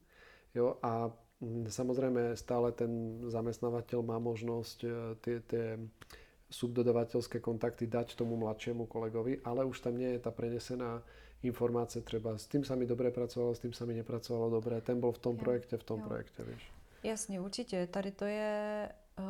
Jo, 0.54 0.76
a 0.82 1.12
hm, 1.40 1.66
samozřejmě 1.68 2.36
stále 2.36 2.72
ten 2.72 3.20
zaměstnavatel 3.30 4.02
má 4.02 4.18
možnost 4.18 4.84
ty, 5.20 5.40
ty 5.40 5.58
subdodavatelské 6.50 7.40
kontakty 7.40 7.86
dať 7.86 8.14
tomu 8.14 8.36
mladšímu 8.36 8.86
kolegovi, 8.86 9.40
ale 9.44 9.64
už 9.64 9.80
tam 9.80 9.96
nie 9.96 10.12
je 10.12 10.18
ta 10.18 10.30
prenesená 10.30 11.02
informace 11.42 12.00
třeba, 12.00 12.38
s 12.38 12.46
tím 12.46 12.64
sa 12.64 12.74
mi 12.74 12.86
dobře 12.86 13.10
pracovalo, 13.10 13.54
s 13.54 13.58
tím 13.58 13.72
sa 13.72 13.84
mi 13.84 13.94
nepracovalo 13.94 14.50
dobře, 14.50 14.80
ten 14.80 15.00
byl 15.00 15.12
v 15.12 15.18
tom 15.18 15.36
jo, 15.36 15.40
projekte, 15.44 15.76
v 15.76 15.84
tom 15.84 16.00
jo. 16.00 16.06
projekte, 16.06 16.44
víš. 16.44 16.72
Jasně, 17.02 17.40
určitě. 17.40 17.86
Tady 17.86 18.10
to 18.10 18.24
je 18.24 18.88
uh, 19.18 19.24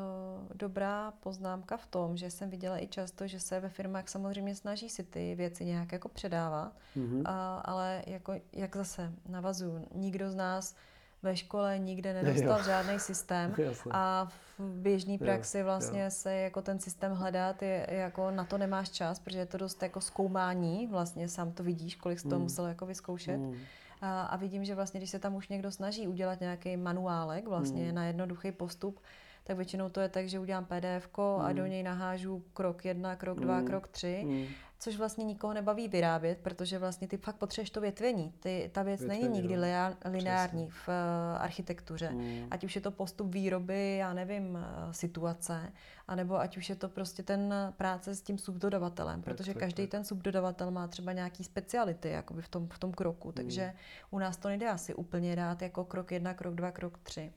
dobrá 0.54 1.10
poznámka 1.10 1.76
v 1.76 1.86
tom, 1.86 2.16
že 2.16 2.30
jsem 2.30 2.50
viděla 2.50 2.82
i 2.82 2.86
často, 2.86 3.26
že 3.26 3.40
se 3.40 3.60
ve 3.60 3.68
firmách 3.68 4.08
samozřejmě 4.08 4.54
snaží 4.54 4.88
si 4.88 5.04
ty 5.04 5.34
věci 5.34 5.64
nějak 5.64 5.92
jako 5.92 6.08
předávat, 6.08 6.76
mm-hmm. 6.96 7.20
uh, 7.20 7.60
ale 7.64 8.02
jako, 8.06 8.34
jak 8.52 8.76
zase 8.76 9.12
navazuju, 9.28 9.86
nikdo 9.94 10.30
z 10.30 10.34
nás 10.34 10.74
ve 11.22 11.36
škole 11.36 11.78
nikde 11.78 12.14
nedostal 12.14 12.58
jo. 12.58 12.64
žádný 12.64 12.98
systém 12.98 13.54
Jasne. 13.58 13.92
a 13.94 14.28
v 14.58 14.60
běžné 14.60 15.18
praxi 15.18 15.58
jo. 15.58 15.64
vlastně 15.64 16.02
jo. 16.02 16.10
se 16.10 16.34
jako 16.34 16.62
ten 16.62 16.78
systém 16.78 17.12
hledat 17.12 17.62
je 17.62 17.86
jako 17.90 18.30
na 18.30 18.44
to 18.44 18.58
nemáš 18.58 18.90
čas, 18.90 19.18
protože 19.18 19.38
je 19.38 19.46
to 19.46 19.58
dost 19.58 19.82
jako 19.82 20.00
zkoumání, 20.00 20.86
vlastně 20.86 21.28
sám 21.28 21.52
to 21.52 21.62
vidíš, 21.62 21.94
kolik 21.94 22.18
jsi 22.18 22.28
to 22.28 22.36
mm. 22.36 22.42
musel 22.42 22.66
jako 22.66 22.86
vyzkoušet. 22.86 23.36
Mm. 23.36 23.56
A, 24.00 24.22
a 24.22 24.36
vidím, 24.36 24.64
že 24.64 24.74
vlastně, 24.74 25.00
když 25.00 25.10
se 25.10 25.18
tam 25.18 25.34
už 25.34 25.48
někdo 25.48 25.70
snaží 25.70 26.08
udělat 26.08 26.40
nějaký 26.40 26.76
manuálek, 26.76 27.48
vlastně 27.48 27.88
mm. 27.88 27.94
na 27.94 28.06
jednoduchý 28.06 28.52
postup, 28.52 29.00
tak 29.44 29.56
většinou 29.56 29.88
to 29.88 30.00
je 30.00 30.08
tak, 30.08 30.28
že 30.28 30.38
udělám 30.38 30.64
PDF 30.64 31.08
mm. 31.18 31.40
a 31.40 31.52
do 31.52 31.66
něj 31.66 31.82
nahážu 31.82 32.44
krok 32.52 32.84
jedna, 32.84 33.16
krok 33.16 33.40
dva, 33.40 33.60
mm. 33.60 33.66
krok 33.66 33.88
tři. 33.88 34.22
Mm 34.26 34.46
což 34.82 34.96
vlastně 34.96 35.24
nikoho 35.24 35.54
nebaví 35.54 35.88
vyrábět, 35.88 36.38
protože 36.38 36.78
vlastně 36.78 37.08
ty 37.08 37.16
fakt 37.16 37.36
potřebuješ 37.36 37.70
to 37.70 37.80
větvení. 37.80 38.32
Ty, 38.40 38.70
ta 38.72 38.82
věc 38.82 39.00
větvení, 39.00 39.22
není 39.22 39.34
nikdy 39.34 39.56
no. 39.56 39.62
lineární 40.10 40.70
v 40.70 40.88
uh, 40.88 41.42
architektuře. 41.42 42.10
Mm. 42.10 42.46
Ať 42.50 42.64
už 42.64 42.74
je 42.74 42.82
to 42.82 42.90
postup 42.90 43.34
výroby, 43.34 43.96
já 43.96 44.14
nevím, 44.14 44.54
uh, 44.54 44.92
situace, 44.92 45.72
anebo 46.08 46.40
ať 46.40 46.56
už 46.56 46.68
je 46.68 46.76
to 46.76 46.88
prostě 46.88 47.22
ten 47.22 47.54
práce 47.76 48.14
s 48.14 48.22
tím 48.22 48.38
subdodavatelem, 48.38 49.22
tak, 49.22 49.34
protože 49.34 49.54
tak, 49.54 49.60
každý 49.60 49.82
tak. 49.82 49.90
ten 49.90 50.04
subdodavatel 50.04 50.70
má 50.70 50.88
třeba 50.88 51.12
nějaký 51.12 51.44
speciality 51.44 52.08
jakoby 52.08 52.42
v 52.42 52.48
tom, 52.48 52.68
v 52.68 52.78
tom 52.78 52.92
kroku, 52.92 53.28
mm. 53.28 53.34
takže 53.34 53.72
u 54.10 54.18
nás 54.18 54.36
to 54.36 54.48
nejde 54.48 54.68
asi 54.68 54.94
úplně 54.94 55.36
dát 55.36 55.62
jako 55.62 55.84
krok 55.84 56.12
jedna, 56.12 56.34
krok 56.34 56.54
dva, 56.54 56.70
krok 56.70 56.98
tři. 56.98 57.32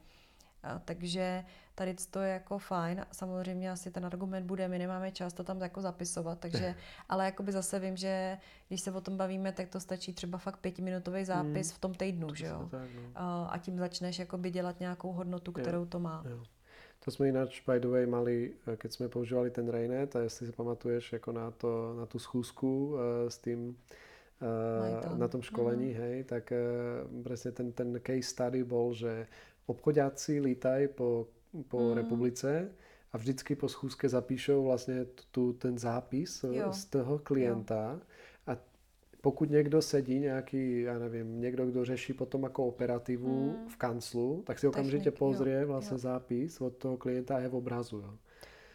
A, 0.63 0.79
takže 0.79 1.45
tady 1.75 1.95
to 2.11 2.19
je 2.19 2.33
jako 2.33 2.57
fajn. 2.57 3.05
Samozřejmě 3.11 3.71
asi 3.71 3.91
ten 3.91 4.05
argument 4.05 4.45
bude, 4.45 4.67
my 4.67 4.79
nemáme 4.79 5.11
čas 5.11 5.33
to 5.33 5.43
tam 5.43 5.61
jako 5.61 5.81
zapisovat, 5.81 6.39
takže, 6.39 6.75
ale 7.09 7.25
jakoby 7.25 7.51
zase 7.51 7.79
vím, 7.79 7.97
že 7.97 8.37
když 8.67 8.81
se 8.81 8.91
o 8.91 9.01
tom 9.01 9.17
bavíme, 9.17 9.51
tak 9.51 9.69
to 9.69 9.79
stačí 9.79 10.13
třeba 10.13 10.37
fakt 10.37 10.57
pětiminutový 10.57 11.25
zápis 11.25 11.67
hmm. 11.69 11.75
v 11.75 11.79
tom 11.79 11.93
týdnu, 11.93 12.35
že 12.35 12.45
jo? 12.45 12.67
Tak, 12.71 12.89
no. 12.95 13.11
a, 13.15 13.57
tím 13.61 13.77
začneš 13.79 14.19
jakoby 14.19 14.51
dělat 14.51 14.79
nějakou 14.79 15.11
hodnotu, 15.11 15.51
kterou 15.51 15.79
jo. 15.79 15.85
to 15.85 15.99
má. 15.99 16.23
Jo. 16.29 16.43
To 17.05 17.11
jsme 17.11 17.25
jinak 17.25 17.49
by 17.67 17.79
the 17.79 17.87
way 17.87 18.05
mali, 18.05 18.53
keď 18.77 18.91
jsme 18.91 19.09
používali 19.09 19.51
ten 19.51 19.69
Rainet 19.69 20.15
a 20.15 20.19
jestli 20.19 20.45
si 20.45 20.51
pamatuješ 20.51 21.13
jako 21.13 21.31
na, 21.31 21.51
to, 21.51 21.95
na 21.97 22.05
tu 22.05 22.19
schůzku 22.19 22.87
uh, 22.87 22.99
s 23.27 23.37
tím 23.37 23.77
uh, 24.41 25.17
na 25.17 25.27
tom 25.27 25.41
školení, 25.41 25.93
mm. 25.93 25.99
hej, 25.99 26.23
tak 26.23 26.51
uh, 26.51 27.23
presne 27.23 27.51
ten, 27.51 27.71
ten 27.71 27.99
case 28.07 28.21
study 28.23 28.63
bol, 28.63 28.93
že 28.93 29.27
obchodáci 29.65 30.39
lítají 30.39 30.87
po, 30.87 31.27
po 31.63 31.79
mm. 31.79 31.93
republice 31.93 32.71
a 33.13 33.17
vždycky 33.17 33.55
po 33.55 33.69
schůzce 33.69 34.09
zapíšou 34.09 34.63
vlastně 34.63 35.05
tu, 35.31 35.53
ten 35.53 35.77
zápis 35.77 36.45
jo. 36.51 36.73
z 36.73 36.85
toho 36.85 37.19
klienta 37.19 37.91
jo. 37.91 37.99
a 38.47 38.57
pokud 39.21 39.49
někdo 39.49 39.81
sedí 39.81 40.19
nějaký, 40.19 40.81
já 40.81 40.99
nevím, 40.99 41.41
někdo, 41.41 41.65
kdo 41.65 41.85
řeší 41.85 42.13
potom 42.13 42.43
jako 42.43 42.65
operativu 42.67 43.43
mm. 43.43 43.67
v 43.69 43.77
kanclu, 43.77 44.43
tak 44.45 44.59
si 44.59 44.67
okamžitě 44.67 45.11
pozrie 45.11 45.65
vlastně 45.65 45.95
jo. 45.95 45.97
zápis 45.97 46.61
od 46.61 46.77
toho 46.77 46.97
klienta 46.97 47.35
a 47.35 47.39
je 47.39 47.47
v 47.47 47.55
obrazu. 47.55 47.97
Jo. 47.97 48.13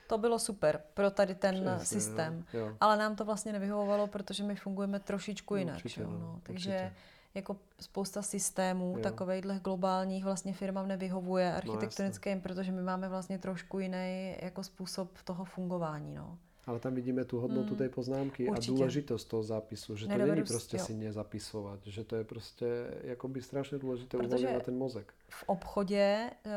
To 0.07 0.19
bylo 0.19 0.39
super 0.39 0.83
pro 0.95 1.11
tady 1.11 1.35
ten 1.35 1.71
Přesně, 1.77 2.01
systém. 2.01 2.45
Jo, 2.53 2.61
jo. 2.61 2.77
Ale 2.81 2.97
nám 2.97 3.17
to 3.17 3.25
vlastně 3.25 3.53
nevyhovovalo, 3.53 4.07
protože 4.07 4.43
my 4.45 4.57
fungujeme 4.57 5.01
trošičku 5.01 5.57
jinak. 5.57 5.77
Určitě, 5.77 6.03
no, 6.03 6.11
no. 6.11 6.41
Takže 6.43 6.71
určitě 6.71 6.93
jako 7.35 7.57
spousta 7.81 8.23
systémů 8.23 8.95
jo. 8.97 9.03
takovejhle 9.03 9.61
globálních 9.65 10.25
vlastně 10.25 10.53
firmám 10.53 10.89
nevyhovuje 10.89 11.55
architektonickým, 11.55 12.35
no, 12.35 12.41
protože 12.41 12.73
my 12.73 12.83
máme 12.83 13.09
vlastně 13.09 13.39
trošku 13.39 13.79
jiný 13.79 14.37
jako 14.43 14.63
způsob 14.63 15.23
toho 15.25 15.45
fungování. 15.45 16.15
No. 16.15 16.39
Ale 16.67 16.81
tam 16.81 16.95
vidíme 16.95 17.25
tu 17.25 17.41
hodnotu 17.41 17.71
mm, 17.71 17.77
té 17.77 17.89
poznámky 17.89 18.49
určitě. 18.49 18.73
a 18.73 18.77
důležitost 18.77 19.25
toho 19.25 19.43
zápisu, 19.43 19.97
že 19.97 20.07
to 20.07 20.13
Nedovedu, 20.13 20.35
není 20.35 20.47
prostě 20.47 20.77
jo. 20.77 20.85
si 20.85 20.95
nezapisovat, 20.95 21.81
že 21.87 22.05
to 22.05 22.17
je 22.17 22.25
prostě 22.25 22.67
jakoby 23.03 23.43
strašně 23.43 23.79
důležité 23.79 24.17
uvolňovat 24.17 24.63
ten 24.63 24.79
mozek. 24.79 25.15
V 25.33 25.45
obchodě 25.47 26.31
uh, 26.47 26.53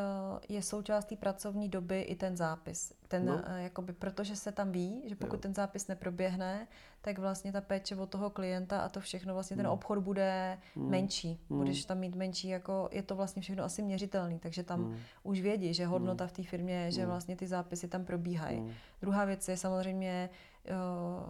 je 0.49 0.61
součástí 0.61 1.15
pracovní 1.15 1.69
doby 1.69 2.01
i 2.01 2.15
ten 2.15 2.37
zápis. 2.37 2.93
Ten, 3.07 3.25
no. 3.25 3.33
uh, 3.33 3.41
jakoby, 3.57 3.93
protože 3.93 4.35
se 4.35 4.51
tam 4.51 4.71
ví, 4.71 5.01
že 5.05 5.15
pokud 5.15 5.35
jo. 5.35 5.41
ten 5.41 5.53
zápis 5.53 5.87
neproběhne, 5.87 6.67
tak 7.01 7.19
vlastně 7.19 7.51
ta 7.51 7.61
péče 7.61 7.95
od 7.95 8.09
toho 8.09 8.29
klienta 8.29 8.81
a 8.81 8.89
to 8.89 8.99
všechno, 8.99 9.33
vlastně 9.33 9.57
ten 9.57 9.65
mm. 9.65 9.71
obchod 9.71 9.99
bude 9.99 10.57
mm. 10.75 10.89
menší. 10.89 11.39
Mm. 11.49 11.57
Budeš 11.57 11.85
tam 11.85 11.99
mít 11.99 12.15
menší, 12.15 12.47
jako 12.47 12.89
je 12.91 13.03
to 13.03 13.15
vlastně 13.15 13.41
všechno 13.41 13.63
asi 13.63 13.81
měřitelný, 13.81 14.39
takže 14.39 14.63
tam 14.63 14.79
mm. 14.79 14.97
už 15.23 15.41
vědí, 15.41 15.73
že 15.73 15.85
hodnota 15.85 16.27
v 16.27 16.31
té 16.31 16.43
firmě 16.43 16.73
je, 16.73 16.91
že 16.91 17.01
mm. 17.01 17.07
vlastně 17.07 17.35
ty 17.35 17.47
zápisy 17.47 17.87
tam 17.87 18.05
probíhají. 18.05 18.61
Mm. 18.61 18.71
Druhá 19.01 19.25
věc 19.25 19.47
je 19.47 19.57
samozřejmě 19.57 20.29
uh, 20.69 21.27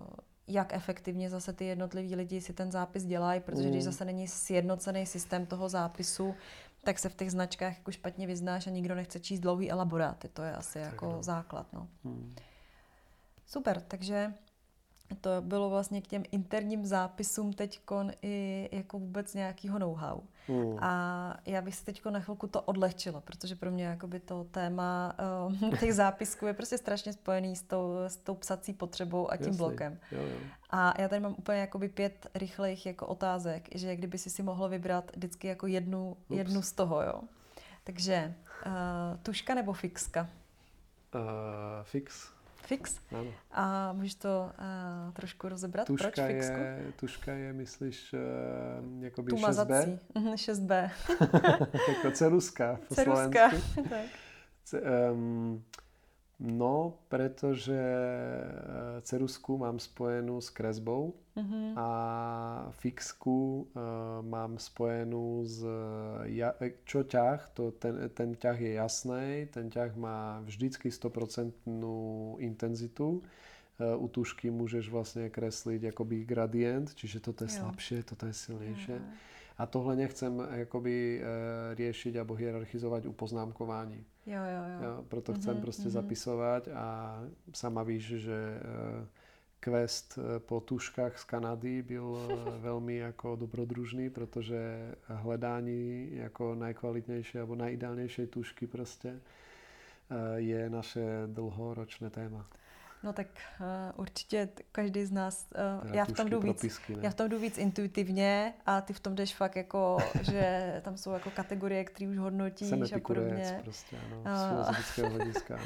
jak 0.47 0.73
efektivně 0.73 1.29
zase 1.29 1.53
ty 1.53 1.65
jednotliví 1.65 2.15
lidi 2.15 2.41
si 2.41 2.53
ten 2.53 2.71
zápis 2.71 3.05
dělají, 3.05 3.39
protože 3.41 3.63
mm. 3.63 3.71
když 3.71 3.83
zase 3.83 4.05
není 4.05 4.27
sjednocený 4.27 5.05
systém 5.05 5.45
toho 5.45 5.69
zápisu, 5.69 6.35
tak 6.83 6.99
se 6.99 7.09
v 7.09 7.15
těch 7.15 7.31
značkách 7.31 7.77
jako 7.77 7.91
špatně 7.91 8.27
vyznáš 8.27 8.67
a 8.67 8.69
nikdo 8.69 8.95
nechce 8.95 9.19
číst 9.19 9.39
dlouhý 9.39 9.71
elaboráty. 9.71 10.29
To 10.29 10.41
je 10.41 10.55
asi 10.55 10.73
tak 10.73 10.91
jako 10.91 11.05
no. 11.05 11.23
základ. 11.23 11.73
No. 11.73 11.87
Mm. 12.03 12.35
Super, 13.45 13.81
takže 13.81 14.33
to 15.21 15.29
bylo 15.41 15.69
vlastně 15.69 16.01
k 16.01 16.07
těm 16.07 16.23
interním 16.31 16.85
zápisům 16.85 17.53
teď 17.53 17.79
i 18.21 18.69
jako 18.71 18.99
vůbec 18.99 19.33
nějakýho 19.33 19.79
know-how. 19.79 20.21
Mm. 20.47 20.77
A 20.79 21.37
já 21.45 21.61
bych 21.61 21.75
si 21.75 21.85
teď 21.85 22.05
na 22.05 22.19
chvilku 22.19 22.47
to 22.47 22.61
odlehčila, 22.61 23.21
protože 23.21 23.55
pro 23.55 23.71
mě 23.71 23.85
jakoby 23.85 24.19
to 24.19 24.43
téma 24.43 25.15
uh, 25.47 25.77
těch 25.79 25.93
zápisků 25.93 26.47
je 26.47 26.53
prostě 26.53 26.77
strašně 26.77 27.13
spojený 27.13 27.55
s 27.55 27.63
tou, 27.63 27.95
s 28.07 28.17
tou 28.17 28.35
psací 28.35 28.73
potřebou 28.73 29.31
a 29.31 29.37
tím 29.37 29.47
Jasný. 29.47 29.57
blokem. 29.57 29.99
Jo, 30.11 30.21
jo. 30.21 30.37
A 30.69 31.01
já 31.01 31.07
tady 31.07 31.19
mám 31.19 31.35
úplně 31.37 31.59
jakoby 31.59 31.89
pět 31.89 32.27
rychlejch 32.35 32.85
jako 32.85 33.07
otázek, 33.07 33.69
že 33.75 33.95
kdyby 33.95 34.17
si 34.17 34.29
si 34.29 34.43
mohlo 34.43 34.69
vybrat 34.69 35.11
vždycky 35.15 35.47
jako 35.47 35.67
jednu, 35.67 36.17
jednu 36.29 36.61
z 36.61 36.71
toho, 36.71 37.01
jo. 37.01 37.21
Takže 37.83 38.33
uh, 38.65 38.71
tuška 39.23 39.55
nebo 39.55 39.73
fixka? 39.73 40.29
Uh, 41.15 41.21
fix. 41.83 42.33
Fix? 42.65 42.99
Ano. 43.11 43.31
A 43.51 43.93
můžeš 43.93 44.15
to 44.15 44.51
uh, 44.59 45.13
trošku 45.13 45.49
rozebrat? 45.49 45.87
Tuška 45.87 46.11
Proč 46.11 46.27
fixku? 46.27 46.59
Je, 46.59 46.93
tuška 46.99 47.31
je, 47.31 47.53
myslíš, 47.53 48.13
uh, 48.13 49.03
jakoby 49.03 49.29
tu 49.29 49.35
6B? 49.35 49.99
6B. 50.15 50.91
jako 51.87 52.11
ceruska 52.11 52.79
po 52.87 52.95
ceruska. 52.95 53.51
tak. 53.89 54.05
Um, 55.11 55.63
No, 56.39 56.97
pretože 57.13 57.77
eh, 57.77 59.01
cerusku 59.05 59.57
mám 59.57 59.77
spojenú 59.77 60.41
s 60.41 60.49
kresbou 60.49 61.13
mm-hmm. 61.37 61.77
a 61.77 61.89
fixku 62.73 63.69
uh, 63.69 64.21
mám 64.25 64.57
spojenú 64.57 65.45
s... 65.45 65.61
Ja, 66.29 66.57
čo 66.85 67.05
ťah, 67.05 67.53
to 67.53 67.73
ten, 67.77 68.09
ten 68.13 68.33
ťah 68.33 68.57
je 68.57 68.71
jasný, 68.77 69.29
ten 69.53 69.69
ťah 69.69 69.93
má 69.93 70.41
vždycky 70.45 70.89
100% 70.89 71.69
intenzitu. 72.41 73.21
Uh, 73.81 73.97
u 73.97 74.05
tušky 74.05 74.53
môžeš 74.53 74.89
vlastne 74.89 75.29
kresliť 75.33 75.89
akoby 75.89 76.25
gradient, 76.25 76.93
čiže 76.93 77.21
toto 77.21 77.45
je 77.45 77.53
jo. 77.53 77.65
slabšie, 77.65 78.05
toto 78.05 78.29
je 78.29 78.35
silnejšie. 78.37 78.97
Jo. 79.01 79.05
A 79.57 79.69
tohle 79.69 79.97
nechcem 79.97 80.33
jakoby 80.65 81.21
uh, 81.21 81.77
riešiť 81.77 82.13
alebo 82.17 82.37
hierarchizovať 82.37 83.05
u 83.05 83.13
poznámkování. 83.13 84.12
Jo, 84.25 84.37
jo, 84.37 84.63
jo. 84.73 84.89
jo 84.89 85.05
proto 85.07 85.33
chcem 85.33 85.55
mm-hmm, 85.55 85.61
prostě 85.61 85.83
mm-hmm. 85.83 85.91
zapisovat 85.91 86.67
a 86.67 87.19
sama 87.53 87.83
víš, 87.83 88.03
že 88.05 88.61
uh, 88.99 89.07
quest 89.59 90.19
eh, 90.19 90.39
po 90.39 90.59
tuškách 90.59 91.19
z 91.19 91.23
Kanady 91.23 91.81
byl 91.81 92.17
velmi 92.59 92.97
jako 92.97 93.35
dobrodružný, 93.35 94.09
protože 94.09 94.91
hledání 95.05 96.09
jako 96.11 96.55
nejkvalitnější 96.55 97.37
nebo 97.37 97.55
nejideálnější 97.55 98.27
tušky 98.27 98.67
prostě 98.67 99.19
je 100.35 100.69
naše 100.69 101.03
dlhoročné 101.27 102.09
téma. 102.09 102.49
No 103.03 103.13
tak 103.13 103.27
uh, 103.59 103.65
určitě 103.99 104.49
každý 104.71 105.05
z 105.05 105.11
nás, 105.11 105.47
uh, 105.83 105.95
já, 105.95 106.05
v 106.05 106.11
tom 106.11 106.29
jdu 106.29 106.39
víc, 106.39 106.81
já 107.01 107.09
v 107.09 107.13
tom 107.13 107.29
jdu 107.29 107.39
víc 107.39 107.57
intuitivně 107.57 108.53
a 108.65 108.81
ty 108.81 108.93
v 108.93 108.99
tom 108.99 109.15
jdeš 109.15 109.35
fakt 109.35 109.55
jako, 109.55 109.97
že 110.21 110.81
tam 110.83 110.97
jsou 110.97 111.11
jako 111.11 111.31
kategorie, 111.31 111.83
které 111.85 112.09
už 112.09 112.17
hodnotíš 112.17 112.71
a 112.71 112.99
podobně. 112.99 113.59
prostě, 113.63 113.97
ano, 114.25 114.63
z 114.81 114.97
hlediska. 114.97 115.59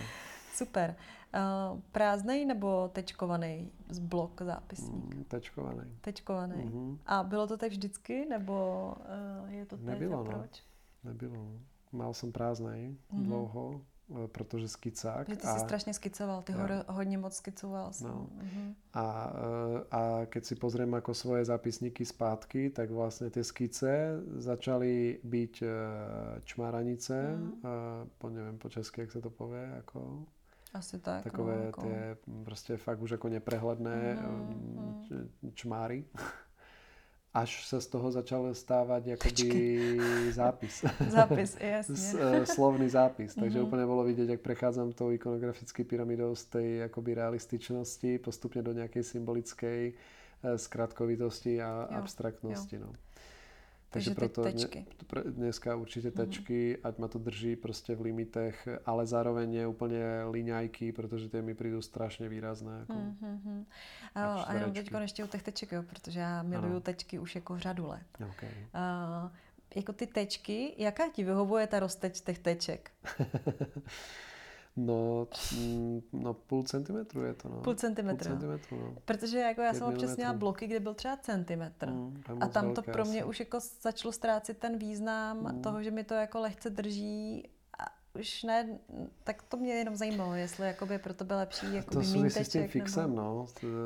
Super. 0.53 0.95
Uh, 1.35 1.79
prázdnej 1.91 2.45
nebo 2.45 2.89
tečkovaný 2.93 3.71
z 3.89 3.99
blok 3.99 4.41
zápisník? 4.41 5.15
Mm, 5.15 5.23
tečkovaný. 5.23 5.97
Tečkovaný. 6.01 6.63
Mm-hmm. 6.63 6.97
A 7.05 7.23
bylo 7.23 7.47
to 7.47 7.57
tak 7.57 7.71
vždycky, 7.71 8.25
nebo 8.25 8.93
uh, 9.43 9.51
je 9.53 9.65
to 9.65 9.77
teď 9.77 9.85
Nebylo, 9.85 10.19
a 10.19 10.23
no. 10.23 10.31
proč? 10.31 10.63
No. 11.03 11.11
Nebylo. 11.11 11.59
Mal 11.91 12.13
jsem 12.13 12.31
prázdnej 12.31 12.89
mm-hmm. 12.89 13.23
dlouho 13.23 13.81
protože 14.27 14.67
skicák. 14.67 15.29
Že 15.29 15.35
ty 15.35 15.47
a... 15.47 15.53
jsi 15.53 15.59
strašně 15.59 15.93
skicoval, 15.93 16.41
ty 16.41 16.51
ho 16.51 16.63
hodně 16.87 17.17
moc 17.17 17.35
skicoval. 17.35 17.91
No. 18.01 18.29
Uh-huh. 18.39 18.73
A, 18.93 19.33
eh, 19.35 19.83
a 19.91 20.25
keď 20.25 20.45
si 20.45 20.55
pozriem 20.55 20.93
ako 20.95 21.13
svoje 21.13 21.45
zápisníky 21.45 22.05
zpátky, 22.05 22.69
tak 22.69 22.91
vlastně 22.91 23.29
ty 23.29 23.43
skice 23.43 24.21
začaly 24.35 25.19
být 25.23 25.63
eh, 25.63 26.41
čmáranice, 26.43 27.37
uh-huh. 27.39 28.07
po 28.17 28.29
nevím 28.29 28.57
po 28.57 28.69
česky, 28.69 29.01
jak 29.01 29.11
se 29.11 29.21
to 29.21 29.29
povie, 29.29 29.71
jako... 29.75 30.25
Asi 30.73 30.99
tak. 30.99 31.23
Takové 31.23 31.55
no, 31.55 31.63
jako... 31.63 31.81
ty 31.81 31.89
prostě 32.43 32.77
fakt 32.77 33.01
už 33.01 33.11
jako 33.11 33.29
neprehledné 33.29 34.19
uh-huh. 34.21 35.27
čmáry 35.53 36.05
až 37.33 37.67
se 37.67 37.81
z 37.81 37.87
toho 37.87 38.11
začal 38.11 38.53
stávat 38.53 39.07
jakoby 39.07 39.97
zápis. 40.31 40.85
zápis, 41.09 41.57
jasně. 41.59 42.19
Eh, 42.19 42.45
slovný 42.45 42.89
zápis. 42.89 43.35
Takže 43.35 43.59
mm-hmm. 43.59 43.67
úplně 43.67 43.85
bylo 43.85 44.03
vidět, 44.03 44.29
jak 44.29 44.41
prechádzam 44.41 44.91
tou 44.91 45.11
ikonografické 45.11 45.83
pyramidou 45.83 46.35
z 46.35 46.45
té 46.45 46.63
jakoby 46.63 47.13
realističnosti 47.13 48.17
postupně 48.17 48.61
do 48.61 48.73
nějaké 48.73 49.03
symbolické 49.03 49.91
eh, 50.43 50.57
zkratkovitosti 50.57 51.61
a 51.61 51.87
jo, 51.91 51.97
abstraktnosti. 51.97 52.75
Jo. 52.75 52.81
No. 52.85 52.93
Takže, 53.97 54.15
Takže 54.15 54.27
proto 54.27 54.43
tečky. 54.43 54.85
dneska 55.25 55.75
určitě 55.75 56.07
mhm. 56.07 56.17
tečky, 56.17 56.75
mm-hmm. 56.75 56.87
ať 56.87 56.97
ma 56.97 57.07
to 57.07 57.19
drží 57.19 57.55
prostě 57.55 57.95
v 57.95 58.01
limitech, 58.01 58.67
ale 58.85 59.05
zároveň 59.05 59.53
je 59.53 59.67
úplně 59.67 60.03
liňajky, 60.31 60.91
protože 60.91 61.29
ty 61.29 61.41
mi 61.41 61.55
přijdou 61.55 61.81
strašně 61.81 62.29
výrazné. 62.29 62.79
Jako 62.79 62.93
mm-hmm. 62.93 63.65
A, 64.15 64.41
a 64.41 64.53
jenom 64.53 64.73
teď 64.73 64.91
ještě 65.01 65.23
u 65.23 65.27
těch 65.27 65.43
teček, 65.43 65.71
jo, 65.71 65.83
protože 65.83 66.19
já 66.19 66.43
miluju 66.43 66.71
ano. 66.71 66.81
tečky 66.81 67.19
už 67.19 67.35
jako 67.35 67.59
řadu 67.59 67.87
let. 67.87 68.07
Okay. 68.29 68.49
Uh, 68.75 69.31
jako 69.75 69.93
ty 69.93 70.07
tečky, 70.07 70.73
jaká 70.77 71.03
ti 71.13 71.23
vyhovuje 71.23 71.67
ta 71.67 71.79
rozteč 71.79 72.21
těch 72.21 72.39
teček? 72.39 72.91
No, 74.77 75.27
mm, 75.57 76.01
no 76.13 76.33
půl 76.33 76.63
centimetru 76.63 77.23
je 77.23 77.33
to, 77.33 77.49
no. 77.49 77.61
Půl 77.61 77.73
centimetru. 77.73 78.29
Půl 78.29 78.37
centimetru, 78.37 78.77
no. 78.77 78.95
Protože 79.05 79.39
jako 79.39 79.61
já 79.61 79.73
jsem 79.73 79.87
občas 79.87 80.17
měla 80.17 80.33
bloky, 80.33 80.67
kde 80.67 80.79
byl 80.79 80.93
třeba 80.93 81.17
centimetr. 81.17 81.89
Mm, 81.89 82.23
a 82.39 82.47
tam 82.47 82.73
to 82.73 82.81
pro 82.81 83.05
mě 83.05 83.19
asi. 83.19 83.29
už 83.29 83.39
jako 83.39 83.59
začalo 83.81 84.11
ztrácet 84.11 84.57
ten 84.57 84.77
význam 84.77 85.55
mm. 85.55 85.61
toho, 85.61 85.83
že 85.83 85.91
mi 85.91 86.03
to 86.03 86.13
jako 86.13 86.39
lehce 86.39 86.69
drží 86.69 87.49
už 88.19 88.43
ne, 88.43 88.79
tak 89.23 89.43
to 89.43 89.57
mě 89.57 89.73
jenom 89.73 89.95
zajímalo, 89.95 90.33
jestli 90.33 90.67
jakoby 90.67 90.99
pro 90.99 91.13
tebe 91.13 91.35
lepší 91.35 91.73
jako 91.73 91.93
To 91.93 92.03
souvisí 92.03 92.45
s 92.45 92.49
tím 92.49 92.67
fixem, 92.67 93.09
nebo... 93.09 93.21
no. 93.21 93.45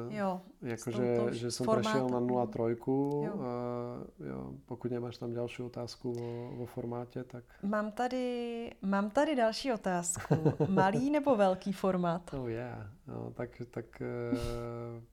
Jo. 0.10 0.41
Jakože, 0.62 1.18
že 1.32 1.52
jsem 1.52 1.68
přešel 1.68 2.10
na 2.10 2.20
0,3. 2.20 3.26
Jo. 3.26 3.34
A, 3.41 4.26
jo, 4.30 4.53
pokud 4.66 4.91
nemáš 4.91 5.18
tam 5.18 5.34
další 5.34 5.64
otázku 5.64 6.12
o, 6.12 6.62
o 6.64 6.66
formátě, 6.66 7.24
tak... 7.24 7.44
Mám 7.64 7.91
tady, 7.91 8.72
mám 8.82 9.10
tady 9.10 9.36
další 9.36 9.74
otázku. 9.74 10.36
Malý 10.68 11.10
nebo 11.12 11.36
velký 11.36 11.74
formát? 11.74 12.34
Oh 12.34 12.49
yeah. 12.49 12.88
No, 13.08 13.32
tak, 13.32 13.49
tak 13.72 13.86
uh, 14.02 15.03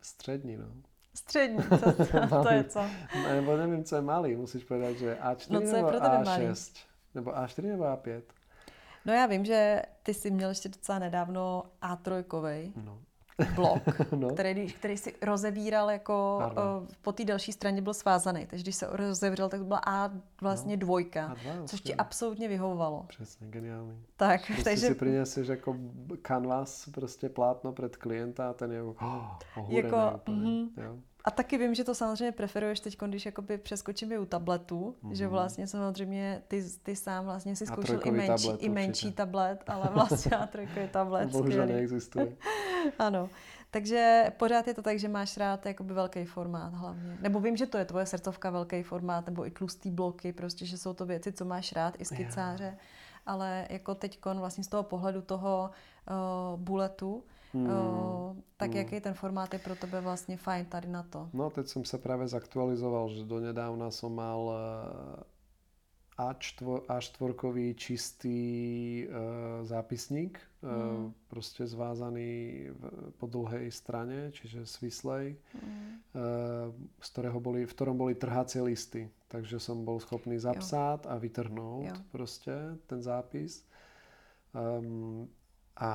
střední, 0.00 0.56
no. 0.56 0.66
Střední, 1.14 1.58
to, 1.68 1.92
to, 1.92 2.42
to 2.42 2.48
je 2.48 2.64
co? 2.64 2.80
Nebo 3.28 3.56
nevím, 3.56 3.84
co 3.84 3.96
je 3.96 4.02
malý, 4.02 4.36
musíš 4.36 4.64
povedat, 4.64 4.96
že 4.96 5.18
A4 5.22 5.46
no, 5.50 5.60
co 5.60 5.66
je 5.66 5.72
nebo 5.72 5.88
pro 5.88 6.00
tebe 6.00 6.16
A6? 6.16 6.24
Malý? 6.24 6.46
Nebo 7.14 7.30
A4 7.30 7.62
nebo 7.62 7.84
A5? 7.84 8.22
No 9.06 9.12
já 9.12 9.26
vím, 9.26 9.44
že 9.44 9.82
ty 10.02 10.14
jsi 10.14 10.30
měl 10.30 10.48
ještě 10.48 10.68
docela 10.68 10.98
nedávno 10.98 11.62
A3 11.82 12.72
No. 12.84 12.98
blok, 13.54 13.82
No. 14.16 14.28
který, 14.30 14.72
který 14.72 14.96
si 14.98 15.14
rozevíral 15.22 15.90
jako 15.90 16.38
Ano. 16.42 16.86
eh, 16.90 16.94
po 17.02 17.12
té 17.12 17.24
další 17.24 17.52
straně 17.52 17.82
byl 17.82 17.94
svázaný. 17.94 18.46
Takže 18.46 18.62
když 18.62 18.76
se 18.76 18.86
rozevřel, 18.90 19.48
tak 19.48 19.60
to 19.60 19.66
byla 19.66 19.80
A 19.86 20.10
vlastně 20.40 20.76
dvojka, 20.76 21.34
A2, 21.34 21.64
což 21.66 21.80
ti 21.80 21.94
absolutně 21.94 22.48
vyhovovalo. 22.48 23.04
Přesně, 23.08 23.46
geniální. 23.46 24.02
Tak, 24.16 24.46
Prostě 24.46 24.64
takže 24.64 24.86
si 24.86 24.94
prineseš 24.94 25.48
jako 25.48 25.76
canvas, 26.26 26.88
prostě 26.94 27.28
plátno 27.28 27.72
před 27.72 27.96
klienta 27.96 28.50
a 28.50 28.52
ten 28.52 28.72
je 28.72 28.82
oh, 28.82 28.94
ohurený 29.56 29.76
Jako, 29.98 30.16
úplně. 30.16 30.36
mhm. 30.36 30.68
Jo. 30.76 30.96
A 31.26 31.30
taky 31.30 31.58
vím, 31.58 31.74
že 31.74 31.84
to 31.84 31.94
samozřejmě 31.94 32.32
preferuješ 32.32 32.80
teď, 32.80 32.98
když 33.06 33.26
jakoby 33.26 33.58
přeskočím 33.58 34.12
i 34.12 34.18
u 34.18 34.24
tabletu, 34.24 34.94
mm-hmm. 35.04 35.12
že 35.12 35.28
vlastně 35.28 35.66
samozřejmě 35.66 36.42
ty, 36.48 36.64
ty 36.82 36.96
sám 36.96 37.24
vlastně 37.24 37.56
si 37.56 37.66
zkoušel 37.66 38.00
i 38.04 38.10
menší, 38.10 38.44
tablet 38.44 38.62
i 38.62 38.68
menší 38.68 38.90
určitě. 38.90 39.16
tablet, 39.16 39.64
ale 39.66 39.88
vlastně 39.92 40.36
a 40.36 40.46
trojkový 40.46 40.88
tablet, 40.88 41.30
Bohužel 41.30 41.52
skvělý. 41.52 41.72
neexistuje. 41.72 42.36
Ano, 42.98 43.28
takže 43.70 44.32
pořád 44.36 44.66
je 44.66 44.74
to 44.74 44.82
tak, 44.82 44.98
že 44.98 45.08
máš 45.08 45.36
rád 45.36 45.66
jakoby 45.66 45.94
velký 45.94 46.24
formát 46.24 46.74
hlavně. 46.74 47.18
Nebo 47.20 47.40
vím, 47.40 47.56
že 47.56 47.66
to 47.66 47.78
je 47.78 47.84
tvoje 47.84 48.06
srdcovka 48.06 48.50
velký 48.50 48.82
formát, 48.82 49.26
nebo 49.26 49.46
i 49.46 49.50
tlustý 49.50 49.90
bloky, 49.90 50.32
prostě, 50.32 50.66
že 50.66 50.78
jsou 50.78 50.94
to 50.94 51.06
věci, 51.06 51.32
co 51.32 51.44
máš 51.44 51.72
rád, 51.72 51.94
i 51.98 52.04
skicáře. 52.04 52.76
Ale 53.26 53.66
jako 53.70 53.94
teďkon 53.94 54.38
vlastně 54.38 54.64
z 54.64 54.68
toho 54.68 54.82
pohledu 54.82 55.22
toho 55.22 55.70
uh, 56.10 56.60
buletu, 56.60 57.24
Hmm. 57.56 57.70
uh, 57.72 58.36
tak 58.56 58.74
jaký 58.74 59.00
ten 59.00 59.14
formát 59.14 59.52
je 59.52 59.58
pro 59.58 59.76
tebe 59.76 60.00
vlastně 60.00 60.36
fajn 60.36 60.64
tady 60.66 60.88
na 60.88 61.02
to? 61.02 61.28
No, 61.32 61.50
teď 61.50 61.68
som 61.68 61.84
sa 61.84 61.98
práve 62.00 62.28
zaktualizoval, 62.28 63.08
že 63.12 63.24
donedávna 63.24 63.90
som 63.92 64.12
mal 64.16 64.40
eh, 64.48 65.36
A4, 66.16 66.88
A4 66.88 67.74
čistý 67.76 68.40
eh, 69.04 69.08
zápisník, 69.64 70.40
eh, 70.40 70.66
Mm. 70.66 71.12
prostě 71.28 71.66
zvázaný 71.66 72.66
v, 72.72 73.12
po 73.20 73.26
dlhej 73.26 73.70
strane, 73.70 74.32
čiže 74.32 74.66
svislej, 74.66 75.36
Mm. 75.54 76.00
eh, 76.16 76.72
z 77.00 77.08
ktorého 77.12 77.40
boli, 77.40 77.66
v 77.66 77.74
ktorom 77.74 77.96
boli 77.96 78.14
trhacie 78.16 78.62
listy. 78.62 79.10
Takže 79.28 79.60
som 79.60 79.84
bol 79.84 80.00
schopný 80.00 80.38
zapsat 80.38 81.06
a 81.06 81.18
vytrhnout 81.18 81.84
Jo. 81.86 81.94
prostě 82.10 82.52
ten 82.86 83.02
zápis. 83.02 83.64
Um, 84.54 85.28
a 85.76 85.90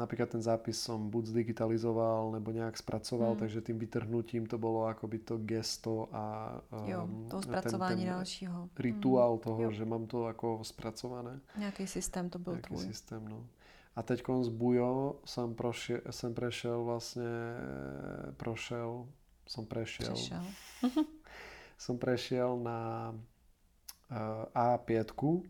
napríklad 0.00 0.32
ten 0.32 0.40
zápis 0.40 0.80
som 0.80 1.12
buď 1.12 1.36
zdigitalizoval 1.36 2.32
nebo 2.32 2.48
nejak 2.48 2.76
spracoval, 2.76 3.36
Hmm. 3.36 3.40
takže 3.44 3.60
tým 3.60 3.76
vytrhnutím 3.78 4.48
to 4.48 4.56
bolo 4.56 4.88
akoby 4.88 5.18
to 5.20 5.36
gesto 5.44 6.08
a 6.12 6.56
Jo, 6.88 7.04
um, 7.04 7.28
toho 7.28 7.42
ten, 7.42 7.48
zpracování 7.52 8.04
ten 8.04 8.12
dalšího. 8.16 8.68
rituál 8.78 9.32
Mm. 9.36 9.38
toho, 9.38 9.62
Jo. 9.62 9.70
že 9.70 9.84
mám 9.84 10.06
to 10.06 10.24
ako 10.26 10.64
spracované. 10.64 11.40
Nějaký 11.58 11.86
systém 11.86 12.30
to 12.30 12.38
byl 12.38 12.52
Nejaký 12.52 12.66
tvůj. 12.68 12.84
systém, 12.84 13.28
no. 13.28 13.44
A 13.96 14.02
teď 14.02 14.22
z 14.40 14.48
Bujo 14.48 15.20
som, 15.26 15.54
prošie, 15.54 16.00
som 16.10 16.30
prešiel 16.34 16.84
vlastne, 16.86 17.28
prošel, 18.38 19.06
som 19.46 19.66
prešiel, 19.66 20.14
Přešel. 20.14 20.44
som 21.78 21.98
prešiel 21.98 22.56
na 22.62 23.10
uh, 24.10 24.46
A5 24.54 25.02
uh, 25.18 25.42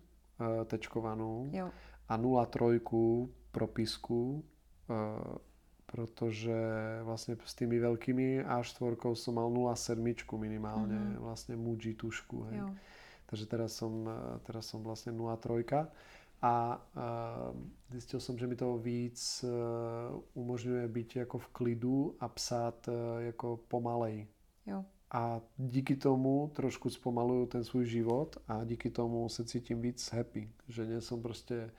tečkovanú 0.65 1.51
Jo. 1.53 1.69
a 2.09 2.17
0,3 2.17 3.29
propisku, 3.53 4.45
uh, 4.89 5.39
protože 5.89 6.53
vlastne 7.03 7.37
s 7.41 7.55
tými 7.57 7.81
veľkými 7.81 8.45
A4 8.45 8.93
som 9.17 9.41
mal 9.41 9.49
0,7 9.49 10.37
minimálne, 10.37 11.17
Mhm. 11.17 11.25
vlastne 11.25 11.57
Muji 11.57 11.97
tušku, 11.97 12.45
hej. 12.53 12.61
Jo. 12.61 12.69
Takže 13.27 13.45
teraz 13.49 13.73
som, 13.77 14.09
eh, 14.09 14.39
teraz 14.45 14.69
som 14.69 14.81
vlastne 14.85 15.13
0,3 15.13 15.89
a 16.41 16.79
uh, 16.79 17.51
zistil 17.91 18.21
som, 18.21 18.39
že 18.39 18.47
mi 18.47 18.55
to 18.55 18.79
víc 18.79 19.43
uh, 19.43 20.23
umožňuje 20.39 20.87
byť 20.89 21.17
jako 21.17 21.39
v 21.39 21.49
klidu 21.49 22.15
a 22.21 22.29
psát 22.29 22.79
uh, 22.89 22.95
jako 23.19 23.57
pomalej. 23.69 24.27
Jo. 24.67 24.85
A 25.11 25.41
díky 25.59 25.97
tomu 25.97 26.53
trošku 26.55 26.91
zpomaluju 26.91 27.47
ten 27.47 27.65
svůj 27.65 27.87
život 27.87 28.37
a 28.49 28.65
díky 28.65 28.91
tomu 28.91 29.29
se 29.29 29.45
cítím 29.45 29.81
víc 29.81 30.13
happy, 30.13 30.51
že 30.69 30.87
nie 30.87 31.01
som 31.01 31.23
prostě 31.23 31.71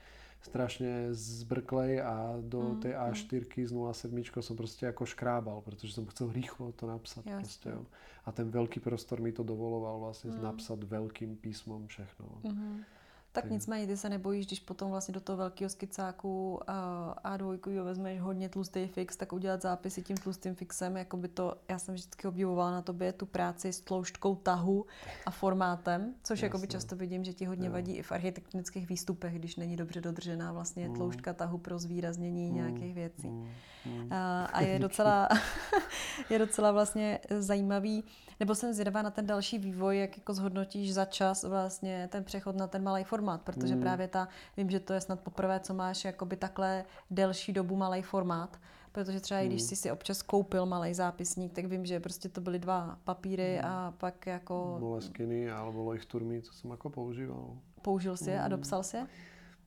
strašně 0.42 1.08
zbrklej 1.14 2.00
a 2.02 2.36
do 2.40 2.60
Mm, 2.60 2.80
té 2.80 2.88
mm. 2.88 2.94
A4 2.94 3.66
z 3.66 3.72
0,7 3.72 4.40
som 4.42 4.56
prostě 4.56 4.86
jako 4.86 5.06
škrábal, 5.06 5.60
protože 5.60 5.92
som 5.92 6.06
chcel 6.06 6.32
rýchlo 6.32 6.72
to 6.72 6.86
napsat. 6.86 7.26
Jasně. 7.26 7.40
Prostě, 7.40 7.68
jo. 7.68 7.86
A 8.24 8.32
ten 8.32 8.50
velký 8.50 8.80
prostor 8.80 9.20
mi 9.20 9.32
to 9.32 9.42
dovoloval 9.42 9.98
vlastně 10.00 10.30
Mm. 10.30 10.42
napsat 10.42 10.84
velkým 10.84 11.36
písmom 11.36 11.86
všechno. 11.86 12.26
Mhm. 12.44 12.84
Tak 13.32 13.44
Takže- 13.44 13.54
nicméně 13.54 13.86
ty 13.86 13.96
se 13.96 14.08
nebojíš, 14.08 14.46
když 14.46 14.60
potom 14.60 14.90
vlastně 14.90 15.14
do 15.14 15.20
toho 15.20 15.36
velkého 15.36 15.68
skicáku 15.68 16.60
a 16.70 17.16
A2 17.36 17.70
jo, 17.70 17.84
vezmeš 17.84 18.20
hodně 18.20 18.48
tlustý 18.48 18.86
fix, 18.86 19.16
tak 19.16 19.32
udělat 19.32 19.62
zápisy 19.62 20.02
tím 20.02 20.16
tlustým 20.16 20.54
fixem, 20.54 20.96
jako 20.96 21.16
by 21.16 21.28
to, 21.28 21.56
já 21.68 21.78
jsem 21.78 21.94
vždycky 21.94 22.28
obdivovala 22.28 22.70
na 22.70 22.82
tobě 22.82 23.12
tu 23.12 23.26
práci 23.26 23.72
s 23.72 23.80
tloušťkou 23.80 24.34
tahu 24.34 24.86
a 25.26 25.30
formátem, 25.30 26.14
což 26.24 26.42
jako 26.42 26.58
by 26.58 26.66
často 26.66 26.96
vidím, 26.96 27.24
že 27.24 27.32
ti 27.32 27.44
hodně 27.44 27.66
Jo. 27.66 27.72
vadí 27.72 27.92
i 27.96 28.02
v 28.02 28.12
architektonických 28.12 28.88
výstupech, 28.88 29.34
když 29.38 29.56
není 29.56 29.76
dobře 29.76 30.00
dodržená 30.00 30.52
vlastně 30.52 30.88
Mm. 30.88 30.94
tloušťka 30.94 31.32
tahu 31.32 31.58
pro 31.58 31.78
zvýraznění 31.78 32.48
Mm, 32.50 32.54
nějakých 32.56 32.94
věcí. 32.94 33.28
Mm, 33.28 33.48
mm. 33.86 34.12
A, 34.12 34.44
a 34.44 34.60
je 34.60 34.78
docela, 34.88 35.28
je 36.30 36.38
docela 36.38 36.72
vlastně 36.72 37.18
zajímavý, 37.38 38.04
nebo 38.40 38.54
jsem 38.54 38.72
zvědavá 38.72 39.02
na 39.02 39.10
ten 39.10 39.26
další 39.26 39.58
vývoj, 39.58 39.98
jak 39.98 40.16
jako 40.18 40.34
zhodnotíš 40.34 40.94
za 40.94 41.04
čas 41.04 41.44
vlastně 41.44 42.08
ten 42.12 42.24
přechod 42.24 42.56
na 42.56 42.66
ten 42.66 42.82
malý 42.82 43.04
formát, 43.04 43.19
protože 43.44 43.74
Mm. 43.74 43.80
právě 43.80 44.08
ta, 44.08 44.28
vím, 44.56 44.70
že 44.70 44.80
to 44.80 44.92
je 44.92 45.00
snad 45.00 45.20
poprvé, 45.20 45.60
co 45.60 45.74
máš 45.74 46.04
jakoby 46.04 46.36
takhle 46.36 46.84
delší 47.10 47.52
dobu 47.52 47.76
malý 47.76 48.02
formát, 48.02 48.60
protože 48.92 49.20
třeba 49.20 49.40
i 49.40 49.46
když 49.46 49.62
Mm. 49.62 49.68
jsi 49.68 49.76
si 49.76 49.90
občas 49.90 50.22
koupil 50.22 50.66
malý 50.66 50.94
zápisník, 50.94 51.52
tak 51.52 51.64
vím, 51.66 51.86
že 51.86 52.00
prostě 52.00 52.28
to 52.28 52.40
byly 52.40 52.58
dva 52.58 52.98
papíry 53.04 53.60
a 53.60 53.94
pak 53.98 54.26
jako 54.26 54.76
Moleskiny 54.80 55.50
alebo 55.50 55.84
leuchtturmy, 55.90 56.42
to 56.42 56.52
som 56.52 56.72
ako 56.72 56.90
používal. 56.90 57.56
použil 57.82 58.16
si 58.16 58.30
je 58.30 58.40
a 58.40 58.48
dopsal 58.48 58.82
si 58.82 58.96
je. 58.96 59.06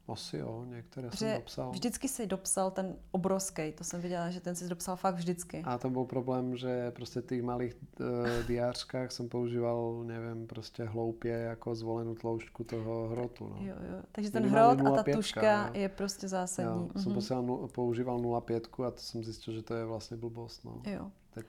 Asi 0.07 0.37
jo, 0.37 0.65
některé 0.67 1.03
jsem 1.07 1.11
Protože 1.11 1.35
dopsal. 1.37 1.71
vždycky 1.71 2.07
si 2.07 2.27
dopsal 2.27 2.71
ten 2.71 2.95
obrovský, 3.11 3.71
to 3.71 3.83
jsem 3.83 4.01
viděla, 4.01 4.29
že 4.29 4.39
ten 4.41 4.55
si 4.55 4.69
dopsal 4.69 4.95
fakt 4.95 5.15
vždycky. 5.15 5.61
A 5.65 5.77
to 5.77 5.89
byl 5.89 6.05
problém, 6.05 6.57
že 6.57 6.91
prostě 6.91 7.21
v 7.21 7.25
těch 7.25 7.41
malých 7.43 7.75
uh, 7.99 8.07
diářkách 8.47 9.11
jsem 9.11 9.29
používal, 9.29 10.03
nevím, 10.03 10.47
prostě 10.47 10.83
hloupě 10.83 11.31
jako 11.31 11.75
zvolenou 11.75 12.15
tloušťku 12.15 12.63
toho 12.63 13.07
hrotu. 13.09 13.49
No. 13.49 13.65
Jo, 13.67 13.75
jo. 13.91 14.03
Takže 14.11 14.31
ten 14.31 14.45
hrot 14.47 14.79
a 14.79 14.83
ta 14.83 15.03
0,5, 15.03 15.15
tuška 15.15 15.67
jo. 15.67 15.73
je 15.73 15.89
prostě 15.89 16.27
zásadní. 16.27 16.89
Já 16.95 17.01
jsem 17.01 17.11
Mhm. 17.11 17.15
posílal, 17.15 17.67
používal 17.67 18.19
0,5 18.19 18.83
a 18.87 18.91
to 18.91 18.99
jsem 19.01 19.23
zjistil, 19.23 19.53
že 19.53 19.61
to 19.61 19.73
je 19.73 19.85
vlastně 19.85 20.17
blbost. 20.17 20.65
No. 20.65 20.81
Jo. 20.85 21.11
Teď. 21.33 21.45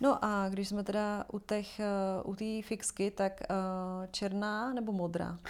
No 0.00 0.24
a 0.24 0.48
když 0.48 0.68
jsme 0.68 0.84
teda 0.84 1.24
u 1.32 1.38
těch, 1.38 1.80
eh, 1.80 1.86
u 2.24 2.34
té 2.34 2.62
fixky, 2.62 3.10
tak 3.10 3.40
uh, 3.50 4.06
černá 4.10 4.72
nebo 4.72 4.92
modrá? 4.92 5.38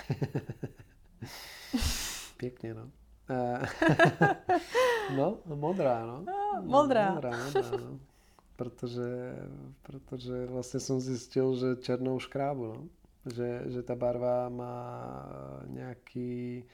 Pěkně, 2.36 2.74
no. 2.74 2.90
Eh, 3.30 3.62
no, 5.16 5.38
modrá, 5.44 6.06
no. 6.06 6.24
modrá. 6.62 7.14
Modrá, 7.14 7.44
modrá, 7.44 7.70
no. 7.70 7.98
Protože, 8.56 9.36
protože 9.82 10.46
vlastně 10.46 10.80
jsem 10.80 11.00
zjistil, 11.00 11.56
že 11.56 11.76
černou 11.76 12.18
škrábu, 12.18 12.66
no. 12.66 12.84
Že, 13.34 13.62
že 13.66 13.82
ta 13.82 13.94
barva 13.94 14.48
má 14.48 14.86
nějaký 15.66 16.64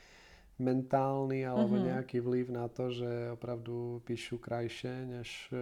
mentálny 0.58 1.46
alebo 1.46 1.74
Mhm. 1.76 1.84
nejaký 1.86 2.20
vliv 2.20 2.46
na 2.52 2.68
to, 2.68 2.90
že 2.92 3.08
opravdu 3.32 4.02
píšu 4.04 4.38
krajšie, 4.38 5.06
než 5.06 5.50
eh, 5.52 5.56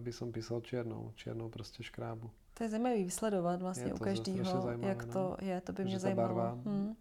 by 0.00 0.12
som 0.12 0.28
písal 0.32 0.60
čiernou. 0.60 1.10
Čiernou 1.16 1.48
prostě 1.48 1.82
škrábu. 1.82 2.30
To 2.54 2.62
je 2.64 2.68
zajímavý 2.70 3.04
vysledovat 3.04 3.62
vlastně 3.62 3.94
u 3.94 3.98
každého, 3.98 4.70
jak 4.80 5.06
no. 5.06 5.12
to 5.12 5.36
je, 5.40 5.60
to 5.60 5.72
by 5.72 5.82
Že 5.82 5.86
mě 5.88 5.96
ta 5.96 6.00
zajímalo. 6.00 6.28
barva- 6.28 6.58
Hmm. 6.64 6.94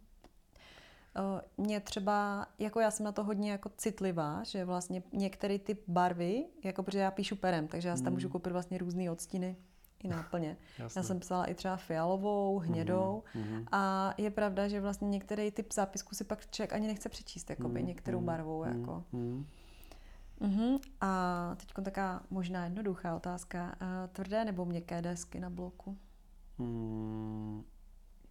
Eh, 1.15 1.41
Mě 1.57 1.79
třeba, 1.79 2.47
jako 2.59 2.79
já 2.79 2.91
jsem 2.91 3.03
na 3.03 3.11
to 3.11 3.23
hodně 3.23 3.51
jako 3.51 3.69
citlivá, 3.77 4.43
že 4.43 4.65
vlastně 4.65 5.03
některé 5.13 5.59
ty 5.59 5.77
barvy, 5.87 6.45
jako 6.63 6.83
protože 6.83 6.99
já 6.99 7.11
píšu 7.11 7.35
perem, 7.35 7.67
takže 7.67 7.89
já 7.89 7.95
si 7.97 8.03
tam 8.03 8.11
Hmm. 8.11 8.15
můžu 8.15 8.29
koupit 8.29 8.49
vlastně 8.53 8.77
různé 8.77 9.11
odstíny 9.11 9.55
i 10.03 10.07
náplně. 10.07 10.57
Jasné. 10.79 10.99
Já 10.99 11.03
jsem 11.03 11.19
psala 11.19 11.45
i 11.45 11.53
třeba 11.53 11.77
fialovou, 11.77 12.59
hnědou 12.59 13.23
Mhm. 13.35 13.65
a 13.71 14.13
je 14.17 14.31
pravda, 14.31 14.67
že 14.67 14.81
vlastně 14.81 15.09
některý 15.09 15.51
typ 15.51 15.73
zápisků 15.73 16.15
si 16.15 16.23
pak 16.23 16.51
člověk 16.51 16.73
ani 16.73 16.87
nechce 16.87 17.09
přečíst, 17.09 17.49
jakoby 17.49 17.79
Mhm, 17.79 17.87
některou 17.87 18.17
mhm, 18.17 18.25
barvou. 18.25 18.63
mhm, 18.65 18.79
Jako. 18.79 19.03
mhm. 19.11 19.45
Mhm. 20.39 20.77
A 21.01 21.55
teď 21.57 21.73
taká 21.85 22.23
možná 22.29 22.63
jednoduchá 22.63 23.15
otázka. 23.15 23.75
Eh, 23.81 24.07
Tvrdé 24.07 24.45
nebo 24.45 24.65
měkké 24.65 25.01
desky 25.01 25.39
na 25.39 25.49
bloku? 25.49 25.97
Mm, 26.57 27.63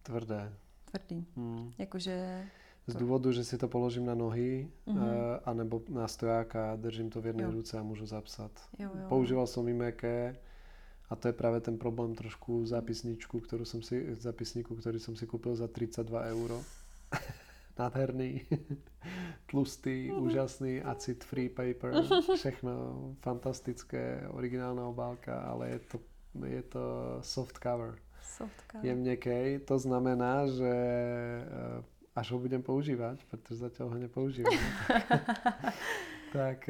tvrdé. 0.03 0.53
Tvrdý. 0.91 1.25
Mm. 1.35 1.71
Jakože... 1.77 2.45
Z 2.87 2.95
důvodu, 2.95 3.31
že 3.31 3.43
si 3.43 3.57
to 3.57 3.67
položím 3.67 4.05
na 4.05 4.15
nohy, 4.15 4.67
Mhm. 4.85 4.97
mm-hmm. 4.99 5.39
anebo 5.45 5.81
na 5.89 6.07
stoják 6.07 6.55
a 6.55 6.75
držím 6.75 7.09
to 7.09 7.21
v 7.21 7.25
jedné 7.25 7.43
Jo. 7.43 7.51
ruce 7.51 7.79
a 7.79 7.83
můžu 7.83 8.05
zapsat. 8.05 8.51
Jo, 8.79 8.89
jo. 8.95 9.05
Používal 9.09 9.47
som 9.47 9.67
i 9.67 9.73
meké 9.73 10.35
a 11.09 11.15
to 11.15 11.27
je 11.27 11.33
práve 11.33 11.61
ten 11.61 11.77
problém 11.77 12.15
trošku 12.15 12.65
zápisničku, 12.65 13.39
ktorú 13.39 13.63
som 13.65 13.79
si, 13.85 14.15
zápisníku, 14.19 14.75
ktorý 14.75 14.99
som 14.99 15.15
si 15.15 15.27
kúpil 15.27 15.55
za 15.55 15.67
32 15.67 16.09
euro. 16.33 16.59
nádherný, 17.79 18.41
tlustý, 19.49 20.11
mm. 20.11 20.21
úžasný, 20.21 20.81
acid 20.81 21.23
free 21.23 21.49
paper, 21.49 21.93
všechno 22.37 22.71
fantastické, 23.21 24.27
originálna 24.29 24.87
obálka, 24.87 25.41
ale 25.41 25.69
je 25.69 25.79
to, 25.79 25.97
je 26.45 26.61
to 26.63 26.83
soft 27.21 27.57
cover. 27.57 27.97
Soft 28.37 28.61
cover. 28.71 28.85
Je 28.85 28.95
měkký, 28.95 29.59
to 29.65 29.79
znamená, 29.79 30.47
že 30.47 30.73
eh, 31.43 31.83
až 32.15 32.31
ho 32.31 32.39
budem 32.39 32.63
používat, 32.63 33.19
protože 33.29 33.55
zatím 33.55 33.85
ho 33.85 33.93
nepoužívám, 33.93 34.53
tak 36.33 36.69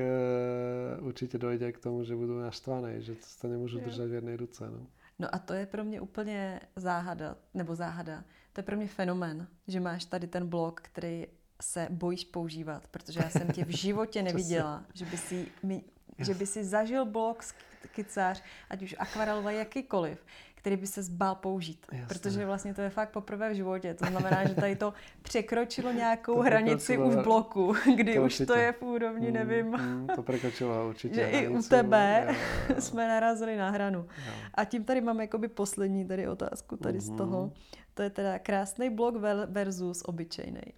uh, 1.00 1.08
určitě 1.08 1.38
dojde 1.38 1.72
k 1.72 1.80
tomu, 1.80 2.04
že 2.04 2.16
budu 2.16 2.40
naštvaný, 2.40 2.94
že 2.98 3.16
to 3.42 3.48
nemůžu 3.48 3.78
jo. 3.78 3.86
držet 3.86 4.08
v 4.08 4.14
jedné 4.14 4.38
ruce. 4.38 4.70
No. 4.72 4.88
no 5.20 5.36
a 5.36 5.40
to 5.40 5.54
je 5.54 5.66
pro 5.66 5.84
mě 5.84 6.02
úplně 6.02 6.60
záhada, 6.76 7.36
nebo 7.54 7.76
záhada. 7.76 8.24
To 8.54 8.60
je 8.60 8.64
pro 8.64 8.78
mě 8.78 8.88
fenomén, 8.88 9.48
že 9.68 9.80
máš 9.80 10.06
tady 10.06 10.28
ten 10.28 10.48
blok, 10.48 10.82
který 10.82 11.28
se 11.62 11.88
bojíš 11.90 12.26
používat, 12.26 12.88
protože 12.88 13.20
já 13.24 13.30
jsem 13.30 13.48
tě 13.48 13.66
v 13.66 13.70
životě 13.78 14.24
neviděla, 14.24 14.86
že 14.94 15.06
by 15.06 15.18
si, 15.18 15.48
mi, 15.64 15.84
že 16.18 16.34
by 16.34 16.46
si 16.46 16.64
zažil 16.64 17.06
blok 17.06 17.44
skicář, 17.44 18.44
ať 18.70 18.82
už 18.82 18.96
akvarelový, 19.00 19.56
jakýkoliv, 19.56 20.26
který 20.64 20.78
by 20.78 20.88
se 20.88 21.04
zbál 21.04 21.36
použít. 21.36 21.86
Jasne. 21.92 22.08
Protože 22.08 22.46
vlastně 22.46 22.74
to 22.74 22.82
je 22.82 22.90
fakt 22.90 23.10
poprvé 23.10 23.50
v 23.50 23.56
životě. 23.56 23.94
To 23.94 24.06
znamená, 24.06 24.48
že 24.48 24.56
tady 24.56 24.76
to 24.76 24.94
překročilo 25.22 25.92
nějakou 25.92 26.36
to 26.36 26.42
hranici 26.42 26.98
u 26.98 27.10
v 27.10 27.24
bloku, 27.24 27.76
kdy 27.96 28.16
to 28.16 28.24
už 28.24 28.44
to 28.48 28.54
je 28.54 28.72
v 28.72 28.82
úrovni, 28.82 29.28
mm, 29.28 29.34
nevím. 29.34 29.66
Mm, 29.66 30.08
to 30.16 30.24
překročilo 30.24 30.88
určitě. 30.90 31.16
že 31.16 31.22
hranici, 31.22 31.46
i 31.46 31.48
u 31.48 31.62
tebe 31.62 32.26
jo, 32.28 32.36
jo. 32.70 32.82
jsme 32.82 33.08
narazili 33.08 33.58
na 33.58 33.70
hranu. 33.70 34.00
Jo. 34.00 34.34
A 34.54 34.66
tím 34.66 34.84
tady 34.84 35.02
máme 35.02 35.24
jakoby 35.24 35.48
poslední 35.48 36.08
tady 36.08 36.28
otázku 36.28 36.78
tady 36.78 37.00
mm-hmm. 37.00 37.14
z 37.14 37.18
toho. 37.18 37.52
To 37.94 38.02
je 38.02 38.10
teda 38.10 38.40
krásný 38.40 38.90
blok 38.90 39.16
versus 39.48 40.02
obyčejný. 40.06 40.74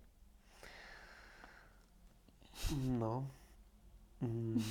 No. 2.87 3.27
Mm. 4.21 4.61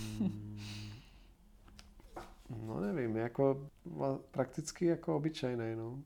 Jako 3.34 3.70
prakticky 4.30 4.86
jako 4.86 5.16
obyčejný, 5.16 5.76
no. 5.76 6.02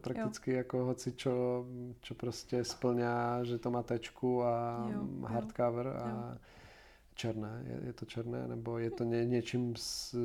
Prakticky 0.00 0.50
jo. 0.50 0.56
jako 0.56 0.84
hoci 0.84 1.12
čo, 1.12 1.66
čo 2.00 2.14
prostě 2.14 2.64
splňá, 2.64 3.44
že 3.44 3.58
to 3.58 3.70
má 3.70 3.82
tečku 3.82 4.42
a 4.42 4.86
jo, 4.92 5.26
hardcover 5.26 5.86
jo. 5.86 5.92
a 5.92 6.30
jo. 6.32 6.38
černé. 7.14 7.62
Je, 7.66 7.86
je 7.86 7.92
to 7.92 8.06
černé, 8.06 8.48
nebo 8.48 8.78
je 8.78 8.90
to 8.90 9.04
ně, 9.04 9.24
něčím, 9.24 9.76
s, 9.76 10.18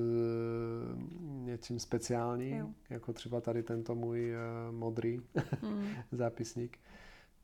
něčím 1.21 1.80
speciální, 1.80 2.57
jo. 2.57 2.67
jako 2.89 3.13
třeba 3.13 3.41
tady 3.41 3.63
tento 3.63 3.95
můj 3.95 4.34
uh, 4.34 4.76
modrý 4.76 5.21
mm. 5.61 5.88
zápisník. 6.11 6.77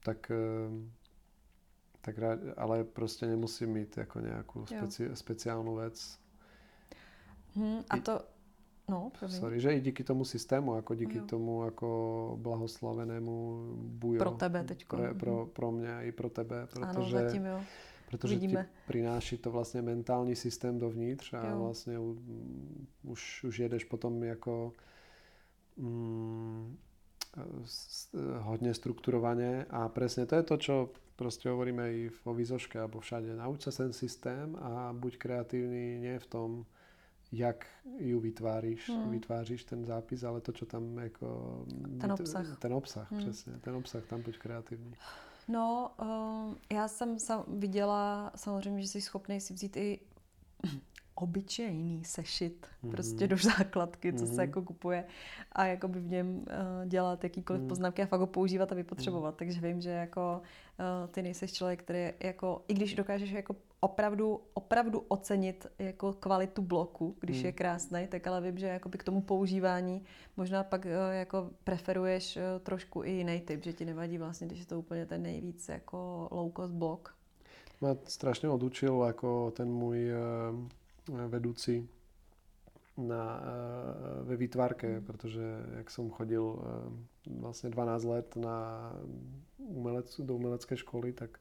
Tak 0.04 0.32
uh, 0.70 0.86
tak 2.02 2.18
rád, 2.18 2.40
ale 2.58 2.84
prostě 2.84 3.26
nemusím 3.28 3.70
mít 3.70 3.98
jako 3.98 4.20
nějakou 4.20 4.66
speci, 4.66 5.10
speciálnu 5.14 5.76
věc. 5.76 6.20
Hmm, 7.56 7.80
a 7.90 7.98
to, 7.98 8.22
no, 8.90 9.12
první. 9.20 9.36
Sorry, 9.36 9.60
že 9.60 9.74
i 9.74 9.82
díky 9.82 10.04
tomu 10.04 10.26
systému, 10.26 10.76
jako 10.76 10.96
díky 10.96 11.18
jo. 11.18 11.26
tomu 11.26 11.66
jako 11.66 12.38
blahoslavenému 12.42 13.66
bujo. 13.78 14.20
Pro 14.20 14.32
tebe 14.32 14.64
teďko. 14.64 14.98
Pro, 14.98 15.16
pro, 15.16 15.36
mhm. 15.42 15.50
pro 15.50 15.72
mě 15.72 16.00
i 16.02 16.12
pro 16.12 16.30
tebe, 16.30 16.68
protože... 16.68 16.86
Ano, 16.86 17.10
zatím 17.10 17.46
jo. 17.46 17.62
Protože 18.10 18.36
Vidíme. 18.36 18.64
ti 18.64 18.70
přináší 18.88 19.38
to 19.38 19.52
vlastně 19.52 19.82
mentální 19.82 20.36
systém 20.36 20.80
dovnitř 20.80 21.34
a 21.34 21.50
jo. 21.50 21.60
vlastně 21.60 22.00
u, 22.00 22.18
už, 23.04 23.44
už 23.44 23.60
jedeš 23.60 23.84
potom 23.84 24.24
jako 24.24 24.74
mm, 25.78 26.78
hodně 28.40 28.74
strukturovaně 28.74 29.66
a 29.70 29.90
přesně 29.90 30.26
to 30.26 30.36
je 30.36 30.44
to, 30.44 30.58
čo 30.58 30.90
prostě 31.16 31.50
hovoríme 31.50 31.94
i 31.94 32.12
vo 32.26 32.34
výzoške 32.34 32.80
alebo 32.80 33.00
všade. 33.00 33.36
Nauč 33.36 33.64
sa 33.64 33.72
ten 33.72 33.94
systém 33.94 34.56
a 34.60 34.92
buď 34.94 35.18
kreatívny 35.18 36.00
nie 36.04 36.20
v 36.20 36.28
tom, 36.28 36.50
jak 37.38 37.66
ju 37.98 38.20
vytváříš, 38.20 38.90
hmm. 38.90 39.10
vytváříš 39.10 39.64
ten 39.64 39.86
zápis, 39.86 40.24
ale 40.24 40.42
to, 40.42 40.52
co 40.52 40.66
tam 40.66 40.98
jako... 40.98 41.60
Ten 42.02 42.12
obsah. 42.12 42.60
Ten 42.60 42.74
obsah, 42.74 43.12
hmm. 43.12 43.22
přesně. 43.22 43.54
Ten 43.54 43.76
obsah, 43.76 44.06
tam 44.06 44.22
buď 44.22 44.38
kreativní. 44.38 44.94
No, 45.48 45.92
uh, 46.02 46.56
já 46.72 46.88
jsem 46.88 47.20
sam 47.20 47.44
viděla 47.48 48.32
samozřejmě, 48.36 48.82
že 48.82 48.88
jsi 48.88 49.02
schopný 49.02 49.42
si 49.42 49.54
vzít 49.54 49.78
i 49.78 50.00
obyčejný 51.16 52.04
sešit 52.06 52.68
mm-hmm. 52.68 52.92
prostě 52.92 53.28
do 53.28 53.38
základky, 53.38 54.14
co 54.14 54.26
mm-hmm. 54.26 54.28
se 54.28 54.34
mhm. 54.34 54.42
jako 54.42 54.62
kupuje 54.62 55.06
a 55.52 55.66
jako 55.66 55.88
by 55.88 56.00
v 56.00 56.08
něm 56.08 56.38
uh, 56.38 56.46
dělat 56.86 57.24
jakýkoliv 57.24 57.62
mm. 57.62 57.68
poznámky 57.68 58.02
a 58.02 58.06
fakt 58.06 58.20
ho 58.20 58.28
používat 58.28 58.72
a 58.72 58.76
vypotřebovat. 58.76 59.32
Mm. 59.32 59.38
Takže 59.38 59.62
vím, 59.62 59.82
že 59.82 59.90
jako 59.90 60.42
uh, 60.42 61.10
ty 61.10 61.22
nejseš 61.22 61.54
člověk, 61.54 61.84
který 61.84 62.10
jako, 62.20 62.64
i 62.68 62.74
když 62.74 62.96
dokážeš 62.96 63.32
jako 63.32 63.56
opravdu, 63.86 64.42
opravdu 64.54 65.06
ocenit 65.08 65.68
jako 65.80 66.14
kvalitu 66.14 66.62
bloku, 66.62 67.16
když 67.20 67.40
mm. 67.40 67.46
je 67.46 67.52
krásný, 67.52 68.08
tak 68.08 68.28
ale 68.28 68.42
vím, 68.42 68.58
že 68.58 68.68
jako 68.68 68.90
k 68.90 69.04
tomu 69.04 69.22
používání 69.22 70.04
možná 70.38 70.64
pak 70.64 70.86
uh, 70.86 70.92
jako 71.12 71.50
preferuješ 71.64 72.38
uh, 72.38 72.42
trošku 72.64 73.04
i 73.04 73.12
jiný 73.12 73.42
typ, 73.42 73.64
že 73.64 73.74
ti 73.74 73.86
nevadí 73.86 74.18
vlastně, 74.18 74.48
když 74.48 74.60
je 74.60 74.66
to 74.66 74.80
úplně 74.80 75.06
ten 75.06 75.24
nejvíc 75.24 75.70
jako 75.70 76.28
low 76.32 76.52
cost 76.56 76.74
blok. 76.74 77.16
Mě 77.82 77.98
strašně 78.06 78.50
odučil 78.50 79.04
jako 79.08 79.52
ten 79.52 79.72
můj 79.72 80.12
uh 80.14 80.86
vedúci 81.28 81.88
na, 82.98 83.42
eh, 83.42 84.24
ve 84.24 84.36
výtvarke, 84.36 85.02
protože 85.02 85.42
jak 85.78 85.92
jsem 85.92 86.10
chodil 86.10 86.60
eh, 86.60 87.40
vlastně 87.40 87.70
12 87.70 88.04
let 88.04 88.36
na 88.36 88.92
umelec, 89.58 90.22
do 90.22 90.36
umelecké 90.36 90.78
školy, 90.78 91.14
tak 91.14 91.40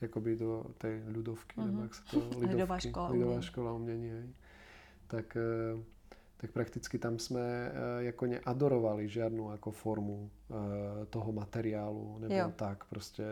jakoby 0.00 0.36
do 0.36 0.66
té 0.78 1.02
ľudovky, 1.08 1.56
mm-hmm. 1.56 1.66
nebo 1.66 1.82
jak 1.82 1.94
se 1.94 2.02
to, 2.10 2.18
lidovky, 2.28 2.46
lidová 2.46 2.78
škola, 2.78 3.08
lidová 3.08 3.30
umění. 3.30 3.46
škola 3.46 3.72
umění, 3.72 4.10
hej. 4.10 4.28
tak, 5.06 5.36
eh, 5.36 5.82
tak 6.36 6.50
prakticky 6.50 6.98
tam 6.98 7.18
jsme 7.18 7.72
jako 7.98 8.26
neadorovali 8.26 9.08
žádnou 9.08 9.50
jako 9.50 9.70
formu 9.70 10.30
toho 11.10 11.32
materiálu, 11.32 12.18
nebo 12.18 12.34
jo. 12.34 12.52
tak 12.56 12.84
prostě 12.84 13.24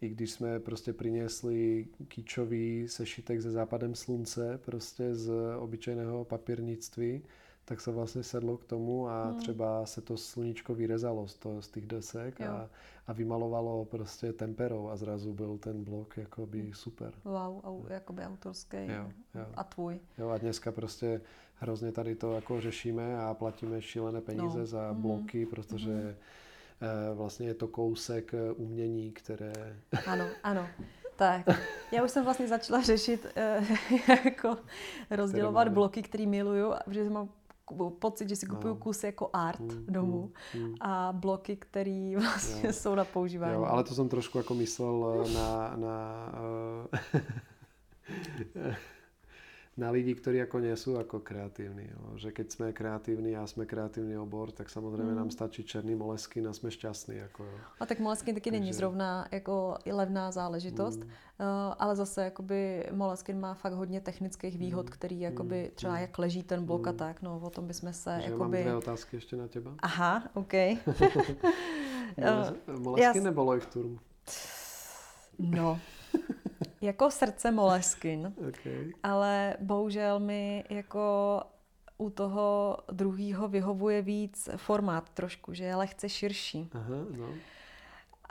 i 0.00 0.08
když 0.08 0.30
jsme 0.30 0.60
prostě 0.60 0.92
přinesli 0.92 1.86
kýčový 2.08 2.88
sešitek 2.88 3.40
ze 3.40 3.50
západem 3.50 3.94
slunce, 3.94 4.58
prostě 4.64 5.14
z 5.14 5.32
obyčejného 5.58 6.24
papírnictví, 6.24 7.22
tak 7.64 7.80
se 7.80 7.90
vlastně 7.90 8.22
sedlo 8.22 8.56
k 8.56 8.64
tomu 8.64 9.08
a 9.08 9.24
hmm. 9.24 9.38
třeba 9.38 9.86
se 9.86 10.00
to 10.00 10.16
sluníčko 10.16 10.74
vyrezalo 10.74 11.28
z, 11.28 11.34
to, 11.34 11.62
z 11.62 11.68
těch 11.68 11.86
desek 11.86 12.40
a, 12.40 12.70
a 13.06 13.12
vymalovalo 13.12 13.84
prostě 13.84 14.32
temperou 14.32 14.88
a 14.88 14.96
zrazu 14.96 15.32
byl 15.32 15.58
ten 15.58 15.84
blok 15.84 16.16
jakoby 16.16 16.62
hmm. 16.62 16.74
super. 16.74 17.12
Wow, 17.24 17.60
au, 17.64 17.86
jakoby 17.88 18.22
autorský 18.22 18.76
jo, 18.76 19.10
jo. 19.34 19.46
a 19.54 19.64
tvůj. 19.64 20.00
Jo 20.18 20.28
a 20.28 20.38
dneska 20.38 20.72
prostě 20.72 21.20
hrozně 21.54 21.92
tady 21.92 22.14
to 22.14 22.34
jako 22.34 22.60
řešíme 22.60 23.18
a 23.18 23.34
platíme 23.34 23.82
šílené 23.82 24.20
peníze 24.20 24.58
no. 24.58 24.66
za 24.66 24.90
hmm. 24.90 25.02
bloky, 25.02 25.46
protože 25.46 25.92
hmm 25.92 26.14
vlastně 27.14 27.46
je 27.46 27.54
to 27.54 27.68
kousek 27.68 28.34
eh, 28.34 28.52
umění, 28.52 29.12
které... 29.12 29.52
Ano, 30.06 30.24
ano. 30.42 30.66
Tak, 31.16 31.46
já 31.92 32.04
už 32.04 32.10
jsem 32.10 32.24
vlastně 32.24 32.48
začala 32.48 32.82
řešit, 32.82 33.26
eh, 33.36 33.60
jako 34.24 34.56
rozdělovat 35.10 35.68
bloky, 35.68 36.02
který 36.02 36.26
miluju, 36.26 36.72
protože 36.84 37.10
mám 37.10 37.28
pocit, 37.98 38.28
že 38.28 38.36
si 38.36 38.46
kupuju 38.46 38.74
no. 38.74 38.80
kus 38.80 39.04
jako 39.04 39.30
art 39.32 39.60
mm, 39.60 39.86
domů 39.86 40.32
mm, 40.54 40.74
a 40.80 41.12
bloky, 41.12 41.56
které 41.56 42.14
vlastně 42.20 42.66
jo. 42.66 42.72
jsou 42.72 42.94
na 42.94 43.04
používání. 43.04 43.54
Jo, 43.54 43.64
ale 43.64 43.84
to 43.84 43.94
jsem 43.94 44.08
trošku 44.08 44.38
jako 44.38 44.54
myslel 44.54 45.24
na, 45.34 45.76
na 45.76 46.32
na 49.72 49.88
lidi, 49.88 50.12
ktorí 50.12 50.36
ako 50.44 50.60
nie 50.60 50.76
sú 50.76 51.00
ako 51.00 51.24
kreatívni. 51.24 51.88
Jo. 51.88 52.20
Že 52.20 52.28
keď 52.36 52.46
sme 52.52 52.66
kreatívni 52.76 53.32
a 53.32 53.48
sme 53.48 53.64
kreatívny 53.64 54.20
obor, 54.20 54.52
tak 54.52 54.70
samozřejmě 54.70 55.12
mm. 55.12 55.16
nám 55.16 55.30
stačí 55.30 55.64
černý 55.64 55.94
moleskin 55.94 56.48
a 56.48 56.52
jsme 56.52 56.70
šťastní. 56.70 57.16
Jako, 57.16 57.44
jo. 57.44 57.58
A 57.80 57.86
tak 57.86 58.00
moleskin 58.00 58.34
taky 58.34 58.50
Takže... 58.50 58.60
není 58.60 58.72
zrovna 58.72 59.28
jako 59.32 59.78
i 59.84 59.92
levná 59.92 60.30
záležitost, 60.30 61.00
mm. 61.00 61.06
uh, 61.06 61.08
ale 61.78 61.96
zase 61.96 62.24
jakoby 62.24 62.86
moleskin 62.92 63.40
má 63.40 63.54
fakt 63.54 63.72
hodně 63.72 64.00
technických 64.00 64.58
výhod, 64.58 64.86
mm. 64.86 64.92
který 64.92 65.20
jakoby 65.20 65.62
mm. 65.62 65.70
třeba 65.74 65.98
jak 65.98 66.18
leží 66.18 66.42
ten 66.42 66.64
blok 66.64 66.82
mm. 66.82 66.88
a 66.88 66.92
tak, 66.92 67.22
no 67.22 67.40
o 67.42 67.50
tom 67.50 67.66
bychom 67.66 67.92
se 67.92 68.10
Takže 68.10 68.30
jakoby... 68.30 68.56
mám 68.56 68.62
dvě 68.62 68.76
otázky 68.76 69.16
ještě 69.16 69.36
na 69.36 69.48
těba. 69.48 69.74
Aha, 69.82 70.22
OK. 70.34 70.52
moleskin 72.78 73.24
nebo 73.24 73.44
Leuchtturm? 73.44 73.98
No, 75.38 75.80
jako 76.82 77.10
srdce 77.10 77.50
Moleskin, 77.50 78.26
okay. 78.48 78.92
ale 79.02 79.56
bohužel 79.60 80.20
mi 80.20 80.64
jako 80.70 81.40
u 81.98 82.10
toho 82.10 82.76
druhého 82.92 83.48
vyhovuje 83.48 84.02
víc 84.02 84.48
formát 84.56 85.08
trošku, 85.08 85.54
že 85.54 85.64
je 85.64 85.76
lehce 85.76 86.08
širší. 86.08 86.70
Aha, 86.72 87.04
no. 87.16 87.28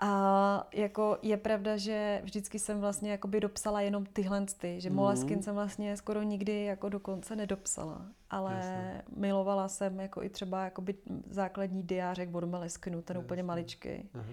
A 0.03 0.67
jako 0.73 1.17
je 1.21 1.37
pravda, 1.37 1.77
že 1.77 2.21
vždycky 2.23 2.59
jsem 2.59 2.79
vlastně 2.79 3.11
jakoby 3.11 3.39
dopsala 3.39 3.81
jenom 3.81 4.05
tyhle 4.05 4.45
ty, 4.57 4.81
že 4.81 4.89
mm. 4.89 4.95
Moleskin 4.95 5.43
jsem 5.43 5.55
vlastně 5.55 5.97
skoro 5.97 6.23
nikdy 6.23 6.63
jako 6.63 6.89
dokonce 6.89 7.35
nedopsala, 7.35 8.05
ale 8.29 8.53
Jasne. 8.53 9.03
milovala 9.15 9.67
jsem 9.67 9.99
jako 9.99 10.23
i 10.23 10.29
třeba 10.29 10.63
jakoby 10.63 10.95
základní 11.29 11.83
diářek 11.83 12.35
od 12.35 12.43
Moleskinu, 12.43 13.01
ten 13.01 13.15
Jasne. 13.15 13.25
úplně 13.25 13.43
maličký. 13.43 14.09
Aha 14.13 14.25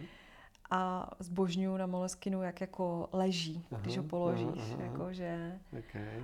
a 0.70 1.10
zbožňuju 1.18 1.76
na 1.76 1.86
Moleskinu, 1.86 2.42
jak 2.42 2.60
jako 2.60 3.08
leží, 3.12 3.66
aha, 3.72 3.80
když 3.80 3.96
ho 3.96 4.02
položíš. 4.02 4.62
Aha, 4.62 4.74
aha. 4.74 4.82
Jako, 4.82 5.12
že... 5.12 5.58
Okay. 5.78 6.22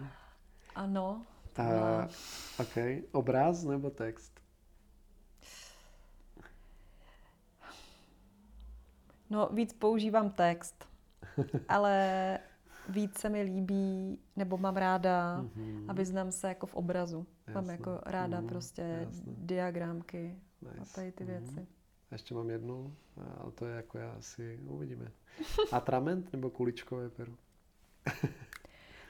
Ano. 0.74 1.22
A, 1.56 2.08
ok. 2.60 2.76
Obraz 3.12 3.64
nebo 3.64 3.90
text? 3.90 4.40
No, 9.30 9.48
víc 9.52 9.72
používám 9.72 10.30
text, 10.30 10.88
ale 11.68 12.38
víc 12.88 13.18
se 13.18 13.28
mi 13.28 13.42
líbí, 13.42 14.18
nebo 14.36 14.58
mám 14.58 14.76
ráda 14.76 15.42
mm-hmm. 15.42 15.84
a 15.88 15.92
vyznám 15.92 16.32
se 16.32 16.48
jako 16.48 16.66
v 16.66 16.74
obrazu. 16.74 17.26
Jasne. 17.46 17.54
Mám 17.54 17.70
jako 17.70 18.00
ráda 18.06 18.40
mm, 18.40 18.46
prostě 18.46 18.82
jasne. 18.82 19.32
diagramky 19.36 20.36
nice. 20.62 20.80
a 20.80 20.84
tady 20.94 21.12
ty 21.12 21.24
věci. 21.24 21.66
Ještě 22.14 22.34
mám 22.34 22.50
jednu, 22.50 22.96
ale 23.38 23.52
to 23.52 23.66
je 23.66 23.76
jako 23.76 23.98
já 23.98 24.12
asi 24.12 24.60
uvidíme. 24.66 25.12
Atrament 25.72 26.32
nebo 26.32 26.50
kuličkové 26.50 27.10
pero? 27.10 27.32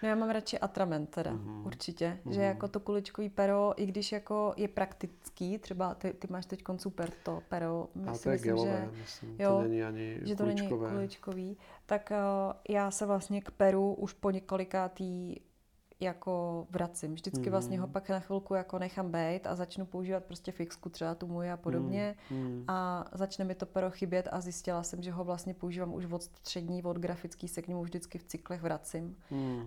No 0.03 0.09
já 0.09 0.15
mám 0.15 0.31
radši 0.31 0.59
atrament 0.59 1.11
teda, 1.11 1.33
mm-hmm. 1.33 1.67
určitě. 1.67 2.19
Mm-hmm. 2.25 2.33
Že 2.33 2.43
jako 2.43 2.69
to 2.69 2.81
kuličkový 2.81 3.29
pero, 3.29 3.73
i 3.77 3.87
když 3.87 4.13
jako 4.13 4.55
je 4.57 4.69
praktický, 4.69 5.59
třeba 5.59 5.95
ty, 5.95 6.13
ty 6.13 6.27
máš 6.31 6.47
teď 6.47 6.63
super 6.77 7.11
to 7.23 7.43
pero. 7.49 7.89
A 8.07 8.19
to 8.19 8.29
je 8.29 8.35
myslím, 8.35 8.39
gelové, 8.39 8.89
že, 8.93 9.01
myslím, 9.01 9.37
jo, 9.39 9.51
to 9.51 9.63
není 9.63 9.83
ani 9.85 10.21
že 10.23 10.37
to 10.37 10.43
kuličkové. 10.43 10.87
není 10.87 10.97
kuličkový. 10.97 11.57
Tak 11.87 12.13
uh, 12.13 12.53
já 12.69 12.91
se 12.91 13.07
vlastně 13.07 13.41
k 13.41 13.51
peru 13.51 13.95
už 13.95 14.13
po 14.13 14.31
několikátý 14.31 15.37
jako 16.01 16.67
vracím. 16.71 17.15
Vždycky 17.15 17.43
mm. 17.47 17.51
vlastně 17.51 17.81
ho 17.81 17.87
pak 17.87 18.11
na 18.11 18.21
chvilku 18.21 18.55
jako 18.55 18.79
nechám 18.79 19.13
být 19.13 19.47
a 19.47 19.55
začnu 19.55 19.87
používat 19.87 20.25
prostě 20.25 20.53
fixku, 20.53 20.89
třeba 20.89 21.15
tu 21.15 21.27
moji 21.27 21.51
a 21.51 21.57
podobně 21.57 22.17
mm. 22.31 22.65
a 22.69 23.05
začne 23.13 23.45
mi 23.45 23.55
to 23.55 23.67
pero 23.67 23.91
chybět 23.91 24.29
a 24.33 24.41
zjistila 24.41 24.83
jsem, 24.83 25.03
že 25.03 25.13
ho 25.13 25.25
vlastně 25.25 25.55
používám 25.55 25.95
už 25.95 26.05
od 26.05 26.23
střední, 26.23 26.83
od 26.83 26.97
grafický 26.97 27.49
se 27.49 27.63
k 27.63 27.69
němu 27.69 27.83
vždycky 27.83 28.19
v 28.19 28.25
cyklech 28.25 28.63
vracím. 28.63 29.17
Mm. 29.31 29.57
Uh, 29.57 29.65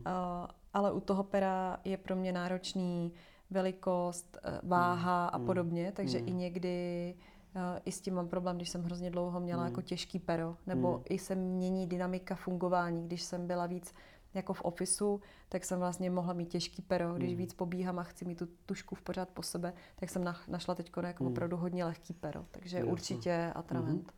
ale 0.74 0.92
u 0.92 1.00
toho 1.00 1.24
pera 1.24 1.78
je 1.86 1.98
pro 1.98 2.16
mě 2.16 2.32
náročný 2.32 3.14
velikost, 3.50 4.38
eh, 4.44 4.60
váha 4.64 5.24
mm. 5.24 5.42
a 5.42 5.46
podobně, 5.46 5.92
takže 5.96 6.20
mm. 6.20 6.28
i 6.28 6.34
někdy 6.34 7.16
uh, 7.56 7.62
i 7.86 7.92
s 7.92 8.02
tím 8.02 8.14
mám 8.14 8.28
problém, 8.28 8.56
když 8.56 8.70
jsem 8.70 8.84
hrozně 8.84 9.12
dlouho 9.12 9.40
měla 9.40 9.64
mm. 9.64 9.70
jako 9.70 9.82
těžký 9.82 10.20
pero, 10.20 10.58
nebo 10.68 10.98
mm. 10.98 11.04
i 11.10 11.20
se 11.20 11.36
mění 11.36 11.88
dynamika 11.88 12.36
fungování, 12.36 13.04
když 13.04 13.22
jsem 13.24 13.48
byla 13.48 13.66
víc 13.66 13.94
jako 14.38 14.54
v 14.54 14.62
ofisu, 14.62 15.22
tak 15.50 15.66
jsem 15.66 15.80
vlastně 15.80 16.10
mohla 16.10 16.34
mít 16.34 16.50
těžký 16.50 16.82
pero. 16.82 17.14
Když 17.14 17.32
mm. 17.32 17.38
víc 17.38 17.54
pobíhám 17.54 18.00
a 18.00 18.04
chci 18.04 18.26
mít 18.26 18.40
tu 18.40 18.48
tušku 18.66 18.96
v 18.96 19.02
pořád 19.02 19.30
po 19.30 19.44
sebe, 19.44 19.74
tak 19.96 20.10
jsem 20.10 20.24
našla 20.48 20.76
teď 20.76 20.92
jako 21.02 21.24
mm. 21.24 21.32
opravdu 21.32 21.58
hodně 21.58 21.86
lehký 21.86 22.14
pero. 22.14 22.46
Takže 22.52 22.78
Jasne. 22.78 22.92
určitě 22.92 23.52
Atravent. 23.56 24.14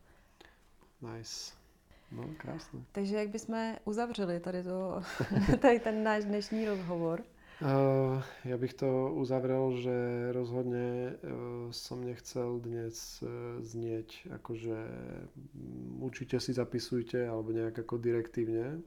Mm-hmm. 1.02 1.16
Nice. 1.16 1.52
No, 2.12 2.24
krásné. 2.36 2.80
Takže 2.92 3.16
jak 3.16 3.28
bychom 3.28 3.76
uzavřeli 3.84 4.40
tady, 4.40 4.62
to, 4.62 5.02
tady 5.60 5.80
ten 5.80 6.04
náš 6.04 6.24
dnešní 6.24 6.66
rozhovor? 6.66 7.22
Uh, 7.60 8.24
ja 8.44 8.56
bych 8.56 8.72
to 8.72 9.12
uzavrel, 9.12 9.76
že 9.84 9.92
rozhodne 10.32 11.12
uh, 11.12 11.68
som 11.76 12.00
nechcel 12.00 12.56
dnes 12.56 13.20
uh, 13.20 13.60
znieť 13.60 14.32
akože 14.32 14.80
určite 16.00 16.40
si 16.40 16.56
zapisujte 16.56 17.20
alebo 17.20 17.52
nejak 17.52 17.84
ako 17.84 18.00
direktívne, 18.00 18.80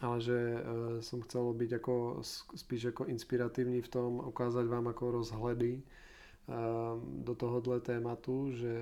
ale 0.00 0.16
že 0.20 0.36
uh, 0.36 0.60
som 1.04 1.20
chcel 1.28 1.52
byť 1.52 1.70
ako, 1.76 2.24
spíš 2.56 2.96
ako 2.96 3.06
inspiratívny 3.12 3.84
v 3.84 3.92
tom, 3.92 4.24
ukázať 4.32 4.64
vám 4.64 4.88
ako 4.88 5.20
rozhledy 5.20 5.80
uh, 5.80 6.96
do 7.24 7.36
tohohle 7.36 7.84
tématu, 7.84 8.48
že 8.56 8.72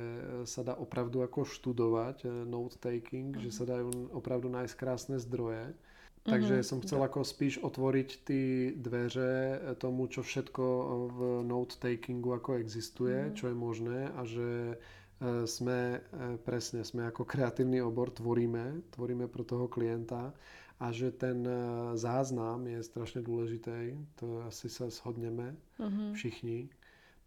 sa 0.47 0.63
dá 0.63 0.79
opravdu 0.79 1.27
ako 1.27 1.43
študovať 1.43 2.23
uh, 2.25 2.31
note 2.47 2.79
taking, 2.79 3.35
mm. 3.35 3.43
že 3.43 3.51
sa 3.51 3.67
dajú 3.67 4.15
opravdu 4.15 4.47
nájsť 4.47 4.75
krásne 4.79 5.17
zdroje. 5.19 5.75
Mm-hmm. 5.75 6.31
Takže 6.31 6.55
som 6.63 6.79
chcel 6.87 7.03
ako 7.03 7.27
spíš 7.27 7.59
otvoriť 7.63 8.09
ty 8.23 8.41
dveře 8.79 9.35
tomu, 9.83 10.07
čo 10.07 10.23
všetko 10.23 10.65
v 11.11 11.19
note 11.47 11.79
takingu 11.83 12.37
ako 12.39 12.63
existuje, 12.63 13.31
mm. 13.31 13.35
čo 13.35 13.51
je 13.51 13.57
možné 13.57 13.99
a 14.15 14.23
že 14.23 14.51
sme 15.51 15.99
presne, 16.47 16.87
sme 16.87 17.11
ako 17.11 17.27
kreatívny 17.27 17.83
obor, 17.83 18.15
tvoríme, 18.15 18.95
tvoríme 18.95 19.27
pro 19.27 19.43
toho 19.43 19.67
klienta 19.67 20.31
a 20.81 20.93
že 20.93 21.11
ten 21.11 21.47
eh, 21.47 21.97
záznam 21.97 22.67
je 22.67 22.83
strašne 22.83 23.23
dôležitý, 23.23 23.99
to 24.15 24.47
asi 24.47 24.71
sa 24.71 24.91
shodneme 24.91 25.57
mm-hmm. 25.79 26.15
všichni. 26.15 26.71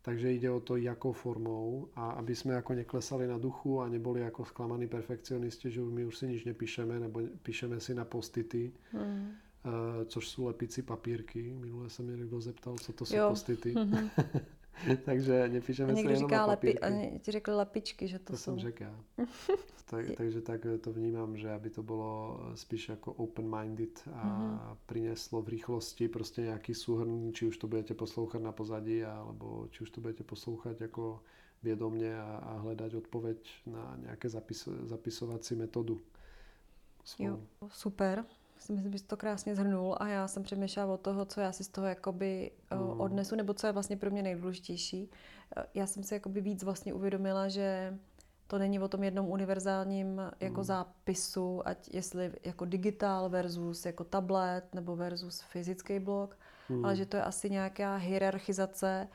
Takže 0.02 0.34
ide 0.34 0.50
o 0.50 0.60
to, 0.60 0.82
jakou 0.82 1.14
formou 1.14 1.90
a 1.96 2.12
aby 2.12 2.36
jsme 2.36 2.54
jako 2.54 2.74
neklesali 2.74 3.28
na 3.28 3.38
duchu 3.38 3.82
a 3.82 3.90
neboli 3.90 4.22
jako 4.22 4.46
sklamaní 4.46 4.88
perfekcionisti, 4.88 5.72
že 5.72 5.82
my 5.82 6.06
už 6.06 6.18
si 6.18 6.28
nič 6.28 6.46
nepíšeme, 6.46 7.00
nebo 7.00 7.22
píšeme 7.44 7.80
si 7.80 7.94
na 7.94 8.06
postity, 8.06 8.72
mm. 8.94 9.32
což 10.06 10.30
jsou 10.30 10.46
lepici 10.46 10.82
papírky. 10.82 11.54
Minule 11.54 11.90
se 11.90 12.04
mě 12.04 12.18
někdo 12.18 12.42
zeptal, 12.42 12.76
co 12.82 12.94
to 12.94 13.06
jsou 13.06 13.16
jo. 13.16 13.30
postity. 13.30 13.74
Mm-hmm. 13.74 14.10
takže 15.06 15.50
nepíšeme 15.50 15.96
si 15.96 16.02
jenom 16.02 16.16
říká 16.16 16.38
na 16.38 16.46
lepi, 16.46 16.80
a 16.80 17.18
ti 17.20 17.32
řekl 17.32 17.52
lepičky, 17.56 18.08
že 18.08 18.20
to, 18.20 18.34
to 18.34 18.38
jsou. 18.38 18.44
jsem 18.44 18.60
řekl 18.60 18.84
já. 18.84 19.00
tak, 19.86 20.06
takže 20.18 20.42
tak 20.42 20.62
to 20.82 20.94
vnímám, 20.94 21.38
že 21.38 21.52
aby 21.52 21.70
to 21.70 21.84
bylo 21.84 22.40
spíš 22.56 22.90
jako 22.90 23.14
open-minded 23.14 24.10
a 24.14 24.40
mm-hmm. 24.40 24.78
přineslo 24.86 25.42
v 25.42 25.48
rychlosti 25.48 26.08
prostě 26.08 26.42
nějaký 26.42 26.74
súhrn, 26.74 27.34
či 27.34 27.48
už 27.48 27.58
to 27.58 27.68
budete 27.68 27.94
poslouchat 27.94 28.42
na 28.42 28.52
pozadí, 28.52 29.04
alebo 29.04 29.68
či 29.72 29.84
už 29.84 29.90
to 29.90 30.02
budete 30.02 30.24
poslouchat 30.24 30.82
jako 30.82 31.24
vědomně 31.64 32.22
a, 32.22 32.36
a 32.36 32.58
hledat 32.58 32.94
odpověď 32.94 33.50
na 33.66 33.98
nějaké 34.02 34.30
zapis, 34.30 34.70
zapisovací 34.84 35.56
metodu. 35.56 36.02
Svou. 37.04 37.26
Jo, 37.26 37.40
super 37.68 38.26
si 38.62 38.74
myslím, 38.74 38.92
že 38.92 39.00
jsi 39.00 39.06
to 39.06 39.18
krásně 39.18 39.56
zhrnul 39.56 39.96
a 40.00 40.08
já 40.08 40.28
jsem 40.28 40.44
přemýšlela 40.44 40.94
o 40.94 40.98
toho, 40.98 41.26
co 41.26 41.42
já 41.42 41.52
si 41.52 41.64
z 41.64 41.68
toho 41.68 41.88
jakoby 41.88 42.52
mm. 42.76 43.02
odnesu, 43.02 43.36
nebo 43.36 43.54
co 43.54 43.68
je 43.68 43.74
vlastně 43.74 43.98
pro 43.98 44.12
mě 44.12 44.24
nejdůležitější. 44.24 45.10
Eh, 45.58 45.66
já 45.74 45.88
jsem 45.88 46.04
si 46.04 46.14
jakoby 46.14 46.42
víc 46.42 46.64
vlastně 46.64 46.94
uvědomila, 46.94 47.48
že 47.48 47.98
to 48.48 48.58
není 48.58 48.80
o 48.80 48.88
tom 48.88 49.04
jednom 49.04 49.30
univerzálním 49.30 50.22
jako 50.40 50.60
mm. 50.60 50.64
zápisu, 50.64 51.68
ať 51.68 51.94
jestli 51.94 52.32
jako 52.44 52.66
digitál 52.66 53.30
versus 53.30 53.86
jako 53.86 54.04
tablet 54.04 54.74
nebo 54.74 54.96
versus 54.96 55.42
fyzický 55.42 56.00
blok, 56.00 56.38
mm. 56.70 56.86
ale 56.86 56.96
že 56.96 57.06
to 57.06 57.18
je 57.18 57.24
asi 57.24 57.50
nějaká 57.50 57.96
hierarchizace 57.96 59.08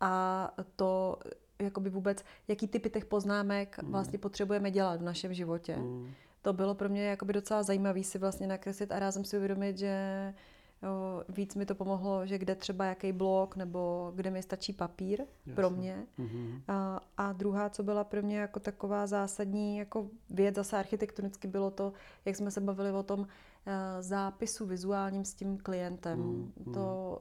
a 0.00 0.54
to 0.76 1.18
jakoby 1.58 1.90
vůbec, 1.90 2.24
jaký 2.48 2.68
typy 2.68 2.90
těch 2.90 3.04
poznámek 3.04 3.82
mm. 3.82 3.92
vlastně 3.92 4.18
potřebujeme 4.18 4.70
dělat 4.70 5.00
v 5.00 5.04
našem 5.04 5.34
životě. 5.34 5.76
Mm 5.76 6.12
to 6.42 6.52
bylo 6.52 6.74
pro 6.74 6.88
mě 6.88 7.04
jakoby 7.04 7.32
docela 7.32 7.62
zajímavé 7.62 8.02
si 8.02 8.18
vlastně 8.18 8.46
nakreslit 8.46 8.92
a 8.92 8.98
rázem 8.98 9.24
si 9.24 9.36
uvědomit, 9.36 9.78
že 9.78 10.34
jo, 10.82 11.24
víc 11.28 11.54
mi 11.54 11.66
to 11.66 11.74
pomohlo, 11.74 12.26
že 12.26 12.38
kde 12.38 12.54
třeba 12.54 12.84
jaký 12.84 13.12
blok 13.12 13.56
nebo 13.56 14.12
kde 14.14 14.30
mi 14.30 14.42
stačí 14.42 14.72
papír 14.72 15.20
Jasně. 15.20 15.54
pro 15.54 15.70
mě. 15.70 16.06
Mm-hmm. 16.18 16.62
A, 16.68 17.00
a 17.16 17.32
druhá, 17.32 17.70
co 17.70 17.82
byla 17.82 18.04
pro 18.04 18.22
mě 18.22 18.38
jako 18.38 18.60
taková 18.60 19.06
zásadní 19.06 19.78
jako 19.78 20.08
věc, 20.30 20.54
zase 20.54 20.76
architektonicky 20.76 21.48
bylo 21.48 21.70
to, 21.70 21.92
jak 22.24 22.36
jsme 22.36 22.50
se 22.50 22.60
bavili 22.60 22.92
o 22.92 23.02
tom 23.02 23.20
uh, 23.20 23.26
zápisu 24.00 24.66
vizuálním 24.66 25.24
s 25.24 25.34
tím 25.34 25.58
klientem. 25.58 26.20
Mm-hmm. 26.20 26.74
To 26.74 27.18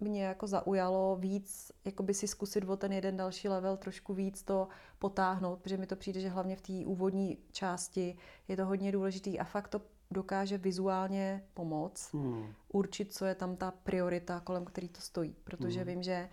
mě 0.00 0.24
jako 0.24 0.46
zaujalo 0.46 1.16
víc, 1.16 1.72
jako 1.84 2.02
by 2.02 2.14
si 2.14 2.28
zkusit 2.28 2.68
o 2.68 2.76
ten 2.76 2.92
jeden 2.92 3.16
další 3.16 3.48
level 3.48 3.76
trošku 3.76 4.14
víc 4.14 4.42
to 4.42 4.68
potáhnout, 4.98 5.58
protože 5.58 5.76
mi 5.76 5.86
to 5.86 5.96
přijde, 5.96 6.20
že 6.20 6.28
hlavně 6.28 6.56
v 6.56 6.60
té 6.60 6.72
úvodní 6.86 7.38
části 7.52 8.16
je 8.48 8.56
to 8.56 8.66
hodně 8.66 8.92
důležitý 8.92 9.38
a 9.38 9.44
fakt 9.44 9.68
to 9.68 9.80
dokáže 10.10 10.58
vizuálně 10.58 11.42
pomoct, 11.54 12.14
hmm. 12.14 12.52
určit, 12.72 13.14
co 13.14 13.24
je 13.24 13.34
tam 13.34 13.56
ta 13.56 13.70
priorita, 13.70 14.40
kolem 14.40 14.64
který 14.64 14.88
to 14.88 15.00
stojí. 15.00 15.36
Protože 15.44 15.80
hmm. 15.80 15.88
vím, 15.88 16.02
že 16.02 16.28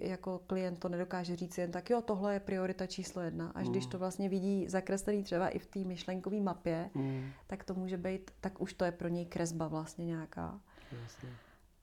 jako 0.00 0.40
klient 0.46 0.78
to 0.78 0.88
nedokáže 0.88 1.36
říct 1.36 1.58
jen 1.58 1.70
tak, 1.70 1.90
jo, 1.90 2.02
tohle 2.02 2.34
je 2.34 2.40
priorita 2.40 2.86
číslo 2.86 3.22
jedna. 3.22 3.50
Až 3.54 3.64
hmm. 3.64 3.72
když 3.72 3.86
to 3.86 3.98
vlastně 3.98 4.28
vidí 4.28 4.68
zakreslený 4.68 5.22
třeba 5.22 5.48
i 5.48 5.58
v 5.58 5.66
té 5.66 5.78
myšlenkové 5.78 6.40
mapě, 6.40 6.90
hmm. 6.94 7.30
tak 7.46 7.64
to 7.64 7.74
může 7.74 7.96
být, 7.96 8.30
tak 8.40 8.60
už 8.60 8.74
to 8.74 8.84
je 8.84 8.92
pro 8.92 9.08
něj 9.08 9.26
kresba 9.26 9.68
vlastně 9.68 10.06
nějaká. 10.06 10.60
Jasně. 11.02 11.28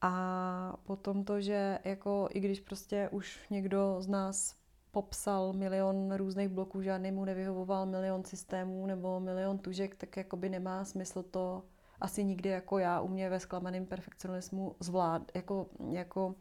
A 0.02 0.78
potom 0.84 1.24
to, 1.24 1.42
že 1.42 1.80
jako 1.84 2.28
i 2.32 2.40
když 2.40 2.60
prostě 2.60 3.10
už 3.12 3.50
někdo 3.50 3.96
z 4.00 4.08
nás 4.08 4.56
popsal 4.92 5.54
milion 5.54 6.16
různých 6.16 6.50
bloků, 6.50 6.82
žádný 6.82 7.12
mu 7.12 7.26
nevyhovoval 7.26 7.86
milion 7.86 8.24
systémů 8.24 8.86
nebo 8.86 9.20
milion 9.20 9.58
tužek, 9.58 9.96
tak 9.96 10.18
jakoby 10.18 10.50
nemá 10.50 10.86
smysl 10.86 11.24
to 11.24 11.64
asi 12.02 12.24
nikdy 12.24 12.50
jako 12.50 12.78
já 12.78 13.02
u 13.02 13.08
mě 13.08 13.30
ve 13.30 13.40
zklamaném 13.40 13.86
perfekcionismu 13.86 14.76
zvlád, 14.80 15.32
jako, 15.36 15.68
jako 15.92 16.36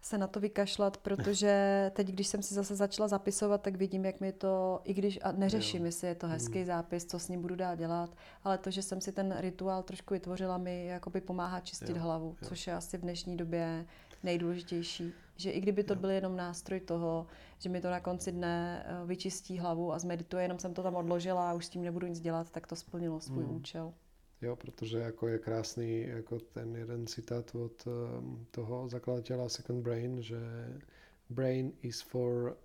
se 0.00 0.18
na 0.18 0.26
to 0.26 0.40
vykašlat, 0.40 0.96
protože 0.96 1.90
teď, 1.94 2.08
když 2.08 2.26
jsem 2.26 2.42
si 2.42 2.54
zase 2.54 2.76
začala 2.76 3.08
zapisovat, 3.08 3.62
tak 3.62 3.76
vidím, 3.76 4.04
jak 4.04 4.20
mi 4.20 4.32
to, 4.32 4.80
i 4.84 4.94
když 4.94 5.18
a 5.22 5.32
neřeším, 5.32 5.80
jo. 5.80 5.86
jestli 5.86 6.08
je 6.08 6.14
to 6.14 6.26
hezký 6.26 6.58
hmm. 6.58 6.66
zápis, 6.66 7.04
co 7.04 7.18
s 7.18 7.28
ním 7.28 7.42
budu 7.42 7.56
dál 7.56 7.76
dělat, 7.76 8.16
ale 8.44 8.58
to, 8.58 8.70
že 8.70 8.82
jsem 8.82 9.00
si 9.00 9.12
ten 9.12 9.36
rituál 9.38 9.82
trošku 9.82 10.14
vytvořila, 10.14 10.58
mi 10.58 10.86
jakoby 10.86 11.20
pomáhá 11.20 11.60
čistit 11.60 11.96
jo. 11.96 12.02
hlavu, 12.02 12.36
jo. 12.42 12.48
což 12.48 12.66
je 12.66 12.74
asi 12.74 12.98
v 12.98 13.00
dnešní 13.00 13.36
době 13.36 13.86
nejdůležitější. 14.22 15.12
že 15.36 15.50
i 15.50 15.60
kdyby 15.60 15.84
to 15.84 15.94
byl 15.94 16.10
jenom 16.10 16.36
nástroj 16.36 16.80
toho, 16.80 17.26
že 17.58 17.68
mi 17.68 17.80
to 17.80 17.90
na 17.90 18.00
konci 18.00 18.32
dne 18.32 18.86
eh, 18.86 19.06
vyčistí 19.06 19.58
hlavu 19.58 19.92
a 19.92 19.98
zmedituje, 19.98 20.44
jenom 20.44 20.58
jsem 20.58 20.74
to 20.74 20.82
tam 20.82 20.94
odložila 20.94 21.50
a 21.50 21.54
už 21.54 21.66
s 21.66 21.68
tím 21.68 21.82
nebudu 21.82 22.06
nic 22.06 22.20
dělat, 22.20 22.50
tak 22.50 22.66
to 22.66 22.76
splnilo 22.76 23.20
svůj 23.20 23.44
hmm. 23.44 23.56
účel. 23.56 23.92
Jo, 24.42 24.56
protože 24.56 24.98
jako 24.98 25.28
je 25.28 25.38
krásný 25.38 26.00
jako 26.00 26.38
ten 26.38 26.76
jeden 26.76 27.06
citát 27.06 27.54
od 27.54 27.86
um, 27.86 28.46
toho 28.50 28.88
zakladatele 28.88 29.50
Second 29.50 29.84
Brain, 29.84 30.22
že 30.22 30.38
brain 31.30 31.72
is 31.82 32.00
for 32.00 32.56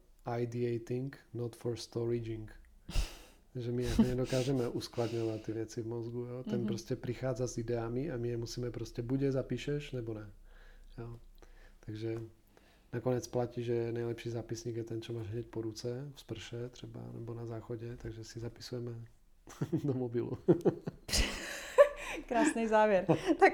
ideating, 0.42 1.18
not 1.34 1.56
for 1.56 1.76
storaging. 1.76 2.52
že 3.56 3.72
my 3.72 3.84
jako 3.84 4.02
nedokážeme 4.02 4.68
uskladňovat 4.68 5.42
ty 5.42 5.54
věci 5.54 5.82
v 5.82 5.88
mozgu. 5.88 6.20
Jo? 6.20 6.44
Ten 6.44 6.62
mm-hmm. 6.62 6.68
prostě 6.68 6.96
přichází 6.96 7.44
s 7.44 7.58
ideami 7.58 8.12
a 8.12 8.18
my 8.18 8.28
je 8.28 8.38
musíme 8.38 8.72
prostě 8.72 9.02
buď 9.02 9.22
je 9.22 9.32
zapíšeš, 9.32 9.92
nebo 9.92 10.14
ne. 10.14 10.30
Jo? 10.98 11.20
Takže 11.80 12.22
nakonec 12.94 13.28
platí, 13.28 13.64
že 13.64 13.92
nejlepší 13.92 14.30
zápisník 14.30 14.76
je 14.76 14.84
ten, 14.84 15.02
co 15.02 15.14
máš 15.14 15.28
hned 15.28 15.48
po 15.48 15.62
ruce, 15.62 16.12
v 16.16 16.20
sprše 16.20 16.70
třeba, 16.70 17.12
nebo 17.14 17.34
na 17.34 17.46
záchodě, 17.46 17.98
takže 17.98 18.24
si 18.24 18.40
zapisujeme 18.40 19.06
do 19.84 19.94
mobilu. 19.94 20.38
Krásný 22.32 22.68
závěr. 22.68 23.06
tak, 23.40 23.54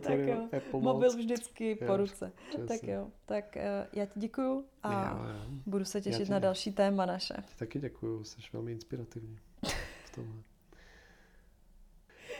tak 0.00 0.18
jo, 0.18 0.48
mobil 0.72 1.16
vždycky 1.16 1.74
po 1.74 1.96
ruce. 1.96 2.32
Přesně. 2.48 2.66
Tak 2.66 2.82
jo, 2.82 3.10
tak 3.26 3.56
uh, 3.56 3.62
já 3.92 4.06
ti 4.06 4.20
děkuju 4.20 4.64
a 4.82 4.92
já, 4.92 5.26
já. 5.28 5.46
budu 5.66 5.84
se 5.84 6.00
těšit 6.00 6.28
na 6.28 6.38
další 6.38 6.72
téma 6.72 7.06
naše. 7.06 7.34
Ti 7.46 7.56
taky 7.56 7.80
děkuju, 7.80 8.24
jsi 8.24 8.40
velmi 8.52 8.72
inspirativní 8.72 9.38
v 10.04 10.14
tomhle. 10.14 10.42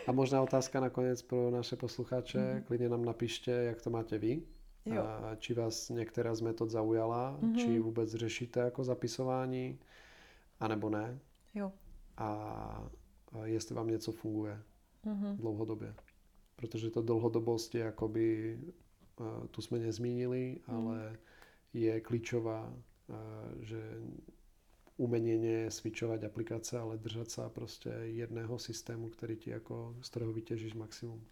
A 0.06 0.12
možná 0.12 0.42
otázka 0.42 0.80
nakonec 0.80 1.22
pro 1.22 1.50
naše 1.50 1.76
posluchače. 1.76 2.38
Mm-hmm. 2.38 2.62
Klidně 2.62 2.88
nám 2.88 3.04
napište, 3.04 3.50
jak 3.50 3.82
to 3.82 3.90
máte 3.90 4.18
vy. 4.18 4.42
Jo. 4.84 5.02
A 5.02 5.34
či 5.34 5.54
vás 5.54 5.88
některá 5.88 6.34
z 6.34 6.40
metod 6.40 6.70
zaujala, 6.70 7.38
mm-hmm. 7.40 7.56
či 7.56 7.78
vůbec 7.78 8.10
řešíte 8.10 8.60
jako 8.60 8.84
zapisování, 8.84 9.78
anebo 10.60 10.90
ne. 10.90 11.18
Jo. 11.54 11.72
A 12.16 12.88
jestli 13.44 13.74
vám 13.74 13.88
něco 13.88 14.12
funguje 14.12 14.62
mm-hmm. 15.06 15.36
dlouhodobě. 15.36 15.94
Protože 16.56 16.90
to 16.90 17.02
dlhodobost 17.02 17.74
je 17.74 17.80
jakoby, 17.80 18.58
uh, 19.20 19.46
tu 19.46 19.62
jsme 19.62 19.78
nezmínili, 19.78 20.60
mm. 20.68 20.74
ale 20.74 21.18
je 21.72 22.00
klíčová, 22.00 22.74
uh, 23.08 23.16
že 23.62 24.00
umeněně 24.96 25.70
switchovat 25.70 26.24
aplikace, 26.24 26.78
ale 26.78 26.98
držet 26.98 27.30
se 27.30 27.42
prostě 27.48 27.88
jedného 27.88 28.58
systému, 28.58 29.08
který 29.08 29.36
ti 29.36 29.50
jako, 29.50 29.96
z 30.00 30.08
kterého 30.08 30.32
vytěžíš 30.32 30.74
maximum. 30.74 31.24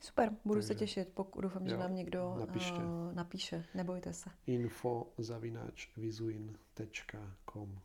Super, 0.00 0.36
budu 0.44 0.54
Takže, 0.54 0.68
se 0.68 0.74
těšit, 0.74 1.08
pokud 1.14 1.40
doufám, 1.40 1.68
že 1.68 1.76
nám 1.76 1.94
někdo 1.94 2.36
napište. 2.38 2.78
Uh, 2.78 3.12
napíše. 3.12 3.64
Nebojte 3.74 4.12
se. 4.12 4.30
Info 4.46 5.12
zavináč 5.18 5.96
vizuin.com 5.96 7.78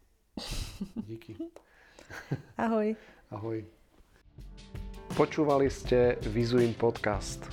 Díky. 1.08 1.38
Ahoj. 2.58 2.96
Ahoj. 3.32 3.66
Počúvali 5.18 5.70
ste 5.70 6.18
Vizuin 6.22 6.74
podcast. 6.74 7.50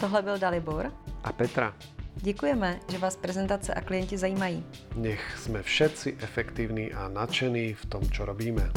Tohle 0.00 0.22
byl 0.22 0.38
Dalibor. 0.38 0.92
A 1.24 1.32
Petra. 1.32 1.74
Děkujeme, 2.16 2.80
že 2.88 2.98
vás 2.98 3.16
prezentace 3.16 3.74
a 3.74 3.80
klienti 3.80 4.18
zajímají. 4.18 4.64
Nech 4.94 5.38
jsme 5.38 5.62
všetci 5.62 6.16
efektivní 6.20 6.92
a 6.92 7.08
nadšení 7.08 7.74
v 7.74 7.86
tom, 7.86 8.10
čo 8.10 8.24
robíme. 8.24 8.70